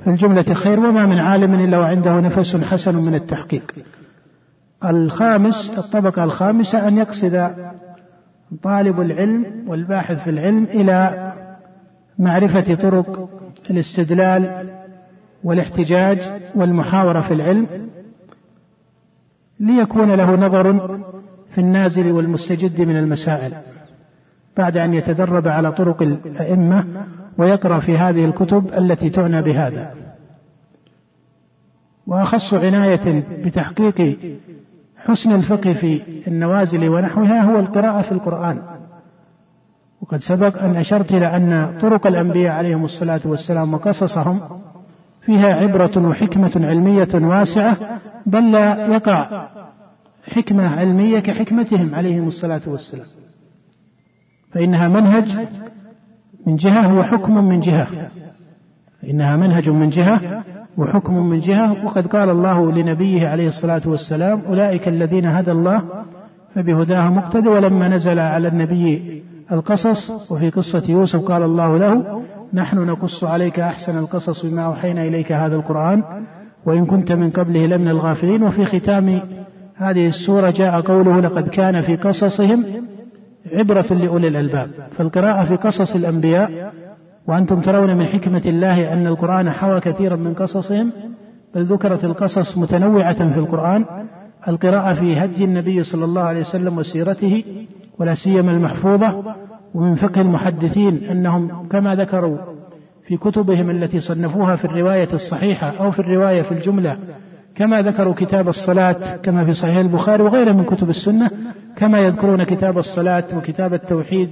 في 0.03 0.09
الجملة 0.09 0.43
خير 0.43 0.79
وما 0.79 1.05
من 1.05 1.19
عالم 1.19 1.53
إلا 1.53 1.77
وعنده 1.79 2.19
نفس 2.19 2.55
حسن 2.55 2.95
من 2.95 3.15
التحقيق. 3.15 3.71
الخامس 4.85 5.77
الطبقة 5.77 6.23
الخامسة 6.23 6.87
أن 6.87 6.97
يقصد 6.97 7.51
طالب 8.63 9.01
العلم 9.01 9.45
والباحث 9.67 10.23
في 10.23 10.29
العلم 10.29 10.63
إلى 10.63 11.33
معرفة 12.19 12.75
طرق 12.75 13.29
الاستدلال 13.69 14.69
والاحتجاج 15.43 16.19
والمحاورة 16.55 17.21
في 17.21 17.33
العلم 17.33 17.89
ليكون 19.59 20.11
له 20.11 20.35
نظر 20.35 20.99
في 21.51 21.61
النازل 21.61 22.11
والمستجد 22.11 22.81
من 22.81 22.97
المسائل 22.97 23.53
بعد 24.57 24.77
أن 24.77 24.93
يتدرب 24.93 25.47
على 25.47 25.71
طرق 25.71 26.01
الأئمة 26.01 26.85
ويقرأ 27.37 27.79
في 27.79 27.97
هذه 27.97 28.25
الكتب 28.25 28.73
التي 28.73 29.09
تعنى 29.09 29.41
بهذا. 29.41 29.93
وأخص 32.07 32.53
عناية 32.53 33.23
بتحقيق 33.45 34.17
حسن 34.97 35.31
الفقه 35.35 35.73
في 35.73 36.01
النوازل 36.27 36.89
ونحوها 36.89 37.41
هو 37.41 37.59
القراءة 37.59 38.01
في 38.01 38.11
القرآن. 38.11 38.61
وقد 40.01 40.23
سبق 40.23 40.63
أن 40.63 40.75
أشرت 40.75 41.13
إلى 41.13 41.25
أن 41.25 41.79
طرق 41.81 42.07
الأنبياء 42.07 42.55
عليهم 42.55 42.85
الصلاة 42.85 43.21
والسلام 43.25 43.73
وقصصهم 43.73 44.41
فيها 45.29 45.53
عبرة 45.55 46.07
وحكمة 46.09 46.51
علمية 46.55 47.07
واسعة 47.13 47.77
بل 48.25 48.51
لا 48.51 48.87
يقع 48.87 49.47
حكمة 50.31 50.67
علمية 50.79 51.19
كحكمتهم 51.19 51.95
عليهم 51.95 52.27
الصلاة 52.27 52.61
والسلام. 52.67 53.05
فإنها 54.51 54.87
منهج 54.87 55.37
من 56.47 56.55
جهة 56.55 56.97
وحكم 56.97 57.43
من 57.43 57.59
جهة. 57.59 57.87
فإنها 59.01 59.37
منهج 59.37 59.69
من 59.69 59.89
جهة 59.89 60.43
وحكم 60.77 61.13
من 61.13 61.39
جهة. 61.39 61.85
وقد 61.85 62.07
قال 62.07 62.29
الله 62.29 62.71
لنبيه 62.71 63.27
عليه 63.27 63.47
الصلاة 63.47 63.81
والسلام 63.85 64.41
أولئك 64.47 64.87
الذين 64.87 65.25
هدى 65.25 65.51
الله 65.51 65.83
فبهداه 66.55 67.09
مقتدى 67.09 67.49
ولما 67.49 67.87
نزل 67.87 68.19
على 68.19 68.47
النبي 68.47 69.23
القصص 69.51 70.31
وفي 70.31 70.49
قصة 70.49 70.83
يوسف 70.89 71.21
قال 71.21 71.43
الله 71.43 71.77
له 71.77 72.23
نحن 72.53 72.77
نقص 72.77 73.23
عليك 73.23 73.59
أحسن 73.59 73.97
القصص 73.97 74.45
بما 74.45 74.61
أوحينا 74.65 75.03
إليك 75.03 75.31
هذا 75.31 75.55
القرآن 75.55 76.03
وإن 76.65 76.85
كنت 76.85 77.11
من 77.11 77.29
قبله 77.29 77.65
لمن 77.65 77.87
الغافلين. 77.87 78.43
وفي 78.43 78.65
ختام 78.65 79.21
هذه 79.75 80.07
السورة 80.07 80.49
جاء 80.49 80.81
قوله 80.81 81.19
لقد 81.19 81.47
كان 81.47 81.81
في 81.81 81.95
قصصهم 81.95 82.65
عبرة 83.53 83.93
لأولي 83.93 84.27
الألباب. 84.27 84.69
فالقراءة 84.91 85.45
في 85.45 85.55
قصص 85.55 85.95
الأنبياء 85.95 86.73
وأنتم 87.27 87.59
ترون 87.59 87.97
من 87.97 88.05
حكمة 88.05 88.41
الله 88.45 88.93
أن 88.93 89.07
القرآن 89.07 89.51
حوى 89.51 89.79
كثيرا 89.79 90.15
من 90.15 90.33
قصصهم 90.33 90.91
بل 91.55 91.65
ذكرت 91.65 92.05
القصص 92.05 92.57
متنوعة 92.57 93.29
في 93.33 93.39
القرآن. 93.39 93.85
القراءة 94.47 94.93
في 94.93 95.17
هدي 95.17 95.43
النبي 95.43 95.83
صلى 95.83 96.05
الله 96.05 96.21
عليه 96.21 96.39
وسلم 96.39 96.77
وسيرته 96.77 97.43
ولا 97.99 98.13
سيما 98.13 98.51
المحفوظة. 98.51 99.35
ومن 99.73 99.95
فقه 99.95 100.21
المحدثين 100.21 101.03
أنهم 101.03 101.67
كما 101.67 101.95
ذكروا 101.95 102.37
في 103.03 103.17
كتبهم 103.17 103.69
التي 103.69 103.99
صنفوها 103.99 104.55
في 104.55 104.65
الرواية 104.65 105.09
الصحيحة 105.13 105.69
أو 105.69 105.91
في 105.91 105.99
الرواية 105.99 106.41
في 106.41 106.51
الجملة 106.51 106.97
كما 107.55 107.81
ذكروا 107.81 108.13
كتاب 108.13 108.47
الصلاة 108.47 109.15
كما 109.23 109.45
في 109.45 109.53
صحيح 109.53 109.77
البخاري 109.77 110.23
وغيره 110.23 110.51
من 110.51 110.63
كتب 110.63 110.89
السنة 110.89 111.31
كما 111.75 111.99
يذكرون 111.99 112.43
كتاب 112.43 112.77
الصلاة 112.77 113.23
وكتاب 113.33 113.73
التوحيد 113.73 114.29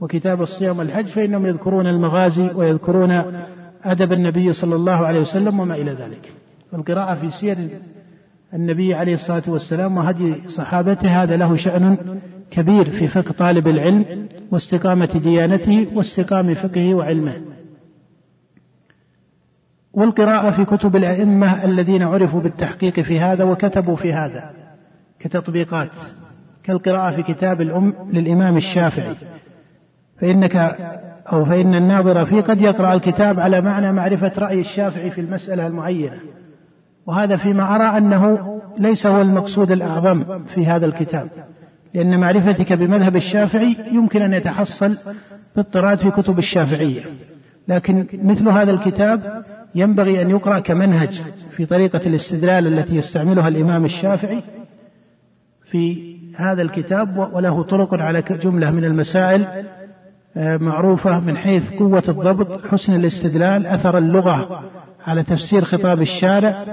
وكتاب 0.00 0.42
الصيام 0.42 0.78
والحج 0.78 1.06
فإنهم 1.06 1.46
يذكرون 1.46 1.86
المغازي 1.86 2.50
ويذكرون 2.54 3.22
أدب 3.84 4.12
النبي 4.12 4.52
صلى 4.52 4.74
الله 4.74 5.06
عليه 5.06 5.20
وسلم 5.20 5.60
وما 5.60 5.74
إلى 5.74 5.90
ذلك. 5.90 6.32
القراءة 6.74 7.14
في 7.14 7.30
سير 7.30 7.56
النبي 8.54 8.94
عليه 8.94 9.14
الصلاة 9.14 9.42
والسلام 9.48 9.96
وهدي 9.96 10.48
صحابته 10.48 11.22
هذا 11.22 11.36
له 11.36 11.56
شأن 11.56 11.96
كبير 12.50 12.90
في 12.90 13.08
فقه 13.08 13.32
طالب 13.32 13.68
العلم 13.68 14.28
واستقامة 14.50 15.20
ديانته 15.22 15.88
واستقام 15.94 16.54
فقهه 16.54 16.94
وعلمه. 16.94 17.40
والقراءة 19.92 20.50
في 20.50 20.64
كتب 20.64 20.96
الأئمة 20.96 21.64
الذين 21.64 22.02
عرفوا 22.02 22.40
بالتحقيق 22.40 23.00
في 23.00 23.20
هذا 23.20 23.44
وكتبوا 23.44 23.96
في 23.96 24.12
هذا 24.12 24.50
كتطبيقات 25.18 25.90
كالقراءة 26.62 27.16
في 27.16 27.22
كتاب 27.22 27.60
الأم 27.60 27.94
للإمام 28.12 28.56
الشافعي. 28.56 29.14
فإنك 30.20 30.56
أو 31.32 31.44
فإن 31.44 31.74
الناظر 31.74 32.26
فيه 32.26 32.40
قد 32.40 32.60
يقرأ 32.60 32.94
الكتاب 32.94 33.40
على 33.40 33.60
معنى 33.60 33.92
معرفة 33.92 34.32
رأي 34.38 34.60
الشافعي 34.60 35.10
في 35.10 35.20
المسألة 35.20 35.66
المعينة. 35.66 36.20
وهذا 37.06 37.36
فيما 37.36 37.74
أرى 37.74 37.98
أنه 37.98 38.52
ليس 38.78 39.06
هو 39.06 39.22
المقصود 39.22 39.70
الأعظم 39.70 40.44
في 40.44 40.66
هذا 40.66 40.86
الكتاب. 40.86 41.28
لأن 41.96 42.20
معرفتك 42.20 42.72
بمذهب 42.72 43.16
الشافعي 43.16 43.76
يمكن 43.92 44.22
أن 44.22 44.32
يتحصل 44.32 44.96
بالطراد 45.56 45.98
في 45.98 46.10
كتب 46.10 46.38
الشافعية. 46.38 47.02
لكن 47.68 48.06
مثل 48.12 48.48
هذا 48.48 48.70
الكتاب 48.70 49.44
ينبغي 49.74 50.22
أن 50.22 50.30
يقرأ 50.30 50.58
كمنهج 50.58 51.22
في 51.50 51.66
طريقة 51.66 52.00
الاستدلال 52.06 52.66
التي 52.66 52.96
يستعملها 52.96 53.48
الإمام 53.48 53.84
الشافعي 53.84 54.42
في 55.70 56.16
هذا 56.36 56.62
الكتاب 56.62 57.30
وله 57.32 57.62
طرق 57.62 57.94
على 57.94 58.22
جملة 58.22 58.70
من 58.70 58.84
المسائل 58.84 59.46
آه، 60.36 60.56
معروفة 60.56 61.20
من 61.20 61.36
حيث 61.36 61.72
قوة 61.72 62.02
الضبط 62.08 62.66
حسن 62.66 62.94
الاستدلال 62.94 63.66
أثر 63.66 63.98
اللغة 63.98 64.62
على 65.06 65.22
تفسير 65.22 65.64
خطاب 65.64 66.00
الشارع 66.00 66.64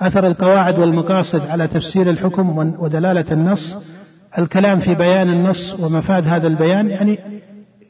أثر 0.00 0.26
القواعد 0.26 0.78
والمقاصد 0.78 1.48
على 1.48 1.68
تفسير 1.68 2.10
الحكم 2.10 2.58
ودلالة 2.78 3.24
النص. 3.32 3.98
الكلام 4.38 4.78
في 4.78 4.94
بيان 4.94 5.28
النص 5.28 5.80
ومفاد 5.80 6.26
هذا 6.26 6.46
البيان 6.46 6.90
يعني 6.90 7.18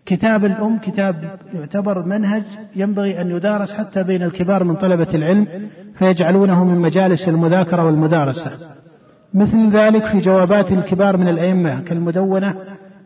كتاب 0.07 0.45
الأم 0.45 0.79
كتاب 0.79 1.39
يعتبر 1.55 2.03
منهج 2.07 2.43
ينبغي 2.77 3.21
أن 3.21 3.31
يدارس 3.31 3.75
حتى 3.75 4.03
بين 4.03 4.23
الكبار 4.23 4.65
من 4.65 4.77
طلبة 4.77 5.09
العلم 5.15 5.47
فيجعلونه 5.95 6.65
من 6.65 6.79
مجالس 6.79 7.29
المذاكرة 7.29 7.87
والمدارسة. 7.87 8.51
مثل 9.35 9.71
ذلك 9.71 10.05
في 10.05 10.19
جوابات 10.21 10.73
الكبار 10.73 11.17
من 11.17 11.29
الأئمة 11.29 11.81
كالمدونة 11.81 12.55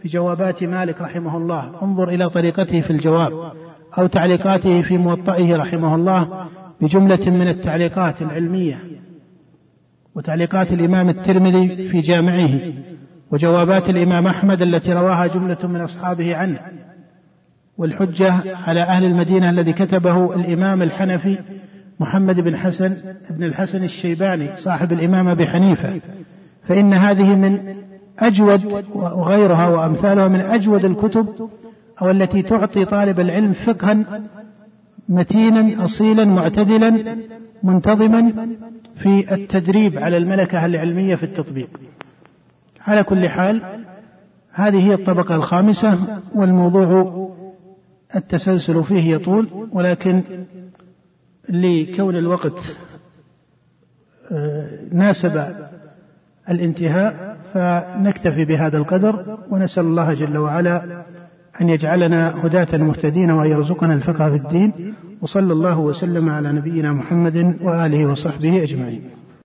في 0.02 0.08
جوابات 0.08 0.64
مالك 0.64 1.00
رحمه 1.00 1.36
الله. 1.36 1.82
انظر 1.82 2.08
إلى 2.08 2.30
طريقته 2.30 2.80
في 2.80 2.90
الجواب 2.90 3.52
أو 3.98 4.06
تعليقاته 4.06 4.82
في 4.82 4.98
موطئه 4.98 5.56
رحمه 5.56 5.94
الله 5.94 6.46
بجملة 6.80 7.20
من 7.26 7.48
التعليقات 7.48 8.22
العلمية. 8.22 8.78
وتعليقات 10.14 10.72
الإمام 10.72 11.08
الترمذي 11.08 11.88
في 11.88 12.00
جامعه. 12.00 12.60
وجوابات 13.32 13.90
الإمام 13.90 14.26
أحمد 14.26 14.62
التي 14.62 14.92
رواها 14.92 15.26
جملة 15.26 15.58
من 15.62 15.80
أصحابه 15.80 16.36
عنه. 16.36 16.60
والحجة 17.78 18.32
على 18.66 18.80
أهل 18.80 19.04
المدينة 19.04 19.50
الذي 19.50 19.72
كتبه 19.72 20.34
الإمام 20.34 20.82
الحنفي 20.82 21.38
محمد 22.00 22.40
بن 22.40 22.56
حسن 22.56 22.96
بن 23.30 23.44
الحسن 23.44 23.84
الشيباني 23.84 24.56
صاحب 24.56 24.92
الإمام 24.92 25.28
أبي 25.28 25.46
حنيفة. 25.46 26.00
فإن 26.68 26.94
هذه 26.94 27.34
من 27.34 27.74
أجود 28.18 28.84
وغيرها 28.94 29.68
وأمثالها 29.68 30.28
من 30.28 30.40
أجود 30.40 30.84
الكتب 30.84 31.50
أو 32.02 32.10
التي 32.10 32.42
تعطي 32.42 32.84
طالب 32.84 33.20
العلم 33.20 33.52
فقها 33.52 33.96
متينا 35.08 35.84
أصيلا 35.84 36.24
معتدلا 36.24 37.16
منتظما 37.62 38.48
في 38.96 39.34
التدريب 39.34 39.98
على 39.98 40.16
الملكة 40.16 40.66
العلمية 40.66 41.16
في 41.16 41.22
التطبيق. 41.22 41.68
على 42.86 43.04
كل 43.04 43.28
حال 43.28 43.82
هذه 44.52 44.86
هي 44.86 44.94
الطبقة 44.94 45.34
الخامسة 45.34 46.20
والموضوع 46.34 47.28
التسلسل 48.16 48.84
فيه 48.84 49.14
يطول 49.14 49.68
ولكن 49.72 50.22
لكون 51.48 52.16
الوقت 52.16 52.76
آه، 54.32 54.68
ناسب 54.92 55.54
الانتهاء 56.50 57.38
فنكتفي 57.54 58.44
بهذا 58.44 58.78
القدر 58.78 59.38
ونسأل 59.50 59.84
الله 59.84 60.14
جل 60.14 60.38
وعلا 60.38 61.04
أن 61.60 61.68
يجعلنا 61.68 62.46
هداة 62.46 62.78
مهتدين 62.78 63.30
وأن 63.30 63.50
يرزقنا 63.50 63.94
الفقه 63.94 64.30
في 64.30 64.36
الدين 64.36 64.94
وصلى 65.22 65.52
الله 65.52 65.78
وسلم 65.78 66.30
على 66.30 66.52
نبينا 66.52 66.92
محمد 66.92 67.56
وآله 67.62 68.06
وصحبه 68.06 68.62
أجمعين. 68.62 69.10